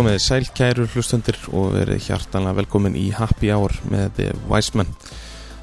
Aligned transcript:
komið 0.00 0.20
sælkæru 0.24 0.84
hlustundir 0.94 1.36
og 1.52 1.74
verið 1.74 2.06
hjartanlega 2.06 2.56
velkomin 2.56 2.94
í 2.96 3.10
Happy 3.12 3.50
Hour 3.52 3.74
með 3.92 4.30
Weisman. 4.48 4.88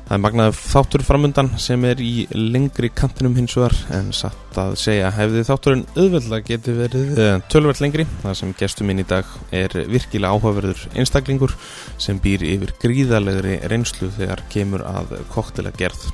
Það 0.04 0.14
er 0.14 0.22
magnaði 0.22 0.54
þáttur 0.60 1.04
framundan 1.08 1.50
sem 1.60 1.88
er 1.90 2.04
í 2.04 2.28
lengri 2.38 2.92
kantinum 2.94 3.34
hins 3.40 3.56
vegar 3.58 3.74
en 3.98 4.12
satt 4.14 4.60
að 4.62 4.76
segja 4.78 5.10
hefði 5.16 5.42
þátturinn 5.48 5.84
auðveldlega 5.96 6.48
geti 6.52 6.76
verið 6.78 7.22
eh, 7.24 7.40
tölvert 7.50 7.82
lengri. 7.82 8.06
Það 8.22 8.38
sem 8.44 8.54
gestum 8.62 8.92
minn 8.92 9.02
í 9.02 9.08
dag 9.10 9.32
er 9.50 9.74
virkilega 9.90 10.38
áhugaverður 10.38 10.86
einstaklingur 10.94 11.58
sem 11.98 12.22
býr 12.22 12.46
yfir 12.46 12.76
gríðalegri 12.84 13.58
reynslu 13.74 14.12
þegar 14.20 14.46
kemur 14.54 14.86
að 14.86 15.18
koktela 15.34 15.74
gerð. 15.82 16.06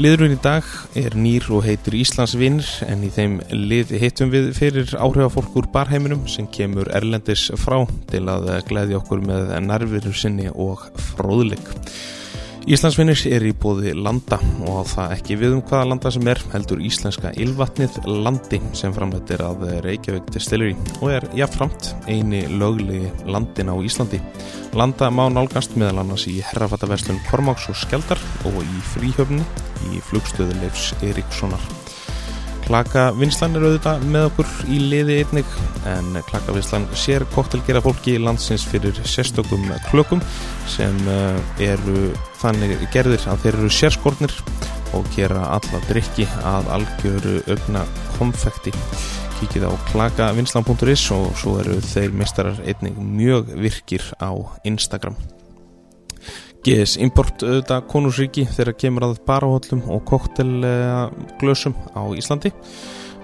Liðurinn 0.00 0.38
í 0.38 0.40
dag 0.40 0.64
er 0.96 1.12
nýr 1.20 1.44
og 1.52 1.66
heitir 1.66 1.98
Íslandsvinnir 1.98 2.68
en 2.86 3.02
í 3.04 3.10
þeim 3.12 3.34
lið 3.52 3.90
hittum 4.00 4.30
við 4.32 4.48
fyrir 4.56 4.94
áhrifafólk 4.96 5.58
úr 5.60 5.68
barheiminum 5.74 6.22
sem 6.32 6.48
kemur 6.48 6.88
erlendis 6.96 7.50
frá 7.60 7.82
til 8.08 8.22
að 8.32 8.48
gleyði 8.70 8.96
okkur 8.96 9.20
með 9.28 9.52
nærviru 9.66 10.14
sinni 10.16 10.48
og 10.48 10.86
fróðleik. 11.12 11.68
Íslandsvinnir 12.62 13.18
er 13.26 13.42
í 13.42 13.50
bóði 13.58 13.90
landa 13.98 14.36
og 14.70 14.84
það 14.86 15.14
ekki 15.16 15.36
við 15.40 15.56
um 15.56 15.62
hvaða 15.66 15.88
landa 15.90 16.12
sem 16.14 16.28
er 16.30 16.38
heldur 16.52 16.84
íslenska 16.86 17.32
ylvatnið 17.42 17.98
landi 18.06 18.60
sem 18.78 18.94
framleitir 18.94 19.42
að 19.42 19.64
Reykjavík 19.82 20.30
Distillery 20.30 20.76
og 21.00 21.10
er 21.10 21.26
jafnframt 21.40 21.90
eini 22.06 22.44
lögli 22.46 23.02
landin 23.26 23.74
á 23.74 23.76
Íslandi. 23.82 24.22
Landa 24.78 25.10
má 25.10 25.26
nálgast 25.26 25.74
meðal 25.74 26.04
annars 26.04 26.28
í 26.30 26.38
herrafattaverslun 26.52 27.18
Kormáks 27.26 27.66
og 27.72 27.82
Skeldar 27.82 28.22
og 28.46 28.62
í 28.62 28.82
fríhjöfni 28.94 29.42
í 29.90 30.04
flugstöðuleifs 30.12 30.92
Erikssonar. 31.02 31.81
Klakavinslan 32.72 33.52
er 33.58 33.64
auðvitað 33.66 34.04
með 34.08 34.22
okkur 34.30 34.52
í 34.72 34.78
liði 34.80 35.18
einnig 35.20 35.56
en 35.90 36.14
Klakavinslan 36.24 36.86
sér 36.96 37.26
koktelgera 37.34 37.82
fólki 37.84 38.14
landsins 38.16 38.64
fyrir 38.64 38.96
sérstökum 39.04 39.66
klökum 39.90 40.22
sem 40.72 40.96
eh, 41.12 41.66
eru 41.66 42.14
þannig 42.40 42.86
gerðir 42.94 43.26
að 43.28 43.44
þeir 43.44 43.58
eru 43.58 43.68
sérskornir 43.76 44.38
og 44.96 45.04
gera 45.12 45.42
alla 45.58 45.82
drikki 45.90 46.24
að 46.48 46.72
algjöru 46.78 47.36
ögna 47.52 47.84
konfekti. 48.16 48.72
Kikið 49.36 49.68
á 49.68 49.72
klakavinslan.is 49.90 51.04
og 51.12 51.28
svo 51.36 51.58
eru 51.60 51.76
þeir 51.92 52.16
mistarar 52.16 52.64
einnig 52.64 52.96
mjög 52.96 53.52
virkir 53.52 54.08
á 54.16 54.32
Instagram. 54.64 55.20
GS 56.62 56.96
Import 57.02 57.42
auðvitað 57.42 57.86
konusríki 57.90 58.44
þegar 58.46 58.76
kemur 58.78 59.06
að 59.08 59.16
baráhöllum 59.26 59.80
og 59.90 60.04
koktelglösum 60.06 61.74
á 61.90 62.02
Íslandi. 62.14 62.52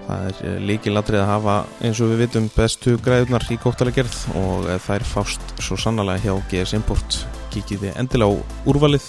Það 0.09 0.25
er 0.27 0.39
eh, 0.49 0.57
líkilatrið 0.65 1.21
að 1.21 1.29
hafa 1.29 1.55
eins 1.85 2.01
og 2.01 2.11
við 2.11 2.23
vitum 2.25 2.49
bestu 2.55 2.97
græðunar 3.05 3.45
í 3.53 3.59
koktelagerð 3.61 4.17
og 4.41 4.67
það 4.67 4.95
er 4.97 5.07
fást 5.07 5.53
svo 5.61 5.77
sannlega 5.79 6.19
hjá 6.25 6.33
GS 6.51 6.75
Import. 6.75 7.21
Kikiði 7.53 7.93
endilega 7.95 8.35
á 8.35 8.67
úrvalið 8.69 9.07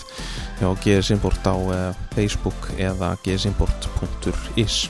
hjá 0.61 0.69
GS 0.85 1.11
Import 1.17 1.51
á 1.51 1.57
eh, 1.57 2.03
Facebook 2.15 2.71
eða 2.79 3.17
gsimport.is 3.25 4.85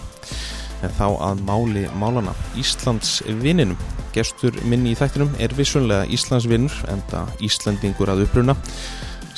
en 0.81 0.93
þá 0.97 1.07
að 1.31 1.43
máli 1.45 1.85
málana 2.01 2.35
Íslands 2.59 3.21
vinninum 3.41 3.79
gestur 4.15 4.55
minni 4.67 4.95
í 4.95 4.99
þættinum 4.99 5.33
er 5.43 5.53
vissunlega 5.57 6.09
Íslands 6.13 6.49
vinnur 6.51 6.75
en 6.91 7.03
það 7.11 7.45
Íslandingur 7.47 8.13
að 8.13 8.25
uppruna 8.27 8.57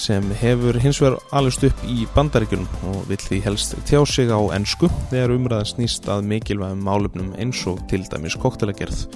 sem 0.00 0.24
hefur 0.40 0.78
hins 0.80 1.00
vegar 1.02 1.18
alveg 1.36 1.68
upp 1.70 1.82
í 1.88 2.06
bandaríkunum 2.14 2.86
og 2.90 3.02
vill 3.10 3.20
því 3.20 3.40
helst 3.46 3.74
tjá 3.88 4.00
sig 4.08 4.32
á 4.32 4.40
ennsku 4.56 4.90
þegar 5.10 5.34
umræðan 5.36 5.70
snýst 5.72 6.08
að 6.10 6.28
mikilvægum 6.30 6.84
málefnum 6.86 7.34
eins 7.40 7.60
og 7.70 7.82
til 7.90 8.04
dæmis 8.08 8.38
koktelagerð. 8.40 9.06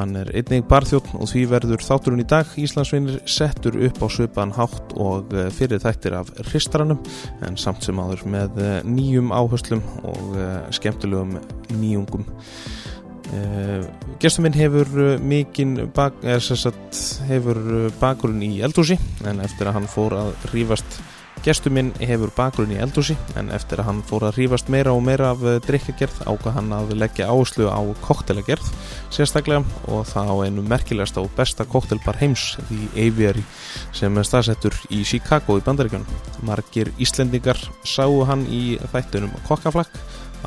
Hann 0.00 0.16
er 0.16 0.30
einnig 0.32 0.64
barþjótt 0.70 1.10
og 1.12 1.28
því 1.28 1.42
verður 1.50 1.82
þátturinn 1.84 2.22
í 2.22 2.28
dag 2.28 2.52
Íslandsvinir 2.60 3.18
settur 3.28 3.76
upp 3.84 4.00
á 4.00 4.06
söpan 4.08 4.54
hátt 4.56 4.94
og 4.96 5.34
eh, 5.36 5.50
fyrir 5.52 5.82
þættir 5.82 6.16
af 6.16 6.30
hristaranum 6.48 7.02
en 7.44 7.58
samt 7.60 7.84
sem 7.84 8.00
áður 8.00 8.24
með 8.32 8.60
eh, 8.64 8.76
nýjum 8.88 9.34
áherslum 9.34 9.82
og 10.00 10.38
eh, 10.40 10.60
skemmtilegum 10.78 11.36
nýjungum. 11.74 12.24
Uh, 13.30 13.84
gestur 14.18 14.42
minn 14.42 14.56
hefur 14.58 14.88
uh, 14.98 15.12
mikinn 15.22 15.76
bak, 15.94 16.16
hefur 17.28 17.60
uh, 17.62 17.84
bakgrunn 18.00 18.42
í 18.42 18.56
eldhúsi 18.66 18.96
en 19.22 19.38
eftir 19.44 19.70
að 19.70 19.76
hann 19.76 19.86
fór 19.86 20.16
að 20.18 20.32
rífast 20.50 20.96
gestur 21.44 21.70
minn 21.70 21.92
hefur 22.02 22.32
bakgrunn 22.34 22.72
í 22.74 22.80
eldhúsi 22.82 23.14
en 23.38 23.52
eftir 23.54 23.78
að 23.78 23.86
hann 23.86 24.00
fór 24.08 24.26
að 24.26 24.40
rífast 24.40 24.72
meira 24.72 24.90
og 24.96 25.04
meira 25.06 25.30
af 25.30 25.44
drikkagerð 25.62 26.24
ákvað 26.26 26.56
hann 26.56 26.74
að 26.74 26.90
leggja 26.98 27.28
áherslu 27.30 27.70
á 27.70 27.78
koktelagerð 28.02 28.66
sérstaklega 29.14 29.62
og 29.86 30.02
það 30.10 30.32
á 30.34 30.36
einu 30.48 30.64
merkilegast 30.66 31.20
og 31.22 31.30
besta 31.38 31.68
koktelbar 31.70 32.18
heims 32.18 32.56
í 32.74 32.90
Aviary 33.06 33.44
sem 33.94 34.18
er 34.18 34.26
staðsettur 34.26 34.74
í 34.90 35.04
Chicago 35.06 35.54
í 35.60 35.64
bandaríkjunum. 35.64 36.18
Margir 36.50 36.90
Íslendingar 36.98 37.62
sáu 37.86 38.24
hann 38.26 38.42
í 38.50 38.74
þættunum 38.90 39.38
kokkaflakk 39.46 39.94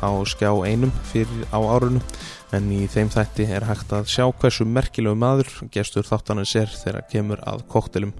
á 0.00 0.10
skjá 0.28 0.50
einum 0.66 0.92
fyrir 1.10 1.46
á 1.54 1.58
árunum 1.58 2.02
en 2.54 2.68
í 2.72 2.84
þeim 2.90 3.10
þætti 3.12 3.48
er 3.50 3.66
hægt 3.68 3.92
að 3.94 4.10
sjá 4.12 4.26
hversu 4.30 4.66
merkilegu 4.68 5.18
maður 5.18 5.50
gestur 5.74 6.06
þáttanins 6.06 6.54
er 6.58 6.70
þegar 6.70 7.08
kemur 7.10 7.42
að 7.46 7.64
koktelum. 7.72 8.14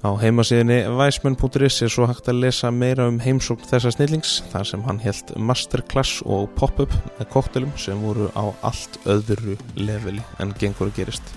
Á 0.00 0.16
heimasíðinni 0.16 0.78
weisman.is 0.96 1.82
er 1.84 1.92
svo 1.92 2.06
hægt 2.08 2.30
að 2.32 2.40
lesa 2.46 2.70
meira 2.72 3.04
um 3.10 3.18
heimsókn 3.20 3.68
þessa 3.68 3.92
snillings 3.92 4.38
þar 4.48 4.68
sem 4.70 4.84
hann 4.86 5.00
held 5.02 5.34
masterclass 5.36 6.22
og 6.24 6.48
pop-up 6.56 6.94
með 7.18 7.28
koktelum 7.34 7.74
sem 7.76 8.00
voru 8.00 8.30
á 8.32 8.48
allt 8.64 8.96
öðru 9.04 9.58
leveli 9.76 10.24
en 10.40 10.54
gengur 10.56 10.88
að 10.88 11.02
gerist. 11.02 11.34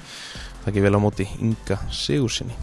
Það 0.64 0.72
ekki 0.72 0.86
vel 0.86 0.96
á 0.96 1.04
móti 1.04 1.28
Inga 1.44 1.82
Sigursinni. 1.92 2.56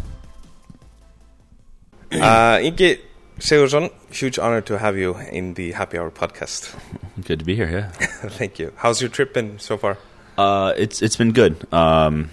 Uh, 2.10 2.56
Ingi 2.64 2.94
Sigurðsson, 3.38 3.90
huge 4.12 4.38
honor 4.38 4.60
to 4.62 4.78
have 4.78 4.98
you 4.98 5.16
in 5.16 5.54
the 5.54 5.72
Happy 5.72 5.98
Hour 5.98 6.10
podcast. 6.10 6.78
Good 7.24 7.38
to 7.38 7.44
be 7.44 7.56
here. 7.56 7.70
Yeah. 7.70 7.88
Thank 8.28 8.58
you. 8.58 8.72
How's 8.76 9.00
your 9.00 9.08
trip 9.10 9.32
been 9.34 9.58
so 9.58 9.76
far? 9.76 9.96
Uh, 10.36 10.72
it's 10.76 11.02
it's 11.02 11.16
been 11.16 11.32
good. 11.32 11.66
Um, 11.72 12.30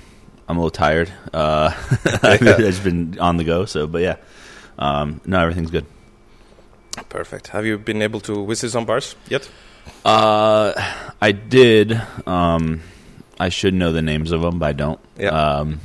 I'm 0.48 0.56
a 0.58 0.60
little 0.60 0.70
tired. 0.70 1.12
Uh, 1.34 1.74
I've 2.24 2.40
just 2.40 2.84
been 2.84 3.20
on 3.20 3.36
the 3.38 3.44
go. 3.44 3.66
So, 3.66 3.86
but 3.86 4.02
yeah, 4.02 4.16
um, 4.80 5.20
no, 5.26 5.40
everything's 5.42 5.72
good. 5.72 5.86
Perfect. 7.10 7.48
Have 7.48 7.66
you 7.66 7.78
been 7.78 8.02
able 8.02 8.22
to 8.22 8.46
visit 8.46 8.70
some 8.70 8.86
bars 8.86 9.16
yet? 9.28 9.50
Uh, 10.06 10.74
I 11.22 11.32
did. 11.34 12.00
Um, 12.26 12.82
I 13.40 13.50
should 13.50 13.74
know 13.74 13.92
the 13.92 14.02
names 14.02 14.32
of 14.32 14.42
them, 14.42 14.60
but 14.60 14.68
I 14.68 14.74
don't. 14.74 15.00
Yeah. 15.18 15.30
Um, 15.30 15.82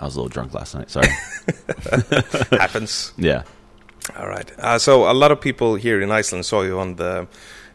I 0.00 0.04
was 0.04 0.14
a 0.14 0.20
little 0.20 0.28
drunk 0.28 0.54
last 0.54 0.74
night. 0.74 0.90
Sorry. 0.90 1.08
Happens. 2.52 3.12
Yeah. 3.16 3.42
All 4.18 4.28
right. 4.28 4.50
Uh, 4.58 4.78
so 4.78 5.10
a 5.10 5.12
lot 5.14 5.32
of 5.32 5.40
people 5.40 5.74
here 5.74 6.00
in 6.00 6.10
Iceland 6.10 6.46
saw 6.46 6.62
you 6.62 6.78
on 6.78 6.96
the 6.96 7.26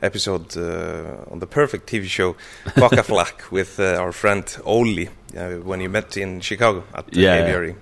episode 0.02 0.56
uh, 0.58 1.25
on 1.31 1.40
the 1.40 1.46
perfect 1.47 1.88
TV 1.88 2.06
show 2.06 2.36
Bakaflak 2.75 3.52
with 3.52 3.80
uh, 3.80 3.97
our 4.00 4.12
friend 4.12 4.44
Oli 4.64 5.09
uh, 5.38 5.50
when 5.64 5.81
you 5.81 5.90
met 5.90 6.18
in 6.18 6.40
Chicago 6.42 6.84
at 6.96 7.08
the 7.08 7.19
Yeah, 7.19 7.36
aviary. 7.44 7.75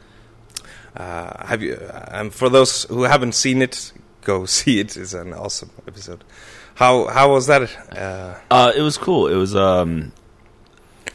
Uh, 0.98 1.46
have 1.46 1.62
you? 1.62 1.78
And 2.12 2.34
for 2.34 2.50
those 2.50 2.84
who 2.86 3.04
haven't 3.04 3.34
seen 3.36 3.62
it, 3.62 3.94
go 4.24 4.46
see 4.58 4.80
it. 4.80 4.98
It's 4.98 5.14
an 5.14 5.34
awesome 5.34 5.70
episode. 5.88 6.24
How 6.76 7.08
how 7.08 7.32
was 7.32 7.48
that? 7.48 7.70
Uh, 7.96 8.36
Uh, 8.50 8.72
it 8.76 8.82
was 8.82 8.98
cool. 8.98 9.28
It 9.28 9.36
was 9.36 9.56
um, 9.56 10.12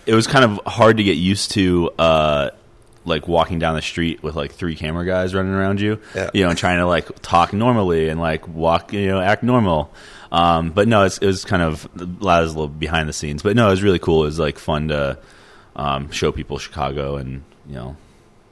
it 0.07 0.15
was 0.15 0.27
kind 0.27 0.45
of 0.45 0.61
hard 0.73 0.97
to 0.99 1.03
get 1.05 1.17
used 1.17 1.51
to. 1.53 1.91
Like 3.07 3.29
walking 3.29 3.59
down 3.59 3.75
the 3.75 3.83
street 3.83 4.23
with 4.23 4.35
like 4.35 4.53
three 4.53 4.77
camera 4.77 5.05
guys 5.05 5.35
running 5.35 5.53
around 5.53 5.81
you, 5.81 6.01
Yeah. 6.15 6.31
you 6.33 6.43
know, 6.45 6.49
and 6.51 6.59
trying 6.59 6.79
to 6.79 6.87
like 6.87 7.21
talk 7.21 7.53
normally 7.53 8.09
and 8.09 8.19
like 8.21 8.49
walk, 8.49 8.93
you 8.95 9.09
know, 9.09 9.21
act 9.21 9.43
normal. 9.43 9.93
Um, 10.33 10.71
but 10.71 10.89
no, 10.89 11.05
it's, 11.05 11.19
it 11.19 11.27
was 11.27 11.45
kind 11.45 11.63
of 11.63 11.87
a 12.01 12.05
lot 12.25 12.43
of 12.43 12.49
a 12.49 12.53
little 12.53 12.69
behind 12.69 13.09
the 13.09 13.13
scenes. 13.13 13.43
But 13.43 13.57
no, 13.57 13.67
it 13.69 13.71
was 13.73 13.83
really 13.83 13.99
cool. 13.99 14.23
It 14.23 14.27
was 14.27 14.39
like 14.39 14.59
fun 14.59 14.89
to 14.89 15.19
um, 15.77 16.11
show 16.11 16.33
people 16.33 16.59
Chicago, 16.59 17.17
and 17.17 17.43
you 17.69 17.75
know, 17.75 17.97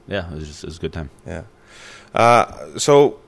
yeah, 0.07 0.31
it 0.31 0.35
was 0.35 0.47
just 0.47 0.63
it 0.63 0.67
was 0.67 0.77
a 0.77 0.81
good 0.81 0.93
time. 0.93 1.09
Yeah. 1.25 1.43
Uh, 2.13 2.77
so, 2.77 3.19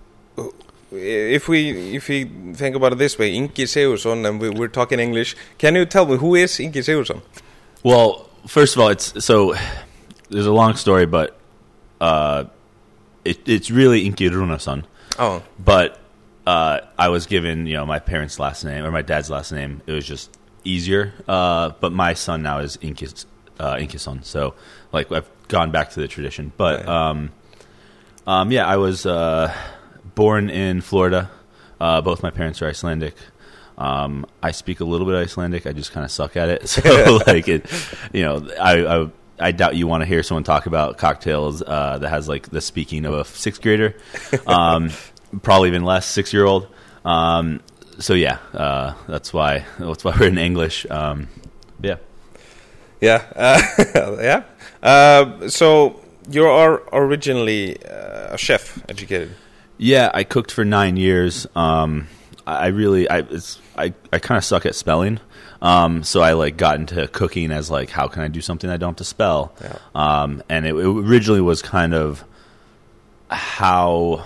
if 0.91 1.47
we 1.47 1.95
if 1.95 2.07
we 2.07 2.25
think 2.53 2.75
about 2.75 2.93
it 2.93 2.97
this 2.97 3.17
way, 3.17 3.33
Ingi 3.33 3.65
Sigurðsson, 3.65 4.27
and 4.27 4.39
we, 4.39 4.49
we're 4.49 4.67
talking 4.67 4.99
English, 4.99 5.35
can 5.57 5.75
you 5.75 5.85
tell 5.85 6.05
me 6.05 6.17
who 6.17 6.35
is 6.35 6.51
Ingi 6.53 6.73
Sigurðsson? 6.83 7.21
Well, 7.83 8.29
first 8.47 8.75
of 8.75 8.81
all, 8.81 8.89
it's 8.89 9.23
so 9.25 9.55
there's 10.29 10.45
a 10.47 10.51
long 10.51 10.75
story, 10.75 11.05
but 11.05 11.37
uh, 12.01 12.45
it, 13.23 13.47
it's 13.47 13.69
really 13.71 14.09
Inki 14.09 14.29
Runason. 14.29 14.83
Oh, 15.17 15.43
But 15.59 15.99
uh, 16.45 16.81
I 16.97 17.09
was 17.09 17.25
given, 17.25 17.65
you 17.67 17.73
know, 17.75 17.85
my 17.85 17.99
parents' 17.99 18.39
last 18.39 18.63
name 18.65 18.83
or 18.85 18.91
my 18.91 19.01
dad's 19.01 19.29
last 19.29 19.51
name. 19.51 19.81
It 19.87 19.91
was 19.93 20.05
just 20.05 20.35
easier. 20.63 21.13
Uh, 21.27 21.71
but 21.79 21.91
my 21.93 22.13
son 22.13 22.43
now 22.43 22.59
is 22.59 22.77
Inkis, 22.77 23.25
uh, 23.59 23.75
Inkison. 23.75 24.23
So, 24.25 24.55
like, 24.91 25.11
I've 25.11 25.29
gone 25.47 25.71
back 25.71 25.91
to 25.91 25.99
the 25.99 26.07
tradition. 26.07 26.51
But, 26.57 26.81
Yeah. 26.83 27.09
um, 27.09 27.31
um, 28.27 28.51
yeah, 28.51 28.65
I 28.67 28.77
was 28.77 29.05
uh, 29.05 29.53
born 30.15 30.49
in 30.49 30.81
Florida. 30.81 31.29
Uh, 31.79 32.01
both 32.01 32.23
my 32.23 32.29
parents 32.31 32.61
are 32.61 32.67
Icelandic. 32.67 33.15
Um, 33.77 34.25
I 34.41 34.51
speak 34.51 34.79
a 34.79 34.85
little 34.85 35.05
bit 35.05 35.15
Icelandic. 35.15 35.65
I 35.67 35.73
just 35.73 35.91
kind 35.91 36.03
of 36.05 36.11
suck 36.11 36.35
at 36.37 36.49
it. 36.49 36.67
So, 36.69 37.19
like, 37.27 37.47
it, 37.47 37.65
you 38.13 38.23
know, 38.23 38.47
I, 38.59 38.85
I 39.03 39.09
I 39.39 39.51
doubt 39.51 39.75
you 39.75 39.87
want 39.87 40.01
to 40.01 40.05
hear 40.05 40.23
someone 40.23 40.43
talk 40.43 40.65
about 40.65 40.97
cocktails 40.97 41.61
uh, 41.61 41.97
that 41.99 42.09
has 42.09 42.27
like 42.27 42.49
the 42.49 42.61
speaking 42.61 43.05
of 43.05 43.13
a 43.13 43.25
sixth 43.25 43.61
grader, 43.61 43.95
um, 44.47 44.91
probably 45.41 45.69
even 45.69 45.83
less 45.83 46.05
six 46.05 46.33
year 46.33 46.45
old. 46.45 46.67
Um, 47.03 47.61
so 47.99 48.13
yeah, 48.13 48.39
uh, 48.53 48.93
that's 49.07 49.33
why 49.33 49.65
that's 49.79 50.03
why 50.03 50.15
we're 50.19 50.27
in 50.27 50.37
English. 50.37 50.85
Um, 50.89 51.27
yeah. 51.81 51.97
Yeah, 53.01 53.23
uh, 53.35 54.17
yeah. 54.21 54.43
Uh, 54.81 55.49
so 55.49 55.99
you 56.29 56.45
are 56.45 56.81
originally 56.93 57.83
uh, 57.85 58.33
a 58.33 58.37
chef, 58.37 58.81
educated. 58.89 59.35
Yeah, 59.77 60.09
I 60.13 60.23
cooked 60.23 60.51
for 60.51 60.63
nine 60.63 60.97
years. 60.97 61.45
Um, 61.55 62.07
I 62.47 62.67
really, 62.67 63.09
I, 63.09 63.19
it's, 63.19 63.59
I, 63.77 63.93
I 64.13 64.19
kind 64.19 64.37
of 64.37 64.43
suck 64.43 64.65
at 64.65 64.75
spelling. 64.75 65.19
Um, 65.61 66.03
so 66.03 66.21
I 66.21 66.33
like 66.33 66.57
got 66.57 66.79
into 66.79 67.07
cooking 67.07 67.51
as 67.51 67.69
like, 67.71 67.89
how 67.89 68.07
can 68.07 68.21
I 68.21 68.27
do 68.27 68.41
something 68.41 68.69
I 68.69 68.77
don't 68.77 68.89
have 68.91 68.97
to 68.97 69.03
spell? 69.03 69.53
Yeah. 69.61 69.77
Um, 69.95 70.43
and 70.49 70.65
it, 70.65 70.75
it 70.75 70.85
originally 70.85 71.41
was 71.41 71.61
kind 71.61 71.93
of 71.93 72.23
how 73.29 74.25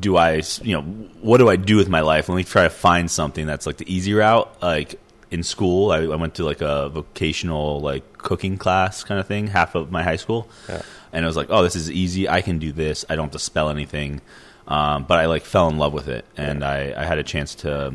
do 0.00 0.16
I, 0.16 0.42
you 0.62 0.74
know, 0.74 0.82
what 1.20 1.38
do 1.38 1.48
I 1.48 1.56
do 1.56 1.76
with 1.76 1.88
my 1.88 2.00
life? 2.00 2.28
Let 2.28 2.36
me 2.36 2.44
try 2.44 2.64
to 2.64 2.70
find 2.70 3.10
something 3.10 3.46
that's 3.46 3.66
like 3.66 3.76
the 3.76 3.92
easy 3.92 4.14
route. 4.14 4.50
Like 4.62 4.98
in 5.30 5.42
school, 5.42 5.90
I, 5.90 5.98
I 5.98 6.16
went 6.16 6.34
to 6.36 6.44
like 6.44 6.60
a 6.60 6.88
vocational 6.88 7.80
like 7.80 8.18
cooking 8.18 8.56
class 8.58 9.04
kind 9.04 9.20
of 9.20 9.26
thing, 9.26 9.48
half 9.48 9.74
of 9.74 9.90
my 9.90 10.02
high 10.02 10.16
school, 10.16 10.48
Yeah. 10.68 10.82
and 11.12 11.24
I 11.24 11.28
was 11.28 11.36
like, 11.36 11.48
oh, 11.50 11.62
this 11.62 11.76
is 11.76 11.90
easy. 11.90 12.28
I 12.28 12.40
can 12.42 12.58
do 12.58 12.72
this. 12.72 13.04
I 13.08 13.16
don't 13.16 13.24
have 13.26 13.32
to 13.32 13.38
spell 13.38 13.68
anything. 13.70 14.20
Um, 14.68 15.04
but 15.04 15.18
I 15.18 15.26
like 15.26 15.44
fell 15.44 15.68
in 15.68 15.76
love 15.78 15.92
with 15.92 16.08
it, 16.08 16.24
and 16.36 16.64
I, 16.64 16.94
I 16.96 17.04
had 17.04 17.18
a 17.18 17.24
chance 17.24 17.56
to 17.56 17.94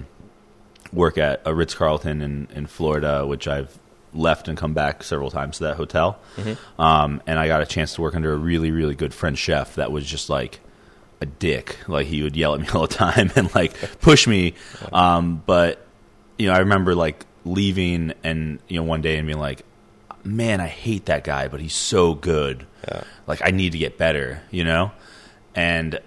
work 0.93 1.17
at 1.17 1.41
a 1.45 1.53
Ritz 1.53 1.73
Carlton 1.75 2.21
in, 2.21 2.47
in 2.53 2.67
Florida, 2.67 3.25
which 3.25 3.47
I've 3.47 3.77
left 4.13 4.47
and 4.47 4.57
come 4.57 4.73
back 4.73 5.03
several 5.03 5.29
times 5.29 5.57
to 5.57 5.65
that 5.65 5.75
hotel. 5.75 6.19
Um, 6.79 7.21
and 7.27 7.37
I 7.37 7.47
got 7.47 7.61
a 7.61 7.65
chance 7.65 7.95
to 7.95 8.01
work 8.01 8.15
under 8.15 8.33
a 8.33 8.37
really, 8.37 8.71
really 8.71 8.95
good 8.95 9.13
French 9.13 9.37
chef 9.37 9.75
that 9.75 9.91
was 9.91 10.05
just 10.05 10.29
like 10.29 10.59
a 11.21 11.25
dick. 11.25 11.77
Like 11.87 12.07
he 12.07 12.23
would 12.23 12.35
yell 12.35 12.53
at 12.53 12.61
me 12.61 12.67
all 12.73 12.87
the 12.87 12.93
time 12.93 13.31
and 13.35 13.53
like 13.53 13.73
push 13.99 14.27
me. 14.27 14.55
Um, 14.91 15.43
but 15.45 15.85
you 16.37 16.47
know, 16.47 16.53
I 16.53 16.59
remember 16.59 16.95
like 16.95 17.25
leaving 17.45 18.13
and 18.23 18.59
you 18.67 18.77
know 18.77 18.83
one 18.83 19.01
day 19.01 19.17
and 19.17 19.27
being 19.27 19.39
like, 19.39 19.63
"Man, 20.23 20.61
I 20.61 20.67
hate 20.67 21.05
that 21.07 21.23
guy, 21.23 21.47
but 21.47 21.59
he's 21.59 21.73
so 21.75 22.13
good. 22.13 22.65
Yeah. 22.87 23.03
Like 23.25 23.41
I 23.43 23.51
need 23.51 23.71
to 23.73 23.77
get 23.77 23.97
better." 23.97 24.41
You 24.51 24.63
know, 24.63 24.91
and 25.55 25.99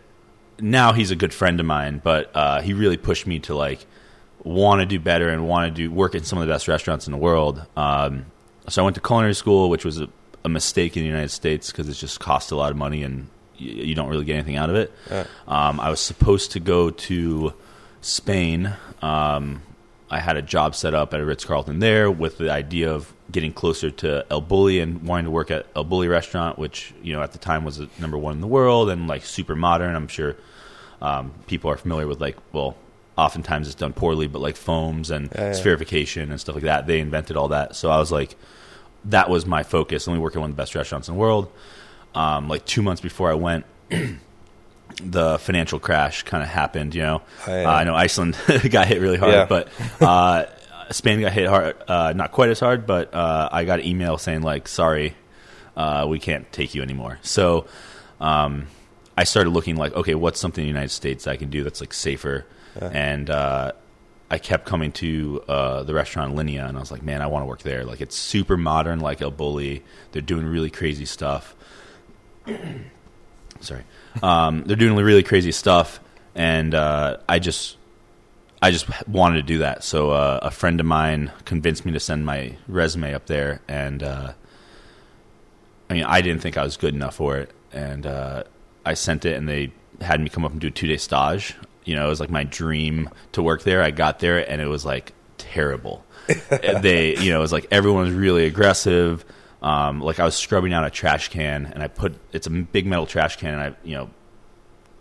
now 0.61 0.93
he's 0.93 1.11
a 1.11 1.17
good 1.17 1.35
friend 1.35 1.59
of 1.61 1.67
mine, 1.67 2.01
but 2.03 2.31
uh, 2.35 2.61
he 2.61 2.73
really 2.73 2.97
pushed 2.97 3.27
me 3.27 3.41
to 3.41 3.55
like 3.55 3.87
want 4.45 4.81
to 4.81 4.87
do 4.87 4.99
better 4.99 5.29
and 5.29 5.47
want 5.47 5.75
to 5.75 5.83
do 5.83 5.91
work 5.95 6.15
in 6.15 6.25
some 6.25 6.39
of 6.39 6.47
the 6.47 6.53
best 6.53 6.69
restaurants 6.69 7.07
in 7.07 7.13
the 7.13 7.19
world. 7.19 7.65
Um, 7.77 8.27
so 8.69 8.83
I 8.83 8.85
went 8.85 8.95
to 8.95 9.01
culinary 9.01 9.35
school, 9.35 9.69
which 9.71 9.85
was 9.85 10.01
a, 10.01 10.09
a 10.45 10.49
mistake 10.49 10.97
in 10.97 11.03
the 11.03 11.09
United 11.09 11.31
States 11.31 11.71
because 11.71 11.89
it 11.89 11.95
just 11.95 12.21
cost 12.21 12.51
a 12.51 12.57
lot 12.57 12.71
of 12.71 12.77
money 12.77 13.03
and 13.03 13.29
you, 13.57 13.73
you 13.73 13.95
don't 13.95 14.09
really 14.09 14.25
get 14.25 14.35
anything 14.35 14.57
out 14.57 14.71
of 14.71 14.77
it. 14.77 14.93
Um, 15.49 15.81
I 15.81 15.91
was 15.91 16.01
supposed 16.01 16.53
to 16.53 16.61
go 16.61 16.91
to 16.91 17.53
Spain. 18.01 18.73
Um, 19.03 19.63
I 20.11 20.19
had 20.19 20.37
a 20.37 20.43
job 20.43 20.75
set 20.75 20.93
up 20.95 21.15
at 21.15 21.21
a 21.21 21.25
Ritz 21.25 21.45
Carlton 21.45 21.79
there 21.79 22.11
with 22.11 22.39
the 22.39 22.51
idea 22.51 22.93
of 22.93 23.13
getting 23.31 23.53
closer 23.53 23.91
to 23.91 24.27
El 24.29 24.43
Bulli 24.43 24.83
and 24.83 25.03
wanting 25.05 25.27
to 25.27 25.31
work 25.31 25.51
at 25.53 25.67
El 25.77 25.85
Bulli 25.85 26.11
restaurant, 26.11 26.59
which 26.59 26.93
you 27.03 27.13
know 27.13 27.23
at 27.23 27.33
the 27.33 27.39
time 27.39 27.65
was 27.65 27.77
the 27.77 27.89
number 28.01 28.19
one 28.19 28.35
in 28.35 28.41
the 28.41 28.49
world 28.49 28.91
and 28.91 29.07
like 29.07 29.25
super 29.25 29.55
modern. 29.55 29.95
I'm 29.95 30.09
sure 30.09 30.37
um, 31.01 31.33
people 31.47 31.71
are 31.71 31.77
familiar 31.77 32.09
with 32.09 32.21
like 32.21 32.37
well, 32.53 32.77
oftentimes 33.21 33.67
it's 33.67 33.75
done 33.77 33.93
poorly, 33.93 34.27
but 34.27 34.41
like 34.41 34.57
foams 34.57 35.11
and 35.11 35.31
Yeah, 35.35 35.47
yeah. 35.47 35.51
spherification 35.53 36.31
and 36.31 36.41
stuff 36.41 36.55
like 36.57 36.65
that. 36.65 36.87
They 36.87 37.01
invented 37.01 37.37
all 37.37 37.49
that, 37.49 37.77
so 37.77 37.91
I 37.91 37.99
was 37.99 38.11
like, 38.11 38.37
that 39.07 39.29
was 39.31 39.47
my 39.47 39.63
focus. 39.63 40.07
Let 40.07 40.15
me 40.15 40.21
work 40.21 40.35
at 40.37 40.41
one 40.41 40.51
of 40.51 40.57
the 40.57 40.61
best 40.61 40.75
restaurants 40.75 41.09
in 41.09 41.15
the 41.15 41.21
world. 41.21 41.51
Um, 42.15 42.49
like 42.49 42.65
two 42.65 42.83
months 42.83 43.01
before 43.01 43.31
I 43.31 43.35
went, 43.35 43.65
the 45.03 45.39
financial 45.39 45.79
crash 45.79 46.23
kind 46.25 46.43
of 46.43 46.49
happened. 46.49 46.95
You 46.95 47.03
know, 47.03 47.23
Oh, 47.47 47.55
yeah. 47.55 47.69
uh, 47.69 47.73
I 47.75 47.85
know 47.85 47.95
Iceland 47.95 48.37
got 48.71 48.87
hit 48.89 49.01
really 49.01 49.17
hard, 49.19 49.49
but 49.49 49.69
uh, 50.01 50.47
Spain 50.91 51.21
got 51.21 51.33
hit 51.33 51.47
hard, 51.49 51.77
uh, 51.89 52.13
not 52.15 52.33
quite 52.33 52.51
as 52.51 52.61
hard. 52.61 52.87
But 52.87 53.15
uh, 53.15 53.49
I 53.53 53.65
got 53.65 53.81
an 53.81 53.87
email 53.87 54.19
saying 54.19 54.43
like, 54.43 54.69
"Sorry, 54.69 55.15
uh, 55.77 56.07
we 56.09 56.19
can't 56.19 56.51
take 56.53 56.75
you 56.75 56.83
anymore." 56.83 57.19
So 57.23 57.67
um, 58.21 58.67
I 59.17 59.25
started 59.25 59.51
looking 59.51 59.77
like, 59.77 59.95
okay, 59.95 60.15
what's 60.15 60.41
something 60.41 60.63
in 60.63 60.67
the 60.67 60.73
United 60.73 60.91
States 60.93 61.27
I 61.27 61.37
can 61.37 61.51
do 61.51 61.65
that's 61.65 61.81
like 61.81 61.93
safer? 61.95 62.45
And 62.81 63.31
uh, 63.31 63.73
I 64.31 64.39
kept 64.39 64.65
coming 64.65 64.93
to 64.93 65.43
uh, 65.49 65.83
the 65.83 65.93
restaurant 65.93 66.35
Alinea, 66.35 66.69
and 66.69 66.77
I 66.77 66.81
was 66.81 66.93
like, 66.93 67.03
man, 67.03 67.21
I 67.21 67.27
want 67.27 67.43
to 67.43 67.47
work 67.47 67.63
there. 67.63 67.85
Like 67.85 68.01
it's 68.01 68.17
super 68.17 68.57
modern, 68.57 69.01
like 69.01 69.21
El 69.21 69.33
Bulli. 69.33 69.83
They're 70.13 70.23
doing 70.23 70.47
really 70.47 70.71
crazy 70.71 71.05
stuff. 71.05 71.57
Sorry, 73.61 73.85
um, 74.23 74.65
they're 74.65 74.77
doing 74.77 74.95
really 74.97 75.23
crazy 75.23 75.53
stuff, 75.53 76.01
and 76.35 76.75
uh, 76.75 77.19
I 77.29 77.39
just. 77.39 77.77
I 78.63 78.71
just 78.71 78.87
wanted 79.09 79.37
to 79.37 79.43
do 79.43 79.59
that, 79.61 79.83
so 79.83 80.11
uh, 80.11 80.39
a 80.43 80.51
friend 80.51 80.81
of 80.81 80.85
mine 80.85 81.33
convinced 81.47 81.87
me 81.87 81.93
to 81.93 82.01
send 82.01 82.27
my 82.27 82.59
resume 82.69 83.15
up 83.15 83.25
there, 83.25 83.63
and 83.67 84.03
uh, 84.03 84.35
I 85.89 85.95
mean, 85.95 86.05
I 86.05 86.21
didn't 86.21 86.43
think 86.43 86.59
I 86.59 86.63
was 86.63 86.77
good 86.77 86.95
enough 86.95 87.15
for 87.15 87.39
it, 87.39 87.53
and 87.73 88.05
uh, 88.05 88.45
I 88.85 88.93
sent 88.93 89.25
it, 89.25 89.39
and 89.39 89.49
they 89.49 89.73
had 90.03 90.21
me 90.21 90.29
come 90.29 90.45
up 90.45 90.53
and 90.53 90.61
do 90.61 90.67
a 90.67 90.71
two 90.71 90.87
day 90.87 90.99
stage. 90.99 91.57
You 91.91 91.97
know, 91.97 92.07
it 92.07 92.09
was 92.09 92.21
like 92.21 92.31
my 92.31 92.45
dream 92.45 93.11
to 93.33 93.43
work 93.43 93.65
there. 93.65 93.83
I 93.83 93.91
got 93.91 94.21
there, 94.21 94.49
and 94.49 94.61
it 94.63 94.69
was 94.69 94.85
like 94.85 95.13
terrible. 95.39 96.05
They, 96.83 97.17
you 97.17 97.33
know, 97.33 97.39
it 97.39 97.43
was 97.43 97.53
like 97.53 97.67
everyone 97.73 98.05
was 98.05 98.15
really 98.15 98.47
aggressive. 98.47 99.25
Um, 99.61 100.01
like 100.01 100.21
I 100.21 100.25
was 100.25 100.37
scrubbing 100.37 100.73
out 100.73 100.87
a 100.87 100.91
trash 100.91 101.31
can, 101.31 101.67
and 101.67 101.83
I 101.83 101.89
put 101.89 102.15
it's 102.33 102.47
a 102.47 102.51
big 102.51 102.87
metal 102.87 103.07
trash 103.07 103.39
can, 103.39 103.55
and 103.55 103.61
I, 103.61 103.77
you 103.83 103.97
know, 103.97 104.11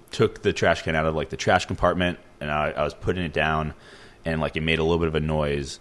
took 0.09 0.41
the 0.41 0.51
trash 0.51 0.81
can 0.81 0.95
out 0.95 1.05
of 1.05 1.13
like 1.13 1.29
the 1.29 1.37
trash 1.37 1.67
compartment, 1.67 2.17
and 2.41 2.49
I, 2.49 2.71
I 2.71 2.83
was 2.83 2.95
putting 2.95 3.23
it 3.23 3.33
down, 3.33 3.75
and 4.25 4.41
like 4.41 4.55
it 4.55 4.61
made 4.61 4.79
a 4.79 4.83
little 4.83 4.97
bit 4.97 5.09
of 5.09 5.13
a 5.13 5.19
noise, 5.19 5.79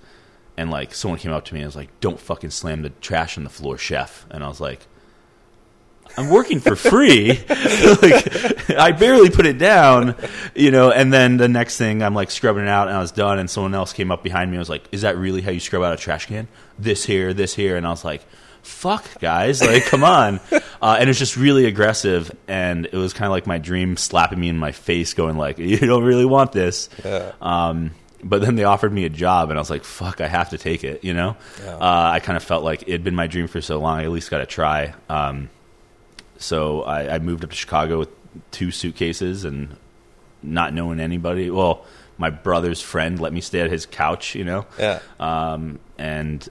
and 0.58 0.70
like 0.70 0.92
someone 0.92 1.18
came 1.18 1.32
up 1.32 1.46
to 1.46 1.54
me 1.54 1.60
and 1.60 1.68
was 1.68 1.74
like, 1.74 1.88
"Don't 2.00 2.20
fucking 2.20 2.50
slam 2.50 2.82
the 2.82 2.90
trash 2.90 3.38
on 3.38 3.44
the 3.44 3.50
floor, 3.50 3.78
chef," 3.78 4.26
and 4.30 4.44
I 4.44 4.48
was 4.48 4.60
like. 4.60 4.86
I'm 6.16 6.30
working 6.30 6.58
for 6.60 6.74
free. 6.74 7.32
like, 7.48 8.70
I 8.70 8.92
barely 8.92 9.30
put 9.30 9.46
it 9.46 9.58
down, 9.58 10.14
you 10.54 10.70
know. 10.70 10.90
And 10.90 11.12
then 11.12 11.36
the 11.36 11.48
next 11.48 11.76
thing, 11.78 12.02
I'm 12.02 12.14
like 12.14 12.30
scrubbing 12.30 12.64
it 12.64 12.68
out, 12.68 12.88
and 12.88 12.96
I 12.96 13.00
was 13.00 13.12
done. 13.12 13.38
And 13.38 13.48
someone 13.48 13.74
else 13.74 13.92
came 13.92 14.10
up 14.10 14.22
behind 14.22 14.50
me. 14.50 14.56
and 14.56 14.60
was 14.60 14.68
like, 14.68 14.84
"Is 14.92 15.02
that 15.02 15.16
really 15.16 15.42
how 15.42 15.50
you 15.50 15.60
scrub 15.60 15.82
out 15.82 15.92
a 15.92 15.96
trash 15.96 16.26
can? 16.26 16.48
This 16.78 17.04
here, 17.04 17.32
this 17.34 17.54
here." 17.54 17.76
And 17.76 17.86
I 17.86 17.90
was 17.90 18.04
like, 18.04 18.22
"Fuck, 18.62 19.20
guys! 19.20 19.60
Like, 19.60 19.84
come 19.86 20.04
on!" 20.04 20.40
Uh, 20.80 20.96
and 21.00 21.10
it's 21.10 21.18
just 21.18 21.36
really 21.36 21.64
aggressive, 21.66 22.30
and 22.46 22.86
it 22.86 22.94
was 22.94 23.12
kind 23.12 23.26
of 23.26 23.32
like 23.32 23.48
my 23.48 23.58
dream 23.58 23.96
slapping 23.96 24.38
me 24.38 24.48
in 24.48 24.56
my 24.56 24.70
face, 24.70 25.12
going 25.12 25.36
like, 25.36 25.58
"You 25.58 25.76
don't 25.76 26.04
really 26.04 26.24
want 26.24 26.52
this." 26.52 26.88
Yeah. 27.04 27.32
Um, 27.40 27.90
but 28.22 28.42
then 28.42 28.54
they 28.54 28.62
offered 28.62 28.92
me 28.92 29.04
a 29.04 29.08
job, 29.08 29.50
and 29.50 29.58
I 29.58 29.60
was 29.60 29.70
like, 29.70 29.82
"Fuck, 29.82 30.20
I 30.20 30.28
have 30.28 30.50
to 30.50 30.58
take 30.58 30.84
it." 30.84 31.02
You 31.02 31.14
know, 31.14 31.36
Yeah. 31.64 31.74
uh, 31.74 32.10
I 32.14 32.20
kind 32.20 32.36
of 32.36 32.44
felt 32.44 32.62
like 32.62 32.82
it 32.82 32.90
had 32.92 33.02
been 33.02 33.16
my 33.16 33.26
dream 33.26 33.48
for 33.48 33.60
so 33.60 33.80
long. 33.80 33.98
I 33.98 34.04
at 34.04 34.10
least 34.10 34.30
got 34.30 34.38
to 34.38 34.46
try. 34.46 34.94
Um, 35.08 35.50
so 36.38 36.82
I, 36.82 37.16
I 37.16 37.18
moved 37.18 37.44
up 37.44 37.50
to 37.50 37.56
Chicago 37.56 37.98
with 37.98 38.08
two 38.50 38.70
suitcases 38.70 39.44
and 39.44 39.76
not 40.42 40.72
knowing 40.72 41.00
anybody. 41.00 41.50
Well, 41.50 41.84
my 42.16 42.30
brother's 42.30 42.80
friend 42.80 43.20
let 43.20 43.32
me 43.32 43.40
stay 43.40 43.60
at 43.60 43.70
his 43.70 43.84
couch. 43.86 44.34
You 44.34 44.44
know, 44.44 44.66
Yeah. 44.78 45.00
um, 45.20 45.78
and 45.98 46.48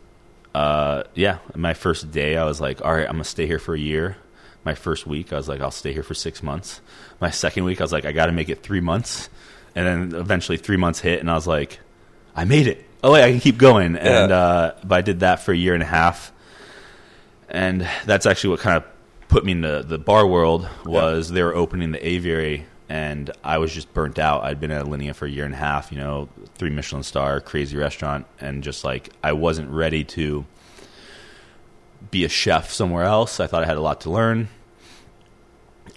uh, 0.54 1.04
yeah, 1.16 1.40
my 1.56 1.74
first 1.74 2.12
day, 2.12 2.38
I 2.38 2.44
was 2.46 2.60
like, 2.62 2.84
all 2.84 2.94
right, 2.94 3.06
I'm 3.06 3.14
gonna 3.14 3.24
stay 3.24 3.48
here 3.48 3.60
for 3.60 3.74
a 3.76 3.80
year. 3.80 4.18
My 4.64 4.76
first 4.76 5.08
week, 5.08 5.32
I 5.32 5.38
was 5.38 5.48
like, 5.48 5.62
I'll 5.62 5.72
stay 5.72 5.94
here 5.94 6.04
for 6.04 6.14
six 6.14 6.44
months. 6.44 6.82
My 7.22 7.30
second 7.32 7.64
week, 7.64 7.80
I 7.80 7.84
was 7.84 7.94
like, 7.94 8.04
I 8.06 8.12
got 8.12 8.26
to 8.26 8.32
make 8.34 8.50
it 8.50 8.64
three 8.64 8.82
months, 8.82 9.30
and 9.76 10.12
then 10.12 10.20
eventually 10.20 10.58
three 10.58 10.76
months 10.78 11.00
hit, 11.00 11.20
and 11.22 11.32
I 11.32 11.36
was 11.36 11.48
like, 11.48 11.80
I 12.36 12.44
made 12.44 12.68
it. 12.68 12.84
Oh 13.04 13.14
wait, 13.14 13.24
I 13.24 13.32
can 13.32 13.40
keep 13.40 13.58
going, 13.58 13.96
and 13.96 14.32
uh, 14.32 14.74
but 14.84 14.96
I 14.96 15.02
did 15.02 15.22
that 15.22 15.40
for 15.42 15.54
a 15.54 15.56
year 15.58 15.74
and 15.74 15.84
a 15.84 15.86
half, 15.88 16.34
and 17.50 17.88
that's 18.06 18.26
actually 18.26 18.52
what 18.52 18.60
kind 18.60 18.78
of 18.78 18.84
put 19.30 19.44
me 19.46 19.52
in 19.54 19.62
the, 19.62 19.84
the 19.86 19.98
bar 19.98 20.26
world 20.26 20.68
was 20.86 21.30
they 21.32 21.44
were 21.44 21.56
opening 21.56 21.92
the 21.92 22.08
aviary 22.08 22.66
and 22.90 23.30
I 23.44 23.58
was 23.58 23.74
just 23.74 23.94
burnt 23.94 24.18
out. 24.18 24.44
I'd 24.44 24.60
been 24.62 24.72
at 24.72 24.86
Alinea 24.86 25.14
for 25.14 25.26
a 25.26 25.30
year 25.30 25.44
and 25.44 25.54
a 25.54 25.58
half, 25.58 25.92
you 25.92 25.98
know, 25.98 26.30
three 26.56 26.70
Michelin 26.70 27.04
star, 27.04 27.42
crazy 27.42 27.76
restaurant, 27.76 28.26
and 28.40 28.64
just 28.64 28.84
like 28.86 29.10
I 29.24 29.34
wasn't 29.34 29.70
ready 29.70 30.04
to 30.06 30.46
be 32.12 32.24
a 32.24 32.30
chef 32.30 32.72
somewhere 32.72 33.04
else. 33.04 33.40
I 33.42 33.48
thought 33.48 33.64
I 33.64 33.66
had 33.66 33.76
a 33.76 33.82
lot 33.82 34.00
to 34.02 34.10
learn, 34.10 34.48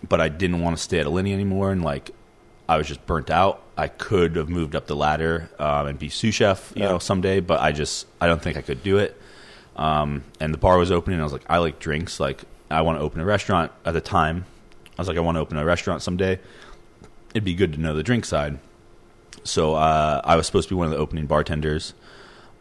but 0.09 0.21
I 0.21 0.29
didn't 0.29 0.61
want 0.61 0.77
to 0.77 0.83
stay 0.83 0.99
at 0.99 1.07
Alinea 1.07 1.33
anymore, 1.33 1.71
and 1.71 1.85
like 1.85 2.11
I 2.69 2.77
was 2.77 2.89
just 2.89 3.07
burnt 3.07 3.31
out. 3.31 3.63
I 3.77 3.87
could 3.89 4.35
have 4.37 4.49
moved 4.49 4.75
up 4.75 4.87
the 4.89 4.97
ladder 4.97 5.49
um, 5.61 5.87
and 5.87 5.99
be 5.99 6.09
sous 6.09 6.35
chef, 6.35 6.73
you 6.75 6.83
Yeah. 6.83 6.89
know, 6.91 6.99
someday, 6.99 7.39
but 7.41 7.61
I 7.61 7.71
just 7.73 8.07
I 8.21 8.27
don't 8.27 8.43
think 8.43 8.57
I 8.57 8.63
could 8.63 8.83
do 8.83 8.99
it. 8.99 9.17
Um, 9.77 10.25
and 10.41 10.53
the 10.53 10.59
bar 10.59 10.77
was 10.77 10.91
opening. 10.91 11.15
And 11.15 11.23
I 11.23 11.25
was 11.25 11.33
like, 11.33 11.45
I 11.49 11.59
like 11.59 11.79
drinks. 11.79 12.19
Like 12.21 12.43
I 12.71 12.83
want 12.83 12.99
to 12.99 13.03
open 13.03 13.21
a 13.21 13.25
restaurant. 13.25 13.73
At 13.85 13.95
the 13.95 14.00
time, 14.00 14.45
I 14.97 15.00
was 15.00 15.09
like, 15.09 15.17
I 15.17 15.21
want 15.21 15.37
to 15.37 15.41
open 15.41 15.57
a 15.57 15.65
restaurant 15.65 16.03
someday. 16.03 16.39
It'd 17.31 17.45
be 17.45 17.55
good 17.55 17.73
to 17.75 17.81
know 17.81 17.95
the 17.95 18.03
drink 18.03 18.25
side. 18.25 18.59
So 19.45 19.75
uh, 19.75 20.21
I 20.25 20.37
was 20.37 20.47
supposed 20.47 20.69
to 20.69 20.75
be 20.75 20.79
one 20.79 20.87
of 20.87 20.93
the 20.93 20.99
opening 20.99 21.27
bartenders. 21.27 21.95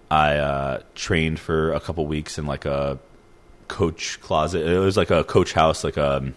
I 0.10 0.38
uh, 0.38 0.82
trained 0.96 1.40
for 1.40 1.74
a 1.74 1.80
couple 1.80 2.06
weeks 2.08 2.38
in 2.38 2.46
like 2.46 2.66
a 2.66 3.00
coach 3.68 4.20
closet. 4.22 4.66
It 4.66 4.80
was 4.80 4.98
like 4.98 5.12
a 5.12 5.24
coach 5.24 5.54
house, 5.54 5.84
like 5.84 5.98
a 5.98 6.18
um, 6.18 6.36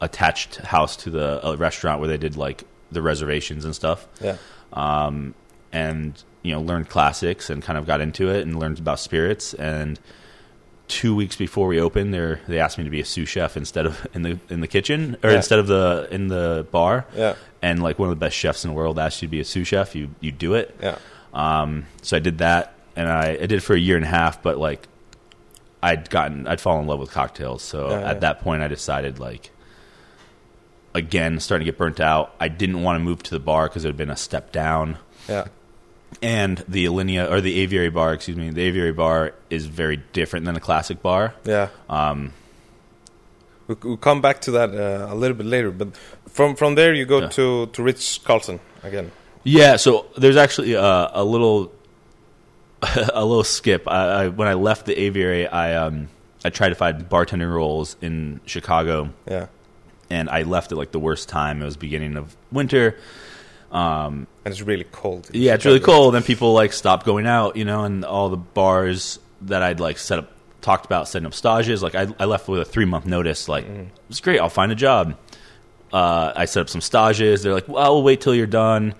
attached 0.00 0.56
house 0.56 0.96
to 0.96 1.10
the 1.10 1.46
a 1.46 1.56
restaurant 1.56 2.00
where 2.00 2.08
they 2.08 2.18
did 2.18 2.36
like 2.36 2.64
the 2.90 3.00
reservations 3.00 3.64
and 3.64 3.74
stuff. 3.74 4.06
Yeah. 4.20 4.36
Um, 4.72 5.34
and 5.72 6.22
you 6.42 6.52
know, 6.52 6.60
learned 6.60 6.88
classics 6.88 7.48
and 7.48 7.62
kind 7.62 7.78
of 7.78 7.86
got 7.86 8.00
into 8.00 8.28
it 8.28 8.42
and 8.42 8.58
learned 8.58 8.78
about 8.78 8.98
spirits. 8.98 9.54
And 9.54 9.98
two 10.92 11.14
weeks 11.14 11.36
before 11.36 11.66
we 11.66 11.80
opened, 11.80 12.12
they 12.12 12.36
they 12.48 12.58
asked 12.60 12.76
me 12.78 12.84
to 12.84 12.90
be 12.90 13.00
a 13.00 13.04
sous 13.04 13.28
chef 13.28 13.56
instead 13.56 13.86
of 13.86 14.06
in 14.14 14.22
the 14.22 14.38
in 14.50 14.60
the 14.60 14.68
kitchen 14.68 15.16
or 15.22 15.30
Yeah. 15.30 15.36
instead 15.36 15.58
of 15.58 15.66
the 15.66 16.06
in 16.10 16.28
the 16.28 16.66
bar. 16.70 17.06
Yeah. 17.16 17.34
And 17.62 17.82
like 17.82 17.98
one 17.98 18.08
of 18.08 18.10
the 18.18 18.24
best 18.24 18.36
chefs 18.36 18.64
in 18.64 18.70
the 18.70 18.74
world 18.74 18.98
asked 18.98 19.22
you 19.22 19.28
to 19.28 19.30
be 19.30 19.40
a 19.40 19.44
sous 19.44 19.66
chef, 19.68 19.94
you 19.94 20.10
you 20.20 20.30
do 20.32 20.54
it. 20.54 20.76
Yeah. 20.82 20.98
Um, 21.34 21.86
so 22.02 22.16
I 22.16 22.20
did 22.20 22.38
that, 22.38 22.74
and 22.96 23.08
I, 23.08 23.30
I 23.30 23.46
did 23.46 23.52
it 23.52 23.60
for 23.62 23.74
a 23.74 23.78
year 23.78 23.96
and 23.96 24.04
a 24.04 24.08
half. 24.08 24.42
But 24.42 24.58
like, 24.58 24.86
I'd 25.82 26.10
gotten, 26.10 26.46
I'd 26.46 26.60
fallen 26.60 26.82
in 26.82 26.88
love 26.88 27.00
with 27.00 27.10
cocktails. 27.10 27.62
So 27.62 27.88
Yeah, 27.90 28.00
at 28.00 28.02
yeah. 28.02 28.14
that 28.20 28.40
point, 28.40 28.62
I 28.62 28.68
decided 28.68 29.18
like, 29.18 29.50
again, 30.94 31.40
starting 31.40 31.64
to 31.64 31.70
get 31.72 31.78
burnt 31.78 32.00
out. 32.00 32.34
I 32.40 32.48
didn't 32.48 32.82
want 32.82 32.96
to 32.98 33.04
move 33.04 33.22
to 33.24 33.30
the 33.30 33.40
bar 33.40 33.68
because 33.68 33.84
it 33.84 33.88
had 33.88 33.96
been 33.96 34.10
a 34.10 34.16
step 34.16 34.52
down. 34.52 34.98
Yeah. 35.28 35.46
And 36.20 36.62
the 36.68 36.84
Alinea 36.86 37.30
or 37.30 37.40
the 37.40 37.60
Aviary 37.60 37.90
bar, 37.90 38.12
excuse 38.12 38.36
me, 38.36 38.50
the 38.50 38.62
Aviary 38.62 38.92
bar 38.92 39.32
is 39.50 39.66
very 39.66 39.96
different 40.12 40.44
than 40.46 40.56
a 40.56 40.60
classic 40.60 41.02
bar. 41.02 41.34
Yeah. 41.44 41.68
Um, 41.88 42.32
We- 43.68 43.76
We'll 43.82 43.96
come 43.96 44.20
back 44.20 44.40
to 44.42 44.50
that 44.52 44.70
uh, 44.70 45.06
a 45.12 45.14
little 45.14 45.36
bit 45.36 45.46
later, 45.46 45.70
but 45.70 45.88
from 46.28 46.56
from 46.56 46.74
there 46.74 46.92
you 46.94 47.06
go 47.06 47.20
Yeah. 47.20 47.28
to 47.28 47.66
to 47.66 47.82
Ritz 47.82 48.18
Carlton 48.18 48.58
again. 48.82 49.10
Yeah, 49.44 49.76
so 49.76 50.06
there's 50.16 50.36
actually 50.36 50.74
a, 50.74 51.10
a 51.14 51.24
little 51.24 51.72
a 53.14 53.24
little 53.24 53.44
skip. 53.44 53.86
I, 53.88 54.24
I, 54.24 54.28
when 54.28 54.48
I 54.48 54.54
left 54.54 54.86
the 54.86 54.98
aviary, 55.00 55.46
I 55.46 55.74
um, 55.86 56.08
I 56.44 56.50
tried 56.50 56.70
to 56.70 56.74
find 56.74 57.08
bartending 57.08 57.52
roles 57.52 57.96
in 58.02 58.40
Chicago, 58.46 59.10
Yeah, 59.30 59.46
and 60.10 60.28
I 60.28 60.42
left 60.42 60.72
at 60.72 60.78
like 60.78 60.90
the 60.90 60.98
worst 61.00 61.28
time. 61.28 61.62
It 61.62 61.64
was 61.64 61.76
beginning 61.76 62.16
of 62.16 62.36
winter. 62.50 62.96
Um, 63.72 64.26
and 64.44 64.52
it's 64.52 64.60
really 64.62 64.84
cold. 64.84 65.30
yeah, 65.32 65.54
it's 65.54 65.64
really 65.64 65.80
cold. 65.80 66.14
Then 66.14 66.22
people 66.22 66.52
like 66.52 66.72
stop 66.72 67.04
going 67.04 67.26
out, 67.26 67.56
you 67.56 67.64
know, 67.64 67.84
and 67.84 68.04
all 68.04 68.28
the 68.28 68.36
bars 68.36 69.18
that 69.42 69.62
I'd 69.62 69.80
like 69.80 69.98
set 69.98 70.18
up, 70.18 70.30
talked 70.60 70.84
about 70.84 71.08
setting 71.08 71.26
up 71.26 71.34
stages. 71.34 71.82
Like 71.82 71.94
I, 71.94 72.06
I 72.18 72.26
left 72.26 72.48
with 72.48 72.60
a 72.60 72.64
three 72.64 72.84
month 72.84 73.06
notice. 73.06 73.48
Like 73.48 73.64
it's 74.10 74.20
great. 74.20 74.40
I'll 74.40 74.48
find 74.50 74.70
a 74.70 74.74
job. 74.76 75.16
Uh, 75.92 76.32
I 76.36 76.44
set 76.44 76.60
up 76.60 76.68
some 76.68 76.80
stages. 76.80 77.42
They're 77.42 77.52
like, 77.54 77.68
well, 77.68 77.94
we'll 77.94 78.02
wait 78.02 78.20
till 78.20 78.34
you're 78.34 78.46
done. 78.46 78.94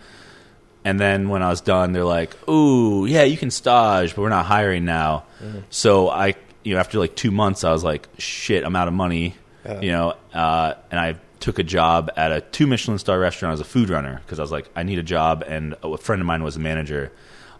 And 0.84 0.98
then 0.98 1.28
when 1.28 1.42
I 1.42 1.48
was 1.48 1.60
done, 1.60 1.92
they're 1.92 2.04
like, 2.04 2.36
"Ooh, 2.48 3.06
yeah, 3.06 3.22
you 3.22 3.36
can 3.36 3.50
stage, 3.52 4.16
but 4.16 4.22
we're 4.22 4.28
not 4.30 4.46
hiring 4.46 4.84
now." 4.84 5.24
So 5.70 6.08
I, 6.08 6.34
you 6.64 6.74
know, 6.74 6.80
after 6.80 6.98
like 6.98 7.14
two 7.14 7.30
months, 7.30 7.62
I 7.62 7.70
was 7.72 7.84
like, 7.84 8.08
"Shit, 8.18 8.64
I'm 8.64 8.74
out 8.74 8.88
of 8.88 8.94
money," 8.94 9.36
Yeah. 9.64 9.80
you 9.80 9.92
know. 9.92 10.14
Uh, 10.34 10.74
and 10.90 10.98
I 10.98 11.14
took 11.42 11.58
a 11.58 11.62
job 11.62 12.10
at 12.16 12.32
a 12.32 12.40
two 12.40 12.66
Michelin 12.66 12.98
star 12.98 13.18
restaurant 13.18 13.52
as 13.52 13.60
a 13.60 13.64
food 13.64 13.90
runner 13.90 14.20
because 14.24 14.38
I 14.38 14.42
was 14.42 14.50
like, 14.52 14.70
I 14.74 14.82
need 14.84 14.98
a 14.98 15.02
job, 15.02 15.44
and 15.46 15.74
a 15.82 15.98
friend 15.98 16.22
of 16.22 16.26
mine 16.26 16.42
was 16.42 16.56
a 16.56 16.60
manager. 16.60 17.12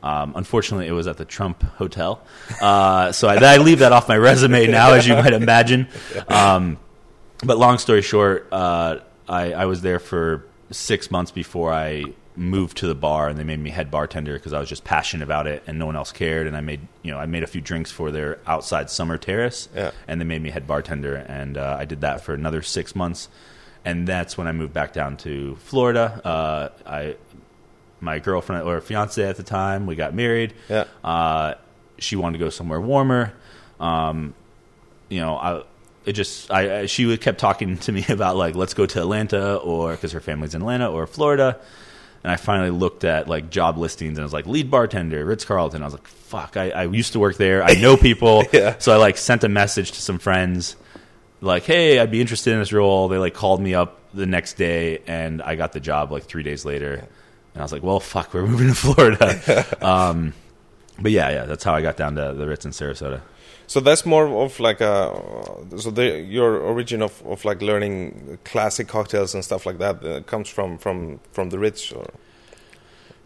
Um, 0.03 0.33
unfortunately, 0.35 0.89
it 0.89 0.93
was 0.93 1.07
at 1.07 1.17
the 1.17 1.25
Trump 1.25 1.63
Hotel, 1.63 2.21
uh, 2.61 3.13
so 3.13 3.29
I, 3.29 3.37
I 3.37 3.59
leave 3.59 3.81
that 3.81 3.93
off 3.93 4.09
my 4.09 4.17
resume 4.17 4.67
now, 4.67 4.95
as 4.95 5.07
you 5.07 5.15
might 5.15 5.33
imagine. 5.35 5.87
Um, 6.29 6.79
but 7.45 7.57
long 7.59 7.79
story 7.79 8.03
short, 8.03 8.49
uh, 8.53 8.99
I, 9.29 9.53
I 9.53 9.65
was 9.67 9.83
there 9.83 9.99
for 10.01 10.45
six 10.71 11.11
months 11.11 11.31
before 11.31 11.73
I 11.73 12.05
moved 12.35 12.79
to 12.79 12.87
the 12.87 12.95
bar, 12.95 13.29
and 13.29 13.39
they 13.39 13.45
made 13.45 13.61
me 13.61 13.71
head 13.71 13.91
bartender 13.93 14.33
because 14.35 14.53
I 14.53 14.59
was 14.59 14.69
just 14.69 14.83
passionate 14.85 15.23
about 15.23 15.47
it, 15.47 15.63
and 15.69 15.79
no 15.79 15.87
one 15.87 15.95
else 15.97 16.11
cared. 16.13 16.47
And 16.49 16.57
I 16.57 16.63
made 16.63 16.81
you 17.03 17.13
know 17.13 17.19
I 17.19 17.27
made 17.27 17.43
a 17.45 17.47
few 17.47 17.61
drinks 17.61 17.91
for 17.93 18.11
their 18.11 18.39
outside 18.47 18.91
summer 18.91 19.19
terrace, 19.19 19.69
Yeah. 19.75 19.91
and 20.09 20.21
they 20.21 20.25
made 20.25 20.43
me 20.43 20.51
head 20.51 20.67
bartender, 20.67 21.15
and 21.15 21.57
uh, 21.57 21.77
I 21.79 21.85
did 21.85 22.01
that 22.01 22.23
for 22.23 22.35
another 22.35 22.63
six 22.63 22.97
months, 22.97 23.29
and 23.85 24.07
that's 24.07 24.39
when 24.39 24.47
I 24.47 24.53
moved 24.53 24.73
back 24.73 24.93
down 24.93 25.17
to 25.19 25.57
Florida. 25.57 26.21
Uh, 26.25 26.69
I 26.87 27.17
my 28.01 28.19
girlfriend 28.19 28.65
or 28.65 28.81
fiance 28.81 29.23
at 29.23 29.37
the 29.37 29.43
time, 29.43 29.87
we 29.87 29.95
got 29.95 30.15
married. 30.15 30.55
Yeah. 30.69 30.85
Uh, 31.05 31.55
she 31.99 32.17
wanted 32.17 32.39
to 32.39 32.45
go 32.45 32.51
somewhere 32.51 32.81
warmer. 32.81 33.33
Um, 33.79 34.35
you 35.09 35.21
know, 35.21 35.37
I 35.37 35.63
it 36.05 36.13
just 36.13 36.51
I, 36.51 36.81
I 36.81 36.87
she 36.87 37.17
kept 37.17 37.39
talking 37.39 37.79
to 37.79 37.93
me 37.93 38.05
about 38.09 38.37
like 38.37 38.55
let's 38.55 38.75
go 38.75 38.87
to 38.87 39.01
Atlanta 39.01 39.57
or 39.57 39.93
because 39.93 40.13
her 40.13 40.21
family's 40.21 40.55
in 40.55 40.63
Atlanta 40.63 40.91
or 40.91 41.07
Florida. 41.07 41.61
And 42.25 42.31
I 42.31 42.37
finally 42.37 42.71
looked 42.71 43.03
at 43.03 43.27
like 43.27 43.51
job 43.51 43.79
listings 43.79 44.17
and 44.17 44.21
I 44.21 44.25
was 44.25 44.33
like 44.33 44.47
lead 44.47 44.71
bartender, 44.71 45.25
Ritz 45.25 45.45
Carlton. 45.45 45.83
I 45.83 45.87
was 45.87 45.95
like, 45.95 46.07
fuck, 46.07 46.57
I, 46.57 46.71
I 46.71 46.85
used 46.85 47.15
to 47.15 47.19
work 47.19 47.37
there. 47.37 47.65
I 47.65 47.75
know 47.75 47.97
people. 47.97 48.45
Yeah. 48.53 48.79
So 48.79 48.93
I 48.93 48.97
like 48.97 49.17
sent 49.17 49.43
a 49.45 49.49
message 49.49 49.93
to 49.93 50.01
some 50.01 50.19
friends 50.19 50.77
like, 51.43 51.65
hey, 51.65 51.99
I'd 51.99 52.11
be 52.11 52.21
interested 52.21 52.53
in 52.53 52.61
this 52.61 52.73
role. 52.73 53.09
They 53.09 53.19
like 53.19 53.35
called 53.35 53.61
me 53.61 53.75
up 53.75 53.99
the 54.15 54.27
next 54.27 54.55
day 54.55 55.01
and 55.07 55.43
I 55.43 55.57
got 55.57 55.73
the 55.73 55.81
job 55.81 56.13
like 56.13 56.25
three 56.25 56.43
days 56.43 56.65
later. 56.65 56.95
And 56.95 57.61
I 57.61 57.63
was 57.63 57.73
like, 57.73 57.83
well, 57.83 58.01
fuck, 58.01 58.33
we're 58.33 58.47
moving 58.47 58.69
to 58.69 58.75
Florida. 58.75 59.67
um, 59.87 60.33
but 60.99 61.11
yeah, 61.11 61.31
yeah, 61.31 61.45
that's 61.45 61.65
how 61.65 61.75
I 61.75 61.83
got 61.83 61.97
down 61.97 62.15
to 62.15 62.33
the 62.33 62.47
Ritz 62.47 62.65
in 62.65 62.71
Sarasota. 62.71 63.21
So 63.67 63.81
that's 63.81 64.05
more 64.05 64.27
of 64.27 64.61
like 64.61 64.81
a 64.81 65.19
so 65.79 65.91
the 65.91 66.21
your 66.21 66.59
origin 66.59 67.01
of, 67.01 67.23
of 67.25 67.45
like 67.45 67.63
learning 67.63 68.39
classic 68.45 68.87
cocktails 68.87 69.35
and 69.35 69.43
stuff 69.43 69.65
like 69.65 69.79
that 69.79 70.05
uh, 70.05 70.21
comes 70.23 70.49
from 70.49 70.77
from 70.77 71.21
from 71.33 71.49
the 71.49 71.59
Ritz 71.59 71.91
or 71.91 72.11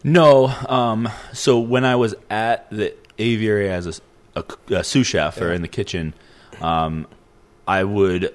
No. 0.03 0.47
Um, 0.69 1.09
so 1.33 1.59
when 1.59 1.83
I 1.83 1.97
was 1.97 2.15
at 2.29 2.69
the 2.69 2.95
aviary 3.17 3.69
as 3.69 3.99
a, 4.35 4.39
a, 4.39 4.75
a 4.75 4.83
sous 4.83 5.07
chef 5.07 5.41
or 5.41 5.51
in 5.51 5.61
the 5.63 5.67
kitchen, 5.67 6.13
um, 6.61 7.07
I 7.67 7.83
would 7.83 8.33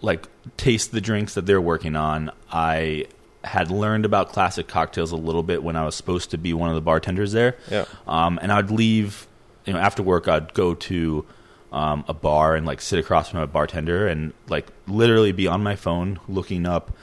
like 0.00 0.28
taste 0.56 0.92
the 0.92 1.00
drinks 1.00 1.34
that 1.34 1.46
they're 1.46 1.60
working 1.60 1.96
on. 1.96 2.30
I 2.50 3.06
had 3.42 3.70
learned 3.70 4.04
about 4.04 4.30
classic 4.30 4.66
cocktails 4.68 5.12
a 5.12 5.16
little 5.16 5.42
bit 5.42 5.62
when 5.62 5.76
I 5.76 5.84
was 5.84 5.94
supposed 5.94 6.30
to 6.30 6.38
be 6.38 6.54
one 6.54 6.68
of 6.70 6.74
the 6.74 6.80
bartenders 6.80 7.32
there. 7.32 7.56
Yeah. 7.70 7.84
Um, 8.06 8.38
and 8.40 8.50
I'd 8.50 8.70
leave, 8.70 9.26
you 9.66 9.72
know, 9.72 9.78
after 9.78 10.02
work, 10.02 10.28
I'd 10.28 10.54
go 10.54 10.74
to 10.74 11.26
um, 11.72 12.04
a 12.08 12.14
bar 12.14 12.54
and 12.54 12.64
like 12.64 12.80
sit 12.80 12.98
across 12.98 13.30
from 13.30 13.40
a 13.40 13.46
bartender 13.46 14.06
and 14.06 14.32
like 14.48 14.68
literally 14.86 15.32
be 15.32 15.46
on 15.46 15.62
my 15.62 15.76
phone 15.76 16.20
looking 16.28 16.66
up 16.66 16.96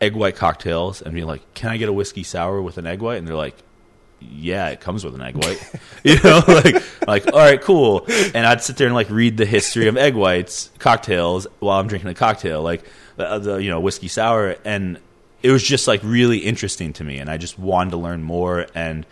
egg 0.00 0.16
white 0.16 0.34
cocktails 0.34 1.00
and 1.00 1.14
be 1.14 1.24
like, 1.24 1.54
"Can 1.54 1.70
I 1.70 1.76
get 1.76 1.88
a 1.88 1.92
whiskey 1.92 2.22
sour 2.22 2.60
with 2.60 2.78
an 2.78 2.86
egg 2.86 3.00
white?" 3.00 3.16
And 3.16 3.28
they're 3.28 3.36
like, 3.36 3.56
"Yeah, 4.20 4.68
it 4.68 4.80
comes 4.80 5.04
with 5.04 5.14
an 5.14 5.22
egg 5.22 5.36
white." 5.36 5.60
you 6.04 6.16
know, 6.22 6.42
like 6.46 6.82
like 7.06 7.26
all 7.26 7.38
right, 7.38 7.60
cool. 7.60 8.06
And 8.08 8.46
I'd 8.46 8.62
sit 8.62 8.76
there 8.76 8.86
and 8.86 8.94
like 8.94 9.10
read 9.10 9.36
the 9.36 9.46
history 9.46 9.88
of 9.88 9.96
egg 9.96 10.14
whites 10.14 10.70
cocktails 10.78 11.46
while 11.60 11.78
I'm 11.78 11.88
drinking 11.88 12.10
a 12.10 12.14
cocktail, 12.14 12.62
like 12.62 12.84
the, 13.16 13.38
the 13.38 13.56
you 13.56 13.70
know 13.70 13.80
whiskey 13.80 14.08
sour, 14.08 14.56
and 14.64 14.98
it 15.42 15.50
was 15.50 15.62
just 15.62 15.86
like 15.86 16.00
really 16.02 16.38
interesting 16.38 16.92
to 16.94 17.04
me, 17.04 17.18
and 17.18 17.30
I 17.30 17.36
just 17.36 17.58
wanted 17.58 17.90
to 17.90 17.96
learn 17.96 18.22
more. 18.22 18.66
And 18.74 19.06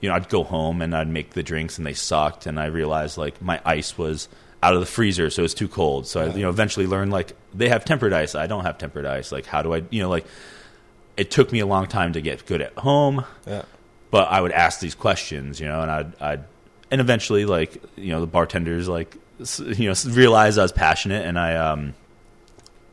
you 0.00 0.08
know, 0.08 0.14
I'd 0.14 0.28
go 0.28 0.44
home 0.44 0.82
and 0.82 0.94
I'd 0.94 1.08
make 1.08 1.30
the 1.30 1.42
drinks, 1.42 1.78
and 1.78 1.86
they 1.86 1.94
sucked, 1.94 2.46
and 2.46 2.58
I 2.60 2.66
realized 2.66 3.18
like 3.18 3.40
my 3.42 3.60
ice 3.64 3.96
was 3.96 4.28
out 4.62 4.74
of 4.74 4.80
the 4.80 4.86
freezer, 4.86 5.30
so 5.30 5.40
it 5.40 5.44
was 5.44 5.54
too 5.54 5.68
cold. 5.68 6.06
So 6.06 6.22
I, 6.22 6.26
you 6.34 6.42
know, 6.42 6.50
eventually 6.50 6.86
learned 6.86 7.12
like 7.12 7.32
they 7.54 7.68
have 7.68 7.84
tempered 7.84 8.12
ice, 8.12 8.34
I 8.34 8.46
don't 8.46 8.64
have 8.64 8.78
tempered 8.78 9.06
ice. 9.06 9.30
Like, 9.32 9.46
how 9.46 9.62
do 9.62 9.74
I, 9.74 9.82
you 9.90 10.02
know, 10.02 10.08
like 10.10 10.26
it 11.18 11.30
took 11.30 11.52
me 11.52 11.58
a 11.58 11.66
long 11.66 11.86
time 11.86 12.14
to 12.14 12.20
get 12.22 12.46
good 12.46 12.62
at 12.62 12.72
home 12.78 13.24
yeah 13.46 13.62
but 14.10 14.28
I 14.30 14.40
would 14.40 14.52
ask 14.52 14.80
these 14.80 14.94
questions, 14.94 15.60
you 15.60 15.66
know, 15.66 15.80
and 15.80 15.90
I'd, 15.90 16.22
I'd 16.22 16.44
and 16.90 17.00
eventually, 17.00 17.44
like, 17.44 17.82
you 17.96 18.08
know, 18.08 18.20
the 18.20 18.26
bartenders, 18.26 18.88
like, 18.88 19.16
you 19.58 19.88
know, 19.88 19.94
realized 20.06 20.58
I 20.58 20.62
was 20.62 20.72
passionate, 20.72 21.26
and 21.26 21.38
I, 21.38 21.54
um, 21.54 21.94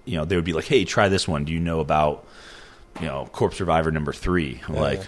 you 0.04 0.18
know, 0.18 0.26
they 0.26 0.36
would 0.36 0.46
be 0.46 0.54
like, 0.54 0.66
"Hey, 0.66 0.86
try 0.86 1.08
this 1.10 1.28
one. 1.28 1.46
Do 1.46 1.54
you 1.54 1.60
know 1.60 1.80
about, 1.80 2.28
you 3.00 3.08
know, 3.08 3.28
Corpse 3.32 3.60
Reviver 3.60 3.92
number 3.92 4.14
three? 4.14 4.62
I'm 4.68 4.76
like, 4.76 5.02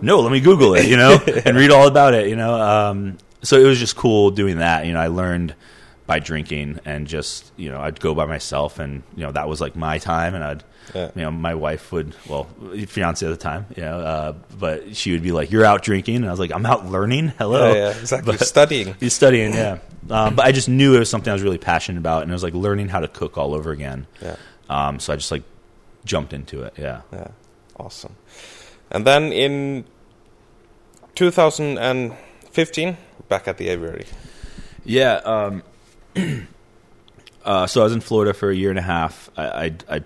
no, 0.00 0.20
let 0.20 0.32
me 0.32 0.40
Google 0.40 0.74
it, 0.74 0.86
you 0.86 0.96
know, 0.96 1.18
and 1.44 1.56
read 1.56 1.70
all 1.70 1.86
about 1.86 2.14
it, 2.14 2.28
you 2.28 2.36
know. 2.36 2.54
Um, 2.54 3.18
so 3.42 3.60
it 3.60 3.64
was 3.64 3.78
just 3.78 3.96
cool 3.96 4.30
doing 4.30 4.58
that. 4.58 4.86
You 4.86 4.94
know, 4.94 5.00
I 5.00 5.08
learned 5.08 5.54
by 6.06 6.18
drinking 6.18 6.80
and 6.84 7.06
just, 7.06 7.52
you 7.56 7.70
know, 7.70 7.80
I'd 7.80 8.00
go 8.00 8.14
by 8.14 8.26
myself, 8.26 8.78
and 8.78 9.02
you 9.14 9.24
know, 9.24 9.32
that 9.32 9.48
was 9.48 9.60
like 9.60 9.76
my 9.76 9.98
time, 9.98 10.34
and 10.34 10.42
I'd 10.42 10.64
Yeah. 10.94 11.10
you 11.14 11.22
know, 11.22 11.30
my 11.30 11.54
wife 11.54 11.90
would, 11.92 12.14
well, 12.28 12.44
fiance 12.88 13.24
at 13.24 13.30
the 13.30 13.36
time, 13.36 13.66
you 13.76 13.82
know, 13.82 13.98
uh, 14.00 14.32
but 14.58 14.96
she 14.96 15.12
would 15.12 15.22
be 15.22 15.32
like, 15.32 15.50
"You're 15.50 15.64
out 15.64 15.82
drinking," 15.82 16.16
and 16.16 16.26
I 16.26 16.30
was 16.30 16.40
like, 16.40 16.52
"I'm 16.52 16.66
out 16.66 16.86
learning." 16.86 17.28
Hello, 17.38 17.72
yeah, 17.72 17.78
yeah 17.92 17.98
exactly 18.00 18.36
But- 18.36 18.46
studying 18.46 18.94
He's 19.00 19.14
studying, 19.14 19.52
yeah. 19.54 19.78
Um, 20.10 20.34
but 20.34 20.44
I 20.44 20.52
just 20.52 20.68
knew 20.68 20.94
it 20.96 20.98
was 20.98 21.08
something 21.08 21.30
I 21.30 21.34
was 21.34 21.42
really 21.42 21.58
passionate 21.58 21.98
about, 21.98 22.22
and 22.22 22.30
it 22.30 22.34
was 22.34 22.42
like 22.42 22.54
learning 22.54 22.88
how 22.88 23.00
to 23.00 23.08
cook 23.08 23.38
all 23.38 23.54
over 23.54 23.70
again. 23.70 24.06
yeah 24.20 24.36
Um, 24.68 24.98
so 24.98 25.12
I 25.12 25.16
just 25.16 25.30
like 25.30 25.44
jumped 26.04 26.32
into 26.32 26.62
it. 26.64 26.74
Yeah. 26.76 27.02
yeah 27.12 27.28
awesome 27.78 28.16
and 28.90 29.06
then 29.06 29.32
in 29.32 29.84
2015 31.14 32.96
back 33.28 33.48
at 33.48 33.56
the 33.58 33.68
aviary 33.68 34.06
Yeah. 34.84 35.14
Um, 35.24 35.62
uh, 37.44 37.66
so 37.66 37.80
I 37.80 37.84
was 37.84 37.92
in 37.92 38.00
Florida 38.00 38.34
for 38.34 38.50
a 38.50 38.54
year 38.54 38.70
and 38.70 38.78
a 38.78 38.82
half. 38.82 39.30
I, 39.36 39.44
I, 39.46 39.72
I 39.88 40.00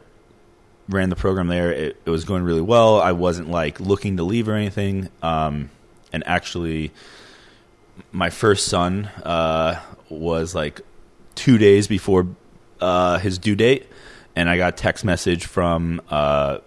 ran 0.88 1.11
the 1.11 1.16
program 1.16 1.49
there. 1.49 1.73
It, 1.73 2.00
it 2.05 2.11
was 2.11 2.25
going 2.25 2.43
really 2.43 2.61
well. 2.61 3.00
I 3.00 3.12
wasn't 3.12 3.50
like 3.50 3.81
looking 3.81 4.16
to 4.19 4.23
leave 4.23 4.49
or 4.49 4.55
anything. 4.55 5.09
Um, 5.23 5.71
and 6.12 6.23
actually, 6.26 6.93
my 8.12 8.31
first 8.31 8.66
son 8.69 9.07
uh, 9.23 9.81
was 10.09 10.55
like 10.55 10.81
two 11.35 11.59
days 11.59 11.87
before 11.88 12.26
uh, 12.81 13.19
his 13.19 13.38
due 13.38 13.57
date, 13.57 13.87
and 14.35 14.49
I 14.49 14.57
got 14.57 14.75
a 14.75 14.76
text 14.76 15.05
message 15.05 15.47
from 15.47 16.00
uh, 16.11 16.59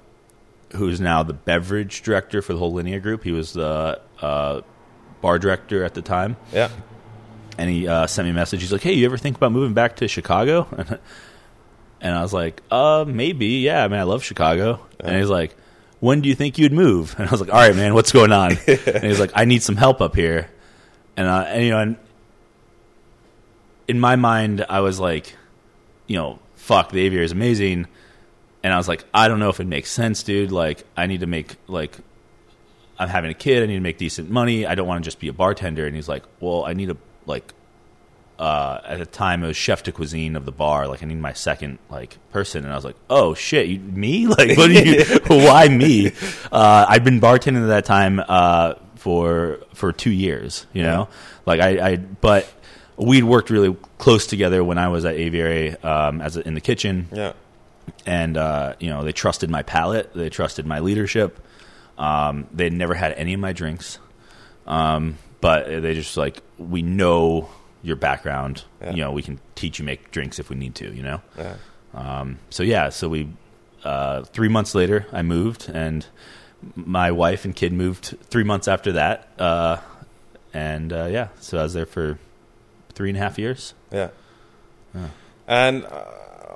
who's 0.75 0.99
now 0.99 1.23
the 1.23 1.33
beverage 1.33 2.01
director 2.01 2.41
for 2.41 2.53
the 2.53 2.59
whole 2.59 2.73
Alinea 2.73 3.01
Group. 3.01 3.23
He 3.23 3.31
was 3.31 3.53
the 3.53 3.99
uh, 4.21 4.61
bar 5.21 5.39
director 5.39 5.83
at 5.83 5.93
the 5.93 6.01
time, 6.01 6.35
Yeah. 6.51 6.69
and 7.57 7.69
he 7.69 7.87
uh, 7.87 8.05
sent 8.07 8.25
me 8.25 8.31
a 8.31 8.33
message. 8.33 8.61
He's 8.61 8.71
like, 8.71 8.81
"Hey, 8.81 8.93
you 8.93 9.05
ever 9.05 9.17
think 9.17 9.37
about 9.37 9.51
moving 9.51 9.73
back 9.73 9.95
to 9.97 10.07
Chicago?" 10.07 10.67
and 12.01 12.15
I 12.15 12.21
was 12.21 12.33
like, 12.33 12.61
"Uh, 12.71 13.05
maybe. 13.07 13.47
Yeah, 13.47 13.83
I 13.83 13.87
mean, 13.87 13.99
I 13.99 14.03
love 14.03 14.23
Chicago." 14.23 14.85
And 14.99 15.15
he's 15.17 15.29
like, 15.29 15.55
"When 15.99 16.21
do 16.21 16.29
you 16.29 16.35
think 16.35 16.57
you'd 16.57 16.73
move?" 16.73 17.15
And 17.19 17.27
I 17.27 17.31
was 17.31 17.41
like, 17.41 17.51
"All 17.51 17.59
right, 17.59 17.75
man, 17.75 17.93
what's 17.93 18.11
going 18.11 18.31
on?" 18.31 18.51
and 18.67 19.03
he's 19.03 19.19
like, 19.19 19.31
"I 19.35 19.45
need 19.45 19.63
some 19.63 19.75
help 19.75 20.01
up 20.01 20.15
here." 20.15 20.49
And, 21.17 21.27
uh, 21.27 21.45
and 21.47 21.63
you 21.63 21.71
know, 21.71 21.79
and 21.79 21.97
in 23.87 23.99
my 23.99 24.15
mind, 24.15 24.65
I 24.69 24.79
was 24.81 24.99
like, 24.99 25.35
you 26.07 26.15
know, 26.15 26.39
fuck, 26.55 26.91
the 26.91 27.01
aviary 27.01 27.25
is 27.25 27.31
amazing. 27.31 27.87
And 28.63 28.73
I 28.73 28.77
was 28.77 28.87
like, 28.87 29.03
I 29.13 29.27
don't 29.27 29.39
know 29.39 29.49
if 29.49 29.59
it 29.59 29.67
makes 29.67 29.89
sense, 29.89 30.23
dude. 30.23 30.51
Like, 30.51 30.83
I 30.95 31.07
need 31.07 31.21
to 31.21 31.27
make 31.27 31.55
like 31.67 31.97
I'm 32.99 33.07
having 33.07 33.31
a 33.31 33.33
kid. 33.33 33.63
I 33.63 33.65
need 33.65 33.75
to 33.75 33.79
make 33.79 33.97
decent 33.97 34.29
money. 34.29 34.65
I 34.65 34.75
don't 34.75 34.87
want 34.87 35.01
to 35.03 35.07
just 35.07 35.19
be 35.19 35.29
a 35.29 35.33
bartender. 35.33 35.87
And 35.87 35.95
he's 35.95 36.09
like, 36.09 36.23
well, 36.39 36.65
I 36.65 36.73
need 36.73 36.89
to, 36.89 36.97
like. 37.25 37.53
Uh, 38.39 38.79
at 38.85 38.99
the 38.99 39.05
time, 39.05 39.43
it 39.43 39.47
was 39.47 39.57
chef 39.57 39.83
de 39.83 39.91
cuisine 39.91 40.37
of 40.37 40.45
the 40.45 40.51
bar. 40.51 40.87
Like, 40.87 41.03
I 41.03 41.05
need 41.05 41.19
my 41.19 41.33
second 41.33 41.77
like 41.89 42.17
person, 42.31 42.63
and 42.63 42.71
I 42.71 42.75
was 42.77 42.85
like, 42.85 42.95
"Oh 43.09 43.33
shit, 43.33 43.67
you, 43.67 43.79
me? 43.79 44.27
Like, 44.37 44.57
what 44.57 44.67
do 44.67 44.73
you? 44.81 45.03
why 45.27 45.67
me?" 45.67 46.13
Uh, 46.51 46.85
I'd 46.87 47.03
been 47.03 47.19
bartending 47.19 47.63
at 47.63 47.67
that 47.67 47.83
time 47.85 48.21
uh, 48.25 48.75
for 48.95 49.59
for 49.73 49.91
two 49.91 50.11
years. 50.11 50.65
You 50.71 50.83
know, 50.83 51.09
like 51.45 51.59
I, 51.59 51.89
I, 51.91 51.95
but 51.97 52.49
we'd 52.95 53.25
worked 53.25 53.49
really 53.49 53.75
close 53.97 54.25
together 54.25 54.63
when 54.63 54.77
I 54.77 54.87
was 54.87 55.03
at 55.03 55.15
Aviary 55.15 55.75
um, 55.83 56.21
as 56.21 56.37
a, 56.37 56.47
in 56.47 56.53
the 56.53 56.61
kitchen 56.61 57.07
Yeah. 57.13 57.33
and 58.05 58.37
uh, 58.37 58.75
you 58.79 58.89
know 58.89 59.03
they 59.03 59.11
trusted 59.11 59.49
my 59.49 59.63
palate, 59.63 60.13
they 60.13 60.29
trusted 60.29 60.65
my 60.65 60.79
leadership. 60.79 61.39
Um, 61.97 62.47
they'd 62.53 62.71
never 62.71 62.93
had 62.93 63.11
any 63.13 63.33
of 63.33 63.41
my 63.41 63.51
drinks, 63.51 63.99
um, 64.65 65.17
but 65.41 65.67
they 65.81 65.93
just 65.93 66.15
like 66.15 66.41
we 66.57 66.81
know 66.81 67.49
your 67.81 67.95
background. 67.95 68.63
Yeah. 68.81 68.91
You 68.91 68.97
know, 69.03 69.11
we 69.11 69.21
can 69.21 69.39
teach 69.55 69.79
you 69.79 69.85
make 69.85 70.11
drinks 70.11 70.39
if 70.39 70.49
we 70.49 70.55
need 70.55 70.75
to. 70.75 70.93
You 70.93 71.03
know, 71.03 71.21
Yeah. 71.37 71.55
um, 71.93 72.39
so 72.49 72.63
yeah. 72.63 72.89
So 72.89 73.09
we 73.09 73.29
uh, 73.83 74.23
three 74.23 74.49
months 74.49 74.75
later, 74.75 75.05
I 75.13 75.21
moved, 75.21 75.69
and 75.73 76.05
my 76.75 77.11
wife 77.11 77.45
and 77.45 77.55
kid 77.55 77.71
moved 77.71 78.17
three 78.29 78.43
months 78.43 78.67
after 78.67 78.91
that. 78.93 79.29
Uh, 79.39 79.77
and 80.53 80.91
uh, 80.91 81.07
yeah, 81.09 81.27
so 81.39 81.57
I 81.59 81.63
was 81.63 81.73
there 81.73 81.85
for 81.85 82.19
three 82.93 83.09
and 83.09 83.17
a 83.17 83.21
half 83.21 83.37
years. 83.39 83.73
Yeah. 83.91 84.09
And 85.47 85.85
uh, 85.85 86.05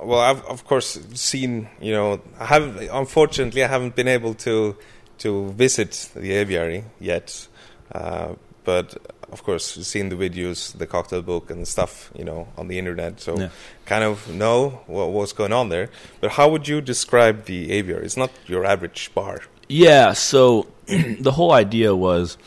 well, 0.04 0.20
I've 0.20 0.44
of 0.46 0.66
course 0.66 1.00
seen. 1.14 1.70
You 1.82 1.94
know, 1.94 2.22
I 2.40 2.46
haven't. 2.46 2.90
Unfortunately, 2.92 3.64
I 3.64 3.68
haven't 3.68 3.96
been 3.96 4.08
able 4.08 4.34
to 4.36 4.76
to 5.20 5.52
visit 5.54 6.10
the 6.16 6.34
aviary 6.34 6.84
yet. 7.00 7.48
Uh, 7.92 8.34
but 8.64 8.96
of 9.34 9.44
course, 9.44 9.66
seen 9.92 10.08
the 10.10 10.16
videos, 10.16 10.78
the 10.78 10.88
cocktail 10.88 11.22
book, 11.22 11.50
and 11.52 11.68
stuff. 11.68 12.12
You 12.18 12.24
know, 12.24 12.48
on 12.58 12.68
the 12.70 12.78
internet. 12.78 13.20
So 13.20 13.32
Yeah. 13.40 13.50
kind 13.86 14.04
of 14.04 14.16
know 14.34 14.58
what, 14.88 15.10
what's 15.12 15.34
going 15.34 15.52
on 15.54 15.70
there. 15.70 15.90
But 16.22 16.32
how 16.38 16.48
would 16.52 16.68
you 16.68 16.80
describe 16.82 17.46
the 17.46 17.72
aviary? 17.72 18.06
It's 18.06 18.18
not 18.18 18.32
your 18.48 18.64
average 18.66 19.12
bar. 19.14 19.42
Yeah, 19.68 20.14
so 20.14 20.68
the 21.20 21.32
whole 21.32 21.52
idea 21.52 21.96
was, 21.96 22.38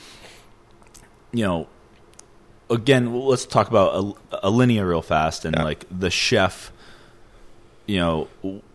you 1.32 1.44
know, 1.44 1.66
again, 2.70 3.14
let's 3.14 3.46
talk 3.46 3.68
about 3.68 4.16
a, 4.32 4.46
Alinea 4.46 4.86
real 4.88 5.02
fast 5.02 5.44
and 5.44 5.56
Yeah. 5.56 5.64
like 5.64 5.84
the 5.90 6.10
chef. 6.10 6.72
You 7.86 7.98
know, 7.98 8.28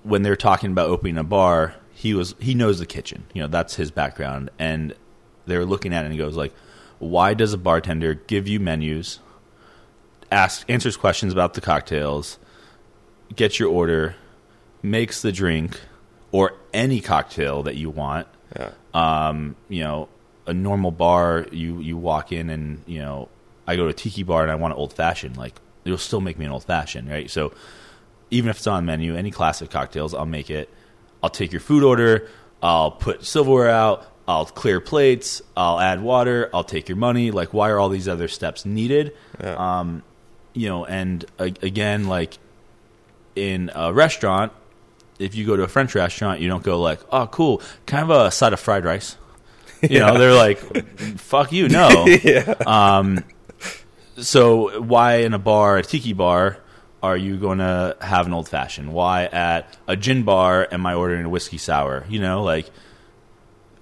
when 0.04 0.21
they're 0.24 0.38
talking 0.38 0.71
about 0.71 0.89
opening 0.89 1.17
a 1.17 1.24
bar, 1.24 1.76
he 1.93 2.13
was 2.13 2.34
he 2.39 2.54
knows 2.56 2.80
the 2.80 2.86
kitchen. 2.86 3.24
You 3.34 3.41
know, 3.43 3.47
that's 3.47 3.76
his 3.76 3.91
background, 3.91 4.50
and 4.58 4.93
they're 5.45 5.65
looking 5.65 5.93
at 5.93 6.04
it 6.04 6.06
and 6.06 6.13
he 6.13 6.17
goes 6.17 6.36
like, 6.38 6.54
"Why 7.01 7.33
does 7.33 7.51
a 7.51 7.57
bartender 7.57 8.13
give 8.13 8.47
you 8.47 8.59
menus, 8.59 9.19
ask 10.31 10.63
answers 10.69 10.95
questions 10.95 11.33
about 11.33 11.55
the 11.55 11.61
cocktails, 11.61 12.37
gets 13.35 13.59
your 13.59 13.69
order, 13.69 14.15
makes 14.81 15.21
the 15.21 15.31
drink, 15.31 15.79
or 16.31 16.53
any 16.73 17.01
cocktail 17.01 17.63
that 17.63 17.75
you 17.75 17.89
want?" 17.89 18.27
Yeah. 18.55 18.71
um, 18.93 19.55
you 19.69 19.83
know, 19.83 20.09
a 20.45 20.53
normal 20.53 20.91
bar, 20.91 21.47
you 21.51 21.79
you 21.79 21.97
walk 21.97 22.31
in 22.31 22.49
and 22.49 22.83
you 22.85 22.99
know, 22.99 23.29
I 23.67 23.75
go 23.75 23.83
to 23.83 23.89
a 23.89 23.93
tiki 23.93 24.23
bar 24.23 24.43
and 24.43 24.51
I 24.51 24.55
want 24.55 24.73
an 24.73 24.79
old 24.79 24.93
fashioned. 24.93 25.37
Like 25.37 25.59
it'll 25.85 25.97
still 25.97 26.21
make 26.21 26.37
me 26.37 26.45
an 26.45 26.51
old 26.51 26.65
fashioned, 26.65 27.09
right? 27.09 27.29
So 27.29 27.53
even 28.29 28.49
if 28.49 28.57
it's 28.57 28.67
on 28.67 28.85
menu, 28.85 29.15
any 29.15 29.31
classic 29.31 29.69
cocktails, 29.69 30.13
I'll 30.13 30.25
make 30.25 30.49
it. 30.49 30.69
I'll 31.23 31.29
take 31.29 31.51
your 31.51 31.61
food 31.61 31.83
order. 31.83 32.29
I'll 32.61 32.91
put 32.91 33.25
silverware 33.25 33.69
out. 33.69 34.11
I'll 34.32 34.46
clear 34.46 34.80
plates. 34.80 35.41
I'll 35.58 35.78
add 35.78 36.02
water. 36.02 36.50
I'll 36.54 36.63
take 36.63 36.88
your 36.88 36.96
money. 36.96 37.32
Like, 37.32 37.54
why 37.54 37.70
are 37.70 37.78
all 37.78 37.89
these 37.89 38.08
other 38.08 38.30
steps 38.30 38.65
needed? 38.65 39.13
Yeah. 39.44 39.80
Um, 39.80 40.04
you 40.54 40.70
know, 40.70 40.86
and 40.86 41.26
uh, 41.38 41.50
again, 41.62 42.08
like 42.08 42.38
in 43.36 43.72
a 43.76 43.91
restaurant, 43.91 44.54
if 45.20 45.36
you 45.36 45.46
go 45.46 45.58
to 45.58 45.63
a 45.63 45.67
French 45.67 45.96
restaurant, 45.96 46.39
you 46.39 46.48
don't 46.48 46.63
go 46.63 46.80
like, 46.80 47.02
"Oh, 47.12 47.28
cool, 47.28 47.62
kind 47.86 48.10
of 48.10 48.10
a 48.10 48.32
side 48.32 48.54
of 48.54 48.60
fried 48.60 48.86
rice?" 48.86 49.17
You 49.82 50.00
know, 50.00 50.17
they're 50.17 50.34
like, 50.34 50.60
"Fuck 51.17 51.52
you, 51.52 51.67
no." 51.67 52.06
Um, 52.65 53.24
so 54.17 54.80
why 54.82 55.17
in 55.17 55.34
a 55.34 55.39
bar, 55.39 55.78
a 55.78 55.84
tiki 55.84 56.13
bar, 56.13 56.58
are 57.04 57.17
you 57.17 57.38
going 57.38 57.58
to 57.58 57.98
have 58.00 58.28
an 58.28 58.34
old 58.34 58.48
fashioned? 58.48 58.94
Why 58.94 59.26
at 59.26 59.76
a 59.88 59.98
gin 59.98 60.24
bar 60.24 60.67
am 60.72 60.86
I 60.86 60.94
ordering 60.94 61.26
a 61.26 61.30
whiskey 61.30 61.58
sour? 61.58 62.06
You 62.08 62.22
know, 62.22 62.44
like 62.44 62.70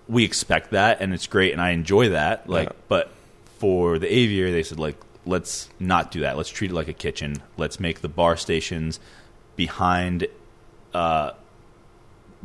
we 0.10 0.24
expect 0.26 0.72
that, 0.72 1.00
and 1.02 1.14
it's 1.14 1.28
great, 1.28 1.54
and 1.54 1.62
I 1.62 1.70
enjoy 1.70 2.10
that. 2.10 2.50
Like, 2.50 2.70
Yeah. 2.70 2.76
but 2.90 3.12
for 3.60 4.00
the 4.00 4.12
aviary, 4.12 4.52
they 4.52 4.64
said 4.64 4.80
like, 4.80 4.96
let's 5.26 5.70
not 5.80 6.12
do 6.12 6.22
that. 6.22 6.36
Let's 6.36 6.50
treat 6.50 6.72
it 6.72 6.74
like 6.74 6.88
a 6.88 6.94
kitchen. 6.94 7.38
Let's 7.58 7.80
make 7.80 8.02
the 8.02 8.10
bar 8.10 8.36
stations 8.36 9.00
behind, 9.56 10.26
uh, 10.94 11.32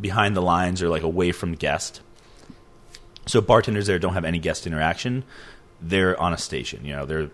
behind 0.00 0.36
the 0.36 0.42
lines 0.42 0.82
or 0.82 0.88
like 0.88 1.02
away 1.02 1.32
from 1.32 1.54
guest. 1.54 2.00
So 3.26 3.40
bartenders 3.40 3.86
there 3.86 3.98
don't 3.98 4.12
have 4.14 4.24
any 4.26 4.38
guest 4.38 4.66
interaction. 4.66 5.24
They're 5.80 6.20
on 6.20 6.32
a 6.34 6.38
station. 6.38 6.84
You 6.84 6.96
know, 6.96 7.06
they're 7.06 7.30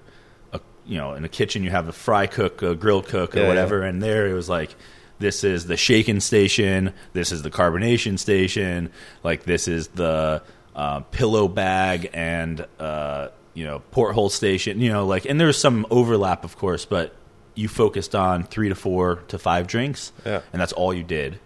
a, 0.52 0.60
you 0.86 0.98
know 0.98 1.14
in 1.14 1.24
a 1.24 1.28
kitchen. 1.28 1.64
You 1.64 1.70
have 1.70 1.88
a 1.88 1.92
fry 1.92 2.26
cook, 2.26 2.62
a 2.62 2.74
grill 2.76 3.02
cook, 3.02 3.34
or 3.34 3.40
Yeah, 3.40 3.48
whatever. 3.48 3.82
And 3.82 4.00
there 4.02 4.28
it 4.28 4.34
was 4.34 4.48
like, 4.48 4.76
this 5.20 5.44
is 5.44 5.66
the 5.66 5.76
shaken 5.76 6.20
station. 6.20 6.92
This 7.12 7.30
is 7.30 7.42
the 7.42 7.50
carbonation 7.50 8.18
station. 8.18 8.90
Like 9.22 9.44
this 9.44 9.68
is 9.68 9.86
the 9.88 10.42
uh, 10.74 11.00
pillow 11.12 11.46
bag 11.46 12.10
and 12.12 12.66
uh, 12.80 13.28
you 13.54 13.64
know 13.64 13.78
porthole 13.92 14.30
station. 14.30 14.80
You 14.80 14.90
know, 14.92 15.06
like 15.06 15.26
and 15.26 15.38
there's 15.40 15.56
some 15.58 15.86
overlap, 15.90 16.42
of 16.44 16.56
course, 16.58 16.84
but 16.84 17.14
you 17.54 17.68
focused 17.68 18.14
on 18.14 18.44
three 18.44 18.68
to 18.70 18.74
four 18.74 19.16
to 19.28 19.38
five 19.38 19.66
drinks, 19.68 20.12
Yeah. 20.26 20.40
and 20.52 20.60
that's 20.60 20.72
all 20.72 20.92
you 20.94 21.04
did. 21.04 21.38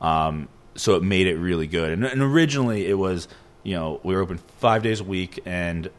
Um, 0.00 0.48
so 0.76 0.94
it 0.96 1.02
made 1.02 1.26
it 1.26 1.36
really 1.36 1.66
good. 1.66 1.92
And, 1.92 2.04
and 2.04 2.22
originally 2.22 2.86
it 2.86 2.94
was, 2.94 3.26
you 3.64 3.74
know, 3.74 4.00
we 4.04 4.14
were 4.14 4.20
open 4.22 4.38
five 4.58 4.82
days 4.82 5.00
a 5.00 5.04
week, 5.04 5.40
and 5.44 5.90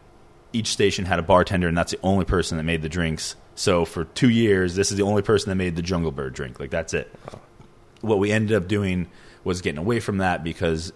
each 0.54 0.68
station 0.68 1.06
had 1.06 1.20
a 1.20 1.22
bartender, 1.24 1.68
and 1.68 1.78
that's 1.78 1.92
the 1.92 2.00
only 2.04 2.24
person 2.26 2.58
that 2.58 2.64
made 2.64 2.82
the 2.82 2.90
drinks. 2.90 3.36
So 3.56 3.86
for 3.86 4.06
two 4.06 4.30
years, 4.30 4.76
this 4.76 4.92
is 4.92 4.98
the 4.98 5.04
only 5.04 5.22
person 5.22 5.50
that 5.50 5.56
made 5.56 5.76
the 5.76 5.82
Jungle 5.82 6.12
Bird 6.12 6.34
drink. 6.34 6.60
Like 6.60 6.70
that's 6.70 6.94
it. 6.94 7.14
What 8.02 8.18
we 8.20 8.32
ended 8.32 8.56
up 8.56 8.68
doing 8.68 9.08
was 9.44 9.62
getting 9.62 9.78
away 9.80 10.00
from 10.00 10.18
that 10.20 10.44
because, 10.44 10.92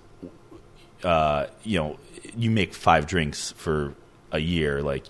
uh, 1.03 1.47
you 1.63 1.77
know, 1.79 1.97
you 2.35 2.49
make 2.49 2.73
five 2.73 3.05
drinks 3.07 3.51
for 3.53 3.93
a 4.31 4.39
year. 4.39 4.81
Like, 4.81 5.05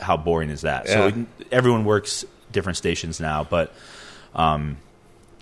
how 0.00 0.16
boring 0.16 0.50
is 0.50 0.62
that? 0.62 0.88
So 0.88 1.08
we- 1.10 1.26
everyone 1.52 1.84
works 1.84 2.24
different 2.50 2.76
stations 2.76 3.20
now, 3.20 3.44
but 3.44 3.72
um, 4.34 4.76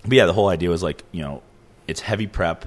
but 0.03 0.13
yeah, 0.13 0.25
the 0.25 0.33
whole 0.33 0.49
idea 0.49 0.69
was 0.69 0.83
like, 0.83 1.03
you 1.11 1.21
know, 1.23 1.41
it's 1.87 2.01
heavy 2.01 2.27
prep. 2.27 2.65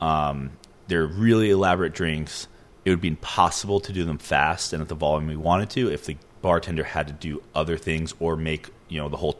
Um, 0.00 0.50
they're 0.88 1.06
really 1.06 1.50
elaborate 1.50 1.92
drinks. 1.94 2.48
It 2.84 2.90
would 2.90 3.00
be 3.00 3.08
impossible 3.08 3.80
to 3.80 3.92
do 3.92 4.04
them 4.04 4.18
fast 4.18 4.72
and 4.72 4.82
at 4.82 4.88
the 4.88 4.94
volume 4.94 5.28
we 5.28 5.36
wanted 5.36 5.70
to 5.70 5.90
if 5.92 6.04
the 6.06 6.16
bartender 6.42 6.84
had 6.84 7.06
to 7.06 7.12
do 7.12 7.42
other 7.54 7.78
things 7.78 8.14
or 8.20 8.36
make 8.36 8.68
you 8.88 9.00
know 9.00 9.08
the 9.08 9.16
whole 9.16 9.38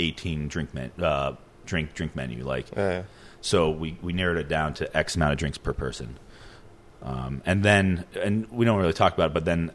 eighteen 0.00 0.48
drink 0.48 0.74
men, 0.74 0.90
uh, 1.00 1.34
drink 1.66 1.94
drink 1.94 2.16
menu. 2.16 2.42
Like, 2.44 2.66
Yeah. 2.76 3.02
so 3.40 3.70
we 3.70 3.96
we 4.02 4.12
narrowed 4.12 4.38
it 4.38 4.48
down 4.48 4.74
to 4.74 4.96
X 4.96 5.14
amount 5.16 5.32
of 5.32 5.38
drinks 5.38 5.58
per 5.58 5.72
person. 5.72 6.18
Um, 7.02 7.42
and 7.44 7.64
then, 7.64 8.04
and 8.20 8.48
we 8.52 8.64
don't 8.64 8.78
really 8.78 8.92
talk 8.92 9.12
about 9.14 9.30
it, 9.30 9.34
but 9.34 9.44
then 9.44 9.72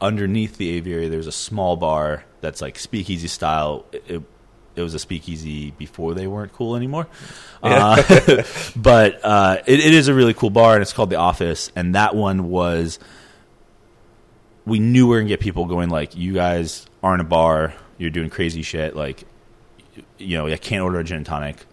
underneath 0.00 0.58
the 0.58 0.70
aviary, 0.70 1.08
there's 1.08 1.26
a 1.26 1.32
small 1.32 1.76
bar 1.76 2.24
that's 2.40 2.60
like 2.62 2.78
speakeasy 2.78 3.26
style. 3.26 3.84
It, 3.90 4.04
it, 4.08 4.22
it 4.76 4.82
was 4.82 4.94
a 4.94 5.00
speakeasy 5.00 5.72
before 5.72 6.14
they 6.14 6.28
weren't 6.28 6.52
cool 6.52 6.76
anymore. 6.76 7.06
Uh, 7.60 8.00
but 8.76 9.18
uh, 9.24 9.56
it, 9.66 9.80
it 9.80 9.92
is 9.92 10.06
a 10.06 10.14
really 10.14 10.32
cool 10.34 10.50
bar, 10.50 10.74
and 10.74 10.82
it's 10.82 10.92
called 10.92 11.10
The 11.10 11.16
Office. 11.16 11.72
And 11.74 11.96
that 11.96 12.14
one 12.14 12.48
was, 12.50 13.00
we 14.68 14.78
knew 14.78 15.06
we 15.06 15.10
were 15.10 15.16
going 15.16 15.26
to 15.28 15.32
get 15.32 15.40
people 15.40 15.64
going 15.66 15.88
like, 15.90 16.16
you 16.16 16.34
guys 16.34 16.86
aren't 17.02 17.20
a 17.20 17.24
bar. 17.24 17.74
you're 17.96 18.10
doing 18.10 18.30
crazy 18.30 18.62
shit 18.62 18.94
like 18.94 19.24
you 20.18 20.36
know, 20.38 20.46
I 20.46 20.56
can't 20.56 20.82
order 20.82 21.00
a 21.00 21.04
gin 21.04 21.18
and 21.18 21.26
tonic. 21.26 21.66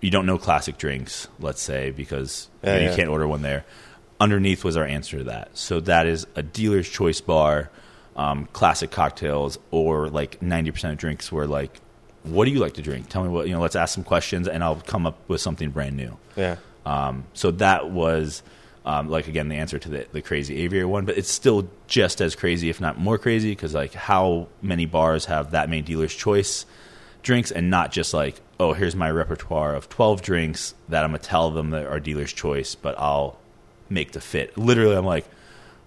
You 0.00 0.10
don't 0.10 0.26
know 0.26 0.38
classic 0.38 0.76
drinks, 0.76 1.26
let's 1.40 1.62
say, 1.62 1.90
because 1.90 2.48
you, 2.62 2.68
know, 2.68 2.74
Yeah, 2.76 2.80
you 2.82 2.88
yeah. 2.90 2.96
can't 2.96 3.08
order 3.08 3.26
one 3.26 3.42
there. 3.42 3.64
Underneath 4.20 4.62
was 4.64 4.76
our 4.76 4.84
answer 4.84 5.18
to 5.18 5.24
that. 5.24 5.56
So 5.56 5.80
that 5.80 6.06
is 6.06 6.26
a 6.36 6.42
dealer's 6.42 6.88
choice 6.88 7.20
bar, 7.20 7.70
um, 8.16 8.46
classic 8.52 8.90
cocktails, 8.90 9.58
or 9.70 10.08
like 10.08 10.40
90% 10.40 10.92
of 10.92 10.98
drinks 10.98 11.32
were 11.32 11.46
like, 11.46 11.80
what 12.22 12.44
do 12.44 12.50
you 12.52 12.60
like 12.60 12.74
to 12.74 12.82
drink? 12.82 13.08
Tell 13.08 13.22
me 13.24 13.28
what, 13.30 13.46
you 13.48 13.54
know, 13.54 13.60
let's 13.60 13.76
ask 13.76 13.94
some 13.94 14.04
questions 14.04 14.46
and 14.46 14.62
I'll 14.62 14.76
come 14.76 15.06
up 15.06 15.18
with 15.28 15.40
something 15.40 15.70
brand 15.70 15.96
new. 15.96 16.16
Yeah. 16.36 16.56
Um, 16.86 17.24
so 17.34 17.50
that 17.52 17.90
was, 17.90 18.42
um, 18.84 19.08
like 19.08 19.28
again, 19.28 19.48
the 19.48 19.56
answer 19.56 19.78
to 19.78 19.88
the, 19.88 20.06
the 20.12 20.20
crazy 20.20 20.58
aviary 20.62 20.84
one, 20.84 21.04
but 21.04 21.16
it's 21.16 21.30
still 21.30 21.68
just 21.86 22.20
as 22.20 22.36
crazy, 22.36 22.68
if 22.68 22.80
not 22.80 22.98
more 22.98 23.16
crazy, 23.18 23.50
because 23.52 23.74
like 23.74 23.94
how 23.94 24.48
many 24.60 24.86
bars 24.86 25.24
have 25.26 25.52
that 25.52 25.70
many 25.70 25.82
dealer's 25.82 26.14
choice 26.14 26.66
drinks 27.22 27.50
and 27.50 27.70
not 27.70 27.90
just 27.90 28.14
like, 28.14 28.40
oh, 28.60 28.74
here's 28.74 28.94
my 28.94 29.10
repertoire 29.10 29.74
of 29.74 29.88
12 29.88 30.22
drinks 30.22 30.74
that 30.88 31.02
I'm 31.02 31.10
going 31.10 31.20
to 31.20 31.26
tell 31.26 31.50
them 31.50 31.70
that 31.70 31.86
are 31.86 31.98
dealer's 31.98 32.32
choice, 32.32 32.74
but 32.74 32.94
I'll 32.98 33.38
make 33.88 34.12
the 34.12 34.20
fit. 34.20 34.56
Literally, 34.56 34.96
I'm 34.96 35.06
like, 35.06 35.26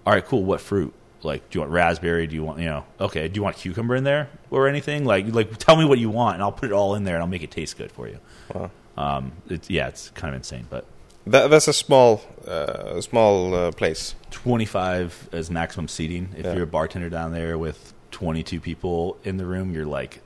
all 0.04 0.12
right, 0.12 0.24
cool. 0.24 0.44
What 0.44 0.60
fruit? 0.60 0.92
Like, 1.22 1.48
do 1.50 1.58
you 1.58 1.60
want 1.60 1.72
raspberry? 1.72 2.26
Do 2.26 2.34
you 2.34 2.44
want, 2.44 2.58
you 2.58 2.66
know, 2.66 2.84
okay, 3.00 3.28
do 3.28 3.38
you 3.38 3.42
want 3.42 3.56
cucumber 3.56 3.94
in 3.96 4.04
there 4.04 4.28
or 4.50 4.68
anything? 4.68 5.04
Like, 5.04 5.32
like 5.32 5.56
tell 5.58 5.76
me 5.76 5.84
what 5.84 5.98
you 5.98 6.10
want 6.10 6.34
and 6.34 6.42
I'll 6.42 6.52
put 6.52 6.70
it 6.70 6.72
all 6.72 6.94
in 6.94 7.04
there 7.04 7.14
and 7.14 7.22
I'll 7.22 7.28
make 7.28 7.42
it 7.42 7.50
taste 7.50 7.78
good 7.78 7.90
for 7.90 8.08
you. 8.08 8.18
Wow. 8.52 8.70
Um, 8.96 9.32
it's, 9.48 9.70
yeah, 9.70 9.88
it's 9.88 10.10
kind 10.10 10.34
of 10.34 10.40
insane, 10.40 10.66
but 10.68 10.84
That, 11.30 11.50
that's 11.50 11.68
a 11.68 11.72
small, 11.72 12.22
uh, 12.46 13.00
small 13.00 13.54
uh, 13.54 13.72
place. 13.72 14.14
25 14.30 15.28
as 15.32 15.50
maximum 15.50 15.88
seating. 15.88 16.30
If 16.36 16.44
Yeah. 16.46 16.54
you're 16.54 16.64
a 16.64 16.66
bartender 16.66 17.10
down 17.10 17.32
there 17.32 17.58
with 17.58 17.92
22 18.10 18.60
people 18.60 19.18
in 19.24 19.36
the 19.36 19.44
room, 19.46 19.72
you're 19.72 19.86
like 19.86 20.22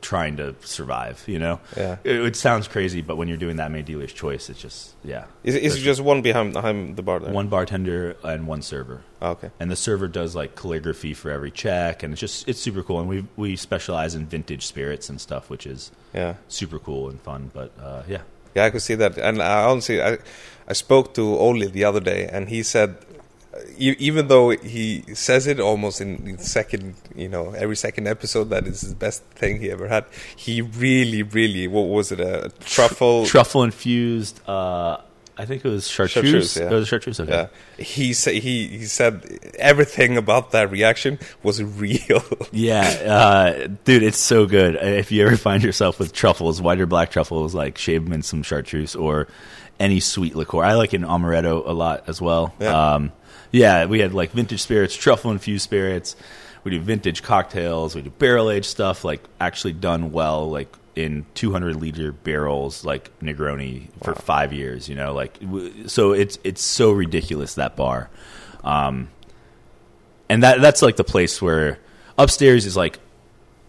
trying 0.00 0.36
to 0.36 0.54
survive, 0.60 1.24
you 1.26 1.38
know? 1.38 1.58
Yeah. 1.76 1.96
It, 2.04 2.16
it 2.20 2.36
sounds 2.36 2.68
crazy, 2.68 3.00
but 3.00 3.16
when 3.16 3.26
you're 3.26 3.38
doing 3.38 3.56
that 3.56 3.70
many 3.70 3.82
dealer's 3.82 4.12
choice, 4.12 4.50
it's 4.50 4.60
just, 4.60 4.92
yeah. 5.02 5.24
Is, 5.44 5.54
is 5.54 5.76
it 5.76 5.80
just 5.80 6.00
one 6.02 6.20
behind, 6.20 6.52
behind 6.52 6.96
the 6.96 7.02
bar 7.02 7.20
there? 7.20 7.32
One 7.32 7.48
bartender 7.48 8.14
and 8.22 8.46
one 8.46 8.60
server. 8.60 9.02
Oh, 9.22 9.30
okay. 9.30 9.50
And 9.58 9.70
the 9.70 9.76
server 9.76 10.06
does 10.06 10.34
like 10.36 10.56
calligraphy 10.56 11.14
for 11.14 11.30
every 11.30 11.50
check, 11.50 12.02
and 12.02 12.12
it's 12.12 12.20
just, 12.20 12.46
it's 12.46 12.60
super 12.60 12.82
cool. 12.82 13.00
And 13.00 13.08
we, 13.08 13.26
we 13.36 13.56
specialize 13.56 14.14
in 14.14 14.26
vintage 14.26 14.66
spirits 14.66 15.08
and 15.08 15.18
stuff, 15.18 15.48
which 15.48 15.66
is 15.66 15.90
Yeah. 16.12 16.34
super 16.48 16.78
cool 16.78 17.08
and 17.08 17.18
fun, 17.22 17.50
but 17.54 17.72
uh, 17.80 18.02
yeah. 18.06 18.22
Yeah, 18.54 18.64
I 18.66 18.70
could 18.70 18.82
see 18.82 18.94
that. 18.94 19.18
And 19.18 19.42
I 19.42 19.64
honestly, 19.64 20.02
I, 20.02 20.18
I 20.68 20.72
spoke 20.72 21.14
to 21.14 21.22
Oli 21.22 21.66
the 21.66 21.84
other 21.84 22.00
day, 22.00 22.28
and 22.30 22.48
he 22.48 22.62
said, 22.62 22.96
even 23.76 24.28
though 24.28 24.50
he 24.50 25.02
says 25.14 25.46
it 25.46 25.60
almost 25.60 26.00
in, 26.00 26.26
in 26.26 26.38
second, 26.38 26.94
you 27.14 27.28
know, 27.28 27.50
every 27.52 27.76
second 27.76 28.06
episode 28.06 28.50
that 28.50 28.66
is 28.66 28.80
the 28.82 28.94
best 28.94 29.22
thing 29.34 29.60
he 29.60 29.70
ever 29.70 29.88
had, 29.88 30.04
he 30.36 30.60
really, 30.60 31.22
really, 31.22 31.68
what 31.68 31.88
was 31.88 32.12
it, 32.12 32.20
a 32.20 32.50
truffle? 32.60 33.26
Truffle 33.34 33.62
infused, 33.62 34.40
uh, 34.48 34.98
I 35.36 35.46
think 35.46 35.64
it 35.64 35.68
was 35.68 35.88
chartreuse. 35.88 36.52
Chartreuse, 36.52 36.56
yeah. 36.56 36.70
It 36.70 36.74
was 36.74 36.88
chartreuse, 36.88 37.20
okay. 37.20 37.32
yeah, 37.78 37.84
he 37.84 38.12
said 38.12 38.34
he 38.34 38.68
he 38.68 38.84
said 38.84 39.38
everything 39.58 40.16
about 40.16 40.52
that 40.52 40.70
reaction 40.70 41.18
was 41.42 41.62
real. 41.62 42.22
Yeah, 42.52 42.82
uh, 42.82 43.68
dude, 43.84 44.02
it's 44.02 44.18
so 44.18 44.46
good. 44.46 44.76
If 44.76 45.10
you 45.10 45.26
ever 45.26 45.36
find 45.36 45.62
yourself 45.62 45.98
with 45.98 46.12
truffles, 46.12 46.62
white 46.62 46.80
or 46.80 46.86
black 46.86 47.10
truffles, 47.10 47.54
like 47.54 47.78
shave 47.78 48.04
them 48.04 48.12
in 48.12 48.22
some 48.22 48.42
chartreuse 48.42 48.94
or 48.94 49.26
any 49.80 50.00
sweet 50.00 50.36
liqueur. 50.36 50.62
I 50.62 50.74
like 50.74 50.92
an 50.92 51.02
amaretto 51.02 51.66
a 51.66 51.72
lot 51.72 52.04
as 52.06 52.20
well. 52.20 52.54
Yeah. 52.60 52.94
Um, 52.94 53.12
yeah, 53.50 53.86
we 53.86 54.00
had 54.00 54.14
like 54.14 54.32
vintage 54.32 54.62
spirits, 54.62 54.94
truffle 54.94 55.30
infused 55.30 55.64
spirits. 55.64 56.16
We 56.64 56.70
do 56.70 56.80
vintage 56.80 57.22
cocktails. 57.22 57.94
We 57.94 58.02
do 58.02 58.10
barrel 58.10 58.50
aged 58.50 58.66
stuff, 58.66 59.04
like 59.04 59.22
actually 59.40 59.74
done 59.74 60.12
well, 60.12 60.50
like 60.50 60.74
in 60.96 61.26
200 61.34 61.76
liter 61.76 62.12
barrels, 62.12 62.84
like 62.84 63.16
Negroni 63.20 63.88
for 64.02 64.14
five 64.14 64.52
years. 64.52 64.88
You 64.88 64.94
know, 64.94 65.14
like 65.14 65.38
so 65.86 66.12
it's 66.12 66.38
it's 66.44 66.62
so 66.62 66.92
ridiculous 66.92 67.54
that 67.54 67.76
bar. 67.76 68.10
Um, 68.62 69.08
and 70.28 70.42
that 70.42 70.60
that's 70.60 70.82
like 70.82 70.96
the 70.96 71.04
place 71.04 71.40
where 71.42 71.78
upstairs 72.18 72.66
is 72.66 72.76
like 72.76 72.98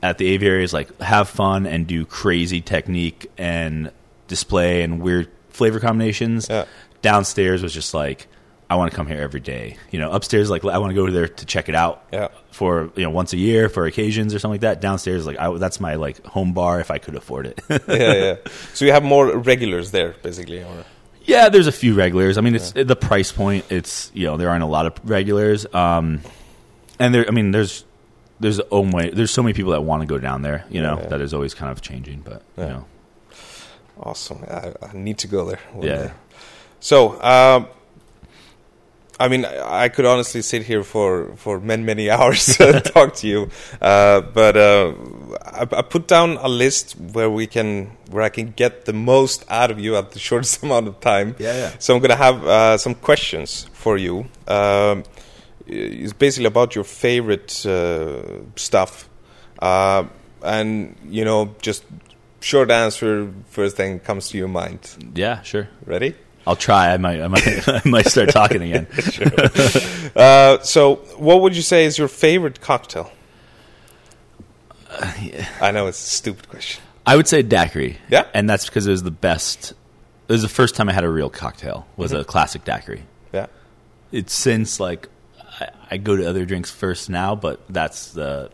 at 0.02 0.18
the 0.18 0.28
aviary 0.28 0.64
is 0.64 0.74
like 0.74 1.00
have 1.02 1.30
fun 1.30 1.66
and 1.66 1.88
do 1.88 2.06
crazy 2.06 2.62
technique 2.62 3.30
and 3.38 3.92
display 4.28 4.84
and 4.84 5.02
weird 5.02 5.30
flavor 5.50 5.80
combinations. 5.80 6.48
Yeah. 6.50 6.66
Downstairs 7.02 7.62
was 7.62 7.74
just 7.74 7.94
like 7.94 8.28
I 8.70 8.76
want 8.78 8.90
to 8.92 8.96
come 8.98 9.06
here 9.08 9.22
every 9.22 9.40
day. 9.42 9.78
You 9.92 10.00
know, 10.00 10.12
upstairs 10.12 10.50
like 10.50 10.66
I 10.66 10.78
want 10.80 10.90
to 10.92 10.96
go 10.96 11.10
there 11.12 11.28
to 11.28 11.46
check 11.46 11.70
it 11.70 11.76
out. 11.76 12.04
Yeah. 12.12 12.30
For 12.52 12.90
you 12.96 13.04
know 13.04 13.10
once 13.12 13.34
a 13.34 13.38
year 13.38 13.70
for 13.70 13.86
occasions 13.86 14.34
or 14.34 14.40
something 14.40 14.54
like 14.56 14.62
that. 14.62 14.82
Downstairs 14.82 15.26
like 15.26 15.38
I, 15.38 15.56
that's 15.58 15.80
my 15.80 15.96
like 15.96 16.24
home 16.26 16.54
bar 16.54 16.80
if 16.80 16.90
I 16.90 16.98
could 16.98 17.16
afford 17.16 17.46
it. 17.48 17.60
yeah, 17.70 17.80
yeah. 18.14 18.36
So 18.74 18.86
you 18.86 18.92
have 18.92 19.04
more 19.04 19.38
regulars 19.38 19.92
there, 19.92 20.16
basically. 20.24 20.64
Or, 20.64 20.86
Yeah, 21.26 21.50
there's 21.50 21.68
a 21.68 21.72
few 21.72 21.94
regulars. 21.96 22.38
I 22.38 22.42
mean, 22.42 22.56
it's 22.56 22.72
the 22.72 22.96
price 22.96 23.32
point. 23.32 23.66
It's 23.70 24.10
you 24.14 24.26
know 24.26 24.38
there 24.38 24.50
aren't 24.50 24.64
a 24.64 24.68
lot 24.68 24.86
of 24.86 24.94
regulars, 25.10 25.66
um, 25.74 26.22
and 26.98 27.14
there. 27.14 27.28
I 27.28 27.32
mean, 27.32 27.52
there's 27.52 27.84
there's 28.40 28.60
own 28.72 28.92
way. 28.92 29.10
There's 29.12 29.32
so 29.32 29.44
many 29.44 29.54
people 29.54 29.72
that 29.74 29.82
want 29.82 30.02
to 30.02 30.08
go 30.08 30.18
down 30.18 30.42
there. 30.42 30.66
You 30.70 30.82
know 30.82 30.98
Yeah. 31.00 31.08
that 31.10 31.22
is 31.22 31.34
always 31.34 31.54
kind 31.54 31.72
of 31.72 31.82
changing, 31.82 32.22
but 32.22 32.42
Yeah. 32.58 32.64
you 32.64 32.70
know, 32.74 32.86
awesome. 34.00 34.44
I, 34.48 34.74
I 34.82 34.94
need 34.94 35.18
to 35.20 35.28
go 35.28 35.46
there. 35.46 35.60
Yeah. 35.80 35.82
day. 36.08 36.12
So, 36.80 37.22
um, 37.22 37.68
I 39.20 39.28
mean, 39.28 39.46
I 39.46 39.86
I 39.86 39.90
could 39.90 40.06
honestly 40.06 40.42
sit 40.42 40.64
here 40.64 40.84
for, 40.84 41.36
for 41.36 41.60
many, 41.60 41.84
many 41.84 42.10
hours 42.16 42.60
and 42.60 42.84
talk 42.96 43.16
to 43.16 43.28
you. 43.28 43.50
Uh, 43.82 44.22
but 44.22 44.58
uh, 44.58 44.94
I, 45.46 45.62
I 45.62 45.82
put 45.84 46.08
down 46.08 46.38
a 46.38 46.48
list 46.50 46.94
where 47.14 47.30
we 47.30 47.46
can, 47.48 47.92
where 48.10 48.24
I 48.24 48.30
can 48.30 48.52
get 48.52 48.86
the 48.86 48.94
most 48.94 49.46
out 49.50 49.72
of 49.72 49.80
you 49.80 49.96
at 49.96 50.12
the 50.12 50.20
shortest 50.28 50.64
amount 50.64 50.88
of 50.88 51.00
time. 51.00 51.36
Yeah, 51.40 51.56
yeah. 51.56 51.72
So 51.80 51.96
I'm 51.96 52.02
gonna 52.02 52.16
have 52.16 52.46
uh, 52.46 52.78
some 52.78 52.96
questions 52.96 53.68
for 53.74 53.98
you. 53.98 54.26
Um, 54.48 55.04
it's 55.68 56.14
basically 56.14 56.48
about 56.48 56.76
your 56.76 56.84
favorite 56.84 57.66
uh, 57.66 58.22
stuff, 58.56 59.10
uh, 59.60 60.04
and 60.44 60.96
you 61.10 61.26
know, 61.26 61.56
just 61.62 61.84
short 62.40 62.70
answer. 62.72 63.32
First 63.50 63.76
thing 63.78 64.00
comes 64.00 64.30
to 64.30 64.38
your 64.38 64.48
mind. 64.48 64.82
yeah, 65.16 65.42
sure. 65.42 65.68
Ready? 65.86 66.16
I'll 66.48 66.56
try. 66.56 66.94
I 66.94 66.98
might. 66.98 67.22
I 67.22 67.28
might. 67.28 67.68
I 67.68 67.82
might 67.86 68.06
start 68.08 68.30
talking 68.30 68.62
again. 68.62 68.88
Uh, 70.16 70.58
so, 70.62 70.96
what 71.18 71.42
would 71.42 71.58
you 71.58 71.62
say 71.62 71.84
is 71.84 71.98
your 71.98 72.08
favorite 72.08 72.62
cocktail? 72.62 73.12
I 74.90 75.72
know 75.74 75.88
it's 75.88 76.00
a 76.06 76.10
stupid 76.10 76.48
question. 76.50 76.82
I 77.06 77.16
would 77.18 77.28
say 77.28 77.42
daiquiri. 77.42 77.98
Yeah? 78.10 78.26
and 78.34 78.50
that's 78.50 78.66
because 78.66 78.88
it 78.88 78.92
was 78.92 79.04
the 79.04 79.12
best. 79.12 79.72
It 80.28 80.32
was 80.32 80.42
the 80.42 80.48
first 80.50 80.76
time 80.76 80.90
I 80.90 80.94
had 80.94 81.04
a 81.04 81.10
real 81.10 81.30
cocktail. 81.30 81.86
Was 81.98 82.12
Mm-hmm. 82.12 82.22
a 82.22 82.24
classic 82.24 82.64
daiquiri. 82.64 83.04
Yeah, 83.34 83.48
it's 84.12 84.34
since 84.34 84.80
like 84.80 85.10
I, 85.60 85.70
I 85.92 85.98
go 85.98 86.16
to 86.16 86.28
other 86.28 86.46
drinks 86.46 86.72
first 86.72 87.10
now, 87.10 87.36
but 87.36 87.60
that's 87.70 88.14
the 88.14 88.50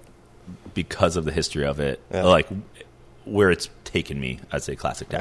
because 0.73 1.15
of 1.17 1.25
the 1.25 1.31
history 1.31 1.65
of 1.65 1.79
it, 1.79 2.01
Yeah. 2.11 2.23
like 2.23 2.47
where 3.25 3.51
it's 3.51 3.69
taken 3.83 4.19
me. 4.19 4.39
I'd 4.51 4.63
say 4.63 4.75
classic 4.75 5.09
Yeah. 5.11 5.19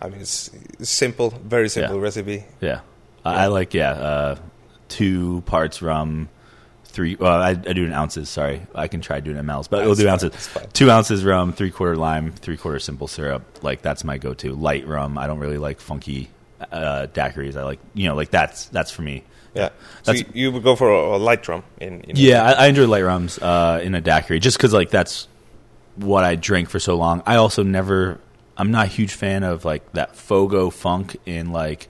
I 0.00 0.08
mean 0.08 0.20
it's 0.20 0.50
simple, 0.82 1.30
very 1.44 1.68
simple 1.68 1.96
Yeah. 1.96 2.02
recipe. 2.02 2.44
Yeah, 2.60 2.80
I, 3.24 3.44
I 3.44 3.46
like 3.46 3.74
yeah, 3.74 3.90
uh, 3.92 4.36
two 4.88 5.42
parts 5.46 5.82
rum, 5.82 6.28
three. 6.84 7.16
Well, 7.16 7.40
I, 7.40 7.50
I 7.50 7.54
do 7.54 7.70
it 7.82 7.86
in 7.86 7.92
ounces. 7.92 8.28
Sorry, 8.28 8.62
I 8.74 8.88
can 8.88 9.00
try 9.00 9.20
doing 9.20 9.36
it 9.36 9.40
in 9.40 9.46
mLs, 9.46 9.68
but 9.68 9.84
we'll 9.84 9.94
do 9.94 10.08
ounces. 10.08 10.48
Two 10.72 10.90
ounces 10.90 11.24
rum, 11.24 11.52
three 11.52 11.70
quarter 11.70 11.96
lime, 11.96 12.32
three 12.32 12.56
quarter 12.56 12.78
simple 12.78 13.08
syrup. 13.08 13.42
Like 13.62 13.82
that's 13.82 14.04
my 14.04 14.18
go-to. 14.18 14.54
Light 14.54 14.86
rum. 14.86 15.18
I 15.18 15.26
don't 15.26 15.38
really 15.38 15.58
like 15.58 15.80
funky 15.80 16.30
uh, 16.72 17.06
daiquiris. 17.12 17.56
I 17.56 17.64
like 17.64 17.80
you 17.94 18.08
know 18.08 18.14
like 18.14 18.30
that's 18.30 18.66
that's 18.66 18.90
for 18.90 19.02
me. 19.02 19.24
Yeah, 19.52 19.70
so 20.04 20.12
That's- 20.12 20.32
you, 20.32 20.42
you 20.44 20.52
would 20.52 20.62
go 20.62 20.76
for 20.76 20.88
a, 20.88 21.16
a 21.16 21.18
light 21.18 21.46
rum 21.48 21.64
in, 21.80 22.02
in 22.02 22.14
Yeah, 22.14 22.44
I, 22.44 22.52
I 22.52 22.66
enjoy 22.68 22.86
light 22.86 23.02
rums 23.02 23.36
uh, 23.40 23.80
in 23.82 23.96
a 23.96 24.00
daiquiri 24.00 24.38
just 24.38 24.56
because 24.56 24.72
like 24.72 24.90
that's 24.90 25.26
what 25.96 26.22
I 26.22 26.36
drank 26.36 26.70
for 26.70 26.78
so 26.78 26.94
long. 26.96 27.22
I 27.26 27.34
also 27.36 27.62
never. 27.64 28.20
I'm 28.60 28.70
not 28.70 28.86
a 28.86 28.88
huge 28.90 29.14
fan 29.14 29.42
of 29.42 29.64
like 29.64 29.90
that 29.92 30.14
hogo 30.14 30.72
funk 30.72 31.16
in 31.26 31.50
like 31.52 31.88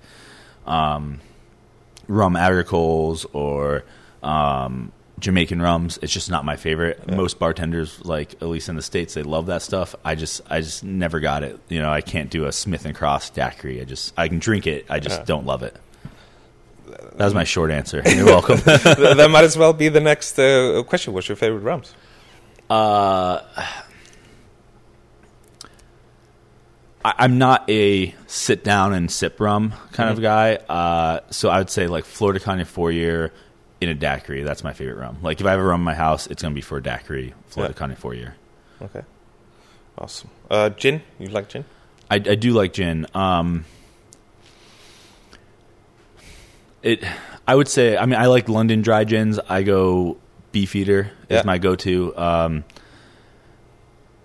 um, 0.66 1.20
rum 2.06 2.34
agricoles 2.34 3.26
or 3.32 3.84
um, 4.22 4.92
Jamaican 5.18 5.60
rums. 5.60 5.98
It's 6.00 6.12
just 6.12 6.30
not 6.30 6.44
my 6.44 6.56
favorite. 6.56 7.10
Most 7.10 7.38
bartenders, 7.38 8.02
like 8.04 8.34
at 8.34 8.48
least 8.48 8.68
in 8.68 8.76
the 8.76 8.82
states, 8.82 9.14
they 9.14 9.22
love 9.22 9.46
that 9.46 9.62
stuff. 9.62 9.94
I 10.04 10.14
just, 10.14 10.42
I 10.48 10.60
just 10.60 10.84
never 10.84 11.18
got 11.20 11.42
it. 11.42 11.58
You 11.68 11.80
know, 11.80 11.90
I 11.90 12.00
can't 12.02 12.30
do 12.30 12.44
a 12.46 12.52
Smith 12.52 12.84
and 12.86 12.94
Cross 12.94 13.30
daiquiri. 13.30 13.80
I 13.80 13.84
just, 13.84 14.14
I 14.16 14.28
can 14.28 14.38
drink 14.38 14.66
it. 14.66 14.86
I 14.88 15.00
just 15.00 15.20
Yeah. 15.20 15.24
don't 15.24 15.46
love 15.46 15.62
it. 15.62 15.76
That 17.16 17.24
was 17.24 17.34
my 17.34 17.44
short 17.44 17.70
answer. 17.70 18.02
You're 18.06 18.26
welcome. 18.36 18.58
That 18.64 19.28
might 19.30 19.44
as 19.44 19.58
well 19.58 19.72
be 19.72 19.88
the 19.88 20.00
next 20.00 20.38
uh, 20.38 20.82
question. 20.86 21.12
What's 21.14 21.28
your 21.28 21.36
favorite 21.36 21.60
rums? 21.60 21.92
Uh, 22.68 23.40
I, 27.04 27.14
I'm 27.18 27.38
not 27.38 27.68
a 27.70 28.14
sit 28.26 28.62
down 28.64 28.92
and 28.92 29.10
sip 29.10 29.40
rum 29.40 29.72
kind 29.92 30.10
of 30.10 30.20
guy. 30.20 30.56
Uh, 30.56 31.20
so 31.30 31.48
I 31.48 31.58
would 31.58 31.70
say 31.70 31.86
like 31.86 32.04
Flor 32.04 32.32
de 32.32 32.40
Caña 32.40 32.66
four 32.66 32.90
year, 32.92 33.32
in 33.80 33.88
a 33.88 33.94
daiquiri. 33.94 34.42
That's 34.42 34.62
my 34.62 34.72
favorite 34.74 34.96
rum. 34.98 35.18
Like 35.22 35.40
if 35.40 35.46
I 35.46 35.52
have 35.52 35.60
a 35.60 35.64
rum 35.64 35.80
in 35.80 35.84
my 35.84 35.94
house, 35.94 36.26
it's 36.26 36.42
gonna 36.42 36.54
be 36.54 36.60
for 36.60 36.78
a 36.78 36.82
daiquiri, 36.82 37.32
Florida 37.48 37.74
Yeah. 37.78 37.94
Four 37.94 38.14
year. 38.14 38.34
Okay. 38.82 39.02
Awesome. 39.98 40.30
Uh, 40.50 40.68
gin? 40.70 41.02
You 41.18 41.28
like 41.28 41.48
gin? 41.48 41.64
I, 42.10 42.16
I 42.16 42.18
do 42.34 42.52
like 42.52 42.72
gin. 42.72 43.06
Um, 43.14 43.64
it, 46.82 47.04
I 47.46 47.54
would 47.54 47.68
say. 47.68 47.96
I 47.96 48.06
mean, 48.06 48.18
I 48.18 48.26
like 48.26 48.48
London 48.48 48.82
dry 48.82 49.04
gins. 49.04 49.38
I 49.48 49.62
go 49.62 50.16
Beefeater 50.52 51.10
Yeah. 51.28 51.40
is 51.40 51.44
my 51.44 51.58
go-to. 51.58 52.16
Um, 52.16 52.64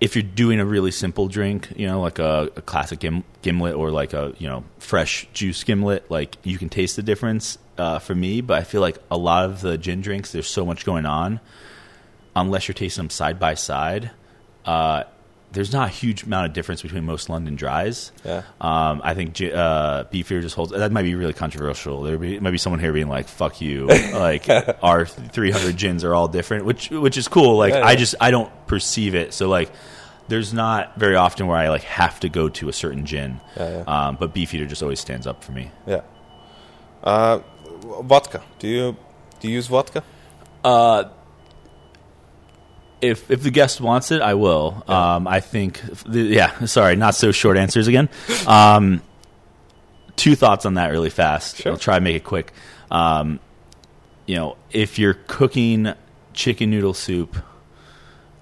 if 0.02 0.16
you're 0.16 0.24
doing 0.24 0.60
a 0.60 0.66
really 0.66 0.92
simple 0.92 1.28
drink, 1.28 1.72
you 1.76 1.88
know, 1.88 2.02
like 2.02 2.20
a, 2.20 2.50
a 2.56 2.62
classic 2.62 3.00
gim, 3.00 3.24
gimlet 3.42 3.76
or 3.76 3.92
like 3.92 4.14
a 4.14 4.34
you 4.38 4.48
know 4.48 4.64
fresh 4.80 5.28
juice 5.34 5.64
gimlet, 5.64 6.10
like 6.10 6.38
you 6.44 6.58
can 6.58 6.70
taste 6.70 6.96
the 6.96 7.04
difference 7.04 7.58
uh, 7.78 8.00
for 8.00 8.14
me. 8.14 8.42
But 8.42 8.60
I 8.60 8.64
feel 8.64 8.82
like 8.82 8.98
a 9.10 9.18
lot 9.18 9.46
of 9.46 9.62
the 9.62 9.78
gin 9.78 10.02
drinks, 10.02 10.32
there's 10.32 10.48
so 10.48 10.66
much 10.66 10.86
going 10.86 11.06
on. 11.06 11.40
Unless 12.36 12.68
you're 12.68 12.74
tasting 12.74 13.06
them 13.06 13.10
side 13.10 13.40
by 13.40 13.54
side, 13.54 14.12
uh, 14.66 15.04
there's 15.56 15.72
not 15.72 15.88
a 15.88 15.92
huge 15.92 16.24
amount 16.24 16.48
of 16.48 16.54
difference 16.54 16.82
between 16.82 17.06
most 17.06 17.30
London 17.30 17.56
dries. 17.56 18.12
Yeah. 18.24 18.44
Um, 18.60 19.02
I 19.04 19.14
think 19.14 19.42
uh, 19.42 20.04
Beefeater 20.04 20.42
just 20.42 20.56
holds. 20.56 20.72
That 20.72 20.92
might 20.92 21.04
be 21.04 21.16
really 21.16 21.34
controversial. 21.34 22.04
There 22.04 22.18
be, 22.18 22.40
might 22.40 22.52
be 22.52 22.58
someone 22.58 22.82
here 22.82 22.94
being 22.94 23.08
like, 23.08 23.28
"Fuck 23.28 23.62
you!" 23.62 23.88
like 24.14 24.48
our 24.84 25.06
300 25.06 25.78
gins 25.78 26.04
are 26.04 26.14
all 26.14 26.28
different, 26.28 26.66
which 26.66 26.92
which 26.92 27.18
is 27.18 27.28
cool. 27.28 27.58
Like 27.58 27.74
Yeah, 27.74 27.80
yeah. 27.80 27.86
I 27.86 27.96
just 27.96 28.16
I 28.20 28.32
don't 28.32 28.52
perceive 28.68 29.16
it. 29.16 29.34
So 29.34 29.48
like, 29.48 29.72
there's 30.28 30.54
not 30.54 31.00
very 31.00 31.16
often 31.16 31.48
where 31.48 31.58
I 31.58 31.70
like 31.70 31.84
have 31.84 32.20
to 32.20 32.30
go 32.30 32.50
to 32.50 32.70
a 32.70 32.74
certain 32.74 33.06
gin. 33.06 33.40
Yeah, 33.56 33.70
yeah. 33.70 34.08
Um, 34.08 34.18
but 34.20 34.34
Beefeater 34.34 34.66
just 34.66 34.84
always 34.84 35.00
stands 35.00 35.26
up 35.26 35.44
for 35.44 35.54
me. 35.54 35.72
Yeah. 35.88 36.02
Uh, 37.02 37.40
vodka. 38.02 38.44
Do 38.60 38.68
you 38.68 38.98
do 39.40 39.48
you 39.48 39.56
use 39.56 39.68
vodka? 39.68 40.04
If 43.02 43.30
if 43.30 43.44
the 43.44 43.52
guest 43.52 43.82
wants 43.82 44.12
it, 44.12 44.22
I 44.22 44.34
will. 44.36 44.84
Um, 44.88 45.28
I 45.28 45.40
think. 45.40 45.82
Yeah. 46.10 46.66
Sorry, 46.66 46.96
not 46.96 47.16
so 47.16 47.32
short 47.32 47.58
answers 47.58 47.88
again. 47.88 48.10
Um, 48.48 49.02
two 50.16 50.36
thoughts 50.36 50.66
on 50.66 50.76
that 50.76 50.92
really 50.92 51.10
fast. 51.10 51.58
Sure. 51.58 51.74
I'll 51.74 51.78
try 51.78 51.96
and 51.96 52.04
make 52.04 52.16
it 52.16 52.24
quick. 52.24 52.54
Um, 52.90 53.40
you 54.26 54.36
know, 54.36 54.58
if 54.72 54.98
you're 54.98 55.14
cooking 55.28 55.94
chicken 56.34 56.70
noodle 56.70 56.94
soup, 56.94 57.38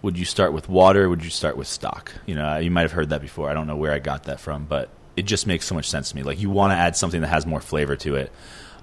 would 0.02 0.18
you 0.18 0.26
start 0.26 0.54
with 0.54 0.70
water? 0.70 1.06
Or 1.06 1.10
would 1.10 1.24
you 1.24 1.30
start 1.30 1.58
with 1.58 1.68
stock? 1.68 2.14
You 2.26 2.36
know, 2.36 2.58
you 2.58 2.72
might 2.72 2.82
have 2.82 2.92
heard 2.92 3.10
that 3.10 3.22
before. 3.22 3.50
I 3.50 3.54
don't 3.54 3.68
know 3.68 3.76
where 3.76 3.92
I 3.92 4.00
got 4.00 4.26
that 4.26 4.40
from, 4.40 4.66
but 4.66 4.90
it 5.16 5.24
just 5.24 5.48
makes 5.48 5.66
so 5.66 5.76
much 5.76 5.90
sense 5.90 6.10
to 6.10 6.16
me. 6.16 6.24
Like 6.24 6.40
you 6.40 6.50
want 6.50 6.72
to 6.72 6.76
add 6.76 6.96
something 6.96 7.22
that 7.22 7.28
has 7.28 7.46
more 7.46 7.62
flavor 7.62 7.96
to 7.98 8.16
it. 8.16 8.32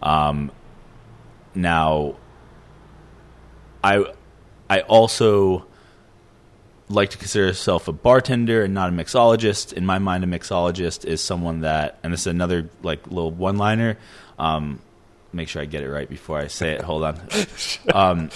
Um, 0.03 0.51
now, 1.55 2.17
I 3.83 4.05
I 4.71 4.81
also 4.81 5.67
like 6.89 7.11
to 7.11 7.19
consider 7.19 7.47
myself 7.47 7.87
a 7.89 7.93
bartender 7.93 8.65
and 8.65 8.73
not 8.73 8.89
a 8.89 8.93
mixologist. 8.93 9.73
In 9.73 9.85
my 9.85 9.99
mind, 9.99 10.25
a 10.25 10.27
mixologist 10.27 11.05
is 11.05 11.21
someone 11.21 11.61
that, 11.61 11.99
and 12.03 12.13
this 12.13 12.21
is 12.21 12.27
another 12.29 12.69
like 12.83 13.07
little 13.09 13.31
one 13.31 13.59
liner. 13.59 13.99
Um, 14.39 14.81
make 15.33 15.49
sure 15.49 15.61
I 15.63 15.67
get 15.67 15.83
it 15.83 15.91
right 15.91 16.09
before 16.09 16.39
I 16.39 16.47
say 16.47 16.73
it. 16.73 16.81
Hold 16.83 17.05
on. 17.05 17.21
Um, 17.95 18.31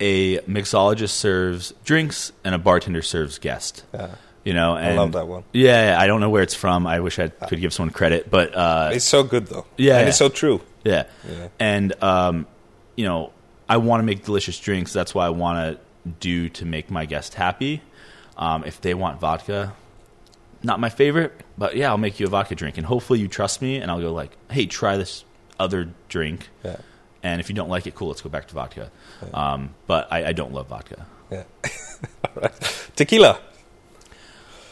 a 0.00 0.38
mixologist 0.40 1.10
serves 1.10 1.72
drinks, 1.84 2.32
and 2.44 2.54
a 2.54 2.58
bartender 2.58 3.02
serves 3.02 3.38
guests. 3.38 3.82
Yeah. 3.92 4.14
You 4.44 4.54
know, 4.54 4.76
and 4.76 4.96
love 4.96 5.12
that 5.12 5.26
one. 5.26 5.44
Yeah, 5.52 5.90
yeah, 5.90 6.00
I 6.00 6.06
don't 6.06 6.20
know 6.20 6.30
where 6.30 6.42
it's 6.42 6.54
from. 6.54 6.86
I 6.86 7.00
wish 7.00 7.18
I 7.18 7.28
could 7.28 7.60
give 7.60 7.72
someone 7.74 7.92
credit, 7.92 8.30
but 8.30 8.54
uh, 8.54 8.90
It's 8.92 9.04
so 9.04 9.22
good 9.24 9.48
though. 9.48 9.66
Yeah, 9.76 9.94
And 9.96 10.02
yeah. 10.04 10.08
it's 10.08 10.16
so 10.18 10.28
true. 10.28 10.60
yeah. 10.84 11.04
Yeah. 11.28 11.48
And 11.58 12.02
um, 12.02 12.46
you 12.96 13.04
know, 13.04 13.32
I 13.68 13.76
want 13.78 14.00
to 14.00 14.04
make 14.04 14.24
delicious 14.24 14.58
drinks. 14.58 14.92
That's 14.92 15.14
why 15.14 15.26
I 15.26 15.30
want 15.30 15.76
to 16.04 16.10
do 16.20 16.48
to 16.50 16.64
make 16.64 16.90
my 16.90 17.04
guest 17.06 17.34
happy. 17.34 17.82
Um, 18.36 18.64
if 18.64 18.80
they 18.80 18.94
want 18.94 19.20
vodka, 19.20 19.74
not 20.62 20.80
my 20.80 20.88
favorite, 20.88 21.32
but 21.58 21.76
yeah, 21.76 21.88
I'll 21.90 21.98
make 21.98 22.18
you 22.20 22.26
a 22.26 22.30
vodka 22.30 22.54
drink, 22.54 22.76
and 22.78 22.86
hopefully 22.86 23.18
you 23.20 23.28
trust 23.28 23.60
me, 23.60 23.76
and 23.76 23.90
I'll 23.90 24.00
go 24.00 24.12
like, 24.12 24.30
hey, 24.50 24.66
try 24.66 24.96
this 24.96 25.24
other 25.58 25.88
drink, 26.08 26.48
Yeah. 26.64 26.76
and 27.22 27.40
if 27.40 27.48
you 27.48 27.54
don't 27.56 27.68
like 27.68 27.86
it, 27.88 27.94
cool, 27.96 28.08
let's 28.08 28.20
go 28.22 28.30
back 28.30 28.46
to 28.48 28.54
vodka. 28.54 28.90
Um, 29.34 29.74
but 29.88 30.06
I, 30.12 30.26
I 30.26 30.32
don't 30.32 30.52
love 30.52 30.68
vodka. 30.68 31.06
Yeah. 31.30 31.42
Right. 32.34 32.90
Tequila. 32.94 33.40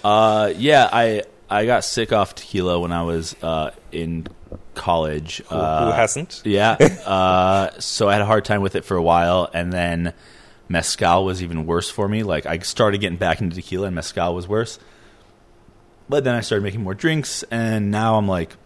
Uh, 0.04 0.52
yeah, 0.56 0.88
I 0.92 1.24
I 1.50 1.66
got 1.66 1.84
sick 1.84 2.12
off 2.12 2.34
tequila 2.36 2.78
when 2.78 2.92
I 2.92 3.02
was 3.02 3.34
uh, 3.42 3.72
in 3.90 4.28
college. 4.74 5.42
Who, 5.48 5.54
uh, 5.54 5.86
who 5.86 5.92
hasn't? 5.92 6.42
Yeah. 6.44 6.76
Uh, 7.06 7.70
so 7.78 8.08
I 8.08 8.14
had 8.14 8.22
a 8.22 8.26
hard 8.26 8.44
time 8.44 8.62
with 8.62 8.74
it 8.74 8.84
for 8.84 8.96
a 8.96 9.02
while, 9.02 9.48
and 9.54 9.72
then 9.72 10.12
mezcal 10.68 11.24
was 11.24 11.40
even 11.40 11.64
worse 11.64 11.88
for 11.88 12.08
me. 12.08 12.24
Like 12.24 12.46
I 12.46 12.58
started 12.58 13.00
getting 13.00 13.18
back 13.18 13.40
into 13.40 13.54
tequila, 13.54 13.86
and 13.86 13.94
mezcal 13.94 14.34
was 14.34 14.48
worse. 14.48 14.80
But 16.08 16.24
then 16.24 16.34
I 16.34 16.40
started 16.40 16.64
making 16.64 16.82
more 16.82 16.94
drinks, 16.94 17.44
and 17.44 17.92
now 17.92 18.16
I'm 18.16 18.26
like, 18.26 18.56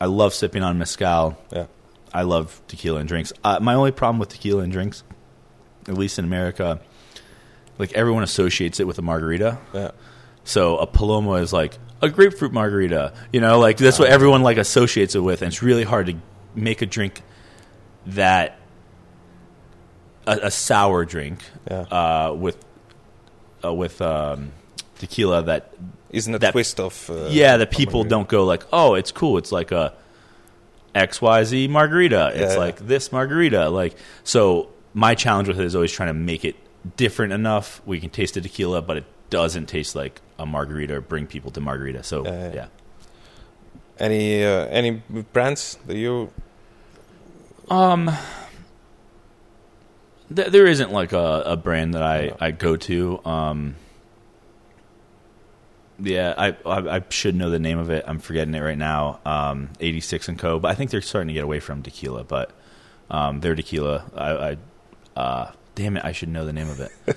I 0.00 0.06
love 0.06 0.32
sipping 0.32 0.62
on 0.62 0.78
mezcal. 0.78 1.38
Yeah. 1.52 1.66
I 2.12 2.22
love 2.22 2.62
tequila 2.68 3.00
and 3.00 3.08
drinks. 3.08 3.32
Uh, 3.44 3.58
my 3.60 3.74
only 3.74 3.92
problem 3.92 4.18
with 4.18 4.30
tequila 4.30 4.62
and 4.62 4.72
drinks, 4.72 5.02
at 5.86 5.94
least 5.94 6.18
in 6.18 6.24
America, 6.24 6.80
like 7.78 7.92
everyone 7.92 8.22
associates 8.22 8.80
it 8.80 8.86
with 8.86 8.98
a 8.98 9.02
margarita. 9.02 9.58
Yeah. 9.74 9.90
So 10.44 10.78
a 10.78 10.86
paloma 10.86 11.32
is 11.34 11.52
like 11.52 11.76
a 12.02 12.08
grapefruit 12.08 12.52
margarita. 12.52 13.12
You 13.32 13.40
know, 13.40 13.58
like 13.58 13.76
that's 13.78 13.98
what 13.98 14.08
everyone 14.10 14.42
like 14.42 14.56
associates 14.58 15.14
it 15.14 15.20
with, 15.20 15.42
and 15.42 15.48
it's 15.52 15.62
really 15.62 15.84
hard 15.84 16.06
to 16.06 16.14
make 16.54 16.82
a 16.82 16.86
drink 16.86 17.22
that 18.06 18.58
a, 20.26 20.38
a 20.44 20.50
sour 20.50 21.04
drink 21.04 21.40
Yeah. 21.70 21.80
uh, 21.80 22.32
with 22.34 22.56
uh, 23.64 23.72
with 23.72 24.00
um, 24.02 24.52
tequila 24.98 25.42
that 25.44 25.72
Isn't 26.10 26.34
a 26.34 26.38
that- 26.38 26.52
twist 26.52 26.78
of 26.80 27.10
uh, 27.10 27.28
yeah 27.30 27.56
that 27.58 27.70
people 27.70 28.04
don't 28.04 28.28
go 28.28 28.44
like 28.44 28.64
oh 28.72 28.94
it's 28.94 29.12
cool. 29.12 29.38
It's 29.38 29.52
like 29.52 29.72
a 29.72 29.92
XYZ 30.94 31.68
margarita. 31.68 32.32
It's 32.34 32.54
Yeah, 32.54 32.58
like 32.58 32.78
this 32.86 33.12
margarita. 33.12 33.68
Like 33.68 33.96
so 34.24 34.70
my 34.94 35.14
challenge 35.14 35.48
with 35.48 35.60
it 35.60 35.64
is 35.64 35.74
always 35.74 35.92
trying 35.92 36.08
to 36.08 36.14
make 36.14 36.44
it 36.44 36.56
different 36.96 37.32
enough. 37.32 37.82
We 37.84 38.00
can 38.00 38.10
taste 38.10 38.34
the 38.34 38.40
tequila 38.40 38.82
but 38.82 38.96
it 38.98 39.04
doesn't 39.30 39.66
taste 39.66 39.94
like 39.96 40.20
a 40.38 40.46
margarita 40.46 40.96
or 40.96 41.00
bring 41.00 41.26
people 41.26 41.50
to 41.52 41.60
margarita 41.60 42.02
so 42.02 42.24
Yeah, 42.24 42.66
Any 43.98 44.44
uh, 44.44 44.66
any 44.66 45.02
brands 45.32 45.78
that 45.86 45.96
you? 45.96 46.30
Um, 47.70 48.10
th- 50.34 50.48
there 50.48 50.66
isn't 50.66 50.92
like 50.92 51.12
a, 51.12 51.42
a 51.46 51.56
brand 51.56 51.94
that 51.94 52.02
I, 52.02 52.32
I 52.40 52.50
go 52.50 52.76
to. 52.76 53.20
Um, 53.24 53.76
yeah, 55.98 56.34
I, 56.36 56.48
I 56.66 56.96
I 56.96 57.02
should 57.08 57.34
know 57.34 57.48
the 57.50 57.58
name 57.58 57.78
of 57.78 57.88
it. 57.90 58.04
I'm 58.06 58.18
forgetting 58.18 58.54
it 58.54 58.60
right 58.60 58.76
now. 58.78 59.18
Um, 59.24 59.70
86 59.80 60.28
and 60.28 60.38
Co. 60.38 60.58
But 60.58 60.70
I 60.70 60.74
think 60.74 60.90
they're 60.90 61.00
starting 61.00 61.28
to 61.28 61.34
get 61.34 61.44
away 61.44 61.58
from 61.60 61.82
tequila. 61.82 62.22
But 62.24 62.50
um, 63.10 63.40
their 63.40 63.54
tequila, 63.54 64.04
I, 64.14 64.30
I 64.30 64.56
uh, 65.18 65.52
damn 65.74 65.96
it, 65.96 66.04
I 66.04 66.12
should 66.12 66.28
know 66.28 66.44
the 66.44 66.52
name 66.52 66.68
of 66.68 66.80
it. 66.80 66.92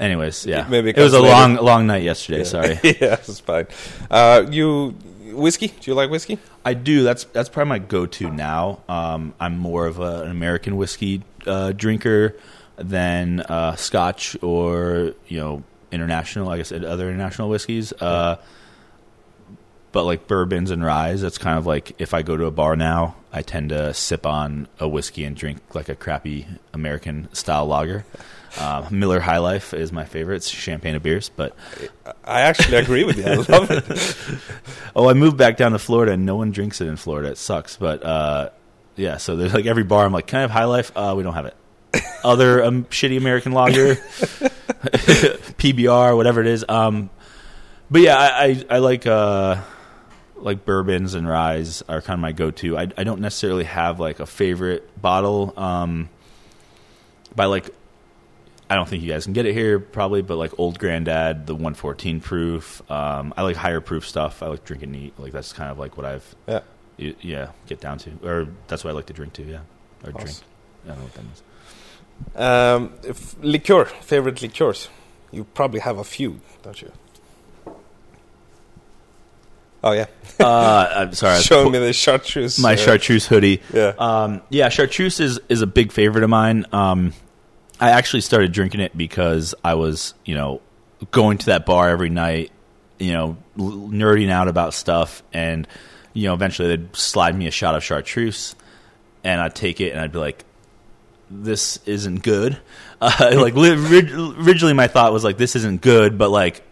Anyways, 0.00 0.46
yeah, 0.46 0.66
Maybe 0.68 0.90
it 0.90 0.98
it 0.98 1.02
was 1.02 1.14
a 1.14 1.20
later. 1.20 1.32
long 1.32 1.54
long 1.56 1.86
night 1.86 2.02
yesterday. 2.02 2.38
Yeah. 2.38 2.44
Sorry. 2.44 2.78
yeah, 2.82 3.14
it's 3.14 3.40
fine. 3.40 3.66
Uh, 4.10 4.46
you 4.50 4.90
whiskey? 5.32 5.68
Do 5.68 5.90
you 5.90 5.94
like 5.94 6.10
whiskey? 6.10 6.38
I 6.64 6.74
do. 6.74 7.02
That's 7.02 7.24
that's 7.24 7.48
probably 7.48 7.68
my 7.70 7.78
go-to 7.78 8.30
now. 8.30 8.80
Um, 8.88 9.34
I'm 9.40 9.58
more 9.58 9.86
of 9.86 9.98
a, 10.00 10.22
an 10.22 10.30
American 10.30 10.76
whiskey 10.76 11.22
uh, 11.46 11.72
drinker 11.72 12.36
than 12.76 13.40
uh, 13.40 13.76
Scotch 13.76 14.36
or 14.42 15.14
you 15.28 15.40
know 15.40 15.62
international. 15.90 16.46
Like 16.46 16.60
I 16.60 16.64
said, 16.64 16.84
other 16.84 17.08
international 17.08 17.48
whiskeys. 17.48 17.92
Uh, 17.92 18.36
but 19.92 20.04
like 20.04 20.26
bourbons 20.26 20.70
and 20.70 20.82
ryes, 20.82 21.20
that's 21.20 21.36
kind 21.36 21.58
of 21.58 21.66
like 21.66 22.00
if 22.00 22.14
I 22.14 22.22
go 22.22 22.34
to 22.36 22.46
a 22.46 22.50
bar 22.50 22.76
now, 22.76 23.14
I 23.30 23.42
tend 23.42 23.68
to 23.70 23.92
sip 23.92 24.24
on 24.24 24.66
a 24.80 24.88
whiskey 24.88 25.24
and 25.24 25.36
drink 25.36 25.60
like 25.74 25.90
a 25.90 25.94
crappy 25.94 26.46
American 26.72 27.28
style 27.34 27.66
lager. 27.66 28.06
Uh, 28.58 28.86
Miller 28.90 29.20
High 29.20 29.38
Life 29.38 29.72
is 29.72 29.92
my 29.92 30.04
favorite. 30.04 30.36
It's 30.36 30.48
champagne 30.48 30.94
of 30.94 31.02
beers, 31.02 31.30
but 31.30 31.56
I 32.24 32.42
actually 32.42 32.76
agree 32.76 33.04
with 33.04 33.16
you. 33.16 33.24
I 33.24 33.34
love 33.36 33.70
it. 33.70 34.38
Oh, 34.94 35.08
I 35.08 35.14
moved 35.14 35.38
back 35.38 35.56
down 35.56 35.72
to 35.72 35.78
Florida, 35.78 36.12
and 36.12 36.26
no 36.26 36.36
one 36.36 36.50
drinks 36.50 36.82
it 36.82 36.86
in 36.86 36.96
Florida. 36.96 37.30
It 37.30 37.38
sucks, 37.38 37.78
but 37.78 38.04
uh, 38.04 38.50
yeah. 38.94 39.16
So 39.16 39.36
there's 39.36 39.54
like 39.54 39.64
every 39.64 39.84
bar. 39.84 40.04
I'm 40.04 40.12
like, 40.12 40.26
can 40.26 40.36
I 40.38 40.40
have 40.42 40.50
High 40.50 40.64
Life? 40.64 40.92
Uh, 40.94 41.14
we 41.16 41.22
don't 41.22 41.32
have 41.32 41.46
it. 41.46 41.56
Other 42.24 42.62
um, 42.62 42.84
shitty 42.84 43.16
American 43.16 43.52
lager, 43.52 43.94
PBR, 45.56 46.14
whatever 46.14 46.42
it 46.42 46.46
is. 46.46 46.62
Um, 46.68 47.08
but 47.90 48.02
yeah, 48.02 48.18
I, 48.18 48.44
I, 48.44 48.64
I 48.68 48.78
like 48.78 49.06
uh, 49.06 49.62
like 50.36 50.66
bourbons 50.66 51.14
and 51.14 51.26
ryes 51.26 51.82
are 51.88 52.02
kind 52.02 52.18
of 52.18 52.20
my 52.20 52.32
go-to. 52.32 52.76
I, 52.76 52.88
I 52.98 53.04
don't 53.04 53.20
necessarily 53.22 53.64
have 53.64 53.98
like 53.98 54.20
a 54.20 54.26
favorite 54.26 55.00
bottle. 55.00 55.54
Um, 55.58 56.10
by 57.34 57.46
like, 57.46 57.70
I 58.72 58.74
don't 58.74 58.88
think 58.88 59.02
you 59.02 59.10
guys 59.12 59.24
can 59.24 59.32
get 59.34 59.44
it 59.46 59.52
here 59.52 59.78
probably, 59.78 60.22
but 60.22 60.36
like 60.38 60.58
Old 60.58 60.78
Granddad, 60.78 61.46
the 61.46 61.54
114 61.54 62.20
proof. 62.20 62.80
Um, 62.90 63.34
I 63.36 63.42
like 63.42 63.56
higher 63.56 63.80
proof 63.80 64.08
stuff. 64.08 64.42
I 64.42 64.46
like 64.46 64.64
drinking 64.64 64.92
neat. 64.92 65.18
Like 65.18 65.32
that's 65.32 65.52
kind 65.52 65.70
of 65.70 65.78
like 65.78 65.96
what 65.96 66.06
I've 66.06 66.34
Yeah. 66.48 66.60
y- 66.98 67.14
yeah 67.20 67.48
get 67.66 67.80
down 67.80 67.98
to, 67.98 68.10
or 68.24 68.48
that's 68.68 68.82
what 68.84 68.90
I 68.90 68.94
like 68.94 69.06
to 69.06 69.12
drink 69.12 69.34
to. 69.34 69.42
Yeah. 69.42 69.58
or 70.04 70.10
Awesome. 70.10 70.24
drink. 70.24 70.36
I 70.84 70.88
don't 70.88 70.98
know 70.98 71.04
what 71.04 71.14
that 71.14 71.24
means. 71.24 71.42
Um, 72.36 72.92
if 73.08 73.36
liqueur, 73.42 73.84
favorite 73.86 74.40
liqueurs. 74.42 74.88
You 75.32 75.44
probably 75.44 75.80
have 75.80 75.98
a 75.98 76.04
few, 76.04 76.40
don't 76.62 76.80
you? 76.82 76.92
Oh 79.84 79.90
yeah, 79.92 80.06
uh, 80.38 80.88
I'm 80.94 81.12
sorry. 81.22 81.42
Show 81.42 81.68
me 81.68 81.78
the 81.80 81.92
chartreuse. 81.92 82.58
my 82.60 82.74
uh, 82.74 82.76
chartreuse 82.76 83.26
hoodie. 83.26 83.60
Yeah. 83.72 83.94
Um, 83.98 84.40
yeah, 84.48 84.68
chartreuse 84.68 85.18
is, 85.18 85.40
is 85.48 85.60
a 85.60 85.66
big 85.66 85.90
favorite 85.90 86.22
of 86.22 86.30
mine. 86.30 86.66
Um, 86.72 87.12
I 87.82 87.90
actually 87.90 88.20
started 88.20 88.52
drinking 88.52 88.78
it 88.78 88.96
because 88.96 89.56
I 89.64 89.74
was, 89.74 90.14
you 90.24 90.36
know, 90.36 90.60
going 91.10 91.38
to 91.38 91.46
that 91.46 91.66
bar 91.66 91.88
every 91.88 92.10
night, 92.10 92.52
you 93.00 93.12
know, 93.12 93.36
nerding 93.56 94.30
out 94.30 94.46
about 94.46 94.72
stuff, 94.72 95.24
and 95.32 95.66
you 96.12 96.28
know, 96.28 96.34
eventually 96.34 96.68
they'd 96.68 96.94
slide 96.94 97.36
me 97.36 97.48
a 97.48 97.50
shot 97.50 97.74
of 97.74 97.82
chartreuse, 97.82 98.54
and 99.24 99.40
I'd 99.40 99.56
take 99.56 99.80
it 99.80 99.90
and 99.90 100.00
I'd 100.00 100.12
be 100.12 100.18
like, 100.20 100.44
"This 101.28 101.80
isn't 101.84 102.22
good." 102.22 102.56
Uh, 103.02 103.32
like 103.34 103.56
li- 103.56 103.72
originally, 103.72 104.74
my 104.74 104.86
thought 104.86 105.12
was 105.12 105.24
like, 105.24 105.36
"This 105.36 105.56
isn't 105.56 105.80
good," 105.80 106.16
but 106.16 106.30
like 106.30 106.62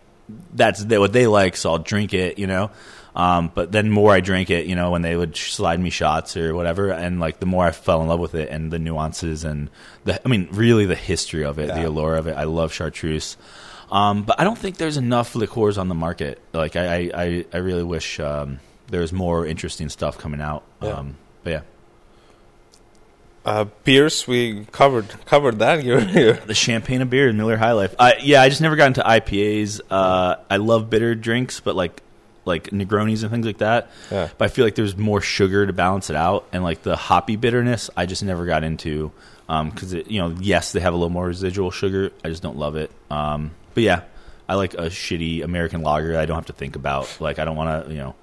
that's 0.55 0.85
th- 0.85 1.01
what 1.01 1.13
they 1.13 1.27
like, 1.27 1.57
so 1.57 1.73
I'll 1.73 1.79
drink 1.79 2.15
it, 2.15 2.39
you 2.39 2.47
know. 2.47 2.71
Um, 3.15 3.51
but 3.55 3.73
then 3.73 3.91
more 3.91 4.13
I 4.13 4.21
drank 4.21 4.51
it, 4.51 4.67
you 4.67 4.77
know, 4.77 4.91
when 4.93 5.03
they 5.03 5.17
would 5.17 5.37
slide 5.37 5.81
me 5.81 5.91
shots 5.91 6.37
or 6.37 6.55
whatever, 6.55 6.91
and 6.91 7.19
like 7.19 7.41
the 7.41 7.47
more 7.47 7.65
I 7.67 7.73
fell 7.73 8.03
in 8.03 8.09
love 8.09 8.21
with 8.21 8.35
it 8.37 8.49
and 8.51 8.71
the 8.71 8.79
nuances 8.79 9.43
and 9.45 9.69
the, 10.05 10.21
I 10.25 10.29
mean, 10.29 10.49
really 10.53 10.87
the 10.87 10.95
history 10.95 11.45
of 11.45 11.59
it, 11.59 11.67
the 11.75 11.87
allure 11.89 12.15
of 12.15 12.27
it. 12.29 12.37
I 12.37 12.45
love 12.45 12.73
chartreuse. 12.73 13.37
Um, 13.91 14.23
but 14.23 14.41
I 14.41 14.45
don't 14.45 14.57
think 14.59 14.77
there's 14.77 14.97
enough 14.97 15.35
liqueurs 15.35 15.77
on 15.77 15.89
the 15.89 15.95
market. 15.97 16.41
Like 16.53 16.77
I, 16.77 16.87
I, 16.87 17.11
I, 17.15 17.45
I 17.53 17.57
really 17.57 17.83
wish 17.83 18.21
um, 18.21 18.61
there 18.87 19.01
was 19.01 19.13
more 19.13 19.45
interesting 19.45 19.89
stuff 19.89 20.17
coming 20.17 20.41
out. 20.41 20.63
Yeah. 20.81 20.91
Um, 20.91 21.17
but 21.43 21.51
yeah, 21.51 21.61
Uh, 23.45 23.65
beers, 23.85 24.29
we 24.29 24.67
covered 24.67 25.09
covered 25.25 25.59
that. 25.61 25.83
You're, 25.85 26.01
you're 26.01 26.35
the 26.35 26.55
champagne 26.55 27.01
of 27.03 27.11
beer, 27.11 27.33
Miller 27.33 27.57
High 27.57 27.73
Life. 27.73 27.95
I, 27.99 28.17
yeah, 28.21 28.43
I 28.43 28.49
just 28.51 28.61
never 28.61 28.77
got 28.77 28.87
into 28.89 29.03
IPAs. 29.03 29.81
Uh, 29.91 30.37
I 30.49 30.59
love 30.59 30.91
bitter 30.91 31.15
drinks, 31.17 31.59
but 31.61 31.75
like 31.75 32.03
like 32.45 32.71
Negronis 32.71 33.23
and 33.23 33.31
things 33.31 33.47
like 33.47 33.59
that. 33.59 33.91
Yeah. 34.11 34.29
But 34.39 34.45
I 34.47 34.49
feel 34.49 34.65
like 34.65 34.75
there's 34.75 34.97
more 34.97 35.21
sugar 35.21 35.67
to 35.67 35.73
balance 35.73 36.11
it 36.11 36.17
out, 36.17 36.47
and 36.53 36.63
like 36.63 36.83
the 36.83 36.97
hoppy 36.97 37.37
bitterness, 37.37 37.91
I 37.97 38.07
just 38.07 38.23
never 38.23 38.47
got 38.47 38.65
into. 38.65 39.13
Because 39.47 39.93
it 39.93 40.09
you 40.09 40.21
know, 40.21 40.37
yes, 40.41 40.73
they 40.73 40.81
have 40.81 40.93
a 40.95 40.97
little 40.97 41.11
more 41.11 41.27
residual 41.27 41.71
sugar. 41.73 42.13
I 42.25 42.29
just 42.29 42.43
don't 42.43 42.57
love 42.57 42.77
it. 42.77 42.91
Um, 43.11 43.51
but 43.75 43.83
yeah, 43.83 44.03
I 44.49 44.55
like 44.55 44.75
a 44.75 44.87
shitty 44.87 45.43
American 45.43 45.83
lager. 45.83 46.17
I 46.17 46.25
don't 46.27 46.37
have 46.37 46.47
to 46.47 46.53
think 46.53 46.77
about. 46.77 47.21
Like 47.21 47.39
I 47.39 47.45
don't 47.45 47.57
want 47.57 47.87
to, 47.87 47.93
you 47.93 47.99
know. 47.99 48.15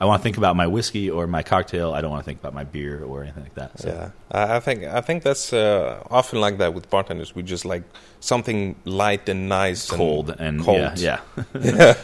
I 0.00 0.04
want 0.04 0.20
to 0.20 0.24
think 0.24 0.36
about 0.36 0.56
my 0.56 0.66
whiskey 0.66 1.08
or 1.08 1.28
my 1.28 1.44
cocktail. 1.44 1.92
I 1.92 2.00
don't 2.00 2.10
want 2.10 2.24
to 2.24 2.24
think 2.24 2.40
about 2.40 2.54
my 2.54 2.64
beer 2.64 3.04
or 3.04 3.22
anything 3.22 3.44
like 3.44 3.54
that. 3.54 3.78
So. 3.78 3.88
Yeah, 3.88 4.10
I 4.32 4.56
I 4.56 4.60
think 4.60 4.82
I 4.82 5.00
think 5.00 5.22
that's 5.22 5.52
uh, 5.52 6.02
often 6.10 6.40
like 6.40 6.58
that 6.58 6.74
with 6.74 6.90
bartenders. 6.90 7.36
We 7.36 7.44
just 7.44 7.64
like 7.64 7.84
something 8.18 8.74
light 8.84 9.28
and 9.28 9.48
nice, 9.48 9.88
Cold 9.88 10.34
and, 10.36 10.60
cold. 10.60 10.98
yeah, 10.98 11.20
yeah. 11.54 11.54
uh, 11.54 11.94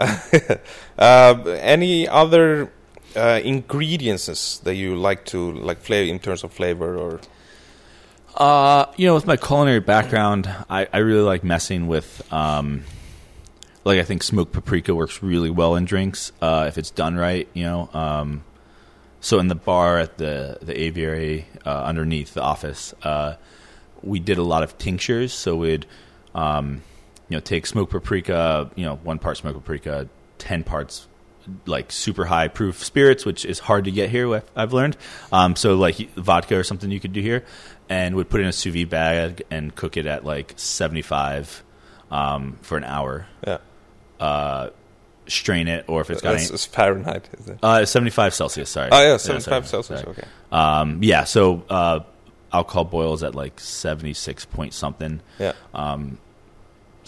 any 0.98 2.08
other 2.08 2.70
uh, 3.16 3.40
ingredients 3.44 4.58
that 4.58 4.74
you 4.74 4.96
like 4.96 5.24
to 5.26 5.52
like 5.52 5.80
flavor 5.80 6.10
in 6.10 6.18
terms 6.18 6.44
of 6.44 6.52
flavor 6.52 6.96
or 6.96 7.20
Uh, 8.36 8.86
you 8.96 9.06
know, 9.06 9.14
with 9.14 9.26
my 9.26 9.36
culinary 9.36 9.80
background, 9.80 10.48
I, 10.70 10.86
I 10.92 10.98
really 10.98 11.22
like 11.22 11.42
messing 11.42 11.88
with, 11.88 12.22
um, 12.32 12.84
like 13.84 13.98
I 13.98 14.04
think 14.04 14.22
smoked 14.22 14.52
paprika 14.52 14.94
works 14.94 15.20
really 15.22 15.50
well 15.50 15.74
in 15.74 15.84
drinks 15.84 16.32
uh, 16.40 16.64
if 16.68 16.78
it's 16.78 16.90
done 16.90 17.16
right. 17.16 17.48
You 17.54 17.64
know, 17.64 17.90
um, 17.92 18.44
so 19.20 19.38
in 19.40 19.48
the 19.48 19.56
bar 19.56 19.98
at 19.98 20.16
the 20.18 20.58
the 20.62 20.78
aviary 20.80 21.46
uh, 21.66 21.82
underneath 21.84 22.32
the 22.34 22.40
office, 22.42 22.94
uh, 23.02 23.34
we 24.02 24.20
did 24.20 24.38
a 24.38 24.44
lot 24.44 24.62
of 24.62 24.78
tinctures. 24.78 25.32
So 25.34 25.56
we'd, 25.56 25.86
um, 26.34 26.82
you 27.30 27.36
know, 27.36 27.40
take 27.40 27.64
smoked 27.66 27.90
paprika, 27.92 28.70
you 28.74 28.84
know, 28.84 28.96
one 28.96 29.18
part 29.18 29.38
smoked 29.38 29.56
paprika, 29.58 30.08
ten 30.36 30.62
parts 30.64 31.06
like 31.64 31.90
super 31.90 32.26
high 32.26 32.48
proof 32.48 32.84
spirits, 32.84 33.24
which 33.24 33.46
is 33.46 33.58
hard 33.60 33.84
to 33.86 33.90
get 33.90 34.10
here. 34.10 34.32
I've- 34.34 34.46
I've 34.54 34.72
learned. 34.74 34.96
Um, 35.32 35.56
so 35.56 35.74
like 35.74 35.96
vodka 36.14 36.56
or 36.56 36.62
something 36.64 36.90
you 36.90 37.00
could 37.00 37.14
do 37.14 37.22
here, 37.22 37.44
and 37.88 38.14
would 38.16 38.28
put 38.28 38.40
it 38.40 38.42
in 38.44 38.50
a 38.50 38.52
sous 38.52 38.74
vide 38.74 38.90
bag 38.90 39.42
and 39.50 39.74
cook 39.74 39.96
it 39.96 40.04
at 40.06 40.24
like 40.24 40.52
seventy 40.56 41.02
five 41.02 41.62
um, 42.10 42.58
for 42.60 42.76
an 42.76 42.84
hour. 42.84 43.26
yeah, 43.46 43.58
Uh, 44.20 44.68
strain 45.28 45.68
it, 45.68 45.84
or 45.88 46.00
if 46.00 46.10
it's 46.10 46.20
got 46.20 46.32
that's, 46.32 46.42
any, 46.44 46.50
that's 46.50 46.66
Fahrenheit. 46.66 47.28
Is 47.38 47.48
it? 47.48 47.58
uh, 47.62 47.84
seventy 47.86 48.10
five 48.10 48.34
Celsius. 48.34 48.68
Sorry. 48.68 48.88
Oh 48.92 49.00
yeah, 49.02 49.16
seventy 49.16 49.48
five 49.48 49.66
Celsius. 49.66 50.00
sorry. 50.00 50.10
Okay. 50.12 50.26
Um, 50.52 50.98
yeah. 51.02 51.24
So 51.24 51.62
uh, 51.70 52.00
alcohol 52.52 52.84
boils 52.84 53.22
at 53.22 53.34
like 53.34 53.58
seventy 53.60 54.12
six 54.14 54.44
point 54.44 54.74
something. 54.74 55.20
Yeah. 55.38 55.52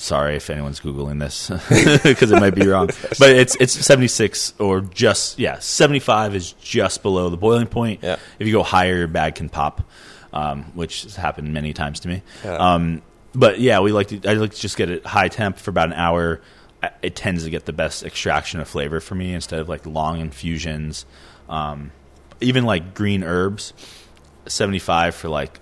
Sorry 0.03 0.35
if 0.35 0.51
anyone's 0.51 0.81
googling 0.81 1.21
this 1.21 1.49
because 2.03 2.33
it 2.33 2.41
might 2.41 2.57
be 2.57 2.67
wrong, 2.67 2.87
but 3.21 3.31
it's 3.31 3.55
it's 3.61 3.73
76 3.73 4.55
or 4.59 4.81
just 4.81 5.39
yeah 5.39 5.61
75 5.61 6.35
is 6.35 6.51
just 6.55 7.05
below 7.05 7.31
the 7.31 7.37
boiling 7.37 7.69
point. 7.69 8.01
Yeah. 8.03 8.17
If 8.41 8.49
you 8.49 8.53
go 8.53 8.65
higher, 8.65 8.97
your 8.97 9.07
bag 9.07 9.37
can 9.37 9.49
pop, 9.49 9.89
um, 10.33 10.65
which 10.75 11.05
has 11.05 11.15
happened 11.15 11.55
many 11.55 11.73
times 11.73 12.01
to 12.01 12.09
me. 12.09 12.23
Yeah. 12.43 12.57
Um, 12.57 13.03
but 13.33 13.61
yeah, 13.61 13.79
we 13.79 13.93
like 13.93 14.09
to 14.09 14.29
I 14.29 14.33
like 14.33 14.51
to 14.51 14.61
just 14.61 14.77
get 14.77 14.91
it 14.91 15.07
high 15.07 15.29
temp 15.29 15.57
for 15.57 15.71
about 15.71 15.87
an 15.87 15.95
hour. 15.95 16.41
It 17.01 17.15
tends 17.15 17.45
to 17.45 17.51
get 17.51 17.67
the 17.67 17.73
best 17.73 18.03
extraction 18.03 18.59
of 18.59 18.67
flavor 18.67 18.99
for 18.99 19.15
me 19.15 19.33
instead 19.33 19.61
of 19.61 19.69
like 19.69 19.87
long 19.87 20.19
infusions. 20.19 21.07
Um, 21.49 21.93
even 22.41 22.65
like 22.65 22.93
green 22.93 23.23
herbs, 23.23 23.73
75 24.47 25.15
for 25.15 25.29
like 25.29 25.61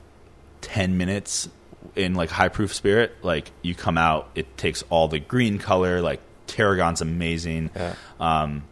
10 0.63 0.97
minutes 0.97 1.51
in 1.97 2.15
like 2.15 2.31
high 2.31 2.49
proof 2.49 2.75
spirit 2.75 3.13
like 3.23 3.51
you 3.63 3.75
come 3.75 3.99
out 3.99 4.29
it 4.35 4.57
takes 4.57 4.83
all 4.91 5.09
the 5.09 5.19
green 5.19 5.59
color 5.59 6.01
like 6.01 6.21
tarragon's 6.51 7.01
amazing. 7.01 7.71
Yeah. 7.75 7.95
um, 8.19 8.65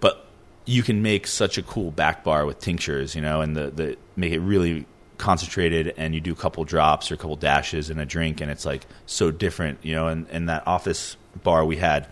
but 0.00 0.26
you 0.64 0.82
can 0.82 1.02
make 1.02 1.26
such 1.26 1.58
a 1.58 1.62
cool 1.62 1.90
back 1.90 2.24
bar 2.24 2.46
with 2.46 2.58
tinctures 2.60 3.14
you 3.14 3.20
know 3.20 3.40
and 3.40 3.56
the, 3.56 3.70
the 3.70 3.96
make 4.16 4.32
it 4.32 4.40
really 4.40 4.86
concentrated 5.18 5.92
and 5.96 6.14
you 6.14 6.20
do 6.20 6.32
a 6.32 6.36
couple 6.36 6.62
drops 6.64 7.10
or 7.10 7.14
a 7.14 7.16
couple 7.16 7.34
dashes 7.34 7.90
in 7.90 7.98
a 7.98 8.06
drink 8.06 8.40
and 8.40 8.50
it's 8.50 8.64
like 8.64 8.86
so 9.06 9.32
different 9.32 9.78
you 9.82 9.94
know 9.94 10.06
and, 10.06 10.26
and 10.30 10.48
that 10.48 10.66
office 10.66 11.16
bar 11.42 11.64
we 11.64 11.76
had 11.76 12.06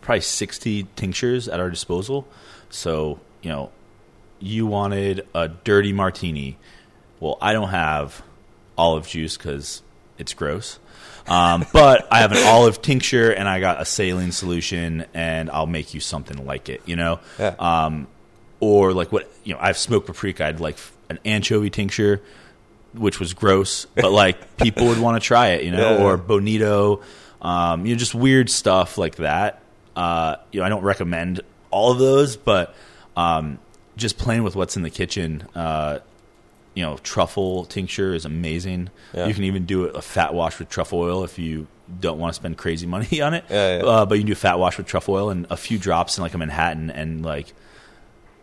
probably 0.00 0.20
60 0.20 0.86
tinctures 0.96 1.48
at 1.48 1.60
our 1.60 1.70
disposal. 1.70 2.26
So 2.70 3.20
you 3.42 3.50
know 3.50 3.70
you 4.38 4.66
wanted 4.66 5.26
a 5.34 5.48
dirty 5.48 5.92
martini. 5.92 6.56
Well 7.18 7.36
i 7.40 7.52
don't 7.52 7.68
have 7.70 8.22
olive 8.76 9.06
juice 9.06 9.36
because 9.36 9.82
it's 10.18 10.34
gross. 10.34 10.78
Um, 11.26 11.64
but 11.72 12.08
i 12.10 12.20
have 12.20 12.32
an 12.32 12.42
olive 12.46 12.80
tincture 12.82 13.30
and 13.30 13.46
i 13.48 13.60
got 13.60 13.80
a 13.80 13.84
saline 13.84 14.32
solution 14.32 15.04
and 15.14 15.50
i'll 15.50 15.66
make 15.66 15.92
you 15.94 16.00
something 16.00 16.44
like 16.46 16.68
it 16.68 16.80
you 16.86 16.96
know? 16.96 17.20
Yeah. 17.38 17.54
um, 17.58 18.08
or 18.58 18.92
like 18.94 19.12
what 19.12 19.30
you 19.44 19.54
know 19.54 19.60
i've 19.60 19.76
smoked 19.76 20.06
paprika. 20.06 20.46
I'd 20.46 20.60
like 20.60 20.78
an 21.08 21.18
anchovy 21.24 21.70
tincture 21.70 22.22
which 22.94 23.20
was 23.20 23.34
gross 23.34 23.84
but 23.94 24.10
like 24.10 24.56
people 24.62 24.86
would 24.88 24.98
want 24.98 25.22
to 25.22 25.24
try 25.26 25.48
it 25.48 25.62
you 25.64 25.70
know? 25.70 25.98
Yeah. 25.98 26.04
or 26.04 26.16
bonito 26.16 27.02
um, 27.42 27.86
you 27.86 27.94
know 27.94 27.98
just 27.98 28.14
weird 28.14 28.50
stuff 28.50 28.98
like 28.98 29.16
that. 29.16 29.62
Uh, 29.94 30.36
you 30.52 30.60
know 30.60 30.66
i 30.66 30.68
don't 30.70 30.82
recommend 30.84 31.42
all 31.70 31.92
of 31.92 31.98
those 31.98 32.36
but 32.36 32.74
um, 33.16 33.58
just 33.96 34.16
playing 34.18 34.42
with 34.42 34.56
what's 34.56 34.76
in 34.76 34.82
the 34.82 34.90
kitchen 34.90 35.46
uh, 35.54 35.98
you 36.74 36.82
know 36.84 36.96
truffle 36.98 37.64
tincture 37.64 38.14
is 38.14 38.24
amazing. 38.24 38.90
Yeah. 39.12 39.26
you 39.26 39.34
can 39.34 39.44
even 39.44 39.66
do 39.66 39.84
a 39.86 40.02
fat 40.02 40.34
wash 40.34 40.58
with 40.58 40.68
truffle 40.68 41.00
oil 41.00 41.24
if 41.24 41.38
you 41.38 41.66
don't 42.00 42.18
want 42.18 42.32
to 42.32 42.36
spend 42.36 42.56
crazy 42.56 42.86
money 42.86 43.20
on 43.22 43.34
it. 43.34 43.44
Yeah, 43.50 43.78
yeah. 43.78 43.82
Uh, 43.84 44.06
but 44.06 44.14
you 44.14 44.20
can 44.22 44.28
do 44.28 44.32
a 44.32 44.36
fat 44.36 44.58
wash 44.58 44.76
with 44.78 44.86
truffle 44.86 45.14
oil 45.14 45.30
and 45.30 45.46
a 45.50 45.56
few 45.56 45.78
drops 45.78 46.16
in 46.18 46.22
like 46.22 46.34
a 46.34 46.38
manhattan 46.38 46.90
and 46.90 47.24
like 47.24 47.52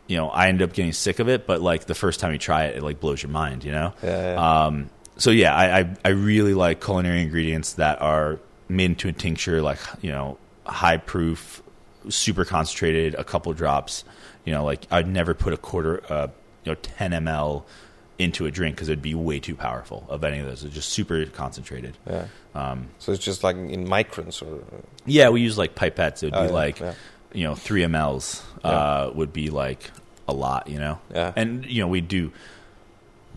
you 0.07 0.15
know 0.17 0.29
i 0.29 0.47
end 0.47 0.61
up 0.61 0.71
getting 0.73 0.93
sick 0.93 1.19
of 1.19 1.27
it 1.27 1.45
but 1.45 1.61
like 1.61 1.85
the 1.85 1.95
first 1.95 2.19
time 2.19 2.31
you 2.31 2.37
try 2.37 2.65
it 2.65 2.77
it 2.77 2.83
like 2.83 2.99
blows 2.99 3.21
your 3.21 3.29
mind 3.29 3.63
you 3.65 3.71
know? 3.71 3.93
Um, 4.37 4.89
so 5.17 5.31
yeah 5.31 5.53
I, 5.53 5.79
I 5.79 5.95
i 6.05 6.09
really 6.09 6.53
like 6.53 6.81
culinary 6.83 7.21
ingredients 7.21 7.73
that 7.73 8.01
are 8.01 8.39
made 8.69 8.85
into 8.91 9.07
a 9.09 9.11
tincture 9.13 9.61
like 9.61 9.79
you 10.01 10.11
know 10.11 10.37
high 10.65 10.97
proof 10.97 11.61
super 12.09 12.45
concentrated 12.45 13.15
a 13.15 13.23
couple 13.23 13.51
drops. 13.53 14.03
You 14.45 14.53
know 14.53 14.63
like 14.63 14.87
i'd 14.91 15.07
never 15.07 15.33
put 15.33 15.51
a 15.53 15.57
quarter 15.57 16.01
uh, 16.09 16.27
you 16.63 16.71
know 16.71 16.75
10 16.75 17.11
ml 17.11 17.63
into 18.19 18.45
a 18.47 18.51
drink 18.51 18.75
because 18.75 18.89
it'd 18.89 19.01
be 19.01 19.13
way 19.13 19.39
too 19.39 19.55
powerful 19.55 20.05
of 20.09 20.23
any 20.23 20.39
of 20.39 20.45
those 20.47 20.63
it's 20.63 20.73
just 20.73 20.89
super 20.89 21.25
concentrated 21.27 21.95
yeah. 22.09 22.25
um, 22.55 22.87
So 22.99 23.11
it's 23.11 23.23
just 23.23 23.43
like 23.43 23.55
in 23.55 23.87
microns 23.87 24.41
or 24.41 24.63
yeah 25.05 25.29
we 25.29 25.41
use 25.41 25.57
like 25.57 25.75
pipettes 25.75 26.23
it 26.23 26.27
would 26.27 26.35
Oh, 26.35 26.41
be 26.41 26.47
yeah, 26.47 26.53
like 26.53 26.79
yeah. 26.79 26.93
you 27.33 27.43
know 27.43 27.53
three 27.55 27.81
mls 27.83 28.41
uh, 28.63 29.11
would 29.13 29.31
be 29.33 29.49
like 29.51 29.91
a 30.27 30.33
lot 30.33 30.67
you 30.67 30.79
know 30.79 30.99
Yeah. 31.13 31.31
and 31.35 31.63
you 31.67 31.81
know 31.81 31.87
we 31.87 32.01
do 32.01 32.31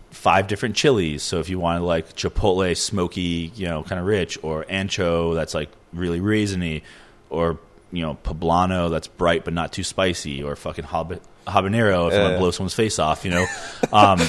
five 0.09 0.47
different 0.47 0.75
chilies 0.75 1.23
so 1.23 1.39
if 1.39 1.47
you 1.47 1.59
wanted 1.59 1.81
like 1.81 2.15
chipotle 2.15 2.75
smoky 2.75 3.51
you 3.55 3.67
know 3.67 3.83
kind 3.83 3.99
of 3.99 4.05
rich 4.05 4.37
or 4.41 4.65
ancho 4.65 5.33
that's 5.35 5.53
like 5.53 5.69
really 5.93 6.19
raisiny 6.19 6.81
or 7.29 7.57
you 7.93 8.01
know 8.01 8.17
poblano 8.23 8.89
that's 8.89 9.07
bright 9.07 9.45
but 9.45 9.53
not 9.53 9.71
too 9.71 9.83
spicy, 9.83 10.41
or 10.43 10.55
fucking 10.55 10.85
hab- 10.85 11.21
habanero 11.47 12.07
if 12.07 12.13
you 12.13 12.19
want 12.19 12.31
Yeah. 12.31 12.31
to 12.33 12.37
blow 12.39 12.51
someone's 12.51 12.73
face 12.73 12.99
off. 12.99 13.25
You 13.25 13.31
know, 13.31 13.45
um, 13.93 14.19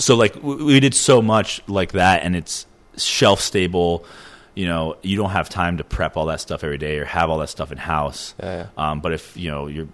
so 0.00 0.16
like 0.16 0.34
we 0.42 0.80
did 0.80 0.94
so 0.94 1.22
much 1.22 1.62
like 1.68 1.92
that, 1.92 2.22
and 2.24 2.34
it's 2.34 2.66
shelf 2.96 3.40
stable. 3.40 4.04
You 4.54 4.66
know, 4.66 4.96
you 5.02 5.16
don't 5.16 5.30
have 5.30 5.48
time 5.48 5.76
to 5.78 5.84
prep 5.84 6.16
all 6.16 6.26
that 6.26 6.40
stuff 6.40 6.64
every 6.64 6.76
day 6.78 6.98
or 6.98 7.04
have 7.04 7.30
all 7.30 7.38
that 7.38 7.48
stuff 7.48 7.70
in 7.70 7.78
house. 7.78 8.34
Yeah, 8.42 8.66
Um, 8.76 9.00
but 9.00 9.12
if 9.12 9.36
you 9.36 9.50
know 9.50 9.68
you're 9.68 9.88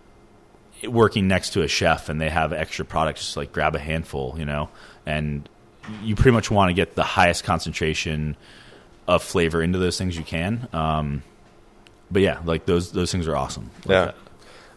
working 0.89 1.29
next 1.29 1.51
to 1.51 1.63
a 1.63 1.69
chef 1.69 2.09
and 2.09 2.21
they 2.21 2.31
have 2.31 2.53
extra 2.53 2.85
products, 2.85 3.21
just 3.21 3.37
like 3.37 3.53
grab 3.53 3.75
a 3.75 3.79
handful, 3.79 4.35
you 4.39 4.45
know, 4.47 4.69
and 5.05 5.49
you 6.03 6.15
pretty 6.17 6.33
much 6.33 6.51
want 6.51 6.71
to 6.71 6.75
get 6.75 6.95
the 6.95 7.05
highest 7.05 7.45
concentration 7.45 8.37
of 9.07 9.23
flavor 9.23 9.63
into 9.63 9.79
those 9.79 9.99
things 9.99 10.17
you 10.17 10.25
can. 10.25 10.67
Um, 10.73 11.23
but 12.11 12.23
yeah, 12.23 12.41
like 12.45 12.65
those 12.67 12.93
those 12.93 13.13
things 13.13 13.29
are 13.29 13.37
awesome. 13.37 13.71
Like 13.85 13.91
Yeah. 13.91 14.05
that. 14.07 14.15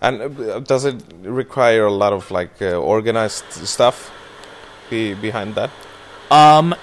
And 0.01 0.39
uh, 0.39 0.59
does 0.59 0.85
it 0.85 1.03
require 1.23 1.85
a 1.85 1.91
lot 1.91 2.13
of 2.13 2.31
like 2.31 2.61
uh, 2.61 2.75
organized 2.77 3.45
stuff 3.51 4.11
be 4.89 5.13
behind 5.13 5.55
that? 5.55 5.69
Um, 6.31 6.75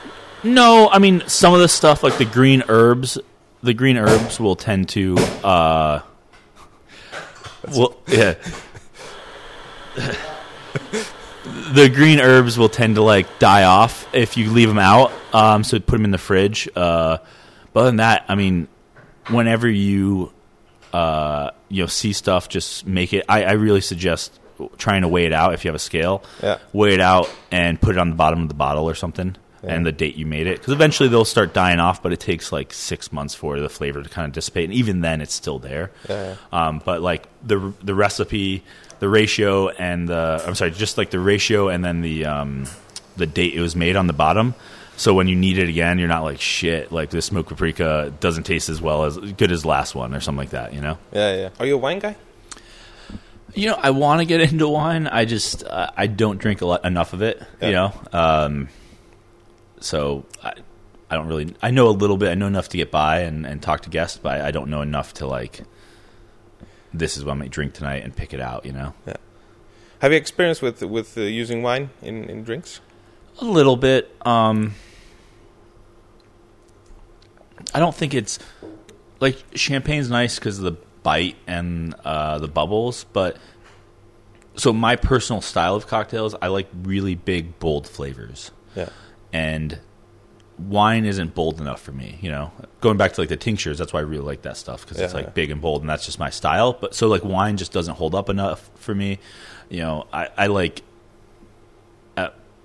no, 0.43 0.89
I 0.91 0.99
mean 0.99 1.23
some 1.27 1.55
of 1.55 1.61
the 1.61 1.69
stuff 1.69 2.03
like 2.03 2.19
the 2.19 2.25
green 2.25 2.63
herbs, 2.69 3.19
the 3.63 3.75
green 3.75 3.97
herbs 3.97 4.41
will 4.41 4.57
tend 4.57 4.89
to 4.91 5.17
uh, 5.45 6.01
well, 7.73 7.97
yeah. 8.07 8.35
the 11.73 11.89
green 11.93 12.21
herbs 12.21 12.59
will 12.59 12.69
tend 12.69 12.97
to 12.97 13.03
like 13.03 13.39
die 13.39 13.65
off 13.65 14.07
if 14.15 14.37
you 14.37 14.51
leave 14.51 14.69
them 14.69 14.79
out. 14.79 15.13
Um, 15.33 15.65
so 15.65 15.79
put 15.81 15.93
them 15.93 16.05
in 16.05 16.11
the 16.11 16.19
fridge. 16.19 16.69
Uh, 16.77 17.19
but 17.73 17.81
other 17.81 17.89
than 17.89 17.97
that, 17.97 18.25
I 18.29 18.35
mean, 18.35 18.69
whenever 19.29 19.69
you 19.69 20.33
uh, 20.93 21.51
you 21.69 21.83
know 21.83 21.87
see 21.87 22.13
stuff, 22.13 22.49
just 22.49 22.87
make 22.87 23.13
it. 23.13 23.25
I, 23.29 23.45
I 23.45 23.53
really 23.53 23.81
suggest 23.81 24.39
trying 24.79 25.03
to 25.03 25.09
weigh 25.09 25.27
it 25.27 25.33
out 25.33 25.55
if 25.55 25.65
you 25.65 25.69
have 25.69 25.75
a 25.77 25.79
scale. 25.81 26.23
Yeah. 26.43 26.59
Weigh 26.73 26.95
it 26.95 27.01
out 27.01 27.31
and 27.51 27.81
put 27.81 27.95
it 27.95 27.99
on 27.99 28.11
the 28.11 28.17
bottom 28.17 28.43
of 28.43 28.49
the 28.49 28.55
bottle 28.55 28.89
or 28.89 28.95
something. 28.95 29.37
Yeah. 29.65 29.73
And 29.75 29.87
the 29.87 29.91
date 29.93 30.17
you 30.17 30.27
made 30.27 30.47
it, 30.47 30.59
because 30.61 30.73
eventually 30.75 31.09
they'll 31.09 31.25
start 31.25 31.53
dying 31.55 31.81
off, 31.81 32.03
but 32.03 32.13
it 32.13 32.21
takes 32.21 32.53
like 32.53 32.73
six 32.73 33.11
months 33.11 33.35
for 33.35 33.59
the 33.59 33.69
flavor 33.71 34.03
to 34.03 34.09
kind 34.09 34.27
of 34.29 34.33
dissipate, 34.33 34.65
and 34.65 34.75
even 34.75 35.01
then, 35.01 35.21
it's 35.21 35.35
still 35.35 35.59
there. 35.59 35.91
Yeah, 36.09 36.37
Um, 36.53 36.81
but 36.85 37.01
like 37.03 37.27
the 37.45 37.73
the 37.83 37.95
recipe, 37.95 38.63
the 39.01 39.09
ratio, 39.09 39.71
and 39.71 40.09
the 40.09 40.43
I'm 40.47 40.55
sorry, 40.55 40.71
just 40.73 40.99
like 40.99 41.11
the 41.11 41.19
ratio, 41.19 41.69
and 41.69 41.85
then 41.85 42.03
the 42.03 42.27
um, 42.27 42.67
the 43.17 43.27
date 43.27 43.55
it 43.55 43.61
was 43.61 43.75
made 43.75 43.97
on 43.97 44.07
the 44.07 44.13
bottom. 44.13 44.55
So 44.99 45.15
when 45.15 45.27
you 45.27 45.35
need 45.35 45.59
it 45.59 45.69
again, 45.69 45.99
you're 45.99 46.07
not 46.07 46.23
like 46.23 46.41
shit. 46.41 46.93
Like 46.93 47.11
this 47.11 47.25
smoked 47.25 47.49
paprika 47.49 48.13
doesn't 48.21 48.45
taste 48.45 48.69
as 48.69 48.81
well 48.81 49.05
as 49.05 49.17
good 49.19 49.51
as 49.51 49.65
last 49.65 49.95
one, 49.97 50.15
or 50.15 50.21
something 50.21 50.39
like 50.39 50.51
that. 50.51 50.75
You 50.75 50.81
know. 50.83 50.99
Yeah, 51.13 51.35
yeah. 51.35 51.49
Are 51.59 51.67
you 51.67 51.75
a 51.75 51.79
wine 51.79 51.99
guy? 51.99 52.15
You 53.57 53.71
know, 53.71 53.75
I 53.81 53.91
want 53.91 54.21
to 54.21 54.27
get 54.27 54.41
into 54.53 54.69
wine. 54.69 55.07
I 55.07 55.25
just 55.25 55.65
uh, 55.65 55.91
I 55.97 56.07
don't 56.07 56.39
drink 56.39 56.61
a 56.61 56.67
lot 56.67 56.85
enough 56.85 57.13
of 57.13 57.23
it. 57.23 57.43
Yeah. 57.61 57.67
You 57.67 57.73
know, 57.73 57.93
um, 58.13 58.69
so 59.81 60.25
I, 60.43 60.53
I 61.11 61.17
don't 61.17 61.27
really. 61.27 61.55
I 61.63 61.71
know 61.71 61.89
a 61.89 61.91
little 61.91 62.17
bit. 62.17 62.31
I 62.31 62.35
know 62.35 62.47
enough 62.47 62.69
to 62.71 62.77
get 62.77 62.91
by 62.91 63.21
and, 63.21 63.47
and 63.47 63.63
talk 63.63 63.83
to 63.83 63.91
guests, 63.91 64.19
but 64.23 64.41
I, 64.41 64.49
I 64.49 64.51
don't 64.51 64.69
know 64.69 64.83
enough 64.83 65.15
to 65.15 65.27
like. 65.27 65.63
This 66.93 67.17
is 67.17 67.25
what 67.25 67.33
I 67.33 67.35
might 67.35 67.51
drink 67.51 67.75
tonight 67.75 68.05
and 68.05 68.15
pick 68.15 68.33
it 68.33 68.41
out. 68.41 68.65
You 68.67 68.73
know, 68.73 68.95
Yeah. 69.07 69.17
Have 70.01 70.13
you 70.13 70.19
experience 70.19 70.61
with 70.61 70.83
with 70.83 71.17
uh, 71.17 71.23
using 71.23 71.63
wine 71.63 71.91
in 72.03 72.29
in 72.29 72.45
drinks? 72.45 72.81
a 73.39 73.45
little 73.45 73.77
bit. 73.77 74.15
Um, 74.27 74.75
I 77.75 77.81
don't 77.81 77.95
think 77.95 78.15
it's 78.15 78.39
like 79.21 79.43
champagne's 79.55 80.11
nice 80.11 80.39
because 80.39 80.59
of 80.59 80.65
the 80.65 80.86
bite 81.07 81.37
and 81.47 81.95
uh, 82.05 82.37
the 82.41 82.49
bubbles, 82.49 83.05
but 83.13 83.37
so 84.57 84.73
my 84.73 84.97
personal 84.97 85.41
style 85.41 85.77
of 85.77 85.87
cocktails, 85.87 86.35
I 86.43 86.49
like 86.49 86.67
really 86.83 87.15
big, 87.15 87.61
bold 87.61 87.87
flavors, 87.87 88.51
Yeah, 88.75 88.89
and 89.33 89.79
wine 90.59 91.05
isn't 91.05 91.33
bold 91.33 91.61
enough 91.61 91.81
for 91.81 91.93
me. 91.93 92.19
You 92.21 92.31
know, 92.31 92.51
going 92.81 92.97
back 92.97 93.13
to 93.13 93.21
like 93.21 93.29
the 93.29 93.37
tinctures, 93.37 93.79
that's 93.79 93.93
why 93.93 94.01
I 94.01 94.03
really 94.03 94.25
like 94.25 94.43
that 94.43 94.57
stuff 94.57 94.81
because 94.83 94.99
it's 95.01 95.15
like 95.15 95.27
yeah. 95.27 95.31
big 95.31 95.53
and 95.53 95.61
bold, 95.61 95.83
and 95.83 95.89
that's 95.89 96.05
just 96.05 96.19
my 96.19 96.31
style. 96.31 96.73
But 96.73 96.93
so 96.93 97.07
like 97.07 97.25
wine 97.25 97.57
just 97.57 97.71
doesn't 97.71 97.95
hold 97.95 98.17
up 98.17 98.29
enough 98.29 98.69
for 98.75 98.93
me. 98.95 99.21
You 99.69 99.83
know, 99.83 100.07
I, 100.13 100.29
I 100.37 100.47
like 100.49 100.83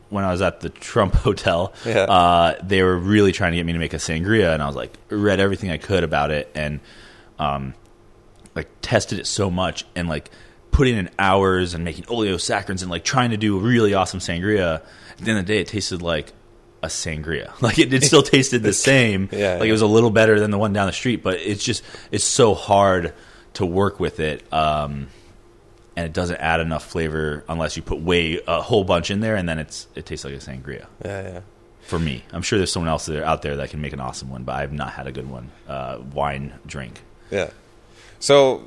when 0.10 0.26
I 0.26 0.32
was 0.32 0.42
at 0.42 0.60
the 0.60 0.70
Trump 0.90 1.14
Hotel, 1.14 1.74
Yeah. 1.86 2.02
uh, 2.02 2.60
they 2.64 2.82
were 2.84 2.98
really 2.98 3.32
trying 3.32 3.52
to 3.54 3.58
get 3.58 3.66
me 3.66 3.74
to 3.74 3.80
make 3.80 3.94
a 3.94 3.98
sangria, 3.98 4.54
and 4.54 4.62
I 4.62 4.68
was 4.68 4.76
like, 4.76 4.98
read 5.10 5.40
everything 5.40 5.70
I 5.72 5.78
could 5.78 6.04
about 6.04 6.32
it, 6.32 6.52
and 6.54 6.80
um, 7.40 7.74
like 8.56 8.70
tested 8.82 9.20
it 9.20 9.28
so 9.28 9.50
much, 9.50 9.86
and 9.96 10.08
like 10.10 10.30
putting 10.72 10.98
in 10.98 11.10
hours 11.20 11.74
and 11.74 11.84
making 11.84 12.06
oleo-saccharums 12.10 12.82
and 12.82 12.90
like 12.90 13.04
trying 13.04 13.32
to 13.32 13.38
do 13.38 13.58
a 13.58 13.62
really 13.62 13.94
awesome 13.94 14.20
sangria. 14.20 14.82
At 15.12 15.18
the 15.18 15.30
end 15.30 15.40
of 15.40 15.46
the 15.46 15.54
day, 15.54 15.60
it 15.60 15.68
tasted 15.68 16.02
like 16.02 16.34
a 16.82 16.88
sangria. 16.88 17.52
Like 17.62 17.78
it, 17.78 17.94
it 17.94 18.04
still 18.04 18.24
tasted 18.24 18.64
the 18.64 18.74
same. 18.92 19.30
Yeah, 19.32 19.54
like 19.54 19.64
yeah. 19.64 19.70
it 19.70 19.72
was 19.72 19.82
a 19.82 19.88
little 19.88 20.10
better 20.10 20.40
than 20.40 20.52
the 20.52 20.58
one 20.58 20.74
down 20.74 20.88
the 20.88 20.94
street, 20.94 21.24
but 21.24 21.36
it's 21.40 21.64
just 21.64 21.84
it's 22.12 22.24
so 22.24 22.54
hard 22.54 23.14
to 23.54 23.66
work 23.66 24.00
with 24.00 24.20
it. 24.20 24.52
Um, 24.52 25.08
and 25.96 26.06
it 26.06 26.14
doesn't 26.14 26.38
add 26.38 26.62
enough 26.62 26.86
flavor 26.86 27.44
unless 27.50 27.76
you 27.76 27.84
put 27.84 28.00
way 28.00 28.40
a 28.48 28.62
whole 28.62 28.84
bunch 28.84 29.12
in 29.12 29.20
there, 29.20 29.36
and 29.36 29.48
then 29.48 29.60
it's 29.60 29.88
it 29.96 30.06
tastes 30.06 30.26
like 30.26 30.34
a 30.34 30.38
sangria. 30.38 30.88
yeah, 31.04 31.22
yeah. 31.22 31.42
For 31.82 32.00
me, 32.00 32.24
I'm 32.32 32.44
sure 32.44 32.60
there's 32.60 32.72
someone 32.72 32.90
else 32.90 33.08
there, 33.08 33.26
out 33.26 33.42
there 33.42 33.58
that 33.58 33.72
can 33.72 33.82
make 33.82 33.92
an 33.92 34.00
awesome 34.00 34.30
one, 34.30 34.44
but 34.44 34.56
I've 34.56 34.72
not 34.72 34.94
had 34.94 35.08
a 35.08 35.12
good 35.12 35.30
one. 35.30 35.52
Uh, 35.68 36.00
wine 36.14 36.54
drink. 36.66 37.02
Yeah. 37.32 37.50
So, 38.22 38.64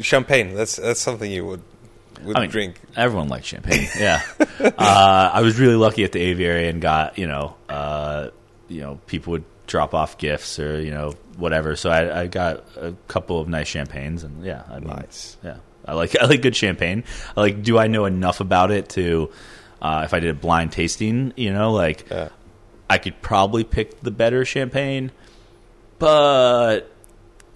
champagne. 0.00 0.54
That's 0.54 0.76
that's 0.76 1.00
something 1.00 1.30
you 1.30 1.46
would 1.46 1.62
would 2.24 2.36
I 2.36 2.40
mean, 2.42 2.50
drink. 2.50 2.80
Everyone 2.96 3.28
likes 3.28 3.46
champagne. 3.46 3.88
Yeah, 3.98 4.20
uh, 4.60 5.30
I 5.32 5.40
was 5.42 5.58
really 5.60 5.76
lucky 5.76 6.02
at 6.04 6.12
the 6.12 6.20
aviary 6.20 6.68
and 6.68 6.80
got 6.82 7.18
you 7.18 7.26
know, 7.28 7.54
uh, 7.68 8.30
you 8.68 8.80
know, 8.80 8.98
people 9.06 9.32
would 9.32 9.44
drop 9.66 9.94
off 9.94 10.18
gifts 10.18 10.58
or 10.58 10.80
you 10.80 10.90
know 10.90 11.12
whatever. 11.36 11.76
So 11.76 11.90
I, 11.90 12.22
I 12.22 12.26
got 12.26 12.64
a 12.76 12.92
couple 13.08 13.40
of 13.40 13.48
nice 13.48 13.68
champagnes, 13.68 14.24
and 14.24 14.44
yeah, 14.44 14.62
I 14.68 14.78
mean, 14.80 14.88
Nice. 14.88 15.36
Yeah, 15.44 15.56
I 15.84 15.92
like 15.94 16.16
I 16.20 16.26
like 16.26 16.42
good 16.42 16.56
champagne. 16.56 17.04
I 17.36 17.40
like, 17.40 17.62
do 17.62 17.78
I 17.78 17.86
know 17.86 18.06
enough 18.06 18.40
about 18.40 18.70
it 18.70 18.88
to, 18.90 19.30
uh, 19.82 20.02
if 20.04 20.14
I 20.14 20.20
did 20.20 20.30
a 20.30 20.34
blind 20.34 20.72
tasting, 20.72 21.32
you 21.36 21.52
know, 21.52 21.72
like 21.72 22.06
Yeah. 22.10 22.30
I 22.88 22.98
could 22.98 23.20
probably 23.20 23.64
pick 23.64 24.00
the 24.00 24.10
better 24.10 24.44
champagne, 24.44 25.10
but 25.98 26.90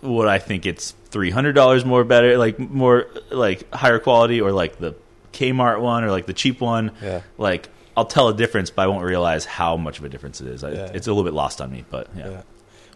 would 0.02 0.28
I 0.28 0.38
think 0.38 0.66
it's 0.66 0.92
three 1.10 1.30
hundred 1.30 1.52
dollars 1.54 1.84
more 1.84 2.04
better, 2.04 2.38
like 2.38 2.58
more 2.58 3.06
like 3.30 3.72
higher 3.72 3.98
quality, 3.98 4.40
or 4.40 4.52
like 4.52 4.78
the 4.78 4.94
Kmart 5.32 5.80
one, 5.80 6.04
or 6.04 6.10
like 6.10 6.26
the 6.26 6.32
cheap 6.32 6.60
one? 6.60 6.92
Yeah. 7.02 7.22
Like 7.36 7.68
I'll 7.96 8.04
tell 8.06 8.28
a 8.28 8.34
difference, 8.34 8.70
but 8.70 8.82
I 8.82 8.86
won't 8.86 9.04
realize 9.04 9.44
how 9.44 9.76
much 9.76 9.98
of 9.98 10.04
a 10.04 10.08
difference 10.08 10.40
it 10.40 10.48
is. 10.48 10.62
I, 10.62 10.70
Yeah. 10.70 10.90
It's 10.94 11.06
a 11.06 11.10
little 11.10 11.24
bit 11.24 11.34
lost 11.34 11.60
on 11.60 11.70
me, 11.70 11.84
but 11.90 12.08
yeah. 12.16 12.30
Yeah. 12.30 12.42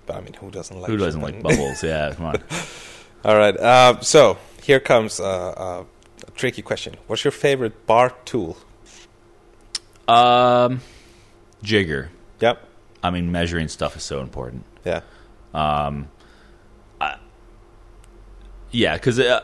But 0.06 0.16
I 0.16 0.20
mean, 0.20 0.34
who 0.34 0.50
doesn't 0.50 0.80
like 0.80 0.90
Who 0.90 0.96
doesn't 0.96 1.20
like 1.20 1.42
bubbles? 1.42 1.82
Yeah, 1.82 2.12
come 2.14 2.26
on. 2.26 2.42
All 3.24 3.36
right. 3.36 3.56
Uh, 3.56 4.00
so 4.00 4.38
here 4.62 4.80
comes 4.80 5.20
uh, 5.20 5.24
uh, 5.50 5.84
a 6.26 6.30
tricky 6.32 6.62
question. 6.62 6.96
What's 7.06 7.24
your 7.24 7.30
favorite 7.32 7.86
bar 7.86 8.14
tool? 8.24 8.56
Um, 10.08 10.80
jigger. 11.62 12.10
Yep. 12.40 12.68
I 13.02 13.10
mean, 13.10 13.32
measuring 13.32 13.68
stuff 13.68 13.96
is 13.96 14.02
so 14.02 14.20
important. 14.20 14.64
Yeah. 14.84 15.00
Um, 15.54 16.08
yeah, 18.72 18.94
because 18.94 19.20
uh, 19.20 19.40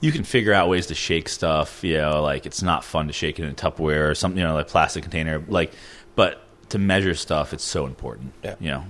you 0.00 0.10
can 0.12 0.24
figure 0.24 0.52
out 0.52 0.68
ways 0.68 0.88
to 0.88 0.94
shake 0.94 1.28
stuff. 1.28 1.84
You 1.84 1.98
know, 1.98 2.22
like 2.22 2.44
it's 2.46 2.62
not 2.62 2.82
fun 2.84 3.06
to 3.06 3.12
shake 3.12 3.38
it 3.38 3.44
in 3.44 3.50
a 3.50 3.54
Tupperware 3.54 4.10
or 4.10 4.14
something. 4.14 4.38
You 4.40 4.46
know, 4.46 4.54
like 4.54 4.68
plastic 4.68 5.02
container. 5.04 5.42
Like, 5.46 5.72
but 6.16 6.42
to 6.70 6.78
measure 6.78 7.14
stuff, 7.14 7.52
it's 7.52 7.62
so 7.64 7.86
important. 7.86 8.32
Yeah. 8.42 8.56
You 8.58 8.68
know, 8.70 8.84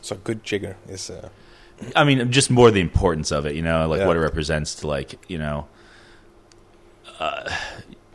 So 0.00 0.16
a 0.16 0.18
good 0.18 0.42
jigger 0.42 0.76
is. 0.88 1.08
Uh, 1.10 1.28
I 1.96 2.04
mean, 2.04 2.30
just 2.32 2.50
more 2.50 2.70
the 2.70 2.80
importance 2.80 3.30
of 3.30 3.46
it. 3.46 3.54
You 3.54 3.62
know, 3.62 3.86
like 3.88 4.00
Yeah. 4.00 4.06
what 4.06 4.16
it 4.16 4.20
represents 4.20 4.74
to 4.76 4.86
like 4.88 5.18
you 5.30 5.38
know. 5.38 5.68
Uh, 7.18 7.50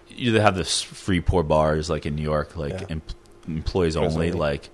you 0.09 0.39
have 0.39 0.55
this 0.55 0.81
free 0.81 1.21
pour 1.21 1.43
bars 1.43 1.89
like 1.89 2.05
in 2.05 2.15
New 2.15 2.23
York, 2.23 2.55
like 2.55 2.71
Yeah. 2.81 2.85
em- 2.89 3.01
employees 3.47 3.95
only. 3.97 4.31
like, 4.31 4.69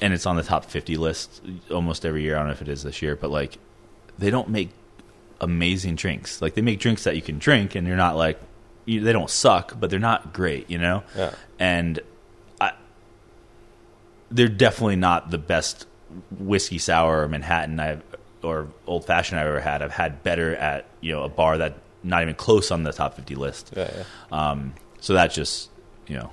and 0.00 0.14
it's 0.14 0.26
on 0.26 0.36
the 0.36 0.42
top 0.42 0.64
fifty 0.66 0.96
list 0.96 1.42
almost 1.70 2.06
every 2.06 2.22
year. 2.22 2.36
I 2.36 2.38
don't 2.38 2.46
know 2.48 2.52
if 2.52 2.62
it 2.62 2.68
is 2.68 2.82
this 2.84 3.02
year, 3.02 3.16
but 3.16 3.30
like, 3.30 3.58
they 4.18 4.30
don't 4.30 4.48
make 4.48 4.70
amazing 5.40 5.94
drinks. 5.94 6.42
Like 6.42 6.54
they 6.54 6.62
make 6.62 6.80
drinks 6.80 7.04
that 7.04 7.16
you 7.16 7.22
can 7.22 7.38
drink, 7.38 7.74
and 7.74 7.86
you're 7.86 7.96
not 7.96 8.16
like, 8.16 8.40
you, 8.84 9.00
they 9.00 9.12
don't 9.12 9.30
suck, 9.30 9.78
but 9.78 9.90
they're 9.90 9.98
not 9.98 10.32
great. 10.32 10.68
You 10.70 10.78
know, 10.78 11.02
yeah. 11.16 11.34
and 11.58 12.00
I, 12.60 12.72
they're 14.30 14.48
definitely 14.48 14.96
not 14.96 15.30
the 15.30 15.38
best 15.38 15.86
whiskey 16.38 16.78
sour 16.78 17.22
or 17.22 17.28
Manhattan 17.28 17.78
I've 17.80 18.02
or 18.42 18.68
old 18.86 19.04
fashioned 19.04 19.40
I've 19.40 19.46
ever 19.46 19.60
had. 19.60 19.82
I've 19.82 19.92
had 19.92 20.22
better 20.22 20.54
at 20.56 20.86
you 21.00 21.12
know 21.12 21.24
a 21.24 21.28
bar 21.28 21.58
that 21.58 21.74
not 22.02 22.22
even 22.22 22.34
close 22.34 22.70
on 22.70 22.82
the 22.82 22.92
top 22.92 23.14
fifty 23.14 23.34
list. 23.34 23.72
Yeah. 23.76 23.90
Yeah. 24.30 24.50
Um, 24.50 24.74
so 25.00 25.14
that 25.14 25.32
just 25.32 25.70
you 26.06 26.16
know. 26.16 26.30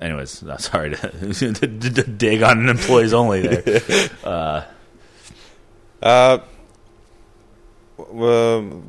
Anyways, 0.00 0.42
sorry 0.58 0.90
to, 0.96 1.52
to, 1.52 1.68
to 1.68 2.02
dig 2.02 2.42
on 2.42 2.68
employees 2.68 3.12
only 3.12 3.46
there. 3.46 4.10
Uh, 4.24 4.64
Uh, 6.02 6.38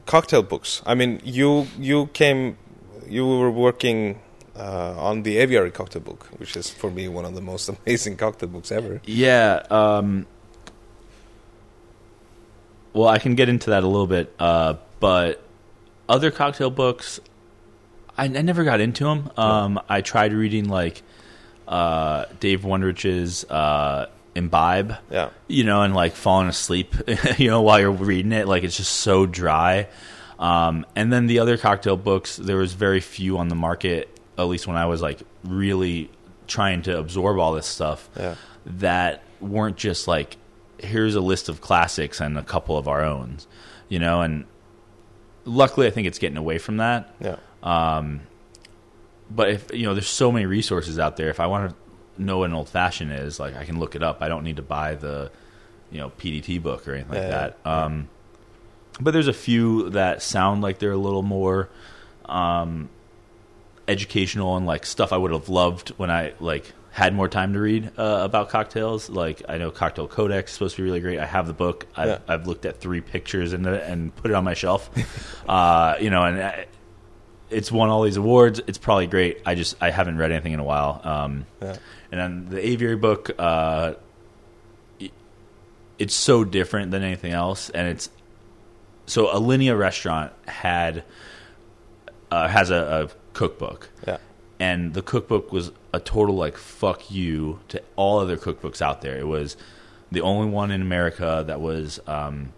cocktail 0.06 0.44
books. 0.44 0.82
I 0.86 0.96
mean, 0.96 1.22
you 1.24 1.68
you 1.78 2.08
came, 2.08 2.58
you 3.08 3.28
were 3.28 3.52
working 3.52 4.20
uh, 4.56 4.96
on 4.98 5.24
the 5.24 5.38
aviary 5.38 5.72
cocktail 5.72 6.02
book, 6.02 6.28
which 6.38 6.56
is 6.56 6.70
for 6.70 6.90
me 6.92 7.08
one 7.08 7.26
of 7.26 7.36
the 7.36 7.42
most 7.42 7.70
amazing 7.86 8.18
cocktail 8.18 8.50
books 8.50 8.72
ever. 8.72 9.02
Yeah. 9.06 9.64
Um, 9.70 10.26
well, 12.94 13.08
I 13.08 13.20
can 13.20 13.36
get 13.36 13.50
into 13.50 13.72
that 13.72 13.84
a 13.84 13.88
little 13.88 14.08
bit, 14.08 14.34
uh, 14.40 14.76
but 15.00 15.42
other 16.08 16.32
cocktail 16.32 16.70
books, 16.70 17.20
I, 18.18 18.26
I 18.26 18.28
never 18.28 18.64
got 18.64 18.80
into 18.80 19.06
them. 19.06 19.32
Um, 19.36 19.80
I 19.90 20.02
tried 20.02 20.32
reading 20.34 20.70
like 20.70 21.02
uh, 21.68 22.26
Dave 22.40 22.62
Wondrich's 22.62 23.46
uh, 23.46 24.08
Imbibe, 24.36 24.96
Yeah, 25.12 25.30
you 25.48 25.64
know, 25.64 25.82
and 25.84 25.94
like 25.94 26.14
falling 26.14 26.48
asleep, 26.48 26.96
you 27.38 27.50
know, 27.50 27.62
while 27.62 27.80
you're 27.80 27.92
reading 27.92 28.32
it. 28.32 28.48
Like 28.48 28.64
it's 28.64 28.78
just 28.78 28.94
so 28.94 29.26
dry. 29.26 29.88
Um, 30.40 30.86
and 30.96 31.14
then 31.14 31.28
the 31.28 31.40
other 31.40 31.58
cocktail 31.58 31.96
books, 31.96 32.36
there 32.38 32.58
was 32.58 32.74
very 32.74 33.00
few 33.00 33.38
on 33.38 33.48
the 33.48 33.56
market, 33.56 34.10
at 34.38 34.44
least 34.44 34.68
when 34.68 34.76
I 34.76 34.88
was 34.88 35.02
like 35.02 35.22
really 35.44 36.10
trying 36.48 36.82
to 36.84 36.98
absorb 36.98 37.40
all 37.40 37.54
this 37.54 37.66
stuff 37.68 38.10
yeah, 38.18 38.36
that 38.66 39.24
weren't 39.40 39.78
just 39.78 40.08
like 40.08 40.36
here's 40.80 41.16
a 41.16 41.22
list 41.22 41.48
of 41.48 41.62
classics 41.62 42.20
and 42.20 42.38
a 42.38 42.44
couple 42.44 42.78
of 42.78 42.88
our 42.88 43.04
own, 43.04 43.38
you 43.88 44.00
know. 44.00 44.22
And 44.22 44.46
luckily, 45.46 45.88
I 45.88 45.92
think 45.92 46.08
it's 46.08 46.20
getting 46.20 46.38
away 46.38 46.58
from 46.58 46.78
that. 46.78 47.14
yeah, 47.22 47.38
Um, 47.62 48.22
but 49.30 49.50
if 49.50 49.74
you 49.74 49.86
know, 49.86 49.94
there's 49.94 50.08
so 50.10 50.32
many 50.32 50.46
resources 50.46 51.00
out 51.00 51.16
there. 51.16 51.30
If 51.30 51.40
I 51.40 51.48
want 51.48 51.70
to 51.70 51.76
know 52.18 52.40
what 52.40 52.50
an 52.50 52.54
old 52.56 52.70
fashioned 52.70 53.12
is, 53.12 53.40
like 53.40 53.56
I 53.56 53.66
can 53.66 53.80
look 53.80 53.96
it 53.96 54.04
up. 54.04 54.22
I 54.22 54.28
don't 54.28 54.44
need 54.44 54.58
to 54.58 54.62
buy 54.62 54.96
the 54.96 55.32
you 55.92 56.00
know 56.00 56.10
PDT 56.12 56.62
book 56.62 56.88
or 56.88 56.94
anything 56.94 57.12
like 57.12 57.22
Yeah, 57.24 57.30
that. 57.30 57.58
Um, 57.66 58.10
but 59.00 59.12
there's 59.12 59.28
a 59.28 59.34
few 59.34 59.90
that 59.92 60.22
sound 60.22 60.62
like 60.62 60.80
they're 60.80 60.92
a 60.92 60.98
little 60.98 61.24
more 61.24 61.70
um, 62.26 62.90
educational 63.88 64.56
and 64.58 64.66
like 64.66 64.86
stuff 64.86 65.12
I 65.12 65.18
would 65.18 65.32
have 65.32 65.50
loved 65.50 65.90
when 65.98 66.10
I 66.12 66.34
like 66.40 66.72
had 66.92 67.14
more 67.16 67.28
time 67.28 67.54
to 67.54 67.60
read 67.60 67.92
uh, 67.98 68.20
about 68.22 68.50
cocktails. 68.50 69.10
Like 69.10 69.42
I 69.50 69.58
know 69.58 69.72
Cocktail 69.72 70.08
Codex 70.08 70.52
is 70.52 70.54
supposed 70.56 70.76
to 70.76 70.82
be 70.84 70.86
really 70.86 71.00
great. 71.00 71.20
I 71.20 71.26
have 71.26 71.48
the 71.48 71.54
book. 71.54 71.88
I've, 71.96 72.08
Yeah. 72.08 72.18
I've 72.28 72.46
looked 72.48 72.66
at 72.66 72.80
three 72.80 73.02
pictures 73.02 73.52
in 73.54 73.66
it 73.66 73.84
and 73.84 74.16
put 74.16 74.30
it 74.30 74.36
on 74.36 74.44
my 74.44 74.54
shelf. 74.54 74.90
uh, 75.50 75.96
you 76.00 76.12
know, 76.12 76.22
and 76.24 76.42
I, 76.42 76.66
it's 77.50 77.72
won 77.72 77.90
all 77.90 78.04
these 78.04 78.18
awards. 78.18 78.62
It's 78.68 78.78
probably 78.78 79.08
great. 79.08 79.40
I 79.46 79.56
just 79.56 79.76
I 79.82 79.90
haven't 79.90 80.18
read 80.18 80.32
anything 80.32 80.54
in 80.54 80.60
a 80.60 80.64
while. 80.64 81.02
Um, 81.04 81.46
yeah, 81.62 81.78
and 82.14 82.22
then 82.22 82.50
the 82.52 82.64
aviary 82.64 82.96
book, 82.96 83.32
uh, 83.40 83.96
it's 85.98 86.14
so 86.14 86.44
different 86.44 86.92
than 86.92 87.02
anything 87.02 87.34
else, 87.34 87.72
and 87.72 87.88
it's 87.88 88.08
so 89.08 89.26
Alinea 89.34 89.76
Restaurant 89.76 90.32
had 90.46 91.04
uh, 92.30 92.48
has 92.48 92.70
a, 92.70 93.10
a 93.10 93.34
cookbook, 93.34 93.90
yeah, 94.06 94.18
and 94.60 94.94
the 94.94 95.02
cookbook 95.02 95.52
was 95.52 95.72
a 95.92 96.00
total 96.00 96.36
like 96.36 96.56
fuck 96.56 97.10
you 97.10 97.60
to 97.70 97.82
all 97.96 98.20
other 98.20 98.38
cookbooks 98.38 98.80
out 98.80 99.02
there. 99.02 99.18
It 99.18 99.28
was 99.28 99.58
the 100.12 100.22
only 100.22 100.52
one 100.52 100.70
in 100.70 100.84
America 100.84 101.44
that 101.48 101.62
was 101.62 102.00
um, 102.06 102.54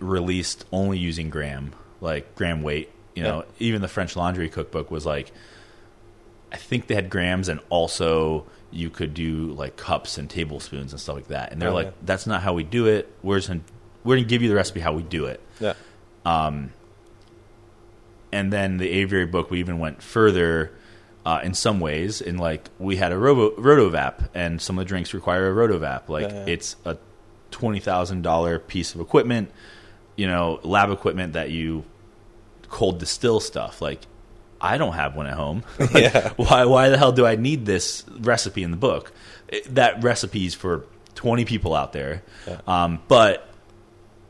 released 0.00 0.64
only 0.72 0.98
using 0.98 1.30
gram, 1.30 1.74
like 2.00 2.34
gram 2.34 2.62
weight. 2.62 2.90
You 3.14 3.22
know, 3.22 3.44
even 3.60 3.82
the 3.82 3.88
French 3.88 4.16
Laundry 4.16 4.48
cookbook 4.48 4.90
was 4.90 5.06
like, 5.06 5.30
I 6.52 6.56
think 6.56 6.86
they 6.86 6.94
had 6.94 7.10
grams, 7.10 7.48
and 7.48 7.60
also 7.68 8.46
you 8.70 8.90
could 8.90 9.14
do 9.14 9.46
like 9.52 9.76
cups 9.76 10.18
and 10.18 10.28
tablespoons 10.28 10.92
and 10.92 11.00
stuff 11.00 11.14
like 11.16 11.28
that. 11.28 11.52
And 11.52 11.60
they're 11.62 11.70
Oh, 11.70 11.74
like, 11.74 11.86
yeah. 11.86 11.92
that's 12.04 12.26
not 12.26 12.42
how 12.42 12.52
we 12.54 12.64
do 12.64 12.86
it. 12.86 13.10
We're 13.22 13.36
just 13.38 13.48
gonna, 13.48 13.60
we're 14.04 14.16
gonna 14.16 14.28
give 14.28 14.42
you 14.42 14.48
the 14.48 14.54
recipe 14.54 14.80
how 14.80 14.92
we 14.92 15.02
do 15.02 15.24
it. 15.26 15.40
yeah, 15.60 15.72
Um, 16.26 16.72
and 18.32 18.52
then 18.52 18.76
the 18.76 18.88
aviary 18.90 19.26
book, 19.26 19.50
we 19.50 19.58
even 19.60 19.78
went 19.78 20.02
further 20.02 20.72
uh, 21.24 21.40
in 21.42 21.54
some 21.54 21.80
ways. 21.80 22.20
In 22.20 22.36
like, 22.38 22.68
we 22.78 22.96
had 22.96 23.10
a 23.12 23.18
robo, 23.18 23.50
rotovap, 23.56 24.28
and 24.34 24.60
some 24.60 24.78
of 24.78 24.84
the 24.84 24.88
drinks 24.88 25.14
require 25.14 25.50
a 25.50 25.54
rotovap. 25.68 26.08
Like, 26.08 26.28
Yeah, 26.28 26.34
yeah. 26.46 26.52
it's 26.52 26.76
a 26.84 26.98
twenty 27.50 27.80
thousand 27.80 28.22
dollar 28.22 28.58
piece 28.58 28.94
of 28.94 29.00
equipment, 29.00 29.50
you 30.16 30.26
know, 30.26 30.60
lab 30.62 30.90
equipment 30.90 31.32
that 31.32 31.50
you 31.50 31.84
cold 32.68 32.98
distill 32.98 33.40
stuff. 33.40 33.80
Like, 33.80 34.00
I 34.60 34.76
don't 34.78 34.94
have 34.94 35.14
one 35.16 35.26
at 35.26 35.34
home. 35.34 35.62
Like, 35.78 35.92
Yeah. 35.94 36.32
Why? 36.36 36.64
Why 36.64 36.88
the 36.88 36.98
hell 36.98 37.12
do 37.12 37.24
I 37.26 37.36
need 37.36 37.64
this 37.66 38.04
recipe 38.20 38.62
in 38.62 38.70
the 38.70 38.76
book? 38.76 39.12
It, 39.48 39.74
that 39.74 40.02
recipe's 40.02 40.54
for 40.54 40.84
twenty 41.14 41.44
people 41.44 41.74
out 41.74 41.92
there, 41.92 42.22
Yeah. 42.46 42.60
um, 42.66 43.00
but 43.08 43.48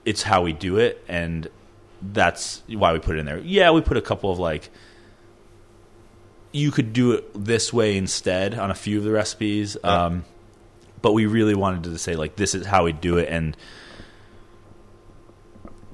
it's 0.04 0.22
how 0.22 0.42
we 0.42 0.52
do 0.52 0.76
it, 0.78 1.02
and 1.08 1.48
that's 2.00 2.62
why 2.68 2.92
we 2.92 2.98
put 2.98 3.16
it 3.16 3.20
in 3.20 3.26
there. 3.26 3.38
Yeah, 3.38 3.70
we 3.72 3.80
put 3.80 3.96
a 3.96 4.02
couple 4.02 4.30
of 4.30 4.38
like 4.38 4.70
you 6.52 6.70
could 6.70 6.92
do 6.92 7.12
it 7.12 7.30
this 7.34 7.72
way 7.72 7.96
instead 7.96 8.54
on 8.54 8.70
a 8.70 8.74
few 8.74 8.98
of 8.98 9.04
the 9.04 9.10
recipes. 9.10 9.76
Yeah. 9.82 10.04
Um, 10.06 10.24
but 11.02 11.12
we 11.12 11.26
really 11.26 11.54
wanted 11.54 11.84
to 11.84 11.98
say 11.98 12.16
like 12.16 12.36
this 12.36 12.54
is 12.54 12.66
how 12.66 12.84
we 12.84 12.92
do 12.92 13.18
it, 13.18 13.28
and 13.28 13.56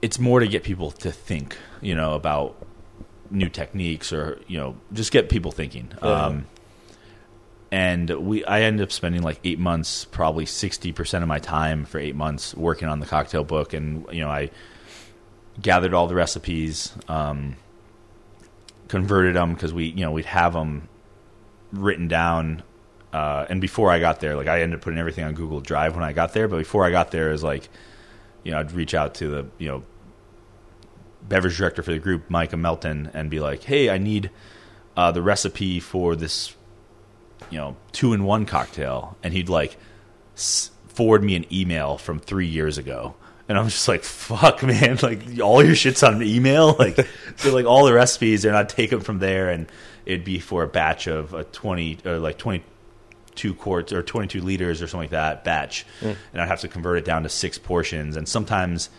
it's 0.02 0.18
more 0.18 0.40
to 0.40 0.46
get 0.48 0.62
people 0.62 0.90
to 0.90 1.10
think, 1.10 1.56
you 1.80 1.94
know, 1.94 2.14
about 2.14 2.56
new 3.30 3.48
techniques 3.48 4.12
or 4.12 4.40
you 4.46 4.58
know 4.58 4.76
just 4.92 5.12
get 5.12 5.28
people 5.28 5.52
thinking. 5.52 5.92
Yeah. 6.02 6.26
Um, 6.26 6.46
and 7.72 8.08
we, 8.08 8.44
I 8.44 8.60
ended 8.62 8.84
up 8.84 8.92
spending 8.92 9.22
like 9.22 9.40
eight 9.42 9.58
months, 9.58 10.04
probably 10.04 10.46
sixty 10.46 10.92
percent 10.92 11.22
of 11.22 11.28
my 11.28 11.40
time 11.40 11.84
for 11.84 11.98
eight 11.98 12.14
months 12.14 12.54
working 12.54 12.88
on 12.88 13.00
the 13.00 13.06
cocktail 13.06 13.42
book, 13.42 13.72
and 13.72 14.06
you 14.12 14.20
know 14.20 14.30
I 14.30 14.50
gathered 15.60 15.94
all 15.94 16.06
the 16.06 16.14
recipes, 16.14 16.92
um, 17.08 17.56
converted 18.88 19.36
them 19.36 19.54
because 19.54 19.72
we, 19.72 19.86
you 19.86 20.00
know, 20.00 20.12
we'd 20.12 20.24
have 20.26 20.52
them 20.52 20.88
written 21.72 22.08
down. 22.08 22.62
Uh, 23.12 23.46
and 23.48 23.60
before 23.60 23.90
I 23.90 24.00
got 24.00 24.20
there, 24.20 24.34
like 24.36 24.48
I 24.48 24.62
ended 24.62 24.78
up 24.78 24.84
putting 24.84 24.98
everything 24.98 25.24
on 25.24 25.34
Google 25.34 25.60
Drive 25.60 25.94
when 25.94 26.04
I 26.04 26.12
got 26.12 26.32
there. 26.32 26.48
But 26.48 26.58
before 26.58 26.84
I 26.84 26.90
got 26.90 27.10
there, 27.10 27.30
was 27.30 27.44
like, 27.44 27.68
you 28.42 28.50
know, 28.52 28.58
I'd 28.58 28.72
reach 28.72 28.94
out 28.94 29.14
to 29.16 29.28
the, 29.28 29.46
you 29.58 29.68
know, 29.68 29.82
beverage 31.28 31.56
director 31.56 31.82
for 31.82 31.92
the 31.92 31.98
group, 31.98 32.28
Micah 32.30 32.56
Melton, 32.56 33.10
and 33.14 33.30
be 33.30 33.40
like, 33.40 33.64
"Hey, 33.64 33.90
I 33.90 33.98
need 33.98 34.30
uh, 34.96 35.10
the 35.12 35.22
recipe 35.22 35.80
for 35.80 36.14
this, 36.16 36.54
you 37.50 37.58
know, 37.58 37.76
two 37.92 38.12
in 38.12 38.24
one 38.24 38.46
cocktail," 38.46 39.16
and 39.22 39.32
he'd 39.34 39.48
like 39.48 39.76
s- 40.34 40.70
forward 40.88 41.22
me 41.24 41.34
an 41.36 41.46
email 41.52 41.98
from 41.98 42.18
three 42.18 42.46
years 42.46 42.78
ago. 42.78 43.14
And 43.48 43.58
I'm 43.58 43.66
just 43.68 43.88
like, 43.88 44.04
fuck, 44.04 44.62
man! 44.64 44.98
Like 45.02 45.20
all 45.42 45.64
your 45.64 45.74
shit's 45.74 46.02
on 46.02 46.22
email. 46.22 46.74
Like, 46.78 47.06
so 47.36 47.52
like 47.54 47.66
all 47.66 47.84
the 47.84 47.92
recipes, 47.92 48.44
and 48.44 48.56
I'd 48.56 48.68
take 48.68 48.90
them 48.90 49.00
from 49.00 49.18
there, 49.18 49.50
and 49.50 49.66
it'd 50.06 50.24
be 50.24 50.38
for 50.38 50.62
a 50.62 50.68
batch 50.68 51.06
of 51.06 51.34
a 51.34 51.44
twenty 51.44 51.98
or 52.04 52.18
like 52.18 52.38
twenty 52.38 52.64
two 53.34 53.52
quarts 53.52 53.92
or 53.92 54.00
22 54.00 54.40
liters 54.40 54.80
or 54.80 54.86
something 54.86 55.00
like 55.06 55.10
that 55.10 55.42
batch 55.42 55.84
and 56.00 56.40
i'd 56.40 56.46
have 56.46 56.60
to 56.60 56.68
convert 56.68 56.98
it 56.98 57.04
down 57.04 57.24
to 57.24 57.28
six 57.28 57.58
portions 57.58 58.16
and 58.16 58.28
sometimes 58.28 58.90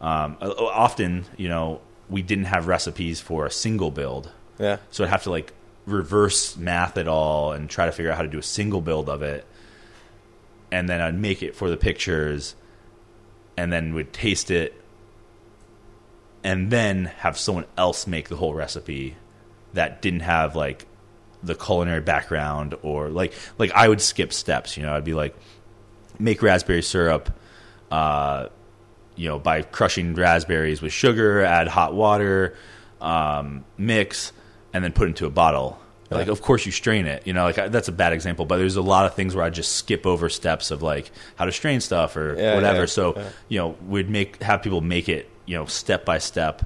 um, 0.00 0.36
often 0.40 1.24
you 1.36 1.48
know 1.48 1.80
we 2.08 2.22
didn't 2.22 2.46
have 2.46 2.66
recipes 2.66 3.20
for 3.20 3.46
a 3.46 3.50
single 3.50 3.90
build. 3.90 4.30
Yeah, 4.58 4.78
so 4.90 5.04
i'd 5.04 5.10
have 5.10 5.22
to 5.24 5.30
like 5.30 5.52
reverse 5.86 6.56
math 6.56 6.96
it 6.98 7.08
all 7.08 7.52
and 7.52 7.70
try 7.70 7.86
to 7.86 7.92
figure 7.92 8.10
out 8.10 8.16
how 8.16 8.22
to 8.22 8.28
do 8.28 8.38
a 8.38 8.42
single 8.42 8.80
build 8.80 9.08
of 9.08 9.22
it. 9.22 9.46
And 10.70 10.88
then 10.88 11.00
i'd 11.00 11.18
make 11.18 11.42
it 11.42 11.56
for 11.56 11.70
the 11.70 11.76
pictures 11.76 12.54
and 13.56 13.72
then 13.72 13.94
would 13.94 14.12
taste 14.12 14.50
it 14.50 14.74
and 16.44 16.70
then 16.70 17.06
have 17.18 17.38
someone 17.38 17.64
else 17.76 18.06
make 18.06 18.28
the 18.28 18.36
whole 18.36 18.54
recipe 18.54 19.16
that 19.74 20.00
didn't 20.00 20.20
have 20.20 20.56
like 20.56 20.86
the 21.42 21.54
culinary 21.54 22.00
background 22.00 22.74
or 22.82 23.08
like 23.08 23.32
like 23.58 23.70
I 23.72 23.88
would 23.88 24.00
skip 24.00 24.32
steps. 24.32 24.76
You 24.76 24.84
know, 24.84 24.94
I'd 24.94 25.04
be 25.04 25.14
like 25.14 25.36
make 26.18 26.42
raspberry 26.42 26.82
syrup, 26.82 27.30
uh, 27.90 28.48
you 29.18 29.28
know, 29.28 29.38
by 29.38 29.60
crushing 29.62 30.14
raspberries 30.14 30.80
with 30.80 30.92
sugar, 30.92 31.42
add 31.42 31.68
hot 31.68 31.92
water, 31.92 32.56
um, 33.00 33.64
mix, 33.76 34.32
and 34.72 34.82
then 34.82 34.92
put 34.92 35.08
into 35.08 35.26
a 35.26 35.30
bottle. 35.30 35.78
Like, 36.10 36.28
of 36.28 36.40
course, 36.40 36.64
you 36.64 36.72
strain 36.72 37.04
it. 37.06 37.26
You 37.26 37.34
know, 37.34 37.44
like 37.44 37.58
I, 37.58 37.68
that's 37.68 37.88
a 37.88 37.92
bad 37.92 38.14
example, 38.14 38.46
but 38.46 38.56
there's 38.56 38.76
a 38.76 38.80
lot 38.82 39.04
of 39.04 39.12
things 39.14 39.34
where 39.34 39.44
I 39.44 39.50
just 39.50 39.72
skip 39.76 40.06
over 40.06 40.30
steps 40.30 40.70
of 40.70 40.80
like 40.82 41.10
how 41.36 41.44
to 41.44 41.52
strain 41.52 41.80
stuff 41.82 42.16
or 42.16 42.34
Yeah, 42.34 42.54
whatever. 42.54 42.80
yeah, 42.80 42.86
so, 42.86 43.14
yeah. 43.14 43.28
you 43.50 43.58
know, 43.58 43.76
we'd 43.86 44.08
make 44.08 44.42
have 44.42 44.62
people 44.62 44.80
make 44.80 45.10
it, 45.10 45.28
you 45.44 45.54
know, 45.58 45.66
step 45.66 46.06
by 46.06 46.16
step, 46.16 46.62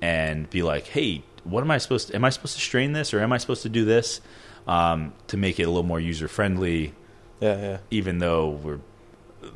and 0.00 0.48
be 0.48 0.62
like, 0.62 0.86
hey, 0.86 1.22
what 1.44 1.60
am 1.62 1.70
I 1.70 1.76
supposed 1.78 2.08
to? 2.08 2.14
Am 2.14 2.24
I 2.24 2.30
supposed 2.30 2.54
to 2.54 2.60
strain 2.60 2.92
this 2.94 3.12
or 3.12 3.20
am 3.20 3.32
I 3.34 3.38
supposed 3.38 3.62
to 3.64 3.68
do 3.68 3.84
this 3.84 4.22
um, 4.66 5.12
to 5.26 5.36
make 5.36 5.60
it 5.60 5.64
a 5.64 5.68
little 5.68 5.82
more 5.82 6.00
user 6.00 6.26
friendly? 6.28 6.94
yeah, 7.40 7.60
yeah. 7.60 7.78
Even 7.90 8.18
though 8.18 8.48
we're 8.48 8.80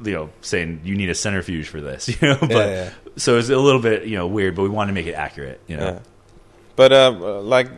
you 0.05 0.13
know 0.13 0.31
saying 0.41 0.81
you 0.85 0.97
need 0.97 1.11
a 1.11 1.15
centrifuge 1.15 1.69
for 1.69 1.81
this, 1.81 2.09
you 2.23 2.29
know, 2.29 2.39
but 2.41 2.51
yeah. 2.51 2.91
so 3.17 3.39
it's 3.39 3.49
a 3.49 3.57
little 3.57 3.81
bit 3.83 4.05
you 4.07 4.17
know 4.17 4.27
weird, 4.27 4.55
but 4.57 4.63
we 4.63 4.69
want 4.69 4.89
to 4.89 4.95
make 4.95 5.07
it 5.07 5.15
accurate, 5.15 5.61
you 5.67 5.77
know. 5.77 5.85
Yeah. 5.87 5.99
But 6.77 6.93
um, 6.93 7.23
uh, 7.23 7.41
like, 7.41 7.69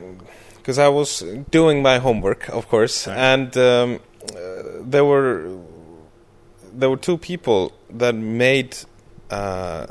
because 0.56 0.78
I 0.78 0.88
was 0.88 1.24
doing 1.50 1.82
my 1.82 1.98
homework, 1.98 2.48
of 2.50 2.68
course, 2.68 3.06
Right. 3.06 3.16
and 3.16 3.56
um, 3.56 4.00
uh, 4.36 4.62
there 4.82 5.04
were 5.04 5.58
there 6.72 6.90
were 6.90 6.98
two 6.98 7.16
people 7.18 7.72
that 7.88 8.14
made 8.14 8.76
uh, 9.30 9.86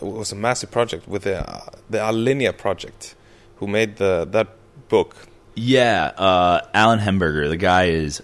it 0.00 0.04
was 0.04 0.32
a 0.32 0.36
massive 0.36 0.70
project 0.70 1.06
with 1.08 1.22
the 1.22 1.48
uh, 1.48 1.70
the 1.90 1.98
Alinea 1.98 2.56
project, 2.56 3.14
who 3.56 3.66
made 3.66 3.96
the 3.96 4.26
that 4.30 4.48
book. 4.88 5.14
Yeah, 5.54 6.12
uh, 6.16 6.60
Allen 6.74 7.00
Hemberger, 7.00 7.48
the 7.48 7.56
guy 7.56 7.86
is 7.86 8.22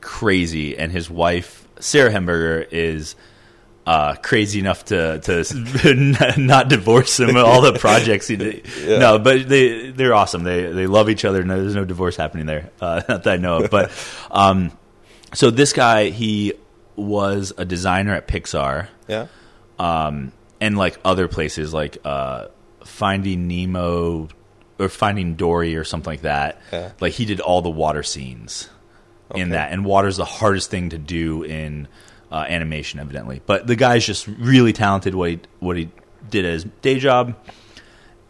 crazy, 0.00 0.76
and 0.78 0.90
his 0.92 1.10
wife 1.10 1.57
Sarah 1.80 2.10
Hemberger 2.10 2.66
is 2.70 3.14
uh, 3.86 4.14
crazy 4.16 4.58
enough 4.60 4.84
to 4.86 5.18
to 5.20 6.34
not 6.38 6.68
divorce 6.68 7.18
him. 7.20 7.36
All 7.36 7.62
the 7.62 7.72
projects, 7.72 8.28
he 8.28 8.36
did. 8.36 8.66
Yeah. 8.84 8.98
no, 8.98 9.18
but 9.18 9.48
they 9.48 9.90
they're 9.90 10.14
awesome. 10.14 10.44
They 10.44 10.70
they 10.72 10.86
love 10.86 11.08
each 11.08 11.24
other. 11.24 11.42
No, 11.42 11.60
there's 11.60 11.74
no 11.74 11.84
divorce 11.86 12.16
happening 12.16 12.46
there, 12.46 12.70
uh, 12.80 13.02
not 13.08 13.22
that 13.24 13.32
I 13.32 13.36
know 13.38 13.64
of. 13.64 13.70
But 13.70 13.90
um, 14.30 14.72
so 15.34 15.50
this 15.50 15.72
guy, 15.72 16.10
he 16.10 16.52
was 16.96 17.52
a 17.56 17.64
designer 17.64 18.14
at 18.14 18.26
Pixar 18.28 18.88
Yeah, 19.08 19.28
um, 19.78 20.32
and 20.60 20.76
like 20.76 20.98
other 21.04 21.26
places 21.28 21.72
like 21.72 21.96
uh, 22.04 22.48
Finding 22.84 23.48
Nemo 23.48 24.28
or 24.78 24.88
Finding 24.88 25.34
Dory 25.34 25.76
or 25.76 25.84
something 25.84 26.10
like 26.12 26.22
that. 26.22 26.60
Yeah. 26.72 26.92
Like 27.00 27.14
he 27.14 27.24
did 27.24 27.40
all 27.40 27.62
the 27.62 27.70
water 27.70 28.02
scenes 28.02 28.68
in 29.34 29.50
that, 29.50 29.72
and 29.72 29.84
water's 29.84 30.16
the 30.16 30.24
hardest 30.24 30.70
thing 30.70 30.90
to 30.90 30.98
do 30.98 31.42
in 31.42 31.88
uh, 32.30 32.44
animation, 32.48 33.00
evidently. 33.00 33.40
But 33.44 33.66
the 33.66 33.76
guy's 33.76 34.06
just 34.06 34.26
really 34.26 34.72
talented. 34.72 35.14
What 35.14 35.30
he 35.30 35.40
what 35.60 35.76
he 35.76 35.90
did 36.28 36.44
at 36.44 36.52
his 36.52 36.64
day 36.82 36.98
job, 36.98 37.36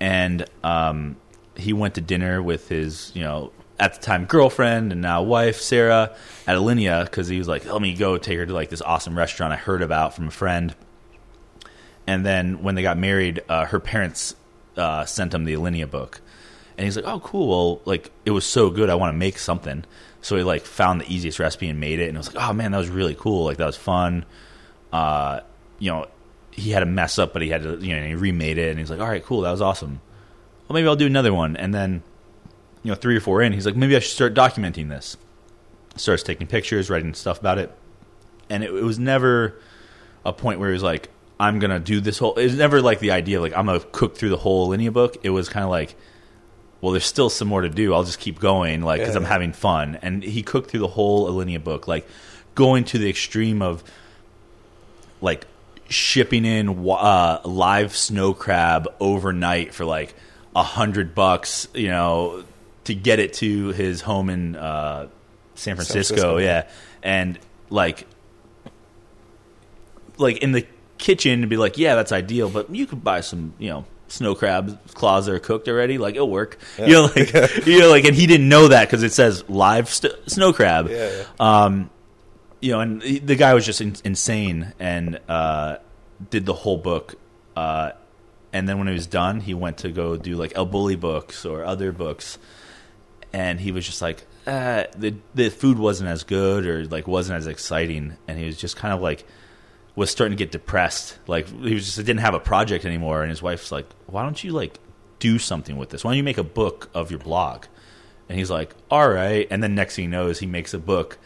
and 0.00 0.44
um, 0.62 1.16
he 1.56 1.72
went 1.72 1.94
to 1.94 2.00
dinner 2.00 2.42
with 2.42 2.68
his 2.68 3.12
you 3.14 3.22
know 3.22 3.52
at 3.80 3.94
the 3.94 4.00
time 4.00 4.24
girlfriend 4.24 4.92
and 4.92 5.00
now 5.00 5.22
wife 5.22 5.60
Sarah 5.60 6.16
at 6.46 6.56
Alinea 6.56 7.04
because 7.04 7.28
he 7.28 7.38
was 7.38 7.46
like, 7.46 7.64
let 7.64 7.80
me 7.80 7.94
go 7.94 8.18
take 8.18 8.38
her 8.38 8.46
to 8.46 8.52
like 8.52 8.70
this 8.70 8.82
awesome 8.82 9.16
restaurant 9.16 9.52
I 9.52 9.56
heard 9.56 9.82
about 9.82 10.14
from 10.14 10.28
a 10.28 10.32
friend. 10.32 10.74
And 12.06 12.24
then 12.26 12.62
when 12.62 12.74
they 12.74 12.82
got 12.82 12.98
married, 12.98 13.42
uh, 13.48 13.66
her 13.66 13.78
parents 13.78 14.34
uh, 14.76 15.04
sent 15.04 15.34
him 15.34 15.44
the 15.44 15.54
Alinea 15.54 15.90
book, 15.90 16.20
and 16.76 16.84
he's 16.84 16.96
like, 16.96 17.04
"Oh, 17.04 17.20
cool. 17.20 17.48
Well, 17.48 17.82
like 17.84 18.10
it 18.24 18.30
was 18.30 18.46
so 18.46 18.70
good. 18.70 18.88
I 18.88 18.94
want 18.94 19.12
to 19.12 19.18
make 19.18 19.38
something." 19.38 19.84
So 20.20 20.36
he 20.36 20.42
like 20.42 20.64
found 20.64 21.00
the 21.00 21.12
easiest 21.12 21.38
recipe 21.38 21.68
and 21.68 21.78
made 21.80 22.00
it, 22.00 22.08
and 22.08 22.16
it 22.16 22.18
was 22.18 22.34
like, 22.34 22.42
"Oh 22.42 22.52
man, 22.52 22.72
that 22.72 22.78
was 22.78 22.88
really 22.88 23.14
cool. 23.14 23.44
Like 23.44 23.56
that 23.58 23.66
was 23.66 23.76
fun." 23.76 24.24
Uh, 24.92 25.40
you 25.78 25.90
know, 25.90 26.06
he 26.50 26.70
had 26.70 26.82
a 26.82 26.86
mess 26.86 27.18
up, 27.18 27.32
but 27.32 27.42
he 27.42 27.48
had 27.50 27.62
to, 27.62 27.76
you 27.78 27.94
know, 27.94 28.06
he 28.06 28.14
remade 28.14 28.58
it, 28.58 28.70
and 28.70 28.78
he's 28.78 28.90
like, 28.90 29.00
"All 29.00 29.08
right, 29.08 29.24
cool. 29.24 29.42
That 29.42 29.50
was 29.50 29.62
awesome. 29.62 30.00
Well, 30.68 30.74
maybe 30.74 30.88
I'll 30.88 30.96
do 30.96 31.06
another 31.06 31.32
one." 31.32 31.56
And 31.56 31.72
then, 31.72 32.02
you 32.82 32.90
know, 32.90 32.96
three 32.96 33.16
or 33.16 33.20
four 33.20 33.42
in, 33.42 33.52
he's 33.52 33.66
like, 33.66 33.76
"Maybe 33.76 33.96
I 33.96 34.00
should 34.00 34.12
start 34.12 34.34
documenting 34.34 34.88
this." 34.88 35.16
Starts 35.96 36.22
taking 36.22 36.46
pictures, 36.46 36.90
writing 36.90 37.14
stuff 37.14 37.40
about 37.40 37.58
it, 37.58 37.72
and 38.50 38.62
it, 38.62 38.70
it 38.70 38.84
was 38.84 38.98
never 38.98 39.60
a 40.24 40.32
point 40.32 40.60
where 40.60 40.68
he 40.68 40.72
was 40.72 40.82
like, 40.82 41.10
I'm 41.40 41.58
gonna 41.58 41.80
do 41.80 42.00
this 42.00 42.18
whole. 42.18 42.34
It 42.34 42.44
was 42.44 42.56
never 42.56 42.82
like 42.82 42.98
the 42.98 43.12
idea 43.12 43.40
like 43.40 43.56
I'm 43.56 43.66
gonna 43.66 43.80
cook 43.80 44.16
through 44.16 44.30
the 44.30 44.36
whole 44.36 44.68
Alinea 44.68 44.92
book. 44.92 45.16
It 45.22 45.30
was 45.30 45.48
kind 45.48 45.64
of 45.64 45.70
like, 45.70 45.94
well, 46.80 46.92
there's 46.92 47.04
still 47.04 47.30
some 47.30 47.48
more 47.48 47.62
to 47.62 47.68
do. 47.68 47.92
I'll 47.94 48.04
just 48.04 48.20
keep 48.20 48.38
going, 48.38 48.82
like 48.82 49.00
because 49.00 49.14
Yeah. 49.14 49.20
I'm 49.20 49.26
having 49.26 49.52
fun. 49.52 49.98
And 50.02 50.22
he 50.22 50.42
cooked 50.42 50.70
through 50.70 50.80
the 50.80 50.88
whole 50.88 51.28
Alinea 51.30 51.62
book, 51.62 51.88
like 51.88 52.06
going 52.54 52.84
to 52.84 52.98
the 52.98 53.08
extreme 53.08 53.62
of 53.62 53.82
like 55.20 55.46
shipping 55.88 56.44
in 56.44 56.68
uh, 56.88 57.40
live 57.44 57.96
snow 57.96 58.34
crab 58.34 58.88
overnight 59.00 59.74
for 59.74 59.84
like 59.84 60.14
a 60.54 60.62
hundred 60.62 61.14
bucks, 61.14 61.68
you 61.74 61.88
know, 61.88 62.44
to 62.84 62.94
get 62.94 63.18
it 63.18 63.32
to 63.34 63.68
his 63.68 64.00
home 64.02 64.30
in 64.30 64.54
uh, 64.56 65.08
San 65.54 65.76
Francisco. 65.76 66.14
Francisco, 66.14 66.36
yeah, 66.38 66.68
and 67.02 67.38
like 67.70 68.06
like 70.16 70.38
in 70.38 70.52
the 70.52 70.66
kitchen 70.98 71.40
to 71.42 71.46
be 71.46 71.56
like, 71.56 71.78
yeah, 71.78 71.94
that's 71.94 72.12
ideal, 72.12 72.50
but 72.50 72.74
you 72.74 72.86
could 72.86 73.02
buy 73.04 73.20
some, 73.20 73.54
you 73.58 73.68
know, 73.70 73.84
snow 74.08 74.34
crab 74.34 74.78
claws 74.94 75.28
are 75.28 75.38
cooked 75.38 75.68
already. 75.68 75.98
Like 75.98 76.14
it'll 76.16 76.30
work. 76.30 76.58
You 76.78 76.86
know, 76.88 77.02
like 77.14 77.32
you 77.66 77.80
know, 77.80 77.88
like, 77.90 78.04
and 78.04 78.14
he 78.14 78.26
didn't 78.26 78.48
know 78.48 78.68
that 78.68 78.86
because 78.88 79.02
it 79.02 79.12
says 79.12 79.48
live 79.48 79.88
st- 79.88 80.14
snow 80.30 80.52
crab. 80.52 80.88
Yeah, 80.90 81.10
yeah. 81.10 81.24
Um, 81.38 81.90
you 82.60 82.72
know, 82.72 82.80
and 82.80 83.02
he- 83.02 83.18
the 83.20 83.36
guy 83.36 83.54
was 83.54 83.64
just 83.64 83.80
in- 83.80 83.96
insane 84.04 84.72
and 84.78 85.20
uh, 85.28 85.76
did 86.30 86.46
the 86.46 86.54
whole 86.54 86.78
book. 86.78 87.14
Uh, 87.56 87.92
and 88.52 88.68
then 88.68 88.78
when 88.78 88.86
he 88.88 88.94
was 88.94 89.06
done, 89.06 89.40
he 89.40 89.52
went 89.54 89.78
to 89.78 89.90
go 89.90 90.16
do 90.16 90.34
like 90.36 90.52
El 90.56 90.66
Bulli 90.66 90.98
books 90.98 91.44
or 91.44 91.64
other 91.64 91.92
books, 91.92 92.38
and 93.32 93.60
he 93.60 93.72
was 93.72 93.84
just 93.84 94.00
like, 94.00 94.26
uh, 94.46 94.84
the 94.96 95.14
the 95.34 95.50
food 95.50 95.78
wasn't 95.78 96.08
as 96.08 96.24
good 96.24 96.66
or 96.66 96.84
like 96.86 97.06
wasn't 97.06 97.36
as 97.36 97.46
exciting, 97.46 98.16
and 98.26 98.38
he 98.38 98.46
was 98.46 98.56
just 98.56 98.76
kind 98.76 98.94
of 98.94 99.00
like 99.02 99.26
was 99.98 100.10
starting 100.10 100.36
to 100.38 100.42
get 100.42 100.52
depressed. 100.52 101.18
Like 101.26 101.48
he 101.48 101.74
was 101.74 101.84
just 101.84 101.96
didn't 101.98 102.18
have 102.18 102.34
a 102.34 102.40
project 102.40 102.84
anymore, 102.84 103.22
and 103.22 103.30
his 103.30 103.42
wife's 103.42 103.72
like, 103.72 103.86
"Why 104.06 104.22
don't 104.22 104.42
you 104.42 104.52
like 104.52 104.78
do 105.18 105.38
something 105.38 105.76
with 105.76 105.90
this? 105.90 106.04
Why 106.04 106.12
don't 106.12 106.18
you 106.18 106.22
make 106.22 106.38
a 106.38 106.44
book 106.44 106.88
of 106.94 107.10
your 107.10 107.20
blog?" 107.20 107.64
And 108.28 108.38
he's 108.38 108.50
like, 108.50 108.74
"All 108.90 109.08
right." 109.08 109.46
And 109.50 109.60
then 109.62 109.74
next 109.74 109.96
thing 109.96 110.04
he 110.04 110.08
knows, 110.08 110.38
he 110.38 110.46
makes 110.46 110.72
a 110.72 110.78
book. 110.78 111.18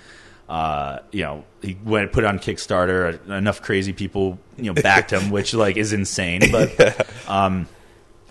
Uh, 0.48 1.00
you 1.12 1.22
know, 1.22 1.44
he 1.60 1.76
went 1.84 2.12
put 2.12 2.24
it 2.24 2.26
on 2.26 2.38
Kickstarter. 2.38 3.28
Enough 3.28 3.60
crazy 3.60 3.92
people, 3.92 4.38
you 4.56 4.72
know, 4.72 4.82
backed 4.82 5.12
him, 5.12 5.30
which 5.36 5.52
like 5.52 5.76
is 5.76 5.92
insane. 5.92 6.40
But 6.50 7.06
um, 7.28 7.68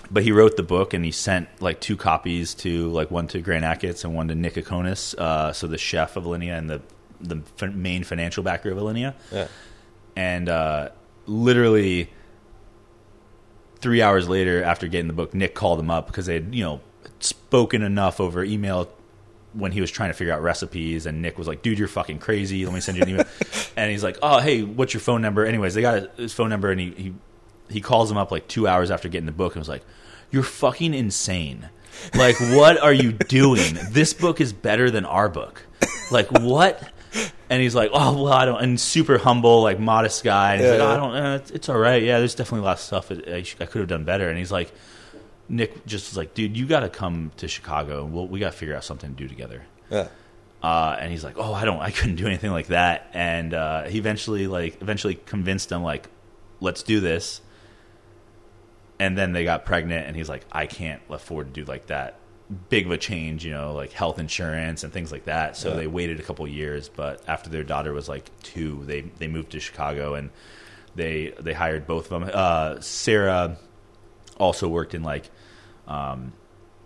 but 0.10 0.24
he 0.24 0.32
wrote 0.32 0.58
the 0.58 0.64
book 0.64 0.96
and 0.96 1.06
he 1.06 1.12
sent 1.12 1.48
like 1.62 1.80
two 1.80 1.96
copies 1.98 2.56
to 2.56 2.89
like 2.89 3.12
one 3.12 3.28
to 3.28 3.39
Grant 3.42 3.64
Achatz 3.64 4.04
and 4.04 4.16
one 4.16 4.28
to 4.30 4.36
Nick 4.36 4.56
Kokonas, 4.56 5.14
uh, 5.20 5.54
so 5.54 5.68
the 5.68 5.78
chef 5.78 6.16
of 6.18 6.24
Alinea 6.24 6.58
and 6.58 6.68
the 6.68 6.82
the 7.22 7.42
f- 7.62 7.72
main 7.74 8.04
financial 8.04 8.42
backer 8.44 8.72
of 8.72 8.78
Alinea 8.80 9.14
Yeah. 9.32 9.48
And 10.22 10.49
uh, 10.49 10.89
literally 11.26 12.11
three 13.80 14.01
hours 14.01 14.30
later 14.30 14.63
after 14.63 14.88
getting 14.88 15.07
the 15.07 15.13
book 15.13 15.34
nick 15.34 15.55
called 15.55 15.80
him 15.80 15.89
up 15.89 16.05
because 16.05 16.28
they 16.28 16.36
had 16.36 16.53
you 16.53 16.63
know 16.63 16.80
spoken 17.19 17.82
enough 17.82 18.19
over 18.19 18.43
email 18.43 18.88
when 19.53 19.72
he 19.72 19.82
was 19.82 19.91
trying 19.91 20.09
to 20.09 20.13
figure 20.13 20.34
out 20.34 20.41
recipes. 20.41 21.05
And 21.05 21.22
nick 21.22 21.38
was 21.38 21.47
like 21.47 21.61
dude 21.61 21.78
you're 21.80 21.88
fucking 21.88 22.19
crazy. 22.19 22.65
Let 22.65 22.74
me 22.74 22.80
send 22.80 22.97
you 22.97 23.03
an 23.03 23.09
email. 23.09 23.26
And 23.78 23.89
he's 23.89 24.03
like 24.03 24.17
oh 24.22 24.39
hey 24.39 24.63
what's 24.63 24.93
your 24.93 25.01
phone 25.01 25.22
number? 25.22 25.45
Anyways 25.45 25.74
they 25.74 25.82
got 25.82 26.15
his 26.17 26.34
phone 26.34 26.49
number 26.49 26.72
and 26.72 26.80
he, 26.80 26.91
he 26.91 27.13
he 27.69 27.82
calls 27.82 28.11
him 28.11 28.17
up 28.17 28.32
like 28.32 28.47
two 28.47 28.67
hours 28.67 28.91
after 28.91 29.07
getting 29.07 29.26
the 29.26 29.32
book 29.32 29.55
and 29.55 29.61
was 29.61 29.69
like 29.69 29.84
you're 30.30 30.43
fucking 30.43 30.93
insane. 30.93 31.69
Like 32.13 32.39
what 32.39 32.82
are 32.82 32.93
you 32.93 33.13
doing? 33.13 33.78
This 33.91 34.13
book 34.13 34.41
is 34.41 34.53
better 34.53 34.91
than 34.91 35.05
our 35.05 35.30
book. 35.30 35.65
Like 36.11 36.32
what 36.32 36.91
and 37.52 37.62
he's 37.62 37.76
like, 37.76 37.91
"Oh 37.93 38.24
well, 38.24 38.34
I 38.34 38.45
don't." 38.45 38.64
And 38.64 38.80
super 38.80 39.18
humble, 39.18 39.62
like 39.62 39.78
modest 39.80 40.24
guy. 40.24 40.54
And 40.54 40.62
he's 40.62 40.72
Yeah, 40.72 40.78
like, 40.78 40.88
oh, 40.88 40.91
"I 40.91 40.97
don't. 40.97 41.16
Uh, 41.26 41.36
it's, 41.36 41.52
it's 41.52 41.70
all 41.70 41.78
right. 41.78 42.02
Yeah, 42.02 42.18
there's 42.20 42.34
definitely 42.34 42.62
a 42.62 42.68
lot 42.70 42.78
of 42.78 42.80
stuff 42.80 43.10
that 43.10 43.28
I, 43.28 43.43
I 43.64 43.66
could 43.68 43.80
have 43.80 43.89
done 43.89 44.06
better." 44.06 44.30
And 44.30 44.38
he's 44.39 44.52
like, 44.52 44.72
Nick 45.49 45.86
just 45.86 46.10
was 46.10 46.18
like, 46.18 46.34
"Dude, 46.34 46.56
you 46.58 46.66
got 46.66 46.80
to 46.80 46.89
come 46.89 47.32
to 47.38 47.47
Chicago. 47.49 48.06
We'll, 48.06 48.28
we 48.28 48.39
got 48.39 48.54
to 48.54 48.58
figure 48.58 48.74
out 48.76 48.84
something 48.86 49.12
to 49.12 49.16
do 49.16 49.28
together." 49.28 49.64
Yeah. 49.91 50.08
Uh, 50.64 50.95
and 50.99 51.12
he's 51.12 51.24
like, 51.24 51.36
"Oh, 51.38 51.54
I 51.54 51.66
don't. 51.66 51.80
I 51.82 51.91
couldn't 51.91 52.16
do 52.16 52.26
anything 52.26 52.52
like 52.52 52.68
that." 52.68 53.10
And 53.14 53.54
uh, 53.54 53.84
he 53.84 53.97
eventually, 53.99 54.47
like, 54.47 54.82
eventually 54.82 55.16
convinced 55.16 55.72
him, 55.72 55.84
like, 55.84 56.08
"Let's 56.62 56.84
do 56.84 57.02
this." 57.02 57.41
And 58.97 59.18
then 59.18 59.34
they 59.34 59.43
got 59.43 59.66
pregnant, 59.66 60.08
and 60.08 60.16
he's 60.16 60.30
like, 60.30 60.45
"I 60.52 60.68
can't 60.68 61.02
afford 61.10 61.54
to 61.54 61.62
do 61.62 61.66
like 61.70 61.88
that." 61.88 62.16
Big 62.70 62.86
of 62.86 62.91
a 62.91 62.97
change, 62.97 63.45
you 63.45 63.52
know, 63.52 63.74
like 63.74 63.91
health 63.93 64.20
insurance 64.20 64.84
and 64.84 64.91
things 64.91 65.12
like 65.12 65.26
that. 65.26 65.56
So 65.56 65.70
Yeah. 65.70 65.76
they 65.76 65.88
waited 65.88 66.20
a 66.20 66.24
couple 66.24 66.45
years, 66.47 66.89
but 66.89 67.22
after 67.28 67.49
their 67.49 67.64
daughter 67.64 67.93
was 67.93 68.10
like 68.10 68.30
two, 68.43 68.84
they 68.86 69.02
they 69.20 69.28
moved 69.28 69.52
to 69.52 69.60
Chicago 69.60 70.16
and 70.16 70.30
they 70.95 71.34
they 71.39 71.54
hired 71.54 71.88
both 71.88 72.12
of 72.12 72.20
them. 72.22 72.30
Uh, 72.34 72.82
Sarah 72.82 73.58
also 74.38 74.68
worked 74.68 74.93
in 74.93 75.04
like 75.04 75.30
um, 75.88 76.34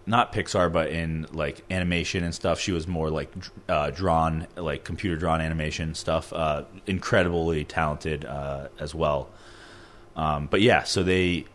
not 0.06 0.32
Pixar, 0.34 0.72
but 0.72 0.90
in 0.92 1.26
like 1.32 1.64
animation 1.72 2.24
and 2.24 2.36
stuff. 2.36 2.60
She 2.60 2.72
was 2.72 2.88
more 2.88 3.10
like 3.10 3.32
uh, 3.68 3.90
drawn, 3.90 4.46
like 4.56 4.84
computer 4.84 5.16
drawn 5.16 5.42
animation 5.42 5.96
stuff. 5.96 6.32
Uh, 6.32 6.66
incredibly 6.86 7.64
talented 7.64 8.24
uh, 8.26 8.68
as 8.80 8.94
well. 8.94 9.30
Um, 10.16 10.46
but 10.46 10.62
yeah, 10.62 10.84
so 10.84 11.02
they 11.02 11.46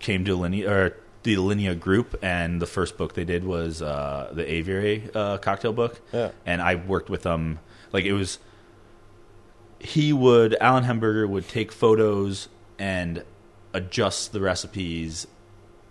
came 0.00 0.24
to 0.26 0.36
Alinea 0.36 0.68
or 0.68 0.96
the 1.22 1.36
Alinea 1.36 1.78
group, 1.78 2.18
and 2.22 2.60
the 2.62 2.66
first 2.66 2.96
book 2.96 3.14
they 3.14 3.24
did 3.24 3.44
was 3.44 3.82
uh, 3.82 4.30
the 4.32 4.50
Aviary 4.50 5.10
uh, 5.14 5.38
cocktail 5.38 5.72
book. 5.72 6.00
Yeah. 6.12 6.30
And 6.46 6.62
I 6.62 6.76
worked 6.76 7.10
with 7.10 7.22
them. 7.22 7.58
Like 7.92 8.04
it 8.04 8.12
was, 8.12 8.38
he 9.78 10.12
would 10.12 10.56
Allen 10.60 10.84
Hemberger 10.84 11.28
would 11.28 11.48
take 11.48 11.72
photos 11.72 12.48
and 12.78 13.24
adjust 13.72 14.32
the 14.32 14.40
recipes 14.40 15.26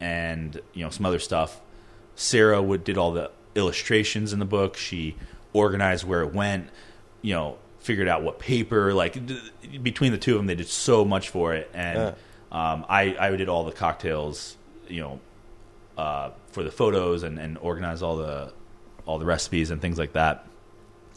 and 0.01 0.59
you 0.73 0.83
know 0.83 0.89
some 0.89 1.05
other 1.05 1.19
stuff. 1.19 1.61
Sarah 2.15 2.61
would 2.61 2.83
did 2.83 2.97
all 2.97 3.11
the 3.11 3.31
illustrations 3.55 4.33
in 4.33 4.39
the 4.39 4.45
book. 4.45 4.77
She 4.77 5.15
organized 5.53 6.05
where 6.05 6.21
it 6.21 6.33
went. 6.33 6.69
You 7.21 7.33
know, 7.33 7.57
figured 7.79 8.07
out 8.07 8.23
what 8.23 8.39
paper. 8.39 8.93
Like 8.93 9.25
d- 9.25 9.77
between 9.81 10.11
the 10.11 10.17
two 10.17 10.33
of 10.33 10.39
them, 10.39 10.47
they 10.47 10.55
did 10.55 10.67
so 10.67 11.03
much 11.03 11.29
for 11.29 11.53
it. 11.53 11.69
And 11.73 11.99
um, 12.51 12.85
I 12.87 13.15
I 13.19 13.35
did 13.35 13.49
all 13.49 13.65
the 13.65 13.71
cocktails. 13.71 14.55
You 14.89 15.01
know, 15.01 15.19
uh, 15.97 16.31
for 16.51 16.63
the 16.63 16.71
photos 16.71 17.23
and 17.23 17.37
and 17.39 17.57
organized 17.57 18.03
all 18.03 18.17
the 18.17 18.51
all 19.05 19.19
the 19.19 19.25
recipes 19.25 19.71
and 19.71 19.81
things 19.81 19.97
like 19.97 20.13
that. 20.13 20.45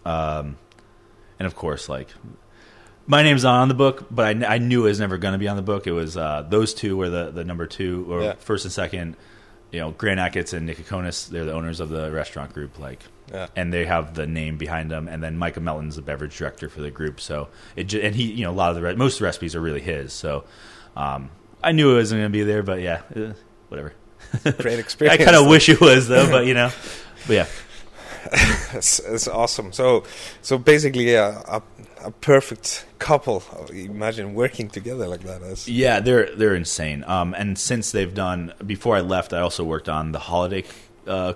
Um, 0.04 0.56
and 1.38 1.46
of 1.46 1.54
course, 1.54 1.88
like 1.88 2.08
My 3.06 3.22
name's 3.22 3.42
not 3.44 3.60
on 3.60 3.68
the 3.68 3.74
book, 3.74 4.06
but 4.10 4.42
I, 4.44 4.54
I 4.54 4.58
knew 4.58 4.84
it 4.86 4.88
was 4.88 5.00
never 5.00 5.18
going 5.18 5.32
to 5.32 5.38
be 5.38 5.48
on 5.48 5.56
the 5.56 5.62
book. 5.62 5.86
It 5.86 5.92
was 5.92 6.16
uh, 6.16 6.46
those 6.48 6.72
two 6.74 6.96
were 6.96 7.08
the, 7.10 7.30
the 7.30 7.44
number 7.44 7.66
two 7.66 8.06
or 8.08 8.22
Yeah. 8.22 8.32
first 8.38 8.64
and 8.64 8.72
second. 8.72 9.16
You 9.72 9.80
know, 9.80 9.90
Grant 9.90 10.20
Achatz 10.20 10.52
and 10.52 10.66
Nick 10.66 10.78
Kokonas, 10.78 11.28
they're 11.28 11.44
the 11.46 11.52
owners 11.52 11.80
of 11.80 11.88
the 11.88 12.10
restaurant 12.12 12.52
group. 12.52 12.78
Like, 12.78 13.00
Yeah. 13.32 13.46
and 13.56 13.72
they 13.72 13.86
have 13.86 14.14
the 14.14 14.26
name 14.26 14.56
behind 14.58 14.90
them. 14.90 15.08
And 15.08 15.22
then 15.22 15.36
Micah 15.36 15.60
Melton's 15.60 15.96
the 15.96 16.02
beverage 16.02 16.36
director 16.36 16.68
for 16.68 16.80
the 16.80 16.90
group. 16.90 17.20
So 17.20 17.48
it 17.74 17.92
and 17.94 18.14
he, 18.14 18.24
you 18.32 18.44
know, 18.44 18.50
a 18.50 18.58
lot 18.58 18.70
of 18.70 18.76
the 18.76 18.82
re- 18.82 18.94
most 18.94 19.14
of 19.14 19.18
the 19.20 19.24
recipes 19.26 19.56
are 19.56 19.60
really 19.60 19.80
his. 19.80 20.12
So 20.12 20.44
um, 20.96 21.30
I 21.62 21.72
knew 21.72 21.92
it 21.92 21.94
wasn't 21.96 22.20
going 22.20 22.30
to 22.32 22.38
be 22.38 22.44
there, 22.44 22.62
but 22.62 22.80
yeah, 22.80 23.02
eh, 23.16 23.32
whatever. 23.72 23.92
Great 24.62 24.78
experience. 24.86 25.20
I 25.20 25.24
kind 25.24 25.36
of 25.36 25.48
wish 25.48 25.68
it 25.68 25.80
was 25.80 26.08
though, 26.08 26.30
but 26.30 26.46
you 26.46 26.54
know, 26.54 26.70
but 27.26 27.32
yeah. 27.32 27.46
it's, 28.74 29.00
it's 29.00 29.26
awesome. 29.26 29.72
So, 29.72 30.04
so 30.42 30.56
basically, 30.56 31.14
a, 31.14 31.30
a, 31.30 31.62
a 32.04 32.10
perfect 32.12 32.86
couple. 32.98 33.42
Imagine 33.72 34.34
working 34.34 34.68
together 34.68 35.08
like 35.08 35.22
that. 35.22 35.40
That's, 35.40 35.68
Yeah, 35.68 36.00
they're 36.00 36.34
they're 36.36 36.54
insane. 36.54 37.02
Um, 37.06 37.34
and 37.34 37.58
since 37.58 37.90
they've 37.90 38.14
done 38.14 38.52
before 38.64 38.96
I 38.96 39.00
left, 39.00 39.32
I 39.32 39.40
also 39.40 39.64
worked 39.64 39.88
on 39.88 40.12
the 40.12 40.20
holiday 40.20 40.64
uh, 41.06 41.34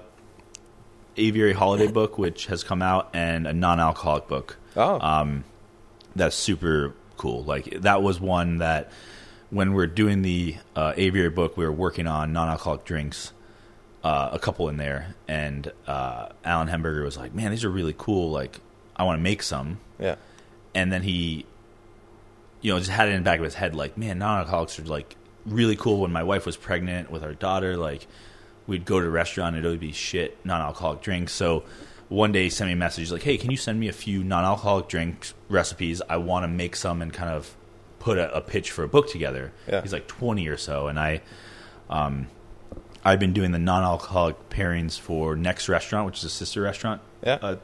aviary 1.16 1.54
holiday 1.54 1.88
book, 1.88 2.18
which 2.18 2.46
has 2.46 2.62
come 2.62 2.82
out, 2.82 3.10
and 3.14 3.46
a 3.46 3.52
non-alcoholic 3.52 4.28
book. 4.28 4.58
oh, 4.76 5.00
Um, 5.00 5.44
that's 6.14 6.36
super 6.36 6.94
cool. 7.16 7.42
Like 7.44 7.80
that 7.80 8.02
was 8.02 8.20
one 8.20 8.58
that 8.58 8.92
when 9.50 9.72
we're 9.72 9.86
doing 9.86 10.22
the 10.22 10.56
uh, 10.74 10.92
aviary 10.96 11.30
book, 11.30 11.56
we 11.56 11.64
were 11.64 11.72
working 11.72 12.06
on 12.06 12.32
non-alcoholic 12.32 12.84
drinks. 12.84 13.32
Uh, 14.04 14.30
a 14.32 14.38
couple 14.38 14.68
in 14.68 14.76
there, 14.76 15.16
and 15.26 15.72
uh, 15.88 16.28
Allen 16.44 16.68
Hemberger 16.68 17.02
was 17.02 17.16
like, 17.16 17.34
"Man, 17.34 17.50
these 17.50 17.64
are 17.64 17.70
really 17.70 17.94
cool. 17.96 18.30
Like, 18.30 18.60
I 18.94 19.02
want 19.02 19.18
to 19.18 19.22
make 19.22 19.42
some." 19.42 19.80
yeah, 19.98 20.14
and 20.76 20.92
then 20.92 21.02
he 21.02 21.44
you 22.60 22.72
know 22.72 22.78
just 22.78 22.90
had 22.90 23.08
it 23.08 23.12
in 23.12 23.18
the 23.18 23.24
back 23.24 23.38
of 23.38 23.44
his 23.44 23.54
head 23.54 23.74
like 23.74 23.96
man 23.96 24.18
non-alcoholics 24.18 24.78
are 24.78 24.84
like 24.84 25.16
really 25.46 25.76
cool 25.76 26.00
when 26.00 26.12
my 26.12 26.22
wife 26.22 26.44
was 26.44 26.56
pregnant 26.56 27.10
with 27.10 27.22
our 27.22 27.34
daughter 27.34 27.76
like 27.76 28.06
we'd 28.66 28.84
go 28.84 29.00
to 29.00 29.06
a 29.06 29.10
restaurant 29.10 29.56
and 29.56 29.64
it 29.64 29.68
would 29.68 29.80
be 29.80 29.92
shit 29.92 30.36
non-alcoholic 30.44 31.00
drinks 31.00 31.32
so 31.32 31.64
one 32.08 32.30
day 32.30 32.44
he 32.44 32.50
sent 32.50 32.68
me 32.68 32.72
a 32.72 32.76
message 32.76 33.10
like 33.10 33.22
hey 33.22 33.38
can 33.38 33.50
you 33.50 33.56
send 33.56 33.80
me 33.80 33.88
a 33.88 33.92
few 33.92 34.22
non-alcoholic 34.22 34.88
drink 34.88 35.32
recipes 35.48 36.02
i 36.08 36.16
want 36.16 36.42
to 36.42 36.48
make 36.48 36.76
some 36.76 37.00
and 37.00 37.12
kind 37.12 37.30
of 37.30 37.54
put 38.06 38.18
a, 38.18 38.36
a 38.36 38.40
pitch 38.40 38.70
for 38.70 38.84
a 38.84 38.88
book 38.88 39.08
together 39.10 39.52
Yeah. 39.66 39.82
he's 39.82 39.92
like 39.92 40.06
20 40.06 40.46
or 40.48 40.56
so 40.56 40.86
and 40.86 40.98
i 40.98 41.20
um 41.90 42.28
i've 43.04 43.18
been 43.18 43.32
doing 43.32 43.50
the 43.50 43.58
non-alcoholic 43.58 44.48
pairings 44.48 44.98
for 44.98 45.34
next 45.34 45.68
restaurant 45.68 46.06
which 46.06 46.18
is 46.18 46.24
a 46.24 46.30
sister 46.30 46.60
restaurant 46.62 47.00
yeah. 47.24 47.38
uh, 47.42 47.56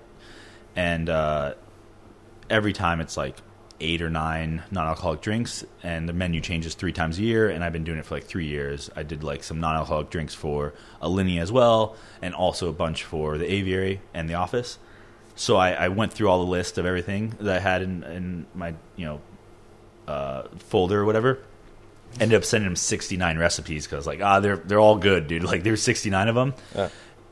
and 0.74 1.09
uh, 1.09 1.55
every 2.51 2.72
time 2.72 3.01
it's 3.01 3.16
like 3.16 3.36
eight 3.80 4.01
or 4.03 4.11
nine 4.11 4.62
non-alcoholic 4.70 5.20
drinks, 5.20 5.64
and 5.82 6.09
the 6.09 6.12
menu 6.12 6.40
changes 6.40 6.74
three 6.74 6.93
times 6.93 7.18
a 7.18 7.22
year. 7.22 7.51
And 7.51 7.64
I've 7.64 7.72
been 7.72 7.82
doing 7.84 7.99
it 7.99 8.07
for 8.07 8.14
like 8.14 8.24
three 8.24 8.47
years. 8.47 8.88
I 8.95 9.03
did 9.03 9.24
like 9.24 9.43
some 9.43 9.59
non-alcoholic 9.61 10.09
drinks 10.09 10.34
for 10.34 10.72
Alinea 11.03 11.40
as 11.40 11.51
well, 11.51 11.97
and 12.22 12.32
also 12.34 12.68
a 12.68 12.72
bunch 12.72 13.03
for 13.05 13.38
the 13.38 13.53
Aviary 13.53 14.01
and 14.14 14.30
the 14.30 14.34
Office. 14.34 14.78
So 15.34 15.57
I, 15.57 15.72
I 15.72 15.88
went 15.88 16.12
through 16.12 16.28
all 16.28 16.38
the 16.45 16.51
list 16.51 16.78
of 16.78 16.86
everything 16.86 17.34
that 17.40 17.57
I 17.57 17.61
had 17.61 17.82
in, 17.82 18.03
in 18.05 18.47
my 18.55 18.74
you 18.97 19.05
know 19.07 19.20
uh, 20.12 20.48
folder 20.58 21.00
or 21.00 21.04
whatever. 21.04 21.38
Ended 22.20 22.36
up 22.36 22.44
sending 22.44 22.68
him 22.68 22.76
69 22.76 23.38
recipes 23.38 23.86
because 23.86 24.06
like 24.06 24.20
ah 24.20 24.38
they're 24.40 24.58
they're 24.58 24.78
all 24.80 24.96
good 24.98 25.28
dude 25.28 25.42
like 25.52 25.62
there's 25.62 25.82
69 25.82 26.28
of 26.28 26.34
them 26.34 26.52
Yeah. 26.74 26.88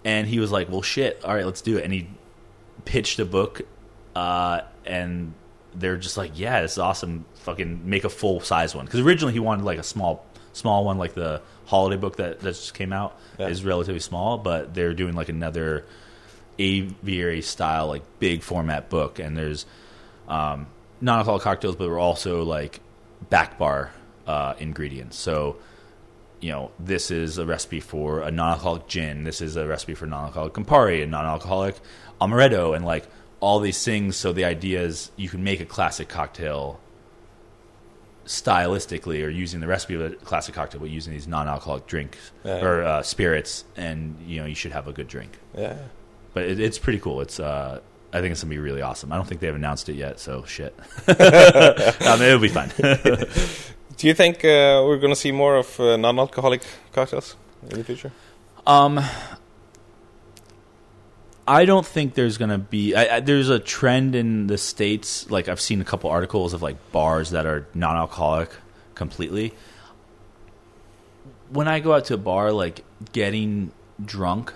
and 0.06 0.26
he 0.26 0.38
was 0.40 0.50
like 0.50 0.70
well 0.70 0.80
shit 0.80 1.20
all 1.22 1.34
right 1.34 1.44
let's 1.44 1.60
do 1.60 1.76
it 1.76 1.84
and 1.84 1.92
he 1.92 2.08
pitched 2.86 3.18
a 3.18 3.26
book, 3.26 3.60
uh, 4.16 4.62
and 4.86 5.34
they're 5.74 5.98
just 5.98 6.16
like, 6.16 6.32
"Yeah, 6.38 6.62
this 6.62 6.72
is 6.72 6.78
awesome. 6.78 7.26
Fucking 7.44 7.82
make 7.88 8.04
a 8.04 8.08
full 8.08 8.40
size 8.40 8.74
one." 8.74 8.86
Because 8.86 9.00
originally 9.00 9.34
he 9.34 9.38
wanted 9.38 9.64
like 9.66 9.78
a 9.78 9.82
small, 9.84 10.24
small 10.54 10.84
one, 10.86 10.96
like 10.96 11.12
the 11.14 11.42
holiday 11.66 11.96
book 12.00 12.16
that 12.16 12.40
that 12.40 12.52
just 12.54 12.72
came 12.74 12.92
out 12.94 13.16
Yeah. 13.38 13.48
is 13.48 13.62
relatively 13.62 14.00
small, 14.00 14.38
but 14.38 14.72
they're 14.74 14.94
doing 14.94 15.14
like 15.14 15.28
another 15.28 15.84
aviary 16.58 17.42
style, 17.42 17.86
like 17.88 18.02
big 18.18 18.42
format 18.42 18.88
book, 18.88 19.18
and 19.18 19.36
there's 19.36 19.66
um, 20.26 20.66
non-alcoholic 21.00 21.42
cocktails, 21.42 21.76
but 21.76 21.88
we're 21.88 21.98
also 21.98 22.42
like 22.44 22.80
back 23.28 23.58
bar 23.58 23.92
uh, 24.26 24.54
ingredients. 24.58 25.16
So 25.16 25.56
you 26.40 26.50
know, 26.52 26.70
this 26.78 27.10
is 27.10 27.36
a 27.36 27.44
recipe 27.44 27.80
for 27.80 28.20
a 28.22 28.30
non-alcoholic 28.30 28.86
gin. 28.86 29.24
This 29.24 29.42
is 29.42 29.56
a 29.56 29.66
recipe 29.66 29.94
for 29.94 30.06
non-alcoholic 30.06 30.54
Campari 30.54 31.02
and 31.02 31.10
non-alcoholic 31.10 31.76
amaretto, 32.20 32.74
and 32.74 32.84
like 32.84 33.06
all 33.40 33.60
these 33.60 33.84
things. 33.84 34.16
So 34.16 34.32
the 34.32 34.44
idea 34.46 34.80
is 34.82 35.10
you 35.16 35.28
can 35.28 35.44
make 35.44 35.60
a 35.60 35.66
classic 35.66 36.08
cocktail 36.08 36.80
stylistically, 38.26 39.24
or 39.24 39.28
using 39.28 39.60
the 39.60 39.66
recipe 39.66 39.94
of 39.94 40.00
a 40.02 40.10
classic 40.16 40.54
cocktail, 40.54 40.80
but 40.80 40.90
using 40.90 41.12
these 41.12 41.26
non-alcoholic 41.26 41.86
drinks 41.86 42.30
Yeah. 42.44 42.64
or 42.64 42.82
uh, 42.84 43.02
spirits, 43.02 43.64
and 43.76 44.16
you 44.26 44.40
know, 44.40 44.46
you 44.46 44.54
should 44.54 44.72
have 44.72 44.86
a 44.88 44.92
good 44.92 45.08
drink. 45.08 45.38
yeah. 45.56 45.76
But 46.32 46.44
it, 46.44 46.60
it's 46.60 46.78
pretty 46.78 47.00
cool. 47.00 47.20
It's 47.22 47.40
uh, 47.40 47.80
I 48.12 48.20
think 48.20 48.32
it's 48.32 48.42
gonna 48.42 48.50
be 48.50 48.58
really 48.58 48.82
awesome. 48.82 49.12
I 49.12 49.16
don't 49.16 49.26
think 49.26 49.40
they've 49.40 49.54
announced 49.54 49.88
it 49.88 49.94
yet, 49.94 50.18
so 50.18 50.44
shit. 50.44 50.76
um, 51.08 52.22
it'll 52.22 52.38
be 52.38 52.48
fun. 52.48 52.70
Do 53.96 54.06
you 54.06 54.14
think 54.14 54.38
uh, 54.38 54.80
we're 54.86 54.96
going 54.96 55.12
to 55.12 55.20
see 55.20 55.30
more 55.30 55.56
of 55.56 55.78
uh, 55.78 55.98
non-alcoholic 55.98 56.62
cocktails 56.90 57.36
in 57.68 57.76
the 57.76 57.84
future? 57.84 58.10
Um, 58.66 58.98
I 61.46 61.66
don't 61.66 61.84
think 61.84 62.14
there's 62.14 62.38
gonna 62.38 62.58
be. 62.58 62.94
I, 62.94 63.16
I, 63.16 63.20
there's 63.20 63.50
a 63.50 63.58
trend 63.58 64.14
in 64.14 64.46
the 64.46 64.56
states. 64.56 65.30
Like 65.30 65.48
I've 65.48 65.60
seen 65.60 65.80
a 65.80 65.84
couple 65.84 66.08
articles 66.08 66.54
of 66.54 66.62
like 66.62 66.76
bars 66.92 67.30
that 67.30 67.44
are 67.44 67.66
non-alcoholic 67.74 68.50
completely. 68.94 69.52
When 71.50 71.68
I 71.68 71.80
go 71.80 71.92
out 71.92 72.06
to 72.06 72.14
a 72.14 72.18
bar, 72.18 72.52
like 72.52 72.84
getting 73.12 73.72
drunk 74.02 74.54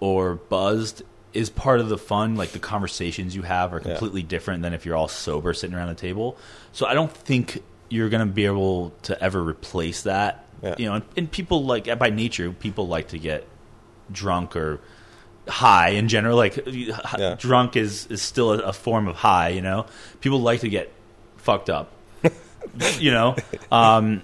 or 0.00 0.34
buzzed 0.34 1.02
is 1.34 1.50
part 1.50 1.80
of 1.80 1.88
the 1.88 1.98
fun. 1.98 2.36
Like 2.36 2.50
the 2.52 2.58
conversations 2.58 3.34
you 3.36 3.42
have 3.42 3.72
are 3.74 3.78
Yeah. 3.78 3.90
completely 3.90 4.22
different 4.22 4.62
than 4.62 4.72
if 4.72 4.86
you're 4.86 4.96
all 4.96 5.08
sober 5.08 5.52
sitting 5.54 5.76
around 5.76 5.88
the 5.88 5.94
table. 5.94 6.36
So 6.72 6.86
I 6.86 6.94
don't 6.94 7.12
think 7.12 7.62
you're 7.90 8.08
going 8.08 8.26
to 8.26 8.32
be 8.32 8.46
able 8.46 8.90
to 9.02 9.20
ever 9.22 9.42
replace 9.42 10.02
that. 10.02 10.46
Yeah. 10.62 10.74
You 10.78 10.86
know, 10.86 10.94
and, 10.94 11.04
and 11.16 11.30
people 11.30 11.64
like 11.64 11.98
by 11.98 12.10
nature, 12.10 12.50
people 12.52 12.88
like 12.88 13.08
to 13.08 13.18
get 13.18 13.46
drunk 14.10 14.56
or 14.56 14.80
high 15.48 15.90
in 15.90 16.08
general. 16.08 16.36
Like 16.36 16.58
Yeah. 16.66 17.36
drunk 17.38 17.76
is 17.76 18.06
is 18.06 18.22
still 18.22 18.52
a, 18.52 18.58
a 18.58 18.72
form 18.72 19.08
of 19.08 19.16
high. 19.16 19.50
You 19.50 19.60
know, 19.62 19.86
people 20.20 20.40
like 20.40 20.60
to 20.60 20.68
get 20.68 20.90
fucked 21.36 21.68
up. 21.68 21.90
you 22.98 23.10
know, 23.12 23.36
um, 23.70 24.22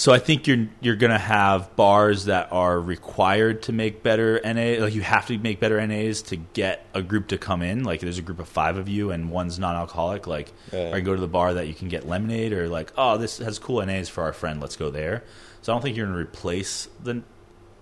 so 0.00 0.14
I 0.14 0.18
think 0.18 0.46
you're 0.46 0.66
you're 0.80 0.96
gonna 0.96 1.18
have 1.18 1.76
bars 1.76 2.24
that 2.24 2.50
are 2.52 2.80
required 2.80 3.64
to 3.64 3.72
make 3.72 4.02
better 4.02 4.40
NA. 4.42 4.82
Like 4.82 4.94
you 4.94 5.02
have 5.02 5.26
to 5.26 5.36
make 5.36 5.60
better 5.60 5.86
NAs 5.86 6.22
to 6.22 6.36
get 6.36 6.86
a 6.94 7.02
group 7.02 7.28
to 7.28 7.36
come 7.36 7.60
in. 7.60 7.84
Like 7.84 8.00
there's 8.00 8.16
a 8.16 8.22
group 8.22 8.38
of 8.38 8.48
five 8.48 8.78
of 8.78 8.88
you 8.88 9.10
and 9.10 9.30
one's 9.30 9.58
non-alcoholic. 9.58 10.26
Like 10.26 10.54
Yeah. 10.72 10.94
or 10.94 11.02
go 11.02 11.14
to 11.14 11.20
the 11.20 11.28
bar 11.28 11.52
that 11.52 11.68
you 11.68 11.74
can 11.74 11.88
get 11.88 12.08
lemonade 12.08 12.54
or 12.54 12.66
like 12.70 12.94
oh 12.96 13.18
this 13.18 13.36
has 13.38 13.58
cool 13.58 13.84
NAs 13.84 14.08
for 14.08 14.22
our 14.24 14.32
friend. 14.32 14.58
Let's 14.58 14.76
go 14.76 14.88
there. 14.88 15.22
So 15.60 15.70
I 15.70 15.74
don't 15.74 15.82
think 15.82 15.98
you're 15.98 16.06
gonna 16.06 16.18
replace 16.18 16.88
the 17.04 17.22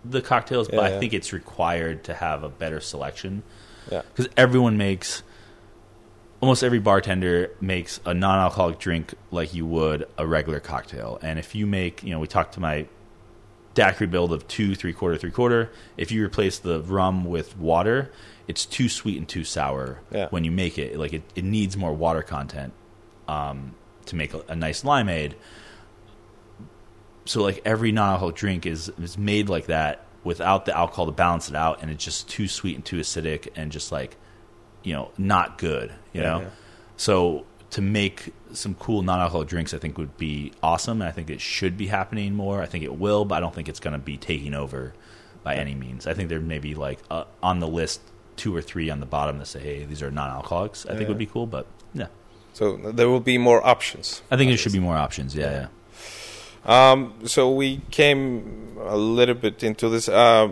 the 0.05 0.21
cocktails, 0.21 0.67
but 0.67 0.77
Yeah, 0.91 0.97
I 0.97 0.99
think 0.99 1.13
it's 1.15 1.33
required 1.33 2.03
to 2.05 2.15
have 2.15 2.43
a 2.43 2.49
better 2.49 2.81
selection 2.81 3.45
Yeah. 3.93 4.03
because 4.13 4.29
everyone 4.37 4.77
makes 4.77 5.23
almost 6.41 6.63
every 6.63 6.79
bartender 6.79 7.51
makes 7.61 8.01
a 8.07 8.15
non-alcoholic 8.15 8.79
drink 8.79 9.15
like 9.31 9.55
you 9.55 9.67
would 9.67 10.07
a 10.17 10.27
regular 10.27 10.61
cocktail. 10.61 11.19
And 11.23 11.39
if 11.39 11.55
you 11.55 11.67
make 11.67 12.03
you 12.05 12.11
know 12.11 12.21
we 12.21 12.27
talked 12.27 12.55
to 12.55 12.61
my 12.61 12.87
daiquiri 13.75 14.07
build 14.09 14.33
of 14.33 14.47
two 14.49 14.75
three 14.75 14.93
quarter 14.93 15.17
three 15.17 15.31
quarter 15.31 15.71
if 15.97 16.11
you 16.11 16.25
replace 16.25 16.59
the 16.59 16.81
rum 16.83 17.25
with 17.25 17.57
water 17.57 18.11
it's 18.49 18.65
too 18.67 18.89
sweet 18.89 19.17
and 19.19 19.29
too 19.29 19.45
sour 19.45 20.01
Yeah. 20.11 20.29
when 20.31 20.43
you 20.43 20.51
make 20.51 20.79
it. 20.79 20.99
Like 20.99 21.13
it, 21.13 21.23
it 21.37 21.45
needs 21.45 21.77
more 21.77 21.93
water 21.93 22.23
content 22.23 22.73
um, 23.29 23.75
to 24.07 24.17
make 24.17 24.33
a, 24.33 24.43
a 24.49 24.57
nice 24.57 24.83
limeade. 24.85 25.35
So 27.27 27.43
like 27.43 27.61
every 27.67 27.93
non-alcoholic 27.93 28.37
drink 28.37 28.65
is 28.65 28.89
is 28.99 29.19
made 29.19 29.49
like 29.51 29.67
that 29.67 30.07
without 30.25 30.65
the 30.65 30.77
alcohol 30.77 31.07
to 31.07 31.13
balance 31.13 31.49
it 31.51 31.55
out 31.55 31.83
and 31.83 31.91
it's 31.91 32.03
just 32.05 32.29
too 32.29 32.49
sweet 32.49 32.75
and 32.75 32.85
too 32.85 32.99
acidic 33.01 33.49
and 33.55 33.71
just 33.71 33.93
like 33.93 34.17
you 34.89 34.95
know 34.97 35.07
not 35.19 35.49
good 35.59 35.89
you 36.13 36.21
Yeah, 36.23 36.29
know? 36.31 36.41
Yeah. 36.41 36.49
so 36.97 37.15
to 37.77 37.81
make 37.83 38.33
some 38.63 38.75
cool 38.85 39.01
non-alcoholic 39.03 39.49
drinks 39.55 39.73
i 39.75 39.79
think 39.83 39.99
would 39.99 40.17
be 40.17 40.53
awesome 40.63 40.97
and 41.03 41.09
i 41.09 41.13
think 41.17 41.29
it 41.37 41.41
should 41.41 41.75
be 41.77 41.87
happening 41.99 42.31
more. 42.45 42.57
I 42.63 42.67
think 42.73 42.83
it 42.91 42.95
will 43.05 43.25
but 43.29 43.35
i 43.39 43.41
don't 43.43 43.55
think 43.57 43.69
it's 43.73 43.81
going 43.87 43.97
to 44.01 44.05
be 44.13 44.17
taking 44.17 44.55
over 44.55 44.81
by 45.45 45.55
any 45.65 45.75
means. 45.85 46.07
I 46.11 46.13
think 46.15 46.29
there 46.29 46.41
may 46.55 46.59
be 46.69 46.75
like 46.87 46.99
uh, 47.15 47.25
on 47.43 47.61
the 47.65 47.69
list 47.81 48.01
two 48.43 48.53
or 48.59 48.63
three 48.71 48.89
on 48.95 48.99
the 49.05 49.07
bottom 49.17 49.35
that 49.41 49.47
say 49.55 49.61
hey 49.69 49.79
these 49.91 50.03
are 50.05 50.11
non-alcoholics 50.21 50.79
i 50.87 50.91
think 50.91 51.03
Yeah. 51.03 51.09
would 51.13 51.19
be 51.27 51.31
cool 51.35 51.47
but 51.47 51.65
yeah. 52.01 52.09
So 52.59 52.65
there 52.99 53.09
will 53.13 53.25
be 53.35 53.39
more 53.39 53.61
options. 53.75 54.07
i 54.33 54.37
think 54.37 54.49
there 54.51 54.59
should 54.63 54.77
be 54.81 54.85
more 54.91 54.97
options 55.07 55.31
yeah. 55.43 55.53
Yeah. 55.59 55.69
Um, 56.65 56.99
so 57.25 57.51
we 57.63 57.81
came 57.91 58.77
a 58.81 58.97
little 58.97 59.35
bit 59.45 59.63
into 59.63 59.89
this 59.89 60.09
um, 60.09 60.51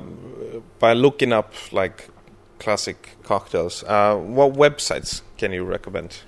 by 0.78 0.92
looking 0.94 1.32
up 1.32 1.52
like 1.72 2.08
classic 2.58 3.16
cocktails. 3.22 3.82
Uh, 3.84 4.16
what 4.16 4.52
websites 4.54 5.22
can 5.38 5.52
you 5.52 5.64
recommend? 5.64 6.18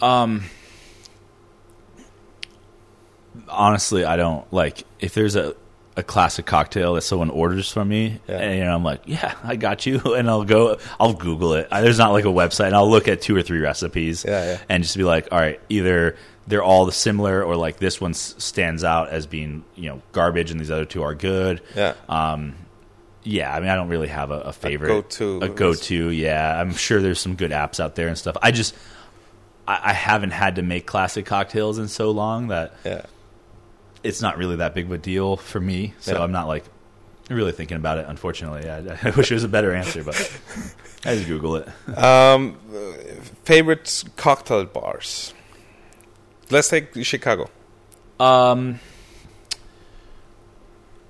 Um, 0.00 0.44
honestly, 3.48 4.04
I 4.04 4.16
don't 4.16 4.50
like 4.52 4.84
if 5.00 5.14
there's 5.14 5.36
a 5.36 5.54
a 5.94 6.02
classic 6.02 6.46
cocktail 6.46 6.94
that 6.94 7.02
someone 7.02 7.28
orders 7.28 7.70
from 7.70 7.86
me, 7.88 8.18
Yeah. 8.26 8.38
and 8.38 8.58
you 8.58 8.64
know, 8.64 8.74
I'm 8.74 8.82
like, 8.82 9.02
yeah, 9.04 9.34
I 9.44 9.56
got 9.56 9.84
you, 9.84 10.00
and 10.14 10.28
I'll 10.28 10.44
go, 10.44 10.78
I'll 10.98 11.12
Google 11.12 11.52
it. 11.52 11.68
There's 11.70 11.98
not 11.98 12.12
like 12.12 12.24
a 12.24 12.28
website, 12.28 12.68
and 12.68 12.74
I'll 12.74 12.90
look 12.90 13.08
at 13.08 13.20
two 13.20 13.36
or 13.36 13.42
three 13.42 13.58
recipes, 13.60 14.24
Yeah, 14.26 14.44
yeah. 14.52 14.58
and 14.70 14.82
just 14.82 14.96
be 14.96 15.04
like, 15.04 15.28
all 15.30 15.38
right, 15.38 15.60
either 15.68 16.16
they're 16.46 16.62
all 16.62 16.90
similar, 16.90 17.44
or 17.44 17.56
like 17.56 17.76
this 17.76 18.00
one 18.00 18.14
stands 18.14 18.84
out 18.84 19.10
as 19.10 19.26
being 19.26 19.64
you 19.74 19.90
know 19.90 20.00
garbage, 20.12 20.50
and 20.50 20.58
these 20.58 20.70
other 20.70 20.86
two 20.86 21.02
are 21.02 21.14
good. 21.14 21.60
Yeah. 21.76 21.92
Um, 22.08 22.54
yeah, 23.24 23.54
I 23.54 23.60
mean, 23.60 23.68
I 23.68 23.76
don't 23.76 23.88
really 23.88 24.08
have 24.08 24.30
a, 24.30 24.40
a 24.40 24.52
favorite, 24.52 24.88
go-to. 24.88 25.40
a 25.42 25.48
go-to. 25.48 26.10
Yeah, 26.10 26.60
I'm 26.60 26.72
sure 26.74 27.00
there's 27.00 27.20
some 27.20 27.36
good 27.36 27.50
apps 27.50 27.78
out 27.80 27.94
there 27.94 28.08
and 28.08 28.18
stuff. 28.18 28.36
I 28.42 28.50
just, 28.50 28.74
I, 29.66 29.80
I 29.90 29.92
haven't 29.92 30.32
had 30.32 30.56
to 30.56 30.62
make 30.62 30.86
classic 30.86 31.26
cocktails 31.26 31.78
in 31.78 31.88
so 31.88 32.10
long 32.10 32.48
that 32.48 32.74
yeah. 32.84 33.06
it's 34.02 34.20
not 34.20 34.38
really 34.38 34.56
that 34.56 34.74
big 34.74 34.86
of 34.86 34.92
a 34.92 34.98
deal 34.98 35.36
for 35.36 35.60
me. 35.60 35.94
So 36.00 36.14
Yeah. 36.14 36.22
I'm 36.22 36.32
not 36.32 36.48
like 36.48 36.64
really 37.30 37.52
thinking 37.52 37.76
about 37.76 37.98
it. 37.98 38.06
Unfortunately, 38.08 38.68
I, 38.68 38.78
I 38.78 39.10
wish 39.16 39.30
it 39.30 39.34
was 39.34 39.44
a 39.44 39.48
better 39.48 39.72
answer, 39.72 40.02
but 40.02 40.16
I 41.04 41.14
just 41.14 41.28
Google 41.28 41.56
it. 41.56 41.68
Um, 41.96 42.56
favorite 43.44 44.04
cocktail 44.16 44.64
bars. 44.64 45.32
Let's 46.50 46.68
take 46.68 47.04
Chicago. 47.04 47.48
Um, 48.18 48.80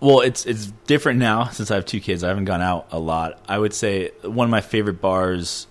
well, 0.02 0.20
it's 0.20 0.44
it's 0.46 0.66
different 0.88 1.20
now 1.20 1.44
since 1.48 1.70
I 1.70 1.76
have 1.76 1.86
two 1.86 2.00
kids. 2.00 2.24
I 2.24 2.28
haven't 2.28 2.46
gone 2.46 2.60
out 2.60 2.88
a 2.90 2.98
lot. 2.98 3.40
I 3.48 3.56
would 3.56 3.72
say 3.72 4.10
one 4.22 4.46
of 4.46 4.50
my 4.50 4.60
favorite 4.60 5.00
bars, 5.00 5.68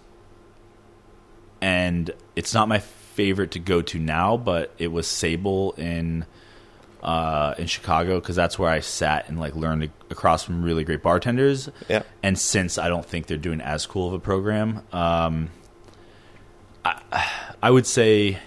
and 1.60 2.10
it's 2.38 2.54
not 2.54 2.70
my 2.70 2.80
favorite 2.80 3.52
to 3.52 3.60
go 3.60 3.82
to 3.82 4.00
now, 4.00 4.38
but 4.38 4.74
it 4.78 4.88
was 4.88 5.06
Sable 5.06 5.74
in 5.74 6.26
uh, 7.04 7.56
in 7.58 7.68
Chicago 7.68 8.22
because 8.22 8.38
that's 8.38 8.58
where 8.58 8.70
I 8.70 8.80
sat 8.80 9.28
and 9.28 9.38
like 9.38 9.54
learned 9.54 9.92
across 10.10 10.46
from 10.46 10.64
really 10.64 10.86
great 10.86 11.04
bartenders. 11.04 11.70
Yeah. 11.90 12.04
And 12.24 12.40
since 12.40 12.78
I 12.78 12.88
don't 12.88 13.06
think 13.06 13.28
they're 13.28 13.36
doing 13.36 13.60
as 13.60 13.86
cool 13.86 14.08
of 14.08 14.14
a 14.14 14.20
program, 14.20 14.82
um, 14.94 15.50
I, 16.86 17.30
I 17.62 17.70
would 17.70 17.86
say 17.86 18.40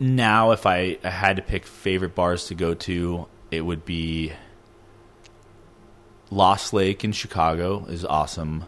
now 0.00 0.50
if 0.52 0.66
I, 0.66 0.98
I 1.04 1.10
had 1.10 1.36
to 1.36 1.42
pick 1.42 1.66
favorite 1.66 2.14
bars 2.14 2.46
to 2.46 2.54
go 2.54 2.74
to, 2.74 3.26
it 3.50 3.60
would 3.60 3.84
be 3.84 4.32
Lost 6.30 6.72
Lake 6.72 7.04
in 7.04 7.12
Chicago 7.12 7.84
is 7.88 8.04
awesome. 8.04 8.64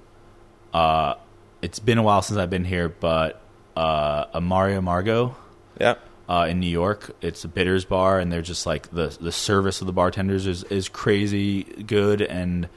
Uh, 0.75 1.15
it's 1.61 1.79
been 1.79 1.99
a 1.99 2.03
while 2.03 2.23
since 2.23 2.39
I've 2.39 2.51
been 2.51 2.65
here, 2.65 2.89
but 2.89 3.41
uh, 3.77 4.25
Amor 4.35 4.69
y 4.69 4.73
Amargo 4.73 5.35
Yeah. 5.79 5.95
uh, 6.29 6.47
in 6.51 6.59
New 6.61 6.67
York. 6.69 7.15
It's 7.21 7.45
a 7.45 7.49
bitters 7.49 7.85
bar, 7.85 8.19
and 8.19 8.33
they're 8.33 8.43
just 8.43 8.67
like 8.67 8.91
the 8.91 9.17
the 9.21 9.31
service 9.33 9.81
of 9.81 9.87
the 9.87 9.93
bartenders 9.93 10.47
is 10.47 10.65
is 10.65 10.89
crazy 10.89 11.63
good, 11.63 12.21
and 12.21 12.69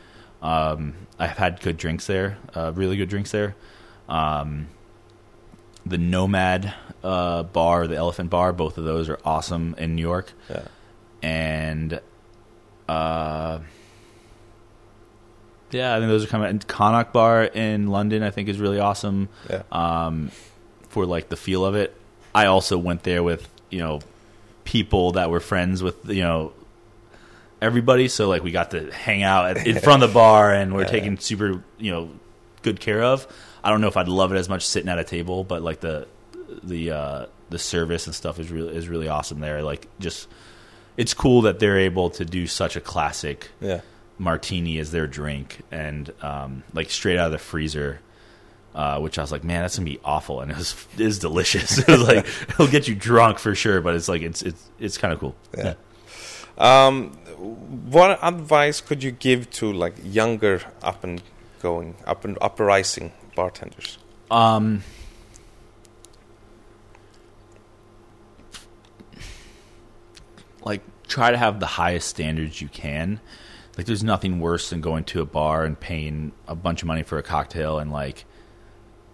um, 0.42 0.94
I've 1.18 1.38
had 1.38 1.62
good 1.62 1.78
drinks 1.78 2.06
there, 2.06 2.38
uh, 2.54 2.72
really 2.76 2.96
good 2.96 3.10
drinks 3.10 3.32
there. 3.32 3.56
Um, 4.08 4.68
the 5.86 5.98
Nomad 5.98 6.74
uh, 7.04 7.44
bar, 7.44 7.88
the 7.88 7.96
Elephant 7.96 8.30
Bar, 8.30 8.54
both 8.54 8.78
of 8.78 8.84
those 8.84 9.10
are 9.10 9.20
awesome 9.24 9.76
in 9.78 9.96
New 9.96 10.02
York, 10.02 10.32
Yeah. 10.50 10.64
and 11.22 12.00
uh, 12.90 13.60
yeah, 15.72 15.96
I 15.96 16.00
think 16.00 16.10
those 16.10 16.24
are 16.24 16.28
coming. 16.28 16.50
And 16.50 16.66
Connaught 16.68 17.12
Bar 17.14 17.44
in 17.44 17.88
London, 17.88 18.24
I 18.24 18.30
think, 18.30 18.50
is 18.50 18.60
really 18.60 18.80
awesome 18.80 19.30
Yeah. 19.50 19.64
um, 19.72 20.32
for 20.90 21.06
like 21.06 21.30
the 21.30 21.36
feel 21.36 21.66
of 21.66 21.76
it. 21.76 21.96
I 22.34 22.46
also 22.46 22.78
went 22.78 23.04
there 23.04 23.24
with 23.24 23.48
you 23.70 23.80
know 23.80 24.02
people 24.64 25.14
that 25.14 25.30
were 25.30 25.40
friends 25.40 25.82
with 25.84 26.10
you 26.10 26.22
know 26.22 26.54
everybody, 27.62 28.08
so 28.08 28.28
like 28.30 28.44
we 28.44 28.52
got 28.52 28.72
to 28.72 28.92
hang 28.92 29.24
out 29.24 29.58
at, 29.58 29.68
in 29.68 29.80
front 29.88 30.04
of 30.04 30.10
the 30.10 30.14
bar 30.14 30.54
and 30.54 30.74
we're 30.74 30.82
Yeah. 30.84 30.88
taken 30.88 31.20
super 31.20 31.64
you 31.78 31.92
know 31.92 32.10
good 32.62 32.80
care 32.80 33.04
of. 33.04 33.28
I 33.66 33.72
don't 33.72 33.82
know 33.82 33.88
if 33.88 33.98
I'd 33.98 34.08
love 34.08 34.32
it 34.32 34.38
as 34.38 34.48
much 34.48 34.66
sitting 34.66 34.90
at 34.90 35.00
a 35.00 35.04
table, 35.04 35.44
but 35.44 35.64
like 35.64 35.80
the 35.80 36.08
the 36.64 36.92
uh, 36.92 37.26
the 37.50 37.58
service 37.58 38.06
and 38.06 38.16
stuff 38.16 38.40
is 38.40 38.52
really 38.52 38.76
is 38.76 38.88
really 38.88 39.08
awesome 39.08 39.40
there. 39.40 39.64
Like 39.64 39.88
just 40.00 40.28
it's 40.98 41.16
cool 41.16 41.42
that 41.42 41.58
they're 41.58 41.80
able 41.80 42.12
to 42.12 42.24
do 42.24 42.46
such 42.46 42.76
a 42.76 42.80
classic 42.82 43.50
yeah. 43.60 43.82
martini 44.20 44.78
as 44.78 44.92
their 44.92 45.08
drink 45.08 45.62
and 45.72 46.14
um, 46.22 46.64
like 46.74 46.92
straight 46.92 47.18
out 47.18 47.26
of 47.26 47.32
the 47.32 47.40
freezer. 47.40 48.00
Uh, 48.76 49.00
which 49.00 49.18
I 49.18 49.22
was 49.22 49.32
like, 49.32 49.46
man, 49.46 49.62
that's 49.62 49.78
gonna 49.78 49.90
be 49.90 50.02
awful, 50.04 50.42
and 50.42 50.52
it 50.52 50.58
was 50.58 50.76
it 50.94 51.00
is 51.00 51.18
delicious. 51.18 51.78
it 51.80 51.88
was 51.88 52.04
like 52.04 52.28
it'll 52.50 52.68
get 52.68 52.88
you 52.88 52.94
drunk 52.94 53.40
for 53.40 53.56
sure, 53.56 53.82
but 53.82 53.96
it's 53.96 54.08
like 54.08 54.22
it's 54.22 54.44
it's 54.44 54.70
it's 54.80 54.98
kind 54.98 55.12
of 55.12 55.20
cool. 55.20 55.36
Yeah. 55.58 55.74
Um, 56.58 57.12
what 57.90 58.20
advice 58.22 58.82
could 58.82 59.02
you 59.02 59.12
give 59.12 59.50
to 59.52 59.74
like 59.74 59.96
younger 60.04 60.62
up 60.84 61.04
and 61.04 61.22
going, 61.66 61.96
up 62.06 62.24
and 62.26 62.38
up 62.42 62.60
rising 62.60 63.12
bartenders? 63.36 63.98
Um, 64.30 64.84
like 70.64 70.82
try 71.08 71.32
to 71.32 71.38
have 71.38 71.60
the 71.60 71.66
highest 71.66 72.08
standards 72.08 72.62
you 72.62 72.68
can. 72.68 73.20
Like 73.78 73.86
there's 73.86 74.04
nothing 74.04 74.40
worse 74.40 74.70
than 74.70 74.82
going 74.82 75.04
to 75.06 75.22
a 75.22 75.26
bar 75.26 75.64
and 75.66 75.80
paying 75.80 76.32
a 76.48 76.56
bunch 76.56 76.82
of 76.82 76.88
money 76.88 77.04
for 77.04 77.18
a 77.18 77.24
cocktail 77.24 77.80
and 77.80 77.92
like 77.92 78.26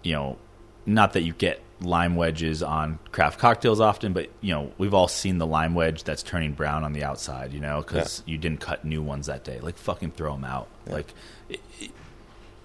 you 0.02 0.12
know, 0.12 0.38
not 0.86 1.12
that 1.12 1.22
you 1.22 1.32
get 1.32 1.62
lime 1.80 2.16
wedges 2.16 2.62
on 2.62 2.98
craft 3.12 3.38
cocktails 3.38 3.80
often, 3.80 4.12
but 4.12 4.28
you 4.40 4.52
know, 4.54 4.72
we've 4.78 4.94
all 4.94 5.08
seen 5.08 5.38
the 5.38 5.46
lime 5.46 5.74
wedge 5.74 6.04
that's 6.04 6.22
turning 6.22 6.52
brown 6.52 6.84
on 6.84 6.92
the 6.92 7.02
outside, 7.04 7.52
you 7.52 7.60
know, 7.60 7.82
cuz 7.82 8.22
you 8.26 8.38
didn't 8.38 8.60
cut 8.60 8.84
new 8.84 9.02
ones 9.02 9.26
that 9.26 9.44
day. 9.44 9.60
Like 9.60 9.76
fucking 9.76 10.12
throw 10.12 10.32
them 10.34 10.44
out. 10.44 10.68
Yeah. 10.86 10.92
Like 10.94 11.14
it, 11.48 11.60
it- 11.80 11.90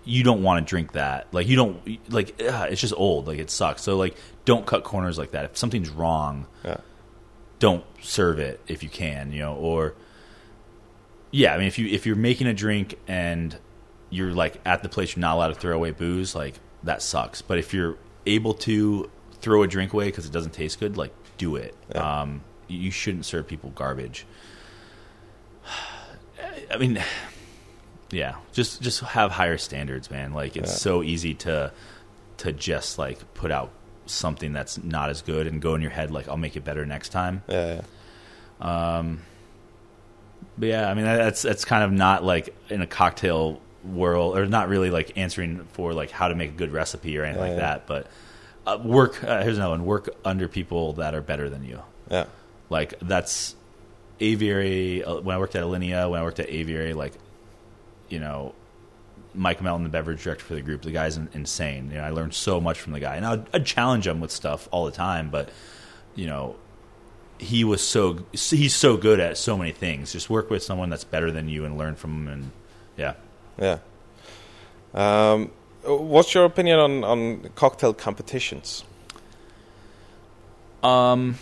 you 0.08 0.24
don't 0.24 0.42
want 0.42 0.66
to 0.66 0.70
drink 0.70 0.94
that. 0.94 1.28
Like 1.34 1.48
you 1.48 1.56
don't 1.58 2.12
like 2.12 2.42
ugh, 2.42 2.72
it's 2.72 2.82
just 2.82 2.94
old. 2.96 3.28
Like 3.28 3.40
it 3.40 3.50
sucks. 3.52 3.84
So 3.84 3.98
like 3.98 4.16
don't 4.46 4.66
cut 4.66 4.84
corners 4.84 5.18
like 5.18 5.32
that. 5.32 5.46
If 5.46 5.58
something's 5.58 5.90
wrong, 5.90 6.48
Yeah. 6.64 6.78
don't 7.60 7.84
serve 8.02 8.40
it 8.40 8.62
if 8.68 8.84
you 8.84 8.90
can, 8.90 9.32
you 9.34 9.40
know, 9.40 9.56
or 9.56 9.96
yeah, 11.32 11.54
I 11.54 11.58
mean 11.58 11.68
if 11.68 11.78
you 11.78 11.88
if 11.88 12.06
you're 12.06 12.16
making 12.16 12.48
a 12.48 12.54
drink 12.54 12.96
and 13.08 13.58
you're 14.10 14.32
like 14.34 14.62
at 14.66 14.82
the 14.82 14.90
place 14.90 15.16
you're 15.16 15.22
not 15.22 15.36
allowed 15.36 15.50
to 15.50 15.56
throw 15.56 15.76
away 15.76 15.92
booze, 15.92 16.34
like 16.34 16.56
that 16.84 17.02
sucks. 17.02 17.42
But 17.42 17.58
if 17.58 17.74
you're 17.74 17.98
able 18.26 18.54
to 18.54 19.10
throw 19.42 19.64
a 19.64 19.68
drink 19.68 19.92
away 19.94 20.06
because 20.06 20.26
it 20.26 20.32
doesn't 20.32 20.54
taste 20.54 20.80
good, 20.80 20.96
like 20.96 21.14
do 21.38 21.58
it. 21.58 21.76
Yeah. 21.94 22.22
Um, 22.22 22.42
you 22.70 22.80
you 22.80 22.92
shouldn't 22.92 23.26
serve 23.26 23.46
people 23.48 23.72
garbage. 23.72 24.26
I 26.72 26.78
mean, 26.78 27.02
yeah, 28.12 28.36
just 28.54 28.82
just 28.82 29.02
have 29.02 29.32
higher 29.32 29.58
standards, 29.58 30.10
man. 30.10 30.34
Like 30.34 30.56
it's 30.58 30.72
Yeah. 30.72 30.78
so 30.78 31.04
easy 31.04 31.34
to 31.36 31.72
to 32.38 32.54
just 32.54 32.98
like 33.00 33.34
put 33.34 33.52
out 33.52 33.72
something 34.06 34.54
that's 34.54 34.82
not 34.82 35.10
as 35.10 35.22
good 35.22 35.48
and 35.48 35.62
go 35.62 35.76
in 35.76 35.82
your 35.82 35.92
head 35.92 36.12
like 36.12 36.28
I'll 36.30 36.38
make 36.38 36.56
it 36.56 36.64
better 36.64 36.86
next 36.86 37.10
time. 37.10 37.42
Yeah. 37.50 37.82
yeah. 38.62 38.98
Um, 38.98 39.22
but 40.58 40.70
yeah, 40.70 40.90
I 40.90 40.94
mean 40.94 41.06
that's 41.06 41.42
that's 41.42 41.66
kind 41.66 41.84
of 41.84 41.92
not 41.92 42.24
like 42.24 42.56
in 42.70 42.82
a 42.82 42.88
cocktail 42.88 43.60
world, 43.84 44.38
or 44.38 44.46
not 44.46 44.70
really 44.70 44.90
like 44.90 45.18
answering 45.18 45.66
for 45.74 45.94
like 45.94 46.12
how 46.12 46.28
to 46.28 46.36
make 46.36 46.50
a 46.52 46.54
good 46.54 46.72
recipe 46.72 47.18
or 47.18 47.24
anything 47.24 47.44
Yeah, 47.44 47.50
like 47.50 47.58
that. 47.60 47.88
But 47.88 48.08
uh, 48.66 48.78
work. 48.84 49.24
Uh, 49.24 49.44
here's 49.44 49.58
another 49.58 49.72
one: 49.72 49.86
work 49.86 50.10
under 50.26 50.48
people 50.48 50.94
that 50.94 51.14
are 51.14 51.22
better 51.22 51.50
than 51.50 51.64
you. 51.64 51.82
Yeah. 52.10 52.26
Like 52.70 52.96
that's 53.02 53.56
aviary. 54.20 55.04
Uh, 55.04 55.22
when 55.22 55.36
I 55.36 55.40
worked 55.40 55.56
at 55.56 55.64
Alinea, 55.64 56.10
when 56.10 56.20
I 56.20 56.24
worked 56.24 56.40
at 56.40 56.50
aviary, 56.50 56.94
like 56.94 57.14
you 58.10 58.20
know. 58.20 58.54
Mike 59.34 59.62
Melton, 59.62 59.84
the 59.84 59.90
beverage 59.90 60.24
director 60.24 60.44
for 60.46 60.56
the 60.56 60.62
group, 60.62 60.82
the 60.82 60.90
guy's 60.90 61.16
in, 61.16 61.30
insane. 61.32 61.92
You 61.92 61.98
know, 61.98 62.04
I 62.04 62.10
learned 62.10 62.34
so 62.34 62.60
much 62.60 62.80
from 62.80 62.94
the 62.94 63.00
guy, 63.00 63.18
and 63.18 63.26
I'd, 63.26 63.46
I'd 63.54 63.66
challenge 63.68 64.08
him 64.08 64.20
with 64.20 64.32
stuff 64.32 64.68
all 64.72 64.86
the 64.86 64.92
time. 64.92 65.30
But 65.30 65.50
you 66.16 66.26
know, 66.26 66.56
he 67.38 67.64
was 67.64 67.82
so 67.86 68.26
he's 68.32 68.74
so 68.74 68.98
good 68.98 69.20
at 69.20 69.38
so 69.38 69.56
many 69.56 69.72
things. 69.72 70.12
Just 70.12 70.28
work 70.28 70.50
with 70.50 70.64
someone 70.64 70.90
that's 70.90 71.04
better 71.04 71.30
than 71.32 71.50
you 71.50 71.66
and 71.66 71.78
learn 71.78 71.96
from 71.96 72.26
them. 72.26 72.34
And 72.34 72.52
yeah, 72.98 73.14
Yeah. 73.60 73.80
Um, 74.96 75.52
what's 75.84 76.34
your 76.34 76.46
opinion 76.46 76.80
on, 76.80 77.04
on 77.04 77.50
cocktail 77.54 77.94
competitions? 77.94 78.84
um, 80.82 81.38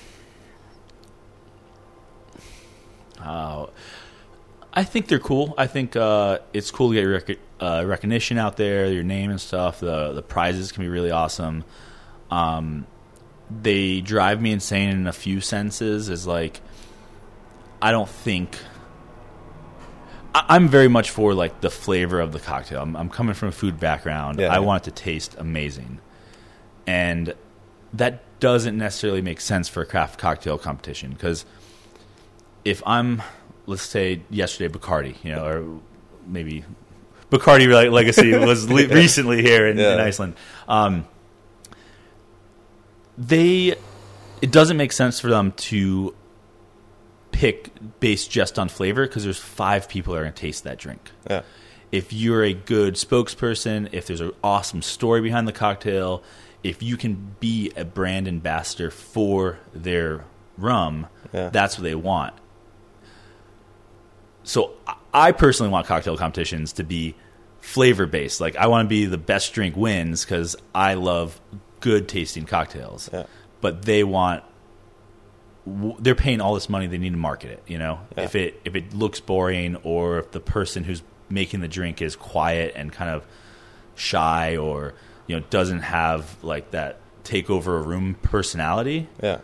uh, 3.22 3.68
I 4.76 4.84
think 4.84 5.08
they're 5.08 5.20
cool. 5.20 5.54
I 5.58 5.68
think 5.68 5.96
uh, 5.96 6.40
it's 6.54 6.70
cool 6.72 6.90
to 6.90 6.96
get 6.96 7.04
rec- 7.04 7.40
uh, 7.62 7.84
recognition 7.86 8.38
out 8.38 8.58
there, 8.58 8.88
your 8.92 9.04
name 9.04 9.32
and 9.32 9.40
stuff. 9.40 9.80
The 9.80 10.12
the 10.14 10.22
prizes 10.22 10.72
can 10.72 10.84
be 10.84 10.90
really 10.90 11.12
awesome. 11.12 11.64
Um, 12.30 12.86
they 13.50 14.02
drive 14.02 14.42
me 14.42 14.52
insane 14.52 14.90
in 14.90 15.08
a 15.08 15.14
few 15.14 15.40
senses. 15.40 16.10
Is 16.10 16.28
like 16.28 16.60
I 17.82 17.92
don't 17.92 18.10
think 18.10 18.58
I- 20.34 20.46
I'm 20.50 20.68
very 20.68 20.88
much 20.90 21.10
for 21.12 21.34
like 21.34 21.62
the 21.62 21.70
flavor 21.70 22.20
of 22.20 22.32
the 22.34 22.40
cocktail. 22.40 22.82
I'm, 22.82 22.96
I'm 22.96 23.10
coming 23.10 23.34
from 23.36 23.50
a 23.50 23.54
food 23.54 23.80
background. 23.80 24.40
Yeah, 24.40 24.48
I 24.48 24.56
yeah. 24.56 24.60
want 24.60 24.88
it 24.88 24.96
to 24.96 25.04
taste 25.04 25.36
amazing. 25.38 26.00
and 26.88 27.34
that 27.94 28.22
doesn't 28.42 28.78
necessarily 28.78 29.22
make 29.22 29.40
sense 29.40 29.70
for 29.70 29.82
a 29.82 29.86
craft 29.86 30.20
cocktail 30.20 30.58
competition 30.58 31.12
because 31.12 31.46
if 32.66 32.84
I'm, 32.86 33.22
let's 33.66 33.82
say, 33.84 34.22
yesterday 34.30 34.74
Bacardi, 34.78 35.16
you 35.24 35.32
know, 35.34 35.46
or 35.46 35.80
maybe 36.28 36.64
Bacardi 37.32 37.92
Legacy 37.92 38.32
was 38.38 38.70
le- 38.70 38.88
recently 38.88 39.42
here 39.42 39.68
in, 39.68 39.80
in 39.80 40.00
Iceland. 40.00 40.36
Um, 40.68 41.06
they, 43.18 43.76
it 44.42 44.52
doesn't 44.52 44.78
make 44.78 44.92
sense 44.92 45.20
for 45.20 45.28
them 45.30 45.52
to 45.54 46.14
pick 47.32 47.72
based 48.00 48.30
just 48.32 48.58
on 48.60 48.70
flavor 48.70 49.06
because 49.08 49.24
there's 49.24 49.38
five 49.40 49.90
people 49.90 50.14
that 50.14 50.20
are 50.20 50.24
going 50.24 50.34
to 50.34 50.40
taste 50.42 50.64
that 50.64 50.78
drink 50.78 51.12
Yeah. 51.30 51.42
if 51.92 52.14
you're 52.14 52.44
a 52.44 52.54
good 52.54 52.96
spokesperson, 52.96 53.90
if 53.92 54.08
there's 54.08 54.22
an 54.22 54.32
awesome 54.44 54.82
story 54.82 55.22
behind 55.22 55.48
the 55.48 55.52
cocktail, 55.54 56.24
if 56.64 56.82
you 56.82 56.96
can 56.98 57.36
be 57.40 57.72
a 57.76 57.84
brand 57.86 58.28
ambassador 58.28 58.90
for 58.90 59.60
their 59.74 60.24
rum, 60.58 61.08
Yeah. 61.34 61.50
that's 61.50 61.78
what 61.78 61.84
they 61.84 61.96
want. 61.96 62.34
So 64.46 64.72
I- 65.14 65.32
personally 65.34 65.72
want 65.72 65.86
cocktail 65.88 66.16
competitions 66.18 66.72
to 66.74 66.84
be 66.84 67.16
flavor 67.60 68.06
based. 68.06 68.40
Like 68.40 68.56
I 68.56 68.68
want 68.68 68.86
to 68.86 68.90
be 68.90 69.06
the 69.06 69.18
best 69.18 69.54
drink 69.54 69.76
wins 69.76 70.24
because 70.24 70.56
I 70.74 70.94
love 70.94 71.42
good 71.82 72.08
tasting 72.08 72.46
cocktails. 72.46 73.10
Yeah. 73.12 73.26
But 73.62 73.82
they 73.84 74.04
want 74.04 74.44
they're 76.00 76.14
paying 76.16 76.42
all 76.42 76.54
this 76.54 76.70
money 76.70 76.86
they 76.86 77.00
need 77.00 77.10
to 77.14 77.18
market 77.18 77.50
it 77.50 77.64
you 77.66 77.80
know 77.80 78.00
Yeah. 78.16 78.26
if 78.26 78.36
it 78.36 78.62
if 78.66 78.76
it 78.76 78.94
looks 78.94 79.20
boring 79.20 79.76
or 79.78 80.20
if 80.20 80.30
the 80.32 80.40
person 80.40 80.84
who's 80.84 81.02
making 81.28 81.62
the 81.62 81.68
drink 81.68 82.04
is 82.04 82.16
quiet 82.16 82.74
and 82.76 82.92
kind 82.92 83.10
of 83.10 83.26
shy 83.96 84.58
or 84.58 84.94
you 85.26 85.36
know 85.36 85.44
doesn't 85.50 85.80
have 85.80 86.38
like 86.44 86.70
that 86.72 86.98
take 87.24 87.50
over 87.50 87.78
a 87.78 87.82
room 87.82 88.16
personality 88.22 89.10
Yeah. 89.24 89.40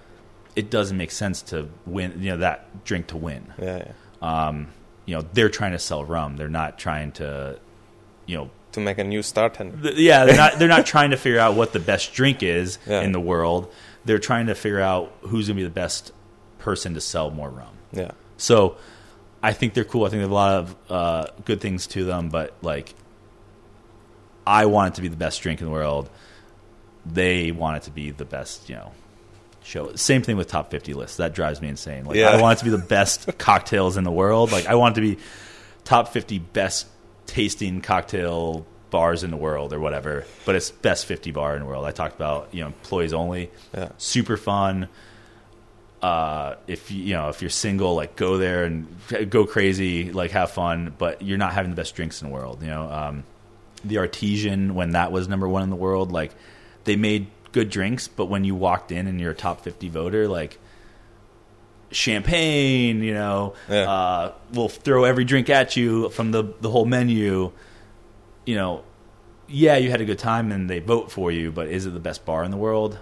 it 0.55 0.69
doesn't 0.69 0.95
make 0.95 1.09
sense 1.09 1.41
to 1.43 1.69
win 1.87 2.13
you 2.21 2.29
know 2.29 2.37
that 2.37 2.83
drink 2.85 3.07
to 3.07 3.17
win 3.17 3.51
Yeah. 3.59 3.87
yeah. 4.21 4.47
um 4.49 4.67
you 5.11 5.17
know 5.17 5.25
they're 5.33 5.49
trying 5.49 5.73
to 5.73 5.79
sell 5.79 6.05
rum 6.05 6.37
they're 6.37 6.47
not 6.61 6.79
trying 6.79 7.11
to 7.11 7.59
you 8.25 8.37
know 8.37 8.49
To 8.71 8.79
make 8.79 8.97
a 8.97 9.03
new 9.03 9.21
start. 9.21 9.55
th- 9.55 9.97
yeah, 9.97 10.23
they're 10.25 10.37
not 10.37 10.57
they're 10.57 10.69
not 10.77 10.85
trying 10.85 11.11
to 11.11 11.17
figure 11.17 11.39
out 11.39 11.55
what 11.55 11.73
the 11.73 11.79
best 11.81 12.13
drink 12.13 12.41
is 12.41 12.77
Yeah. 12.87 13.01
in 13.01 13.11
the 13.11 13.19
world. 13.19 13.63
They're 14.05 14.19
trying 14.31 14.47
to 14.47 14.55
figure 14.55 14.79
out 14.79 15.11
who's 15.29 15.47
going 15.47 15.57
to 15.57 15.63
be 15.63 15.67
the 15.73 15.79
best 15.85 16.11
person 16.59 16.93
to 16.93 17.01
sell 17.01 17.29
more 17.29 17.49
rum. 17.49 17.73
Yeah. 17.91 18.11
So, 18.37 18.77
I 19.43 19.51
think 19.53 19.73
they're 19.73 19.83
cool. 19.93 20.05
I 20.05 20.09
think 20.09 20.19
they 20.21 20.27
have 20.29 20.31
a 20.31 20.43
lot 20.45 20.55
of 20.61 20.75
uh, 20.89 21.25
good 21.45 21.59
things 21.61 21.87
to 21.87 22.05
them, 22.05 22.29
but 22.29 22.53
like, 22.61 22.95
I 24.47 24.65
want 24.67 24.93
it 24.93 24.95
to 24.95 25.01
be 25.01 25.07
the 25.09 25.17
best 25.17 25.41
drink 25.41 25.59
in 25.61 25.65
the 25.67 25.71
world. 25.71 26.09
They 27.05 27.51
want 27.51 27.77
it 27.77 27.83
to 27.83 27.91
be 27.91 28.11
the 28.11 28.25
best, 28.25 28.69
you 28.69 28.75
know. 28.75 28.91
Show 29.63 29.93
same 29.95 30.21
thing 30.23 30.37
with 30.37 30.47
top 30.47 30.71
fifty 30.71 30.93
lists. 30.93 31.17
That 31.17 31.33
drives 31.33 31.61
me 31.61 31.67
insane. 31.69 32.05
Like 32.05 32.15
Yeah. 32.17 32.29
I 32.29 32.41
want 32.41 32.57
it 32.57 32.59
to 32.59 32.65
be 32.65 32.71
the 32.71 32.83
best 32.83 33.29
cocktails 33.37 33.95
in 33.97 34.03
the 34.03 34.11
world. 34.11 34.51
Like 34.51 34.65
I 34.65 34.75
want 34.75 34.97
it 34.97 35.01
to 35.01 35.15
be 35.15 35.21
top 35.83 36.09
fifty 36.09 36.39
best 36.39 36.87
tasting 37.27 37.81
cocktail 37.81 38.65
bars 38.89 39.23
in 39.23 39.31
the 39.31 39.37
world 39.37 39.71
or 39.71 39.79
whatever. 39.79 40.25
But 40.45 40.55
it's 40.55 40.71
best 40.71 41.05
fifty 41.05 41.31
bar 41.31 41.53
in 41.55 41.61
the 41.61 41.67
world. 41.67 41.85
I 41.85 41.91
talked 41.91 42.15
about 42.15 42.49
you 42.51 42.61
know 42.61 42.67
employees 42.67 43.13
only. 43.13 43.51
Yeah. 43.73 43.89
Super 43.97 44.35
fun. 44.37 44.87
Uh, 46.01 46.55
if 46.65 46.89
you 46.89 47.03
you 47.03 47.13
know 47.13 47.29
if 47.29 47.41
you're 47.41 47.51
single, 47.51 47.93
like 47.93 48.15
go 48.15 48.37
there 48.39 48.63
and 48.63 48.87
go 49.29 49.45
crazy, 49.45 50.11
like 50.11 50.31
have 50.31 50.49
fun. 50.49 50.95
But 50.97 51.21
you're 51.21 51.37
not 51.37 51.53
having 51.53 51.69
the 51.69 51.75
best 51.75 51.95
drinks 51.95 52.21
in 52.23 52.29
the 52.29 52.33
world. 52.33 52.63
You 52.63 52.69
know, 52.69 52.91
um, 52.91 53.23
the 53.85 53.99
Artesian 53.99 54.73
when 54.73 54.91
that 54.91 55.11
was 55.11 55.27
number 55.27 55.47
one 55.47 55.61
in 55.61 55.69
the 55.69 55.75
world, 55.75 56.11
like 56.11 56.31
they 56.85 56.95
made 56.95 57.27
good 57.51 57.69
drinks, 57.69 58.07
but 58.07 58.25
when 58.27 58.43
you 58.43 58.55
walked 58.55 58.91
in 58.91 59.07
and 59.07 59.19
you're 59.19 59.31
a 59.31 59.35
top 59.35 59.61
fifty 59.63 59.89
voter, 59.89 60.27
like 60.27 60.57
champagne, 61.91 63.03
you 63.03 63.13
know, 63.13 63.53
Yeah. 63.69 63.89
uh, 63.89 64.31
we'll 64.53 64.69
throw 64.69 65.03
every 65.03 65.25
drink 65.25 65.49
at 65.49 65.75
you 65.75 66.09
from 66.09 66.31
the 66.31 66.43
the 66.61 66.69
whole 66.69 66.85
menu. 66.85 67.51
You 68.45 68.55
know, 68.55 68.83
yeah, 69.47 69.77
you 69.77 69.91
had 69.91 70.01
a 70.01 70.05
good 70.05 70.19
time 70.19 70.51
and 70.51 70.69
they 70.69 70.79
vote 70.79 71.11
for 71.11 71.31
you, 71.31 71.51
but 71.51 71.67
is 71.67 71.85
it 71.85 71.91
the 71.93 71.99
best 71.99 72.25
bar 72.25 72.43
in 72.43 72.51
the 72.51 72.57
world? 72.57 72.97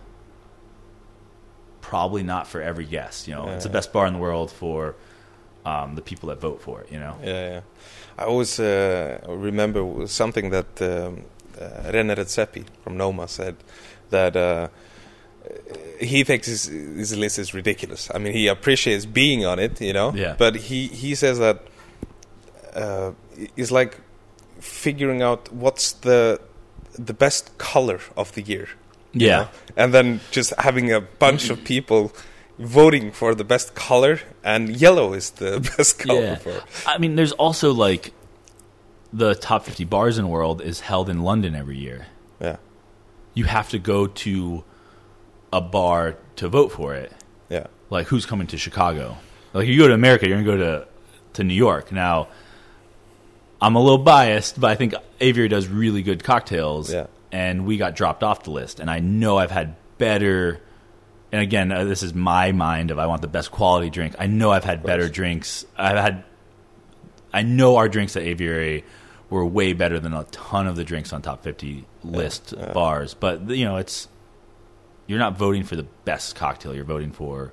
Probably 1.82 2.24
not 2.24 2.48
for 2.48 2.62
every 2.62 2.86
guest. 2.86 3.28
You 3.28 3.36
know, 3.36 3.46
Yeah, 3.46 3.56
it's 3.56 3.64
the 3.64 3.70
best 3.70 3.94
bar 3.94 4.06
in 4.08 4.14
the 4.14 4.20
world 4.20 4.52
for 4.52 4.96
um, 5.66 5.96
the 5.96 6.02
people 6.02 6.30
that 6.30 6.42
vote 6.42 6.62
for 6.62 6.82
it. 6.82 6.92
You 6.92 7.00
know, 7.00 7.16
Yeah, 7.24 7.50
yeah. 7.54 7.62
I 8.18 8.24
always 8.26 8.60
uh, 8.60 9.20
remember 9.28 10.06
something 10.08 10.50
that 10.50 10.82
um, 10.82 11.24
uh, 11.60 11.92
René 11.92 12.16
Redzepi 12.16 12.66
from 12.84 12.98
Noma 12.98 13.28
said 13.28 13.56
that 14.10 14.36
uh, 14.36 14.68
he 16.00 16.24
thinks 16.24 16.48
his, 16.48 16.66
his 16.66 17.18
list 17.18 17.40
is 17.40 17.54
ridiculous. 17.54 18.10
I 18.14 18.18
mean, 18.20 18.34
he 18.34 18.48
appreciates 18.48 19.06
being 19.06 19.46
on 19.46 19.60
it, 19.60 19.80
you 19.82 19.94
know. 19.94 20.14
Yeah. 20.14 20.36
But 20.38 20.56
he 20.56 20.88
he 20.88 21.16
says 21.16 21.40
that 21.40 21.64
uh, 22.74 23.12
it's 23.56 23.72
like 23.72 23.98
figuring 24.60 25.22
out 25.22 25.52
what's 25.54 25.92
the 25.94 26.40
the 26.98 27.14
best 27.14 27.58
color 27.58 28.00
of 28.18 28.34
the 28.34 28.42
year. 28.42 28.68
you 29.14 29.28
Yeah. 29.28 29.38
know? 29.38 29.48
And 29.78 29.94
then 29.94 30.20
just 30.32 30.54
having 30.58 30.92
a 30.92 31.00
bunch 31.02 31.50
of 31.50 31.64
people 31.64 32.12
voting 32.58 33.12
for 33.12 33.34
the 33.36 33.46
best 33.46 33.74
color, 33.74 34.20
and 34.44 34.70
yellow 34.70 35.14
is 35.14 35.30
the 35.32 35.60
best 35.78 36.00
color 36.00 36.22
Yeah. 36.22 36.36
for. 36.36 36.62
I 36.86 36.98
mean, 36.98 37.16
there's 37.16 37.32
also 37.34 37.72
like 37.72 38.12
the 39.14 39.34
top 39.36 39.64
50 39.66 39.86
bars 39.86 40.18
in 40.18 40.26
the 40.26 40.30
world 40.30 40.62
is 40.62 40.82
held 40.82 41.10
in 41.10 41.24
London 41.24 41.56
every 41.56 41.78
year. 41.78 42.08
Yeah. 42.42 42.58
You 43.40 43.46
have 43.46 43.70
to 43.70 43.80
go 43.80 44.06
to 44.06 44.64
a 45.54 45.62
bar 45.62 46.18
to 46.36 46.50
vote 46.50 46.74
for 46.74 46.94
it. 46.94 47.12
Yeah. 47.48 47.68
Like, 47.90 48.08
who's 48.08 48.26
coming 48.26 48.48
to 48.48 48.58
Chicago? 48.58 49.18
Like, 49.54 49.66
you 49.68 49.80
go 49.80 49.88
to 49.88 49.94
America, 49.94 50.28
you're 50.28 50.44
going 50.44 50.46
to 50.46 50.52
go 50.52 50.58
to 50.58 50.88
to 51.34 51.44
New 51.46 51.54
York. 51.54 51.92
Now, 51.94 52.28
I'm 53.62 53.76
a 53.76 53.82
little 53.82 53.98
biased, 53.98 54.60
but 54.60 54.70
I 54.70 54.76
think 54.76 54.94
Aviary 55.22 55.48
does 55.48 55.68
really 55.68 56.04
good 56.04 56.22
cocktails. 56.22 56.92
Yeah. 56.92 57.08
And 57.32 57.66
we 57.66 57.78
got 57.78 57.96
dropped 57.96 58.24
off 58.24 58.44
the 58.44 58.52
list. 58.52 58.82
And 58.82 58.90
I 58.90 59.00
know 59.00 59.38
I've 59.38 59.52
had 59.52 59.76
better. 59.98 60.60
And 61.32 61.42
again, 61.42 61.72
uh, 61.72 61.86
this 61.86 62.04
is 62.04 62.14
my 62.14 62.52
mind 62.52 62.92
of 62.92 63.00
I 63.00 63.06
want 63.06 63.22
the 63.22 63.28
best 63.28 63.52
quality 63.52 63.90
drink. 63.90 64.16
I 64.20 64.28
know 64.28 64.52
I've 64.52 64.66
had 64.66 64.84
better 64.84 65.08
drinks. 65.08 65.66
I've 65.78 65.98
had. 65.98 66.24
I 67.32 67.44
know 67.44 67.78
our 67.78 67.88
drinks 67.88 68.18
at 68.18 68.24
Aviary 68.24 68.84
were 69.30 69.46
way 69.46 69.74
better 69.74 70.00
than 70.00 70.14
a 70.14 70.24
ton 70.26 70.68
of 70.68 70.76
the 70.76 70.84
drinks 70.84 71.14
on 71.14 71.22
top 71.22 71.44
50 71.44 71.86
list 72.04 72.54
yeah. 72.58 72.74
bars. 72.74 73.14
But, 73.14 73.50
you 73.50 73.66
know, 73.66 73.78
it's. 73.78 74.08
You're 75.08 75.20
not 75.20 75.38
voting 75.38 75.64
for 75.64 75.76
the 75.76 75.88
best 76.06 76.36
cocktail. 76.36 76.76
You're 76.76 76.84
voting 76.84 77.12
for 77.12 77.52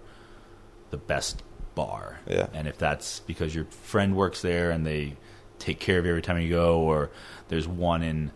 the 0.90 0.98
best 0.98 1.42
bar. 1.74 2.20
Yeah. 2.28 2.48
And 2.52 2.68
if 2.68 2.76
that's 2.78 3.20
because 3.20 3.54
your 3.54 3.64
friend 3.64 4.16
works 4.16 4.42
there 4.42 4.70
and 4.70 4.86
they 4.86 5.16
take 5.58 5.80
care 5.80 5.98
of 5.98 6.04
you 6.04 6.10
every 6.10 6.22
time 6.22 6.40
you 6.40 6.50
go, 6.50 6.80
or 6.80 7.10
there's 7.48 7.68
one 7.68 8.02
in, 8.02 8.30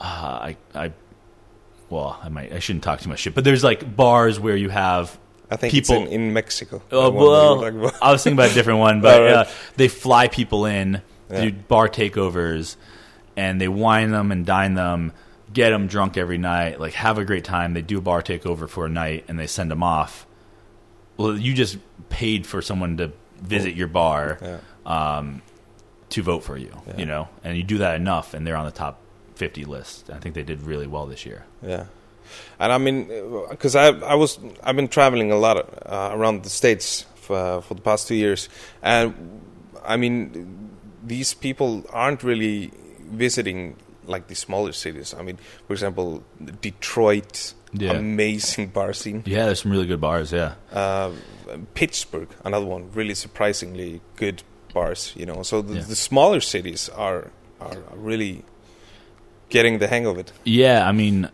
uh, 0.00 0.04
I, 0.04 0.56
I, 0.74 0.92
well, 1.88 2.18
I 2.22 2.28
might, 2.28 2.52
I 2.52 2.58
shouldn't 2.58 2.84
talk 2.84 3.00
too 3.00 3.08
much 3.08 3.20
shit, 3.20 3.34
but 3.34 3.44
there's 3.44 3.64
like 3.64 3.96
bars 3.96 4.38
where 4.38 4.56
you 4.56 4.68
have. 4.68 5.18
I 5.50 5.56
think 5.56 5.72
People- 5.72 6.02
it's 6.02 6.12
in, 6.12 6.20
in 6.20 6.32
Mexico. 6.34 6.82
Oh 6.92 7.04
the 7.04 7.10
one 7.10 7.14
that 7.14 7.18
you 7.18 7.30
well, 7.30 7.56
were 7.56 7.64
talking 7.64 7.80
about. 7.80 8.02
I 8.02 8.12
was 8.12 8.22
thinking 8.22 8.38
about 8.38 8.50
a 8.50 8.54
different 8.54 8.80
one, 8.80 9.00
but 9.02 9.20
right. 9.20 9.32
uh, 9.32 9.44
they 9.76 9.88
fly 9.88 10.28
people 10.28 10.66
in, 10.66 11.00
Yeah. 11.30 11.44
do 11.46 11.52
bar 11.52 11.88
takeovers, 11.88 12.76
and 13.36 13.60
they 13.60 13.68
wine 13.68 14.10
them 14.10 14.32
and 14.32 14.44
dine 14.46 14.74
them, 14.74 15.12
get 15.52 15.70
them 15.70 15.86
drunk 15.86 16.16
every 16.16 16.38
night, 16.38 16.80
like 16.80 16.94
have 16.94 17.18
a 17.18 17.24
great 17.24 17.44
time. 17.44 17.74
They 17.74 17.82
do 17.82 17.98
a 17.98 18.00
bar 18.00 18.22
takeover 18.22 18.68
for 18.68 18.86
a 18.86 18.88
night, 18.88 19.24
and 19.28 19.38
they 19.38 19.46
send 19.46 19.70
them 19.70 19.82
off. 19.82 20.26
Well, 21.16 21.36
you 21.36 21.52
just 21.54 21.78
paid 22.10 22.46
for 22.46 22.62
someone 22.62 22.96
to 22.98 23.12
visit 23.40 23.74
your 23.74 23.88
bar 23.88 24.38
yeah. 24.40 24.58
um, 24.86 25.42
to 26.10 26.22
vote 26.22 26.44
for 26.44 26.56
you, 26.56 26.72
Yeah. 26.86 26.96
you 26.96 27.06
know, 27.06 27.28
and 27.44 27.56
you 27.56 27.62
do 27.64 27.78
that 27.78 27.96
enough, 27.96 28.34
and 28.34 28.46
they're 28.46 28.56
on 28.56 28.64
the 28.66 28.70
top 28.72 29.00
fifty 29.34 29.64
list. 29.64 30.10
I 30.10 30.18
think 30.18 30.34
they 30.34 30.42
did 30.42 30.62
really 30.62 30.86
well 30.86 31.06
this 31.06 31.24
year. 31.26 31.44
Yeah, 31.62 31.86
and 32.58 32.72
I 32.72 32.78
mean, 32.78 33.08
because 33.50 33.76
I 33.76 33.88
I 33.88 34.14
was 34.14 34.38
I've 34.62 34.76
been 34.76 34.88
traveling 34.88 35.30
a 35.32 35.36
lot 35.36 35.56
uh, 35.58 36.10
around 36.12 36.44
the 36.44 36.50
states 36.50 37.04
for 37.16 37.62
for 37.62 37.74
the 37.74 37.82
past 37.82 38.08
two 38.08 38.14
years, 38.14 38.48
and 38.82 39.14
I 39.84 39.96
mean, 39.96 40.67
these 41.08 41.34
people 41.34 41.84
aren't 41.92 42.22
really 42.22 42.70
visiting 43.10 43.76
like 44.06 44.28
the 44.28 44.34
smaller 44.34 44.72
cities. 44.72 45.14
I 45.18 45.22
mean, 45.22 45.38
for 45.66 45.72
example, 45.74 46.22
Detroit, 46.62 47.54
Yeah. 47.72 47.92
amazing 47.98 48.68
bar 48.68 48.92
scene. 48.94 49.22
Yeah, 49.26 49.44
there's 49.46 49.60
some 49.62 49.72
really 49.72 49.86
good 49.86 50.00
bars. 50.00 50.32
Yeah, 50.32 50.54
Uh, 50.72 51.10
Pittsburgh, 51.74 52.28
another 52.44 52.66
one, 52.66 52.90
really 52.94 53.14
surprisingly 53.14 54.00
good 54.16 54.42
bars. 54.72 55.12
You 55.16 55.26
know, 55.26 55.42
so 55.42 55.60
the, 55.62 55.74
Yeah. 55.74 55.82
the 55.88 55.96
smaller 55.96 56.40
cities 56.40 56.88
are 56.96 57.30
are 57.60 57.76
really 57.96 58.44
getting 59.48 59.78
the 59.78 59.88
hang 59.88 60.06
of 60.06 60.16
it. 60.18 60.32
Yeah, 60.44 60.88
I 60.88 60.92
mean, 60.92 61.28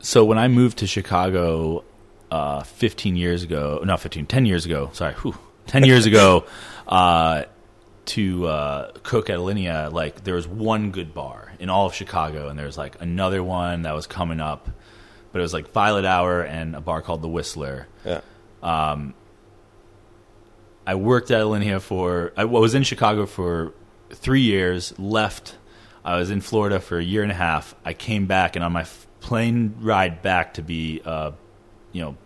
so 0.00 0.24
when 0.24 0.38
I 0.38 0.48
moved 0.48 0.78
to 0.78 0.86
Chicago 0.86 1.82
uh, 2.30 2.62
15 2.64 3.16
years 3.16 3.42
ago, 3.42 3.80
not 3.84 4.00
15, 4.00 4.26
10 4.26 4.44
years 4.46 4.66
ago, 4.66 4.90
sorry, 4.92 5.14
whew, 5.22 5.34
10 5.66 5.84
years 5.84 6.04
ago, 6.06 6.44
uh, 6.88 7.44
to 8.06 8.46
uh, 8.46 8.92
cook 9.02 9.30
at 9.30 9.38
Alinea, 9.38 9.92
like 9.92 10.24
there 10.24 10.34
was 10.34 10.46
one 10.48 10.90
good 10.90 11.12
bar 11.12 11.52
in 11.58 11.68
all 11.68 11.86
of 11.86 11.94
Chicago, 11.94 12.48
and 12.48 12.58
there 12.58 12.66
was 12.66 12.78
like 12.78 13.00
another 13.00 13.42
one 13.42 13.82
that 13.82 13.94
was 13.94 14.06
coming 14.06 14.40
up 14.40 14.68
but 15.36 15.40
it 15.40 15.42
was 15.42 15.52
like 15.52 15.70
Violet 15.72 16.06
Hour 16.06 16.40
and 16.40 16.74
a 16.74 16.80
bar 16.80 17.02
called 17.02 17.20
the 17.20 17.28
Whistler. 17.28 17.88
Yeah. 18.06 18.22
I 20.86 20.94
worked 20.94 21.30
at 21.30 21.42
Alinea 21.42 21.78
for 21.82 22.32
I 22.38 22.44
was 22.44 22.74
in 22.74 22.84
Chicago 22.84 23.26
for 23.26 23.74
three 24.10 24.40
years. 24.40 24.98
Left. 24.98 25.56
I 26.04 26.16
was 26.16 26.30
in 26.30 26.40
Florida 26.40 26.80
for 26.80 26.98
a 26.98 27.04
year 27.04 27.22
and 27.22 27.30
a 27.30 27.34
half. 27.34 27.74
I 27.84 27.92
came 27.92 28.24
back, 28.24 28.56
and 28.56 28.64
on 28.64 28.72
my 28.72 28.80
f- 28.80 29.06
plane 29.20 29.74
ride 29.80 30.22
back 30.22 30.54
to 30.54 30.62
be, 30.62 31.02
uh, 31.04 31.32
you 31.92 32.00
know, 32.00 32.16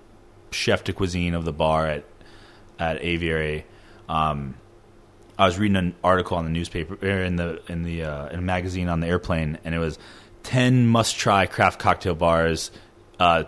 chef 0.53 0.85
de 0.85 0.93
cuisine 0.93 1.35
of 1.35 1.45
the 1.45 1.53
bar 1.53 1.87
at 1.89 2.05
at 2.79 3.03
Aviary. 3.03 3.65
Um, 4.09 4.55
I 5.41 5.47
was 5.47 5.59
reading 5.59 5.77
an 5.77 5.95
article 6.05 6.37
on 6.37 6.45
the 6.45 6.51
newspaper 6.51 6.99
er, 7.03 7.23
in 7.25 7.37
the 7.37 7.63
in 7.67 7.83
the 7.83 8.05
uh, 8.05 8.29
in 8.29 8.41
a 8.41 8.43
magazine 8.43 8.89
on 8.91 9.01
the 9.01 9.07
airplane, 9.07 9.59
and 9.65 9.75
it 9.75 9.79
was 9.79 9.99
ten 10.43 10.87
must 10.87 11.17
try 11.17 11.47
craft 11.47 11.81
cocktail 11.81 12.15
bars 12.15 12.71
uh, 13.19 13.45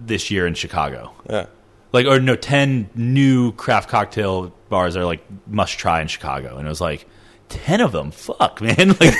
this 0.00 0.32
year 0.32 0.48
in 0.48 0.54
Chicago. 0.54 1.12
Yeah. 1.30 1.46
like 1.92 2.06
or 2.06 2.18
no 2.20 2.34
10 2.36 2.90
new 2.94 3.52
craft 3.52 3.88
cocktail 3.88 4.52
bars 4.68 4.96
are 4.96 5.04
like 5.04 5.22
must 5.46 5.78
try 5.78 6.00
in 6.02 6.08
chicago 6.08 6.56
and 6.58 6.66
it 6.66 6.68
was 6.68 6.80
like 6.80 7.06
10 7.48 7.80
of 7.80 7.92
them? 7.92 8.10
Fuck 8.10 8.60
man. 8.68 8.88
Like 8.88 9.18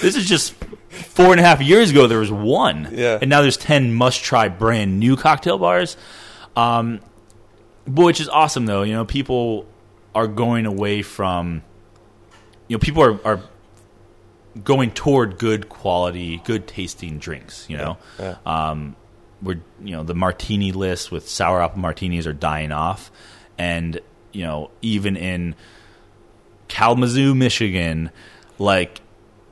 this 0.00 0.16
is 0.16 0.26
just 0.28 0.54
four 0.88 1.30
and 1.30 1.40
a 1.40 1.44
half 1.44 1.60
years 1.60 1.90
ago 1.90 2.06
there 2.06 2.18
was 2.18 2.30
one. 2.32 2.88
Yeah. 2.92 3.18
and 3.20 3.30
now 3.30 3.40
there's 3.42 3.56
10 3.56 3.92
must 3.94 4.22
try 4.22 4.48
brand 4.48 4.98
new 4.98 5.16
cocktail 5.16 5.58
bars. 5.58 5.96
Um 6.56 7.00
which 7.86 8.20
is 8.20 8.28
awesome 8.28 8.66
though. 8.66 8.82
You 8.82 8.94
know 8.94 9.04
people 9.04 9.66
are 10.14 10.26
going 10.26 10.66
away 10.66 11.02
from 11.02 11.62
you 12.68 12.76
know 12.76 12.80
people 12.80 13.02
are, 13.02 13.26
are 13.26 13.40
going 14.64 14.90
toward 14.90 15.38
good 15.38 15.68
quality 15.68 16.40
good 16.44 16.66
tasting 16.66 17.18
drinks 17.18 17.66
you 17.68 17.76
know? 17.76 17.96
Yeah. 18.18 18.36
um, 18.44 18.96
we're 19.42 19.60
you 19.82 19.92
know 19.92 20.02
the 20.02 20.14
martini 20.14 20.72
list 20.72 21.10
with 21.10 21.28
sour 21.28 21.62
apple 21.62 21.80
martinis 21.80 22.26
are 22.26 22.32
dying 22.32 22.72
off, 22.72 23.10
and 23.58 24.00
you 24.32 24.44
know 24.44 24.70
even 24.82 25.16
in 25.16 25.54
Kalamazoo, 26.70 27.34
Michigan, 27.34 28.10
like 28.58 29.00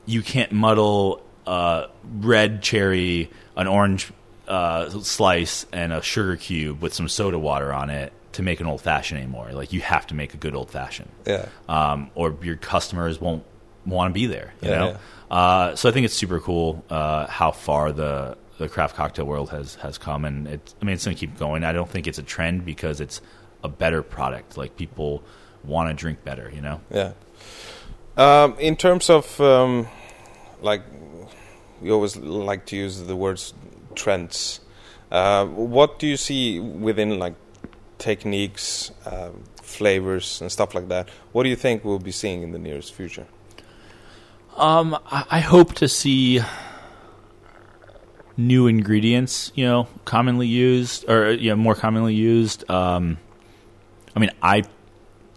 you 0.05 0.23
can't 0.23 0.51
muddle 0.51 1.21
uh, 1.45 1.87
red 2.19 2.61
cherry, 2.61 3.29
an 3.55 3.67
orange 3.67 4.11
uh, 4.47 4.89
slice, 4.89 5.65
and 5.71 5.93
a 5.93 6.01
sugar 6.01 6.37
cube 6.37 6.81
with 6.81 6.93
some 6.93 7.07
soda 7.07 7.37
water 7.37 7.71
on 7.71 7.89
it 7.89 8.13
to 8.39 8.43
make 8.43 8.59
an 8.61 8.67
old 8.67 8.81
fashioned 8.81 9.19
anymore. 9.19 9.51
Like 9.51 9.73
you 9.73 9.81
have 9.81 10.07
to 10.07 10.15
make 10.15 10.33
a 10.33 10.37
good 10.37 10.55
old 10.55 10.69
fashioned 10.71 11.11
Yeah. 11.27 11.45
um, 11.67 12.09
or 12.15 12.35
your 12.41 12.55
customers 12.55 13.19
won't 13.19 13.43
want 13.85 14.09
to 14.09 14.13
be 14.13 14.25
there. 14.27 14.53
You 14.61 14.69
Yeah, 14.69 14.77
know, 14.79 14.95
Uh, 15.29 15.75
so 15.75 15.89
I 15.89 15.91
think 15.91 16.05
it's 16.05 16.15
super 16.15 16.39
cool 16.39 16.83
uh, 16.89 17.27
how 17.27 17.51
far 17.51 17.91
the 17.91 18.37
the 18.57 18.67
craft 18.69 18.95
cocktail 18.95 19.25
world 19.25 19.49
has 19.51 19.75
has 19.75 19.97
come, 19.97 20.25
and 20.25 20.47
it. 20.47 20.73
I 20.81 20.85
mean, 20.85 20.93
it's 20.95 21.05
going 21.05 21.15
to 21.15 21.19
keep 21.27 21.37
going. 21.39 21.63
I 21.63 21.71
don't 21.73 21.89
think 21.89 22.07
it's 22.07 22.17
a 22.19 22.23
trend 22.23 22.65
because 22.65 22.99
it's 22.99 23.21
a 23.63 23.69
better 23.69 24.01
product. 24.01 24.57
Like 24.57 24.75
people 24.75 25.21
want 25.63 25.89
to 25.89 25.93
drink 26.03 26.23
better. 26.23 26.51
You 26.53 26.61
know. 26.61 26.81
Yeah. 26.91 27.11
Um, 28.17 28.55
in 28.59 28.75
terms 28.75 29.09
of 29.09 29.39
um, 29.39 29.87
like, 30.61 30.83
we 31.81 31.89
always 31.91 32.17
like 32.17 32.65
to 32.67 32.75
use 32.75 33.01
the 33.03 33.15
words 33.15 33.53
trends. 33.95 34.59
Uh, 35.11 35.45
what 35.45 35.99
do 35.99 36.05
you 36.07 36.17
see 36.17 36.59
within 36.59 37.17
like 37.19 37.35
techniques, 37.99 38.91
uh, 39.05 39.29
flavors, 39.61 40.41
and 40.41 40.51
stuff 40.51 40.73
like 40.73 40.87
that? 40.87 41.09
What 41.31 41.43
do 41.43 41.49
you 41.49 41.55
think 41.55 41.85
we'll 41.85 41.99
be 41.99 42.11
seeing 42.11 42.41
in 42.41 42.51
the 42.51 42.59
nearest 42.59 42.93
future? 42.93 43.27
Um, 44.57 44.97
I, 45.05 45.25
I 45.29 45.39
hope 45.39 45.75
to 45.75 45.87
see 45.87 46.41
new 48.35 48.67
ingredients, 48.67 49.51
you 49.53 49.65
know, 49.65 49.87
commonly 50.05 50.47
used 50.47 51.07
or 51.09 51.31
you 51.31 51.51
know, 51.51 51.55
more 51.55 51.75
commonly 51.75 52.15
used. 52.15 52.69
Um, 52.69 53.17
I 54.15 54.19
mean, 54.19 54.31
I 54.41 54.63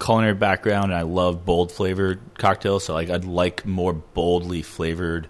culinary 0.01 0.35
background 0.35 0.87
and 0.87 0.95
I 0.95 1.03
love 1.03 1.45
bold 1.45 1.71
flavored 1.71 2.21
cocktails, 2.39 2.85
so 2.85 2.95
like 2.95 3.11
I'd 3.11 3.25
like 3.25 3.67
more 3.67 3.93
boldly 3.93 4.63
flavored, 4.63 5.29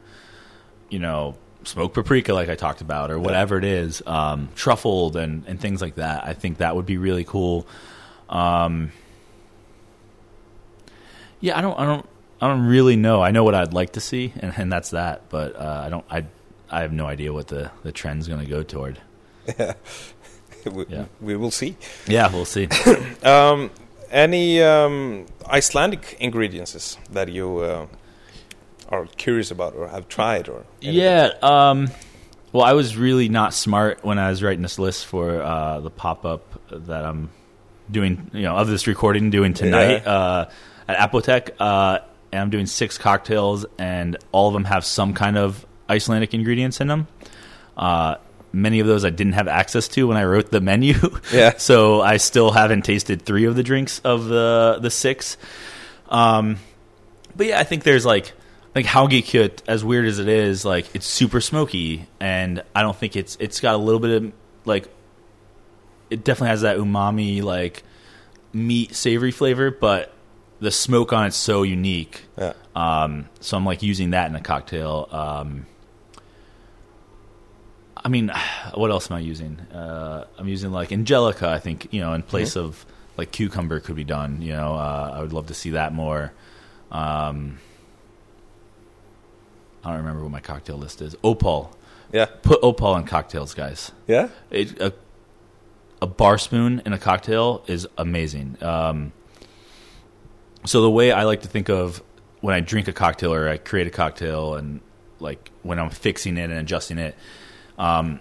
you 0.89 0.99
know, 0.99 1.37
smoked 1.65 1.95
paprika 1.95 2.33
like 2.35 2.49
I 2.49 2.55
talked 2.55 2.81
about 2.81 3.11
or 3.11 3.19
whatever 3.19 3.57
it 3.59 3.65
is, 3.65 4.03
um, 4.07 4.49
truffled 4.55 5.17
and 5.17 5.45
and 5.47 5.61
things 5.61 5.81
like 5.81 5.97
that. 5.97 6.25
I 6.25 6.35
think 6.35 6.59
that 6.59 6.75
would 6.77 6.87
be 6.87 6.97
really 6.99 7.25
cool. 7.25 7.67
Um, 8.29 8.93
yeah, 11.41 11.59
I 11.59 11.61
don't, 11.61 11.79
I 11.79 11.85
don't, 11.85 12.09
I 12.41 12.49
don't 12.49 12.67
really 12.67 12.97
know. 12.97 13.21
I 13.23 13.31
know 13.31 13.45
what 13.45 13.55
I'd 13.55 13.75
like 13.75 13.93
to 13.95 14.01
see, 14.01 14.33
and, 14.41 14.53
and 14.57 14.73
that's 14.73 14.91
that. 14.91 15.29
But 15.29 15.57
uh, 15.57 15.83
I 15.87 15.89
don't, 15.89 16.05
I, 16.11 16.25
I 16.71 16.81
have 16.83 16.93
no 16.93 17.07
idea 17.07 17.33
what 17.33 17.49
the 17.49 17.71
the 17.83 17.93
trend's 17.93 18.29
going 18.29 18.41
to 18.41 18.47
go 18.51 18.63
toward. 18.63 18.99
we, 20.73 20.87
Yeah. 20.89 21.07
we 21.21 21.37
will 21.37 21.51
see. 21.51 21.77
Yeah, 22.07 22.31
we'll 22.33 22.45
see. 22.45 22.69
Um, 23.25 23.71
any 24.11 24.61
um, 24.63 25.27
Icelandic 25.47 26.17
ingredients 26.21 26.99
that 27.13 27.29
you 27.29 27.59
uh, 27.59 27.87
are 28.93 29.07
curious 29.17 29.51
about 29.51 29.75
or 29.75 29.89
have 29.89 30.07
tried 30.09 30.49
or 30.49 30.65
anything? 30.83 31.01
yeah. 31.01 31.31
Um, 31.43 31.89
well, 32.53 32.65
I 32.65 32.75
was 32.75 32.97
really 32.97 33.29
not 33.31 33.55
smart 33.55 34.05
when 34.05 34.19
I 34.19 34.29
was 34.29 34.43
writing 34.43 34.61
this 34.63 34.79
list 34.79 35.07
for 35.07 35.41
uh, 35.43 35.81
the 35.81 35.91
pop 35.91 36.25
up 36.27 36.61
that 36.71 37.05
I'm 37.05 37.31
doing. 37.91 38.31
You 38.35 38.43
know, 38.43 38.57
of 38.57 38.69
this 38.69 38.87
recording 38.87 39.31
doing 39.31 39.55
tonight 39.55 40.07
uh, 40.07 40.51
at 40.87 41.11
Apotek. 41.11 41.53
Uh, 41.59 42.01
and 42.31 42.41
I'm 42.41 42.51
doing 42.51 42.67
six 42.67 42.97
cocktails, 42.99 43.67
and 43.79 44.17
all 44.33 44.49
of 44.49 44.55
them 44.55 44.65
have 44.65 44.85
some 44.85 45.15
kind 45.15 45.37
of 45.37 45.67
Icelandic 45.89 46.33
ingredients 46.35 46.81
in 46.81 46.89
them. 46.89 47.09
Uh, 47.77 48.17
many 48.53 48.81
of 48.81 48.87
those 48.87 49.05
I 49.05 49.11
didn't 49.11 49.33
have 49.35 49.49
access 49.49 49.89
to 49.89 50.07
when 50.09 50.17
I 50.19 50.25
wrote 50.25 50.51
the 50.51 50.61
menu. 50.61 50.95
Yeah. 51.33 51.57
so 51.57 52.03
I 52.03 52.19
still 52.19 52.51
haven't 52.51 52.83
tasted 52.83 53.23
three 53.23 53.45
of 53.47 53.57
the 53.57 53.63
drinks 53.63 54.01
of 54.01 54.27
the 54.27 54.79
the 54.81 54.91
six. 54.91 55.39
Um, 56.11 56.59
but 57.35 57.47
yeah, 57.47 57.59
I 57.61 57.65
think 57.65 57.85
there's 57.85 58.05
like 58.05 58.33
like 58.75 58.87
Hangikjöt, 58.87 59.61
as 59.67 59.85
weird 59.85 60.07
as 60.07 60.19
it 60.19 60.29
is, 60.29 60.65
like 60.65 60.87
it's 60.95 61.07
super 61.07 61.41
smoky, 61.41 62.07
and 62.21 62.63
I 62.75 62.83
don't 62.83 62.97
think 62.97 63.17
it's 63.17 63.37
it's 63.41 63.61
got 63.61 63.75
a 63.75 63.79
little 63.79 64.01
bit 64.01 64.23
of 64.23 64.33
like 64.65 64.89
it 66.11 66.25
definitely 66.25 66.49
has 66.51 66.63
that 66.63 66.79
umami 66.79 67.43
like 67.43 67.83
meat 68.53 68.95
savory 68.95 69.31
flavor, 69.31 69.71
but 69.71 70.13
the 70.61 70.71
smoke 70.71 71.13
on 71.13 71.27
it's 71.27 71.37
so 71.37 71.63
unique. 71.63 72.25
Yeah. 72.39 72.53
Um, 72.75 73.29
so 73.41 73.57
I'm 73.57 73.67
like 73.67 73.83
using 73.83 74.11
that 74.11 74.31
in 74.31 74.37
a 74.37 74.41
cocktail. 74.41 75.09
Um, 75.11 75.67
I 77.97 78.09
mean, 78.09 78.33
what 78.75 78.91
else 78.91 79.11
am 79.11 79.17
I 79.17 79.21
using? 79.21 79.61
Uh, 79.61 80.27
I'm 80.39 80.49
using 80.49 80.73
like 80.73 80.93
Angelica. 80.93 81.49
I 81.49 81.59
think 81.59 81.89
you 81.93 82.01
know, 82.01 82.15
in 82.15 82.23
place 82.23 82.57
of 82.57 82.87
like 83.17 83.33
cucumber 83.33 83.81
could 83.81 83.97
be 83.97 84.05
done. 84.05 84.41
You 84.41 84.53
know, 84.53 84.75
uh, 84.75 85.13
I 85.15 85.21
would 85.21 85.33
love 85.33 85.49
to 85.49 85.55
see 85.55 85.71
that 85.71 85.93
more. 85.93 86.33
Um, 86.91 87.59
I 89.85 89.89
don't 89.91 89.99
remember 89.99 90.23
what 90.23 90.31
my 90.31 90.41
cocktail 90.41 90.77
list 90.77 91.03
is. 91.03 91.17
Opal. 91.25 91.77
Yeah. 92.13 92.27
Put 92.43 92.61
opal 92.63 92.97
in 92.97 93.05
cocktails, 93.05 93.55
guys. 93.55 93.91
Yeah. 94.07 94.29
It, 94.51 94.81
a, 94.81 94.93
a 96.01 96.07
bar 96.07 96.39
spoon 96.39 96.83
in 96.85 96.93
a 96.93 96.99
cocktail 96.99 97.65
is 97.67 97.87
amazing. 97.97 98.59
Um, 98.63 99.13
so 100.65 100.83
the 100.83 100.91
way 100.91 101.11
I 101.11 101.25
like 101.25 101.43
to 101.43 101.49
think 101.49 101.69
of 101.69 102.03
when 102.41 102.55
I 102.55 102.61
drink 102.61 102.89
a 102.89 102.93
cocktail 102.93 103.33
or 103.33 103.49
I 103.49 103.57
create 103.57 103.87
a 103.87 103.91
cocktail 103.91 104.55
and 104.55 104.81
like 105.21 105.51
when 105.63 105.79
I'm 105.79 105.91
fixing 105.91 106.37
it 106.37 106.51
and 106.51 106.55
adjusting 106.55 106.99
it, 106.99 107.17
um, 107.79 108.21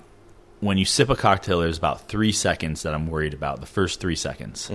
when 0.60 0.78
you 0.78 0.86
sip 0.86 1.10
a 1.10 1.16
cocktail, 1.16 1.60
there's 1.60 1.78
about 1.80 2.08
three 2.08 2.32
seconds 2.32 2.84
that 2.84 2.94
I'm 2.94 3.08
worried 3.08 3.34
about. 3.34 3.60
The 3.62 3.68
first 3.68 4.00
three 4.00 4.16
seconds. 4.16 4.72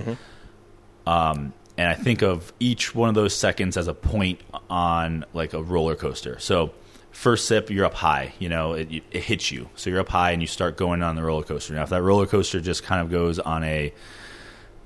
Um, 1.05 1.53
and 1.77 1.87
I 1.89 1.93
think 1.93 2.21
of 2.23 2.51
each 2.59 2.93
one 2.95 3.09
of 3.09 3.15
those 3.15 3.35
seconds 3.35 3.77
as 3.77 3.87
a 3.87 3.93
point 3.93 4.41
on 4.69 5.25
like 5.33 5.53
a 5.53 5.61
roller 5.61 5.95
coaster. 5.95 6.39
So 6.39 6.71
first 7.11 7.45
sip, 7.47 7.69
you're 7.69 7.85
up 7.85 7.93
high. 7.93 8.33
You 8.39 8.49
know, 8.49 8.73
it, 8.73 8.89
it 9.11 9.23
hits 9.23 9.51
you, 9.51 9.69
so 9.75 9.89
you're 9.89 9.99
up 9.99 10.09
high 10.09 10.31
and 10.31 10.41
you 10.41 10.47
start 10.47 10.77
going 10.77 11.01
on 11.03 11.15
the 11.15 11.23
roller 11.23 11.43
coaster. 11.43 11.73
Now, 11.73 11.83
if 11.83 11.89
that 11.89 12.01
roller 12.01 12.27
coaster 12.27 12.59
just 12.59 12.83
kind 12.83 13.01
of 13.01 13.09
goes 13.11 13.39
on 13.39 13.63
a 13.63 13.93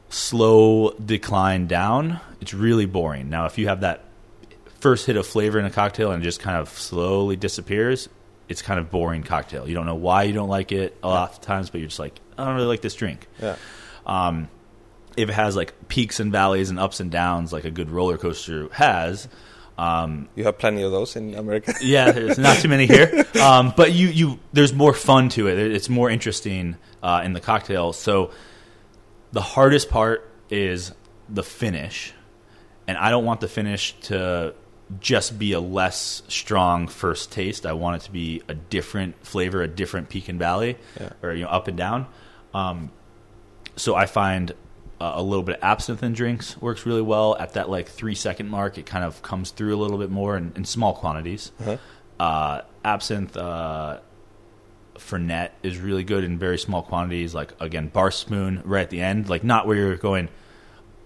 slow 0.10 0.92
decline 0.92 1.68
down, 1.68 2.20
it's 2.42 2.54
really 2.54 2.86
boring. 2.86 3.30
Now, 3.30 3.46
if 3.46 3.58
you 3.58 3.68
have 3.68 3.82
that 3.82 4.04
first 4.80 5.06
hit 5.06 5.16
of 5.16 5.26
flavor 5.28 5.60
in 5.60 5.66
a 5.66 5.72
cocktail 5.72 6.12
and 6.12 6.22
it 6.22 6.26
just 6.26 6.40
kind 6.40 6.58
of 6.58 6.70
slowly 6.70 7.36
disappears, 7.36 8.10
it's 8.50 8.62
kind 8.62 8.80
of 8.80 8.90
boring 8.92 9.24
cocktail. 9.24 9.68
You 9.68 9.76
don't 9.76 9.86
know 9.86 9.96
why 9.96 10.24
you 10.24 10.34
don't 10.34 10.50
like 10.50 10.72
it 10.72 10.98
a 11.04 11.08
lot 11.08 11.32
of 11.32 11.42
times, 11.42 11.70
but 11.70 11.80
you're 11.80 11.88
just 11.88 12.00
like, 12.00 12.20
I 12.38 12.46
don't 12.46 12.56
really 12.56 12.68
like 12.68 12.82
this 12.82 12.96
drink 12.96 13.28
Yeah. 13.42 13.56
um, 14.06 14.50
if 15.18 15.30
it 15.30 15.34
has 15.34 15.56
like 15.56 15.74
peaks 15.88 16.20
and 16.20 16.32
valleys 16.32 16.70
and 16.70 16.80
ups 16.80 17.00
and 17.00 17.12
downs 17.12 17.52
like 17.54 17.66
a 17.66 17.72
good 17.72 17.90
roller 17.90 18.18
coaster 18.18 18.68
has 18.74 19.28
um, 19.78 20.28
You 20.36 20.44
have 20.44 20.58
plenty 20.60 20.84
of 20.84 20.92
those 20.92 21.16
in 21.16 21.34
America. 21.36 21.74
yeah 21.82 22.12
there's 22.12 22.38
not 22.38 22.58
too 22.58 22.68
many 22.68 22.86
here 22.88 23.26
um, 23.42 23.74
but 23.76 23.92
you, 23.94 24.08
you 24.08 24.40
there's 24.54 24.74
more 24.74 24.94
fun 24.94 25.30
to 25.30 25.48
it 25.48 25.58
it's 25.58 25.90
more 25.90 26.10
interesting 26.10 26.78
uh, 27.04 27.22
in 27.24 27.34
the 27.34 27.40
cocktail 27.42 27.94
so 27.94 28.32
the 29.32 29.42
hardest 29.42 29.90
part 29.90 30.30
is 30.50 30.92
the 31.30 31.44
finish 31.44 32.14
and 32.88 32.98
i 32.98 33.10
don't 33.10 33.26
want 33.26 33.40
the 33.42 33.48
finish 33.48 33.94
to 34.02 34.54
just 35.00 35.40
be 35.40 35.54
a 35.54 35.60
less 35.62 36.22
strong 36.28 36.86
first 36.90 37.32
taste. 37.32 37.66
I 37.66 37.72
want 37.72 38.02
it 38.02 38.06
to 38.08 38.12
be 38.12 38.42
a 38.50 38.54
different 38.54 39.26
flavor, 39.26 39.62
a 39.62 39.68
different 39.70 40.10
peak 40.10 40.28
and 40.28 40.38
valley, 40.38 40.78
Yeah. 41.00 41.14
or 41.24 41.32
you 41.34 41.46
know 41.46 41.50
up 41.50 41.70
and 41.70 41.78
down. 41.78 42.08
Um, 42.54 42.92
so 43.78 43.96
I 43.96 44.06
find 44.06 44.54
uh, 45.02 45.14
a 45.16 45.24
little 45.24 45.44
bit 45.44 45.56
of 45.56 45.64
absinthe 45.64 46.04
in 46.04 46.14
drinks 46.14 46.62
works 46.62 46.86
really 46.86 47.02
well 47.02 47.36
at 47.38 47.54
that 47.54 47.72
like 47.72 47.90
three 47.90 48.14
second 48.14 48.50
mark. 48.50 48.78
It 48.78 48.86
kind 48.86 49.04
of 49.04 49.24
comes 49.24 49.50
through 49.50 49.76
a 49.76 49.80
little 49.80 49.98
bit 49.98 50.12
more 50.12 50.38
in, 50.38 50.54
in 50.56 50.64
small 50.64 50.94
quantities. 50.94 51.52
Uh-huh. 51.60 51.78
Uh, 52.20 52.62
absinthe. 52.86 53.36
Uh, 53.36 54.00
Fernet 54.96 55.50
is 55.64 55.80
really 55.80 56.04
good 56.04 56.24
in 56.24 56.38
very 56.38 56.60
small 56.60 56.84
quantities. 56.84 57.34
Like 57.34 57.54
again, 57.60 57.88
bar 57.88 58.12
spoon 58.12 58.62
right 58.64 58.84
at 58.84 58.92
the 58.92 59.02
end, 59.02 59.28
like 59.28 59.44
not 59.44 59.66
where 59.66 59.76
you're 59.76 59.98
going. 59.98 60.30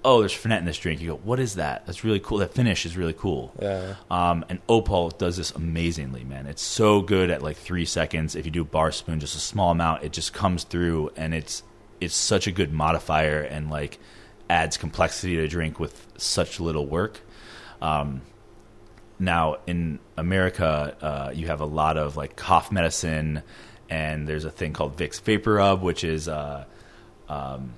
Oh, 0.04 0.20
there's 0.20 0.34
Fernet 0.34 0.60
in 0.60 0.66
this 0.66 0.78
drink. 0.78 1.00
You 1.00 1.12
go, 1.12 1.16
what 1.16 1.40
is 1.40 1.56
that? 1.56 1.86
That's 1.86 2.04
really 2.04 2.20
cool. 2.20 2.40
That 2.40 2.54
finish 2.54 2.86
is 2.86 2.98
really 2.98 3.14
cool. 3.14 3.54
Yeah. 3.62 3.96
Um, 4.12 4.44
and 4.50 4.60
Opal 4.68 5.10
does 5.10 5.38
this 5.38 5.52
amazingly, 5.52 6.26
man. 6.26 6.48
It's 6.48 6.62
so 6.62 7.02
good 7.02 7.32
at 7.32 7.42
like 7.42 7.56
three 7.56 7.86
seconds. 7.86 8.36
If 8.36 8.46
you 8.46 8.52
do 8.52 8.66
bar 8.66 8.92
spoon, 8.92 9.22
just 9.22 9.38
a 9.38 9.40
small 9.40 9.72
amount, 9.72 10.04
it 10.04 10.12
just 10.12 10.34
comes 10.34 10.66
through, 10.66 11.12
and 11.16 11.34
it's 11.34 11.64
it's 12.00 12.16
such 12.16 12.48
a 12.48 12.52
good 12.52 12.74
modifier 12.74 13.42
and 13.42 13.70
like 13.70 14.00
adds 14.50 14.78
complexity 14.78 15.36
to 15.36 15.44
a 15.44 15.48
drink 15.48 15.80
with 15.80 16.08
such 16.18 16.60
little 16.60 16.86
work. 16.86 17.22
Um, 17.82 18.22
now 19.20 19.58
in 19.66 20.00
America, 20.18 20.96
uh, 21.02 21.32
you 21.34 21.48
have 21.48 21.62
a 21.62 21.66
lot 21.66 21.98
of 21.98 22.18
like 22.18 22.36
cough 22.36 22.72
medicine, 22.72 23.44
and 23.90 24.28
there's 24.28 24.46
a 24.46 24.52
thing 24.52 24.74
called 24.74 24.98
Vicks 24.98 25.22
VapoRub, 25.22 25.82
which 25.82 26.04
is 26.04 26.28
uh, 26.28 26.66
um, 27.30 27.72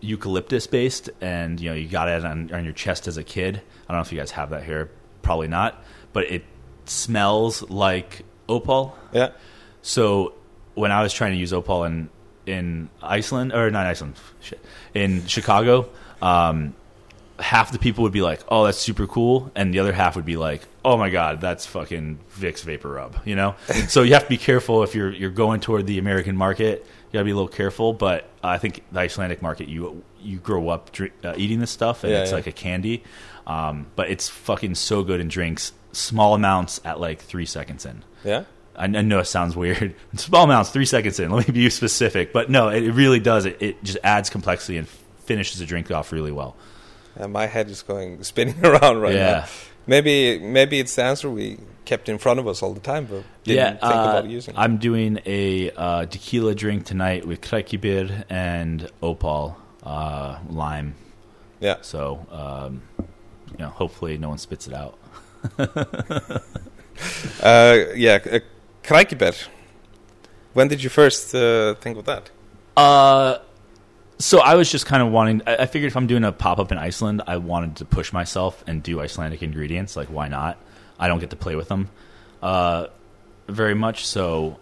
eucalyptus 0.00 0.66
based, 0.66 1.10
and 1.20 1.60
you 1.60 1.70
know 1.70 1.76
you 1.76 1.88
got 1.88 2.08
it 2.08 2.24
on, 2.24 2.52
on 2.52 2.64
your 2.64 2.72
chest 2.72 3.06
as 3.06 3.16
a 3.16 3.24
kid. 3.24 3.60
I 3.88 3.92
don't 3.92 3.98
know 3.98 4.02
if 4.02 4.12
you 4.12 4.18
guys 4.18 4.30
have 4.32 4.50
that 4.50 4.64
here, 4.64 4.90
probably 5.22 5.48
not, 5.48 5.82
but 6.12 6.30
it 6.30 6.44
smells 6.86 7.62
like 7.70 8.24
opal. 8.48 8.96
Yeah. 9.12 9.32
So 9.82 10.34
when 10.74 10.92
I 10.92 11.02
was 11.02 11.12
trying 11.12 11.32
to 11.32 11.38
use 11.38 11.52
opal 11.52 11.84
in 11.84 12.08
in 12.46 12.88
Iceland 13.02 13.52
or 13.52 13.70
not 13.70 13.86
Iceland, 13.86 14.14
shit, 14.40 14.60
in 14.94 15.26
Chicago, 15.26 15.88
um, 16.22 16.74
half 17.38 17.72
the 17.72 17.78
people 17.78 18.02
would 18.02 18.12
be 18.12 18.22
like, 18.22 18.40
"Oh, 18.48 18.64
that's 18.64 18.78
super 18.78 19.06
cool," 19.06 19.50
and 19.54 19.72
the 19.74 19.78
other 19.80 19.92
half 19.92 20.14
would 20.16 20.24
be 20.24 20.36
like, 20.36 20.62
"Oh 20.84 20.96
my 20.96 21.10
god, 21.10 21.40
that's 21.40 21.66
fucking 21.66 22.18
Vicks 22.38 22.64
VapoRub," 22.64 23.26
you 23.26 23.34
know. 23.36 23.54
so 23.88 24.02
you 24.02 24.14
have 24.14 24.22
to 24.24 24.28
be 24.28 24.36
careful 24.36 24.82
if 24.82 24.94
you're 24.94 25.10
you're 25.10 25.30
going 25.30 25.60
toward 25.60 25.86
the 25.86 25.98
American 25.98 26.36
market. 26.36 26.86
You 27.10 27.18
gotta 27.18 27.24
be 27.24 27.30
a 27.30 27.34
little 27.34 27.48
careful, 27.48 27.92
but 27.92 28.28
I 28.42 28.58
think 28.58 28.82
the 28.92 29.00
Icelandic 29.00 29.42
market, 29.42 29.68
you 29.68 30.02
you 30.20 30.38
grow 30.38 30.68
up 30.68 30.92
drink, 30.92 31.12
uh, 31.24 31.34
eating 31.36 31.60
this 31.60 31.70
stuff, 31.70 32.04
and 32.04 32.12
Yeah, 32.12 32.20
it's 32.22 32.30
yeah. 32.30 32.36
like 32.36 32.46
a 32.46 32.52
candy. 32.52 33.02
Um, 33.46 33.86
but 33.94 34.08
it's 34.10 34.28
fucking 34.28 34.74
so 34.74 35.02
good 35.02 35.20
in 35.20 35.28
drinks, 35.28 35.72
small 35.92 36.34
amounts 36.34 36.80
at 36.84 36.98
like 36.98 37.20
three 37.20 37.44
seconds 37.46 37.84
in. 37.84 38.02
Yeah. 38.24 38.44
I 38.76 38.86
know 38.88 39.20
it 39.20 39.26
sounds 39.26 39.54
weird. 39.56 39.94
Small 40.16 40.44
amounts, 40.44 40.70
three 40.70 40.84
seconds 40.86 41.20
in. 41.20 41.30
Let 41.30 41.46
me 41.48 41.54
be 41.54 41.70
specific, 41.70 42.32
but 42.32 42.50
no, 42.50 42.68
it 42.68 42.90
really 42.90 43.20
does. 43.20 43.46
It, 43.46 43.56
it 43.60 43.84
just 43.84 43.98
adds 44.02 44.30
complexity 44.30 44.76
and 44.78 44.88
finishes 44.88 45.58
the 45.60 45.66
drink 45.66 45.90
off 45.90 46.12
really 46.12 46.32
well. 46.32 46.56
And 47.16 47.32
my 47.32 47.46
head 47.46 47.70
is 47.70 47.82
going 47.82 48.22
spinning 48.24 48.64
around 48.64 49.00
right 49.00 49.14
Yeah. 49.14 49.30
now. 49.32 49.44
Maybe 49.86 50.38
maybe 50.38 50.78
it's 50.80 50.94
the 50.96 51.02
answer 51.04 51.28
we 51.30 51.58
kept 51.84 52.08
in 52.08 52.16
front 52.16 52.40
of 52.40 52.48
us 52.48 52.62
all 52.62 52.72
the 52.72 52.80
time, 52.80 53.04
but 53.04 53.22
didn't 53.44 53.80
think 53.80 53.84
uh, 53.84 53.88
about 53.88 54.26
using. 54.30 54.54
it. 54.54 54.58
I'm 54.58 54.78
doing 54.78 55.20
a 55.26 55.70
uh, 55.72 56.06
tequila 56.06 56.54
drink 56.54 56.86
tonight 56.86 57.26
with 57.26 57.42
Krækiber 57.42 58.24
and 58.30 58.90
Opal 59.02 59.58
uh, 59.82 60.38
lime. 60.48 60.94
Yeah. 61.60 61.76
So, 61.82 62.26
um, 62.30 62.82
you 63.52 63.58
know, 63.58 63.68
hopefully 63.68 64.16
no 64.16 64.30
one 64.30 64.38
spits 64.38 64.66
it 64.66 64.72
out. 64.72 64.98
Uh, 67.42 67.84
yeah, 67.94 68.18
uh, 68.30 68.38
Krækiber. 68.84 69.48
When 70.52 70.68
did 70.68 70.82
you 70.82 70.90
first 70.90 71.34
uh, 71.34 71.74
think 71.74 71.98
of 71.98 72.04
that? 72.04 72.30
Uh, 72.76 73.38
so 74.18 74.40
I 74.40 74.54
was 74.54 74.70
just 74.70 74.86
kind 74.86 75.02
of 75.02 75.10
wanting. 75.10 75.42
I, 75.46 75.66
figured 75.66 75.90
if 75.90 75.96
I'm 75.96 76.06
doing 76.06 76.22
a 76.22 76.32
pop 76.32 76.58
up 76.58 76.70
in 76.70 76.78
Iceland, 76.78 77.22
I 77.26 77.38
wanted 77.38 77.76
to 77.76 77.84
push 77.84 78.12
myself 78.12 78.62
and 78.66 78.82
do 78.82 79.00
Icelandic 79.00 79.42
ingredients. 79.42 79.96
Like, 79.96 80.08
why 80.08 80.28
not? 80.28 80.58
I 80.98 81.08
don't 81.08 81.18
get 81.18 81.30
to 81.30 81.36
play 81.36 81.56
with 81.56 81.68
them 81.68 81.88
uh, 82.42 82.86
very 83.48 83.74
much, 83.74 84.06
so 84.06 84.58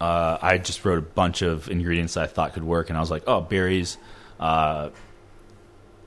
uh, 0.00 0.38
I 0.40 0.58
just 0.58 0.84
wrote 0.84 0.98
a 0.98 1.02
bunch 1.02 1.42
of 1.42 1.68
ingredients 1.68 2.14
that 2.14 2.24
I 2.24 2.26
thought 2.28 2.54
could 2.54 2.64
work, 2.64 2.88
and 2.88 2.96
I 2.96 3.00
was 3.00 3.10
like, 3.10 3.24
oh, 3.26 3.40
berries. 3.40 3.98
Uh, 4.40 4.90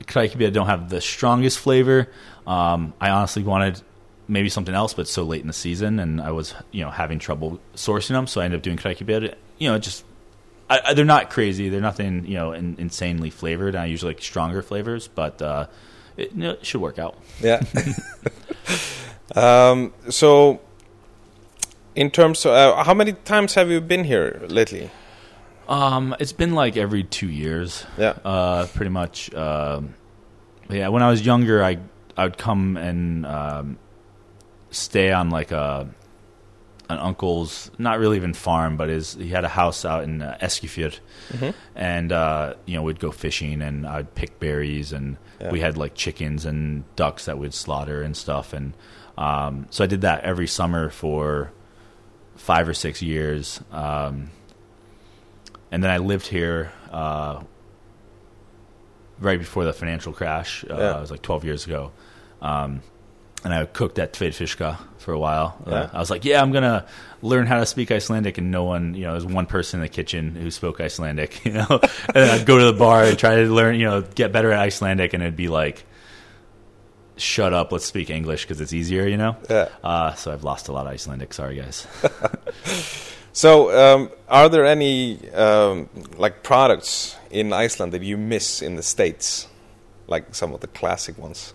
Krækiber 0.05 0.51
don't 0.51 0.67
have 0.67 0.89
the 0.89 1.01
strongest 1.01 1.59
flavor. 1.59 2.09
Um, 2.47 2.93
I 2.99 3.09
honestly 3.09 3.43
wanted 3.43 3.81
maybe 4.29 4.47
something 4.47 4.75
else, 4.75 4.93
but 4.93 5.07
so 5.07 5.23
late 5.23 5.41
in 5.41 5.47
the 5.47 5.53
season, 5.53 5.99
and 5.99 6.21
I 6.21 6.31
was 6.31 6.53
you 6.71 6.83
know 6.83 6.91
having 6.91 7.19
trouble 7.19 7.59
sourcing 7.75 8.09
them, 8.09 8.27
so 8.27 8.39
I 8.39 8.45
ended 8.45 8.59
up 8.59 8.63
doing 8.63 8.77
Krækiber. 8.77 9.33
You 9.57 9.69
know, 9.69 9.77
just 9.79 10.05
I, 10.69 10.79
I, 10.85 10.93
they're 10.93 11.03
not 11.03 11.29
crazy. 11.29 11.69
They're 11.69 11.81
nothing 11.81 12.25
you 12.25 12.35
know 12.35 12.53
in, 12.53 12.75
insanely 12.77 13.29
flavored. 13.29 13.75
I 13.75 13.85
usually 13.85 14.13
like 14.13 14.21
stronger 14.21 14.61
flavors, 14.61 15.07
but 15.07 15.41
uh, 15.41 15.67
it, 16.15 16.31
you 16.31 16.43
know, 16.43 16.51
it 16.51 16.65
should 16.65 16.81
work 16.81 16.99
out. 16.99 17.17
Yeah. 17.41 17.61
um, 19.35 19.93
so, 20.09 20.61
in 21.95 22.11
terms 22.11 22.45
of 22.45 22.51
uh, 22.51 22.83
how 22.83 22.93
many 22.93 23.13
times 23.13 23.55
have 23.55 23.69
you 23.69 23.81
been 23.81 24.03
here 24.03 24.41
lately? 24.47 24.91
Um, 25.67 26.15
it's 26.19 26.33
been 26.33 26.53
like 26.53 26.77
every 26.77 27.03
two 27.03 27.29
years. 27.29 27.85
Yeah. 27.97 28.17
uh, 28.23 28.67
pretty 28.67 28.89
much. 28.89 29.33
Um, 29.33 29.95
yeah, 30.69 30.89
when 30.89 31.01
I 31.01 31.09
was 31.09 31.25
younger, 31.25 31.63
I 31.63 31.77
I 32.15 32.25
would 32.25 32.37
come 32.37 32.77
and 32.77 33.25
um, 33.25 33.79
stay 34.71 35.11
on 35.11 35.29
like 35.29 35.51
a 35.51 35.87
an 36.89 36.97
uncle's 36.97 37.69
not 37.77 37.99
really 37.99 38.17
even 38.17 38.33
farm, 38.33 38.75
but 38.75 38.89
his 38.89 39.13
he 39.13 39.29
had 39.29 39.43
a 39.45 39.49
house 39.49 39.85
out 39.85 40.03
in 40.03 40.21
uh, 40.23 40.37
Eskifjord, 40.41 40.99
Mhm. 41.33 41.53
and 41.75 42.11
uh, 42.11 42.55
you 42.65 42.75
know 42.75 42.81
we'd 42.83 42.99
go 42.99 43.11
fishing 43.11 43.61
and 43.61 43.85
I'd 43.85 44.15
pick 44.15 44.39
berries 44.39 44.91
and 44.91 45.17
Yeah. 45.39 45.51
we 45.51 45.59
had 45.59 45.77
like 45.77 45.93
chickens 45.93 46.45
and 46.45 46.83
ducks 46.95 47.25
that 47.25 47.37
we'd 47.37 47.53
slaughter 47.53 48.01
and 48.01 48.17
stuff 48.17 48.53
and 48.53 48.73
um, 49.17 49.67
so 49.69 49.83
I 49.83 49.87
did 49.87 50.01
that 50.01 50.23
every 50.23 50.47
summer 50.47 50.89
for 50.89 51.51
five 52.37 52.67
or 52.69 52.73
six 52.73 53.01
years. 53.01 53.59
Um, 53.71 54.31
and 55.71 55.83
then 55.83 55.91
I 55.91 55.97
lived 55.97 56.27
here 56.27 56.71
uh, 56.89 57.41
right 59.19 59.37
before 59.37 59.65
the 59.65 59.73
financial 59.73 60.13
crash. 60.13 60.63
Uh, 60.69 60.75
Yeah. 60.77 60.97
It 60.97 61.01
was 61.01 61.11
like 61.11 61.21
12 61.21 61.43
years 61.45 61.65
ago. 61.65 61.91
Um, 62.41 62.81
and 63.43 63.53
I 63.53 63.65
cooked 63.65 63.99
at 63.99 64.13
Tveir 64.13 64.29
Fiskar 64.29 64.77
for 64.97 65.13
a 65.13 65.19
while. 65.19 65.57
Uh, 65.65 65.87
I 65.93 65.99
was 65.99 66.09
like, 66.09 66.25
yeah, 66.25 66.41
I'm 66.41 66.51
going 66.51 66.63
to 66.63 66.85
learn 67.21 67.47
how 67.47 67.59
to 67.59 67.65
speak 67.65 67.91
Icelandic. 67.91 68.37
And 68.37 68.51
no 68.51 68.63
one, 68.63 68.93
you 68.95 69.03
know, 69.05 69.11
there's 69.13 69.25
one 69.25 69.45
person 69.45 69.79
in 69.79 69.83
the 69.83 69.89
kitchen 69.89 70.35
who 70.35 70.51
spoke 70.51 70.81
Icelandic, 70.81 71.45
you 71.45 71.53
know. 71.53 71.67
and 71.69 72.15
then 72.15 72.29
I'd 72.29 72.45
go 72.45 72.57
to 72.57 72.65
the 72.65 72.73
bar 72.73 73.03
and 73.03 73.17
try 73.17 73.35
to 73.35 73.45
learn, 73.45 73.79
you 73.79 73.85
know, 73.85 74.01
get 74.01 74.31
better 74.31 74.51
at 74.51 74.59
Icelandic. 74.59 75.13
And 75.13 75.23
it'd 75.23 75.35
be 75.35 75.47
like, 75.47 75.85
shut 77.17 77.53
up, 77.53 77.71
let's 77.71 77.85
speak 77.85 78.09
English 78.09 78.43
because 78.43 78.59
it's 78.61 78.73
easier, 78.73 79.07
you 79.07 79.17
know. 79.17 79.37
Yeah. 79.49 79.69
Uh, 79.83 80.13
so 80.13 80.31
I've 80.31 80.43
lost 80.43 80.67
a 80.67 80.71
lot 80.71 80.85
of 80.85 80.93
Icelandic. 80.93 81.33
Sorry, 81.33 81.55
guys. 81.55 81.87
So, 83.31 83.71
um, 83.71 84.09
are 84.27 84.49
there 84.49 84.65
any 84.65 85.29
um, 85.31 85.87
like 86.17 86.43
products 86.43 87.15
in 87.29 87.53
Iceland 87.53 87.93
that 87.93 88.01
you 88.01 88.17
miss 88.17 88.61
in 88.61 88.75
the 88.75 88.83
states, 88.83 89.47
like 90.07 90.33
some 90.35 90.53
of 90.53 90.61
the 90.61 90.67
classic 90.67 91.17
ones, 91.17 91.53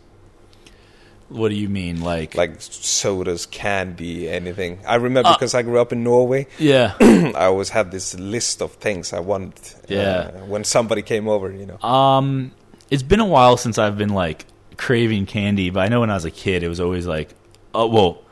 what 1.28 1.48
do 1.48 1.54
you 1.54 1.68
mean, 1.68 2.00
like? 2.02 2.34
like 2.36 2.56
sodas, 2.60 3.46
candy, 3.46 4.28
anything? 4.28 4.78
I 4.86 4.96
remember 4.96 5.30
Uh, 5.30 5.34
because 5.34 5.54
I 5.54 5.62
grew 5.62 5.80
up 5.80 5.92
in 5.92 6.04
Norway. 6.04 6.46
yeah. 6.58 6.94
I 7.00 7.44
always 7.46 7.70
had 7.70 7.90
this 7.90 8.14
list 8.18 8.62
of 8.62 8.72
things 8.72 9.12
I 9.12 9.20
wanted. 9.20 9.58
uh, 9.58 9.86
Yeah. 9.88 10.30
when 10.46 10.64
somebody 10.64 11.02
came 11.02 11.28
over, 11.28 11.50
you 11.50 11.66
know. 11.66 11.78
Um, 11.88 12.52
it's 12.90 13.02
been 13.02 13.20
a 13.20 13.26
while 13.26 13.56
since 13.56 13.78
I've 13.78 13.96
been 13.98 14.14
like 14.14 14.46
craving 14.76 15.26
candy, 15.26 15.70
but 15.70 15.80
I 15.80 15.88
know 15.88 16.00
when 16.00 16.10
I 16.10 16.14
was 16.14 16.24
a 16.24 16.30
kid, 16.30 16.62
it 16.62 16.68
was 16.68 16.80
always 16.80 17.06
like, 17.06 17.34
oh 17.74 17.86
well, 17.86 18.22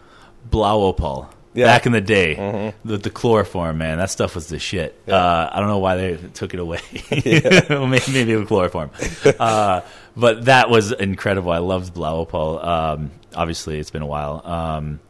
Blauopal. 0.51 1.29
Yeah. 1.55 1.67
Back 1.67 1.85
in 1.85 1.93
the 1.93 2.01
day, 2.01 2.37
Mhm. 2.39 2.73
the, 2.83 2.97
the 2.97 3.11
chloroform, 3.11 3.77
man, 3.77 3.99
that 3.99 4.11
stuff 4.11 4.35
was 4.35 4.47
the 4.47 4.59
shit. 4.59 4.99
Yeah. 5.07 5.17
Uh, 5.17 5.51
I 5.53 5.61
don't 5.61 5.69
know 5.69 5.79
why 5.79 5.97
they 5.97 6.17
took 6.33 6.55
it 6.55 6.61
away. 6.61 6.81
Maybe, 7.11 7.41
maybe 8.11 8.35
the 8.35 8.45
chloroform, 8.47 8.91
uh, 9.39 9.83
but 10.17 10.45
that 10.47 10.69
was 10.71 10.93
incredible. 10.93 11.51
I 11.53 11.59
loved 11.59 11.95
Blauopal. 11.95 12.65
Um, 12.65 13.11
obviously, 13.35 13.79
it's 13.79 13.91
been 13.91 14.03
a 14.03 14.07
while. 14.07 14.43
Um, 14.45 15.01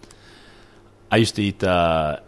I 1.11 1.17
used 1.17 1.35
to 1.37 1.43
eat. 1.43 1.63
Uh, 1.63 2.19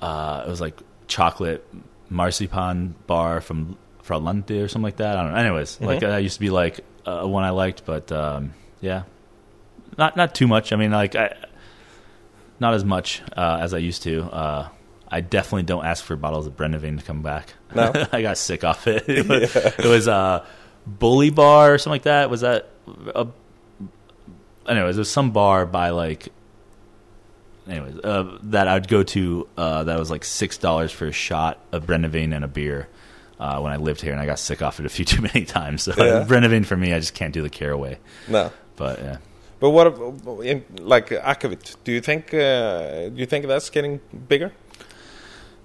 uh, 0.00 0.44
it 0.46 0.50
was 0.50 0.60
like 0.60 0.78
chocolate 1.08 1.66
marzipan 2.10 2.94
bar 3.06 3.40
from 3.40 3.76
Fralante 4.02 4.62
or 4.62 4.68
something 4.68 4.82
like 4.84 4.96
that. 4.96 5.16
I 5.16 5.22
don't 5.22 5.32
know. 5.32 5.38
Anyways, 5.38 5.80
like 5.80 5.98
Mhm. 5.98 6.08
that 6.08 6.22
used 6.22 6.34
to 6.34 6.40
be 6.40 6.50
like 6.50 6.80
uh, 7.06 7.24
one 7.26 7.44
I 7.44 7.50
liked, 7.50 7.84
but 7.86 8.10
um, 8.12 8.52
yeah, 8.80 9.02
not 9.96 10.16
not 10.16 10.34
too 10.34 10.46
much. 10.46 10.72
I 10.72 10.76
mean, 10.76 10.90
like 10.90 11.14
I, 11.16 11.34
not 12.60 12.74
as 12.74 12.84
much 12.84 13.22
uh, 13.36 13.58
as 13.60 13.72
I 13.74 13.78
used 13.78 14.02
to. 14.02 14.22
I 15.14 15.20
definitely 15.20 15.62
don't 15.62 15.84
ask 15.84 16.04
for 16.04 16.16
bottles 16.16 16.48
of 16.48 16.56
Brennivín 16.56 16.98
to 16.98 17.04
come 17.04 17.22
back. 17.22 17.54
No? 17.72 17.92
I 18.12 18.20
got 18.20 18.36
sick 18.36 18.64
off 18.64 18.88
it. 18.88 19.04
It 19.08 19.28
was, 19.28 19.54
it 19.54 19.84
was 19.84 20.08
uh, 20.08 20.44
Bully 20.88 21.30
Bar 21.30 21.74
or 21.74 21.78
something 21.78 21.92
like 21.94 22.02
that. 22.02 22.30
Was 22.30 22.40
that 22.40 22.68
a 23.14 23.28
anyways, 24.66 24.96
there's 24.96 25.08
some 25.08 25.30
bar 25.30 25.66
by 25.66 25.90
like, 25.90 26.30
anyways, 27.68 28.00
uh, 28.02 28.38
that 28.44 28.66
I'd 28.66 28.88
go 28.88 29.04
to 29.04 29.48
uh, 29.56 29.84
that 29.84 30.00
was 30.00 30.10
like 30.10 30.24
six 30.24 30.58
dollars 30.58 30.90
for 30.90 31.06
a 31.06 31.12
shot 31.12 31.60
of 31.70 31.86
Brennivín 31.86 32.34
and 32.34 32.44
a 32.44 32.48
beer. 32.48 32.88
Uh, 33.38 33.60
when 33.60 33.72
I 33.72 33.76
lived 33.76 34.00
here, 34.00 34.12
and 34.12 34.20
I 34.20 34.26
got 34.26 34.38
sick 34.40 34.62
off 34.62 34.80
it 34.80 34.86
a 34.86 34.88
few 34.88 35.04
too 35.14 35.22
many 35.22 35.44
times. 35.44 35.82
So 35.84 35.92
Yeah. 35.96 36.24
Brennivín 36.26 36.66
for 36.66 36.76
me, 36.76 36.92
I 36.92 36.98
just 36.98 37.14
can't 37.14 37.32
do 37.32 37.42
the 37.42 37.50
caraway. 37.50 37.98
No. 38.26 38.50
But 38.74 38.98
yeah, 38.98 39.18
But 39.60 39.70
what 39.70 39.86
like 40.80 41.10
akavit? 41.10 41.76
Do 41.84 41.92
you 41.92 42.00
think 42.00 42.34
uh, 42.34 43.10
do 43.10 43.14
you 43.16 43.26
think 43.26 43.46
that's 43.46 43.70
getting 43.70 44.00
bigger? 44.28 44.52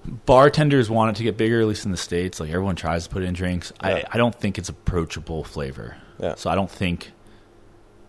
Bartenders 0.05 0.89
want 0.89 1.11
it 1.11 1.17
to 1.17 1.23
get 1.23 1.37
bigger, 1.37 1.61
at 1.61 1.67
least 1.67 1.85
in 1.85 1.91
the 1.91 1.97
states. 1.97 2.39
Like 2.39 2.49
everyone 2.49 2.75
tries 2.75 3.05
to 3.07 3.09
put 3.13 3.23
it 3.23 3.25
in 3.27 3.33
drinks. 3.33 3.71
Yeah. 3.83 3.87
I, 3.89 4.03
I 4.13 4.17
don't 4.17 4.33
think 4.35 4.57
it's 4.57 4.69
approachable 4.69 5.43
flavor. 5.43 5.97
Yeah. 6.19 6.35
So 6.35 6.49
I 6.49 6.55
don't 6.55 6.69
think 6.71 7.11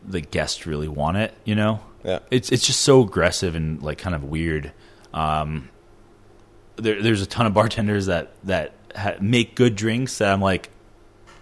the 0.07 0.21
guests 0.21 0.67
really 0.67 0.89
want 0.89 1.17
it. 1.19 1.35
You 1.45 1.55
know, 1.55 1.81
Yeah. 2.05 2.21
it's 2.31 2.51
it's 2.53 2.67
just 2.67 2.81
so 2.81 3.03
aggressive 3.03 3.55
and 3.55 3.83
like 3.83 3.99
kind 3.99 4.15
of 4.15 4.25
weird. 4.25 4.73
Um, 5.13 5.69
there, 6.77 7.03
there's 7.03 7.23
a 7.23 7.27
ton 7.27 7.47
of 7.47 7.55
bartenders 7.55 8.07
that 8.07 8.33
that 8.45 8.73
ha- 8.97 9.17
make 9.21 9.55
good 9.55 9.77
drinks 9.77 10.19
that 10.19 10.33
I'm 10.33 10.41
like, 10.41 10.71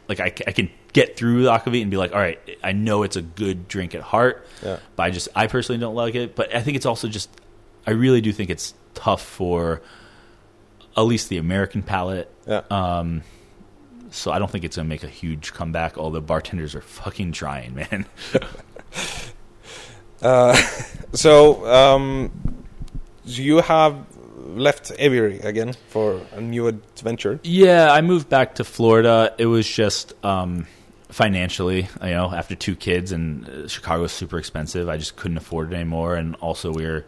like 0.09 0.20
I, 0.20 0.27
I 0.47 0.53
can 0.53 0.70
get 0.93 1.16
through 1.16 1.43
the 1.45 1.51
akavit 1.51 1.83
and 1.83 1.91
be 1.91 1.97
like, 1.99 2.12
all 2.12 2.19
right, 2.19 2.41
I 2.65 2.73
know 2.73 3.03
it's 3.03 3.16
a 3.16 3.23
good 3.23 3.69
drink 3.69 3.95
at 3.95 4.01
heart, 4.01 4.47
Yeah. 4.65 4.79
but 4.97 5.03
I 5.05 5.11
just 5.11 5.29
I 5.37 5.47
personally 5.47 5.79
don't 5.79 5.95
like 5.95 6.15
it. 6.15 6.35
But 6.35 6.55
I 6.55 6.62
think 6.62 6.77
it's 6.77 6.87
also 6.87 7.09
just 7.09 7.31
I 7.87 7.93
really 7.93 8.20
do 8.20 8.33
think 8.33 8.51
it's 8.51 8.75
tough 8.95 9.23
for 9.23 9.81
at 10.99 11.07
least 11.07 11.29
the 11.29 11.39
American 11.39 11.83
palate. 11.83 12.31
Yeah. 12.47 12.62
Um, 12.70 13.23
so 14.11 14.33
I 14.33 14.39
don't 14.39 14.51
think 14.51 14.65
it's 14.65 14.77
gonna 14.77 14.89
make 14.89 15.05
a 15.05 15.09
huge 15.09 15.53
comeback. 15.53 15.97
Although 15.97 16.20
bartenders 16.20 16.75
are 16.75 16.81
fucking 16.81 17.33
trying, 17.33 17.75
man. 17.75 18.07
Uh, 20.20 20.53
so 21.12 21.65
um, 21.73 22.33
you 23.25 23.59
have 23.59 24.05
left 24.37 24.91
aviary 24.99 25.39
again 25.41 25.75
for 25.91 26.20
a 26.33 26.41
new 26.41 26.66
adventure. 26.66 27.39
Yeah, 27.45 27.93
I 27.93 28.01
moved 28.01 28.29
back 28.29 28.57
to 28.57 28.65
Florida. 28.65 29.35
It 29.39 29.47
was 29.47 29.69
just 29.69 30.12
um, 30.25 30.66
financially, 31.09 31.89
you 32.03 32.11
know, 32.11 32.33
after 32.33 32.55
two 32.55 32.75
kids 32.75 33.12
and 33.12 33.49
uh, 33.49 33.69
Chicago's 33.69 34.12
super 34.12 34.39
expensive. 34.39 34.89
I 34.89 34.97
just 34.97 35.16
couldn't 35.16 35.37
afford 35.37 35.73
it 35.73 35.77
anymore, 35.77 36.15
and 36.16 36.35
also 36.37 36.73
we 36.73 36.85
were, 36.85 37.05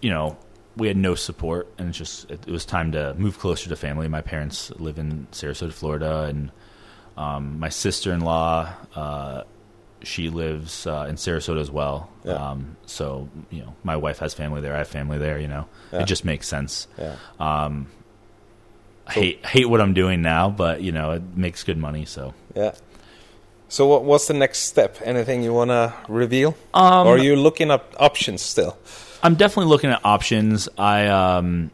you 0.00 0.10
know, 0.10 0.36
we 0.76 0.88
had 0.88 0.96
no 0.96 1.14
support, 1.14 1.72
and 1.78 1.88
it's 1.88 1.98
just 1.98 2.30
it, 2.30 2.40
it 2.46 2.50
was 2.50 2.64
time 2.66 2.92
to 2.92 3.14
move 3.14 3.38
closer 3.38 3.68
to 3.68 3.76
family. 3.76 4.08
My 4.08 4.20
parents 4.20 4.70
live 4.78 4.98
in 4.98 5.26
Sarasota, 5.32 5.72
Florida, 5.72 6.22
and 6.24 6.50
um, 7.16 7.58
my 7.58 7.68
sister 7.70 8.12
in 8.12 8.20
law. 8.20 8.72
Uh, 8.94 9.42
she 10.02 10.28
lives 10.28 10.86
uh, 10.86 11.06
in 11.08 11.16
Sarasota 11.16 11.58
as 11.60 11.70
well. 11.70 12.10
Yeah. 12.22 12.34
Um, 12.34 12.76
so, 12.84 13.28
you 13.50 13.62
know, 13.62 13.74
my 13.82 13.96
wife 13.96 14.18
has 14.18 14.34
family 14.34 14.60
there. 14.60 14.74
I 14.74 14.78
have 14.78 14.88
family 14.88 15.16
there, 15.18 15.38
you 15.38 15.48
know. 15.48 15.66
Yeah. 15.92 16.02
It 16.02 16.04
just 16.04 16.24
makes 16.24 16.46
sense. 16.46 16.86
Yeah. 16.98 17.16
Um, 17.40 17.88
I 19.06 19.14
So- 19.14 19.20
hate 19.20 19.46
hate 19.46 19.64
what 19.70 19.80
I'm 19.80 19.94
doing 19.94 20.20
now, 20.20 20.50
but 20.50 20.82
you 20.82 20.92
know 20.92 21.12
it 21.12 21.22
makes 21.36 21.64
good 21.64 21.78
money. 21.78 22.04
So 22.04 22.34
Yeah. 22.54 22.72
So 23.68 23.86
what, 23.88 24.04
what's 24.04 24.26
the 24.28 24.34
next 24.34 24.60
step? 24.60 24.98
Anything 25.02 25.42
you 25.42 25.52
want 25.54 25.70
to 25.70 25.92
reveal? 26.08 26.54
um, 26.74 27.06
or 27.08 27.14
are 27.14 27.18
you 27.18 27.34
looking 27.34 27.70
up 27.70 27.94
options 27.98 28.42
still? 28.42 28.76
I'm 29.22 29.34
definitely 29.34 29.70
looking 29.70 29.90
at 29.90 30.04
options. 30.04 30.68
I 30.78 31.06
um, 31.06 31.70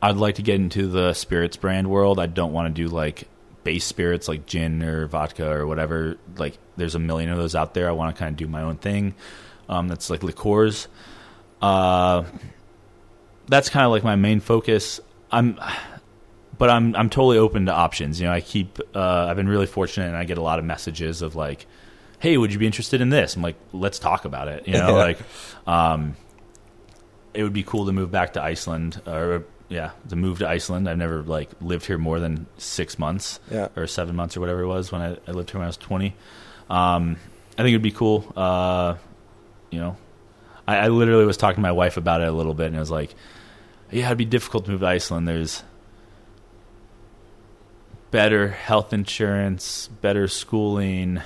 I'd 0.00 0.16
like 0.16 0.36
to 0.36 0.42
get 0.42 0.56
into 0.56 0.86
the 0.88 1.12
spirits 1.14 1.56
brand 1.56 1.88
world. 1.88 2.18
I 2.18 2.26
don't 2.26 2.52
want 2.52 2.74
to 2.74 2.82
do 2.82 2.88
like 2.88 3.28
base 3.64 3.84
spirits 3.84 4.26
like 4.28 4.46
gin 4.46 4.82
or 4.82 5.06
vodka 5.06 5.50
or 5.50 5.66
whatever. 5.66 6.16
Like 6.36 6.56
there's 6.76 6.94
a 6.94 6.98
million 6.98 7.30
of 7.30 7.38
those 7.38 7.54
out 7.54 7.74
there. 7.74 7.88
I 7.88 7.92
want 7.92 8.14
to 8.14 8.18
kind 8.18 8.30
of 8.32 8.36
do 8.36 8.46
my 8.46 8.62
own 8.62 8.76
thing. 8.76 9.14
Um, 9.68 9.88
that's 9.88 10.08
like 10.10 10.22
liqueurs. 10.22 10.88
Uh, 11.60 12.24
that's 13.48 13.68
kind 13.68 13.84
of 13.84 13.92
like 13.92 14.04
my 14.04 14.16
main 14.16 14.40
focus. 14.40 15.00
I'm, 15.30 15.60
but 16.56 16.70
I'm 16.70 16.94
I'm 16.96 17.10
totally 17.10 17.38
open 17.38 17.66
to 17.66 17.72
options. 17.74 18.20
You 18.20 18.26
know, 18.26 18.32
I 18.32 18.40
keep 18.40 18.78
uh, 18.94 19.26
I've 19.28 19.36
been 19.36 19.48
really 19.48 19.66
fortunate, 19.66 20.06
and 20.06 20.16
I 20.16 20.24
get 20.24 20.38
a 20.38 20.42
lot 20.42 20.58
of 20.58 20.64
messages 20.64 21.20
of 21.22 21.34
like, 21.36 21.66
"Hey, 22.18 22.36
would 22.36 22.52
you 22.52 22.58
be 22.58 22.66
interested 22.66 23.00
in 23.00 23.10
this?" 23.10 23.36
I'm 23.36 23.42
like, 23.42 23.56
"Let's 23.72 23.98
talk 23.98 24.24
about 24.24 24.48
it." 24.48 24.66
You 24.66 24.74
know, 24.74 24.88
Yeah. 24.96 25.04
like, 25.04 25.18
um, 25.66 26.16
it 27.34 27.42
would 27.42 27.52
be 27.52 27.62
cool 27.62 27.86
to 27.86 27.92
move 27.92 28.10
back 28.10 28.32
to 28.34 28.42
Iceland 28.42 29.00
or 29.06 29.44
yeah, 29.68 29.90
to 30.08 30.16
move 30.16 30.38
to 30.40 30.48
Iceland. 30.48 30.88
I've 30.88 30.98
never 30.98 31.22
like 31.22 31.48
lived 31.60 31.86
here 31.86 31.98
more 31.98 32.18
than 32.18 32.46
six 32.58 32.98
months 32.98 33.38
Yeah. 33.50 33.68
or 33.76 33.86
seven 33.86 34.16
months 34.16 34.36
or 34.36 34.40
whatever 34.40 34.62
it 34.62 34.66
was 34.66 34.90
when 34.90 35.00
I, 35.00 35.16
I 35.28 35.30
lived 35.30 35.50
here 35.50 35.58
when 35.60 35.66
I 35.66 35.68
was 35.68 35.76
20. 35.76 36.14
Um, 36.68 37.16
I 37.58 37.62
think 37.62 37.68
it'd 37.68 37.82
be 37.82 37.92
cool. 37.92 38.32
Uh, 38.36 38.96
you 39.70 39.78
know, 39.80 39.96
I, 40.66 40.78
I 40.78 40.88
literally 40.88 41.24
was 41.24 41.36
talking 41.36 41.56
to 41.56 41.60
my 41.62 41.72
wife 41.72 41.96
about 41.96 42.20
it 42.20 42.28
a 42.28 42.32
little 42.32 42.54
bit, 42.54 42.66
and 42.68 42.76
I 42.76 42.80
was 42.80 42.90
like, 42.90 43.14
yeah, 43.92 44.06
it'd 44.06 44.18
be 44.18 44.24
difficult 44.24 44.64
to 44.64 44.70
move 44.72 44.80
to 44.80 44.86
Iceland. 44.86 45.28
There's 45.28 45.62
better 48.10 48.48
health 48.48 48.92
insurance, 48.92 49.88
better 50.00 50.26
schooling, 50.28 51.20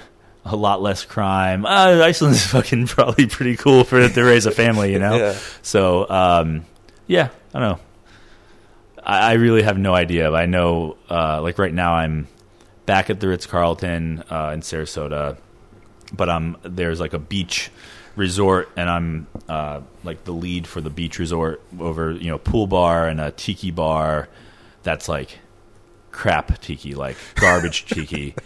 a 0.44 0.56
lot 0.56 0.82
less 0.82 1.04
crime. 1.04 1.64
Uh, 1.64 2.02
Iceland 2.02 2.34
is 2.34 2.46
fucking 2.46 2.86
probably 2.86 3.26
pretty 3.26 3.56
cool 3.56 3.84
for 3.84 4.06
to 4.08 4.22
raise 4.22 4.46
a 4.46 4.50
family, 4.50 4.92
you 4.92 4.98
know. 4.98 5.14
Yeah. 5.24 5.38
So, 5.62 6.08
um, 6.10 6.66
yeah, 7.06 7.28
I 7.54 7.60
don't 7.60 7.68
know. 7.68 7.80
I, 9.04 9.30
I 9.30 9.32
really 9.34 9.62
have 9.62 9.78
no 9.78 9.94
idea. 9.94 10.30
I 10.32 10.46
know, 10.46 10.96
uh, 11.08 11.40
like 11.40 11.58
right 11.58 11.72
now, 11.72 11.94
I'm 11.94 12.26
back 12.86 13.10
at 13.10 13.20
the 13.20 13.28
Ritz 13.28 13.46
Carlton 13.46 14.24
uh, 14.30 14.50
in 14.54 14.60
Sarasota, 14.60 15.36
but 16.12 16.28
I'm 16.28 16.56
there's 16.62 17.00
like 17.00 17.12
a 17.12 17.18
beach 17.18 17.70
resort, 18.16 18.68
and 18.76 18.90
I'm 18.90 19.26
uh, 19.48 19.80
like 20.02 20.24
the 20.24 20.32
lead 20.32 20.66
for 20.66 20.80
the 20.80 20.90
beach 20.90 21.18
resort 21.18 21.62
over 21.78 22.12
you 22.12 22.30
know 22.30 22.38
pool 22.38 22.66
bar 22.66 23.08
and 23.08 23.20
a 23.20 23.30
tiki 23.30 23.70
bar 23.70 24.28
that's 24.82 25.08
like 25.08 25.38
crap 26.10 26.58
tiki, 26.60 26.94
like 26.94 27.16
garbage 27.36 27.86
tiki. 27.86 28.34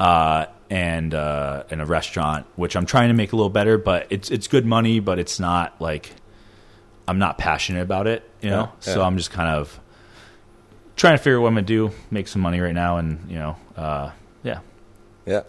Uh, 0.00 0.46
and 0.70 1.14
uh, 1.14 1.64
and 1.70 1.80
a 1.80 1.86
restaurant, 1.86 2.46
which 2.56 2.76
I'm 2.76 2.86
trying 2.86 3.08
to 3.08 3.14
make 3.14 3.32
a 3.32 3.36
little 3.36 3.50
better, 3.50 3.76
but 3.76 4.06
it's 4.10 4.30
it's 4.30 4.46
good 4.48 4.64
money, 4.64 5.00
but 5.00 5.18
it's 5.18 5.40
not 5.40 5.80
like 5.80 6.10
I'm 7.08 7.18
not 7.18 7.38
passionate 7.38 7.82
about 7.82 8.06
it, 8.06 8.22
you 8.40 8.50
know. 8.50 8.70
Yeah, 8.86 8.94
So. 8.94 9.02
I'm 9.02 9.16
just 9.16 9.32
kind 9.32 9.48
of 9.48 9.80
trying 10.96 11.14
to 11.14 11.18
figure 11.18 11.38
out 11.38 11.42
what 11.42 11.48
I'm 11.48 11.54
gonna 11.54 11.66
do, 11.66 11.90
make 12.10 12.28
some 12.28 12.40
money 12.40 12.60
right 12.60 12.74
now, 12.74 12.98
and 12.98 13.28
you 13.28 13.36
know, 13.36 13.56
uh, 13.76 14.10
yeah, 14.44 14.60
Yeah. 15.26 15.42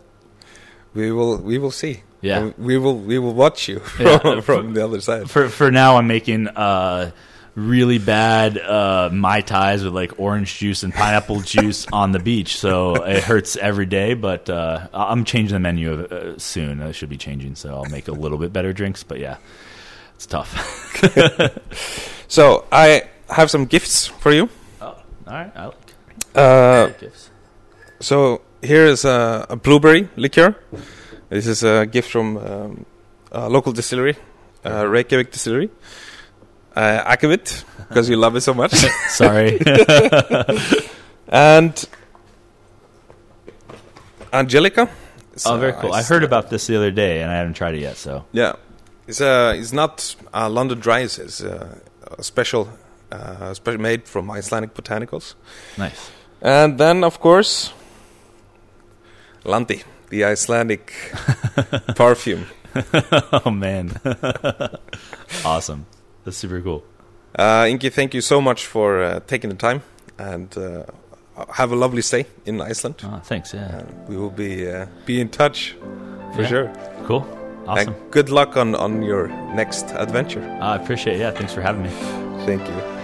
We 0.94 1.12
will 1.12 1.38
we 1.38 1.58
will 1.60 1.72
see. 1.72 2.02
Yeah. 2.22 2.52
We 2.58 2.78
will 2.78 2.98
we 2.98 3.18
will 3.20 3.34
watch 3.34 3.68
you 3.68 3.80
from, 3.80 4.06
Yeah. 4.06 4.42
from 4.42 4.74
the 4.74 4.84
other 4.84 5.02
side. 5.02 5.30
for 5.30 5.50
for 5.50 5.70
now, 5.72 5.98
I'm 5.98 6.08
making 6.08 6.48
uh, 6.48 7.12
really 7.56 7.98
bad 8.00 8.58
uh, 8.58 9.10
mai 9.12 9.42
tais 9.42 9.84
with 9.84 9.94
like 9.94 10.20
orange 10.20 10.58
juice 10.58 10.84
and 10.84 10.94
pineapple 10.94 11.42
juice 11.54 11.86
on 11.92 12.12
the 12.12 12.20
beach. 12.20 12.58
So 12.58 12.96
it 12.96 13.24
hurts 13.24 13.56
every 13.58 13.86
day, 13.86 14.14
but 14.14 14.50
uh, 14.50 14.88
I'm 14.94 15.26
changing 15.26 15.54
the 15.56 15.60
menu 15.60 16.04
uh, 16.06 16.38
soon. 16.38 16.82
I 16.82 16.92
should 16.94 17.10
be 17.10 17.18
changing, 17.18 17.56
so 17.56 17.74
I'll 17.76 17.90
make 17.92 18.08
a 18.08 18.14
little 18.14 18.38
bit 18.38 18.54
better 18.54 18.72
drinks. 18.74 19.04
But 19.04 19.20
yeah, 19.20 19.38
it's 20.16 20.26
tough. 20.26 20.52
So 22.28 22.64
I 22.72 23.10
have 23.30 23.52
some 23.52 23.66
gifts 23.66 24.08
for 24.08 24.32
you. 24.32 24.48
oh, 24.80 24.86
all 24.88 24.96
right, 25.28 25.52
I 25.54 25.66
like 25.66 25.76
Uh, 26.34 26.88
gifts. 26.98 27.30
so 28.00 28.42
here 28.62 28.86
is 28.86 29.04
a, 29.04 29.46
a 29.50 29.58
blueberry 29.58 30.08
liqueur. 30.16 30.56
This 31.28 31.46
is 31.46 31.62
a 31.64 31.86
gift 31.86 32.10
from 32.10 32.38
um, 32.38 32.86
a 33.34 33.50
local 33.50 33.74
distillery, 33.74 34.16
uh, 34.66 34.88
Reykjavik 34.88 35.32
Distillery. 35.32 35.70
Uh, 36.76 37.04
Akavit, 37.16 37.64
because 37.90 38.10
you 38.10 38.16
love 38.16 38.36
it 38.36 38.42
so 38.42 38.54
much. 38.54 38.72
Sorry. 39.10 39.60
and 41.28 41.86
Angelica. 44.34 44.90
It's, 45.34 45.46
oh, 45.48 45.58
very 45.58 45.74
cool. 45.74 45.92
I 45.94 46.00
it's- 46.00 46.10
heard 46.10 46.24
about 46.24 46.50
this 46.50 46.68
the 46.68 46.76
other 46.78 46.92
day, 46.92 47.22
and 47.22 47.32
I 47.32 47.36
haven't 47.36 47.54
tried 47.56 47.76
it 47.76 47.82
yet. 47.82 47.98
So 47.98 48.26
Yeah, 48.32 48.54
it's 49.08 49.22
uh, 49.22 49.54
it's 49.58 49.74
not 49.74 50.16
uh, 50.34 50.50
London 50.50 50.80
Dry. 50.80 51.00
It's 51.02 51.42
uh, 51.44 51.78
a 52.18 52.24
special, 52.24 52.70
uh, 53.12 53.54
special 53.54 53.80
made 53.82 54.08
from 54.08 54.30
Icelandic 54.32 54.74
botanicals. 54.74 55.36
nice. 55.78 56.12
And 56.44 56.78
then, 56.80 57.04
of 57.04 57.20
course, 57.20 57.72
Landi, 59.44 59.84
the 60.10 60.24
Icelandic 60.26 60.92
perfume. 61.96 62.46
oh 63.46 63.52
man, 63.52 63.92
awesome. 65.46 65.86
That's 66.24 66.38
super 66.38 66.62
cool. 66.62 66.84
Uh, 67.38 67.64
Ingi, 67.66 67.92
thank 67.92 68.14
you 68.14 68.22
so 68.22 68.42
much 68.42 68.66
for 68.66 69.02
uh, 69.04 69.20
taking 69.28 69.50
the 69.50 69.56
time, 69.56 69.82
and 70.18 70.56
uh, 70.58 70.84
have 71.54 71.72
a 71.72 71.76
lovely 71.76 72.02
stay 72.02 72.26
in 72.46 72.62
Iceland. 72.62 72.96
Oh, 73.04 73.20
thanks. 73.24 73.54
Yeah, 73.54 73.80
And 73.80 74.08
we 74.08 74.18
will 74.18 74.30
be 74.32 74.70
uh, 74.70 74.86
be 75.06 75.22
in 75.22 75.30
touch 75.30 75.76
for 76.36 76.42
Yeah. 76.42 76.48
sure. 76.50 76.72
cool. 77.08 77.26
Awesome. 77.68 77.94
And 77.94 78.12
good 78.12 78.30
luck 78.30 78.58
on 78.58 78.76
on 78.76 79.04
your 79.04 79.28
next 79.56 79.92
adventure. 79.92 80.42
I 80.62 80.76
appreciate 80.76 81.16
it. 81.16 81.20
Yeah, 81.20 81.32
thanks 81.32 81.54
for 81.54 81.62
having 81.62 81.84
me. 81.84 81.90
Thank 82.46 82.68
you. 82.68 83.01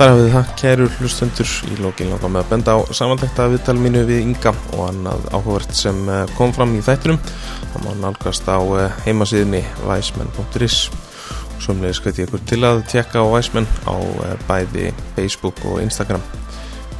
Þar 0.00 0.14
hafið 0.14 0.30
það 0.32 0.52
kæru 0.56 0.84
hlustundur 0.94 1.50
í 1.68 1.74
lókin 1.76 2.08
langar 2.08 2.30
með 2.32 2.40
að 2.40 2.52
benda 2.54 2.72
á 2.72 2.78
samantækta 2.96 3.44
viðtal 3.52 3.74
mínu 3.76 4.06
við 4.08 4.22
Inga 4.22 4.54
og 4.72 4.86
annað 4.86 5.26
áhugavert 5.28 5.76
sem 5.76 6.08
eh, 6.08 6.32
kom 6.38 6.54
fram 6.56 6.72
í 6.72 6.80
þættinum. 6.86 7.18
Það 7.74 7.84
má 7.84 7.90
nálgast 8.06 8.48
á 8.48 8.56
eh, 8.80 8.96
heimasíðinni 9.04 9.60
weisman.is 9.84 10.78
og 10.88 11.60
svomlega 11.66 12.00
skvæti 12.00 12.24
ykkur 12.24 12.46
til 12.48 12.62
að 12.64 12.82
tjekka 12.88 13.20
á 13.20 13.28
Weisman 13.28 13.68
á 13.84 13.92
eh, 14.00 14.34
bæði 14.48 14.88
Facebook 15.20 15.60
og 15.68 15.84
Instagram. 15.84 16.24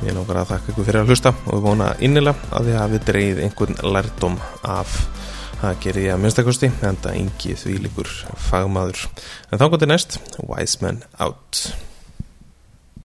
Ég 0.05 0.13
langar 0.13 0.45
að 0.45 0.53
þakka 0.53 0.75
ykkur 0.75 0.93
fyrir 0.93 1.01
að 1.01 1.09
hlusta 1.15 1.37
og 1.49 1.67
vona 1.73 1.95
innilega 2.05 2.53
að 2.53 2.69
þið 2.69 2.81
hafið 2.85 3.11
dreigið 3.11 3.45
einhvern 3.49 3.85
lærdom 3.97 4.41
af. 4.61 5.05
Það 5.63 5.87
gerir 5.87 6.11
ég 6.11 6.19
að 6.19 6.27
minnstakosti 6.27 6.77
en 6.85 7.01
það 7.01 7.23
engi 7.25 7.61
því 7.65 7.83
líkur 7.87 8.17
fagmaður. 8.51 9.07
En 9.49 9.57
þá 9.57 9.71
gott 9.73 9.87
er 9.89 9.97
næst 9.97 10.27
Wiseman 10.45 11.07
out 11.17 11.71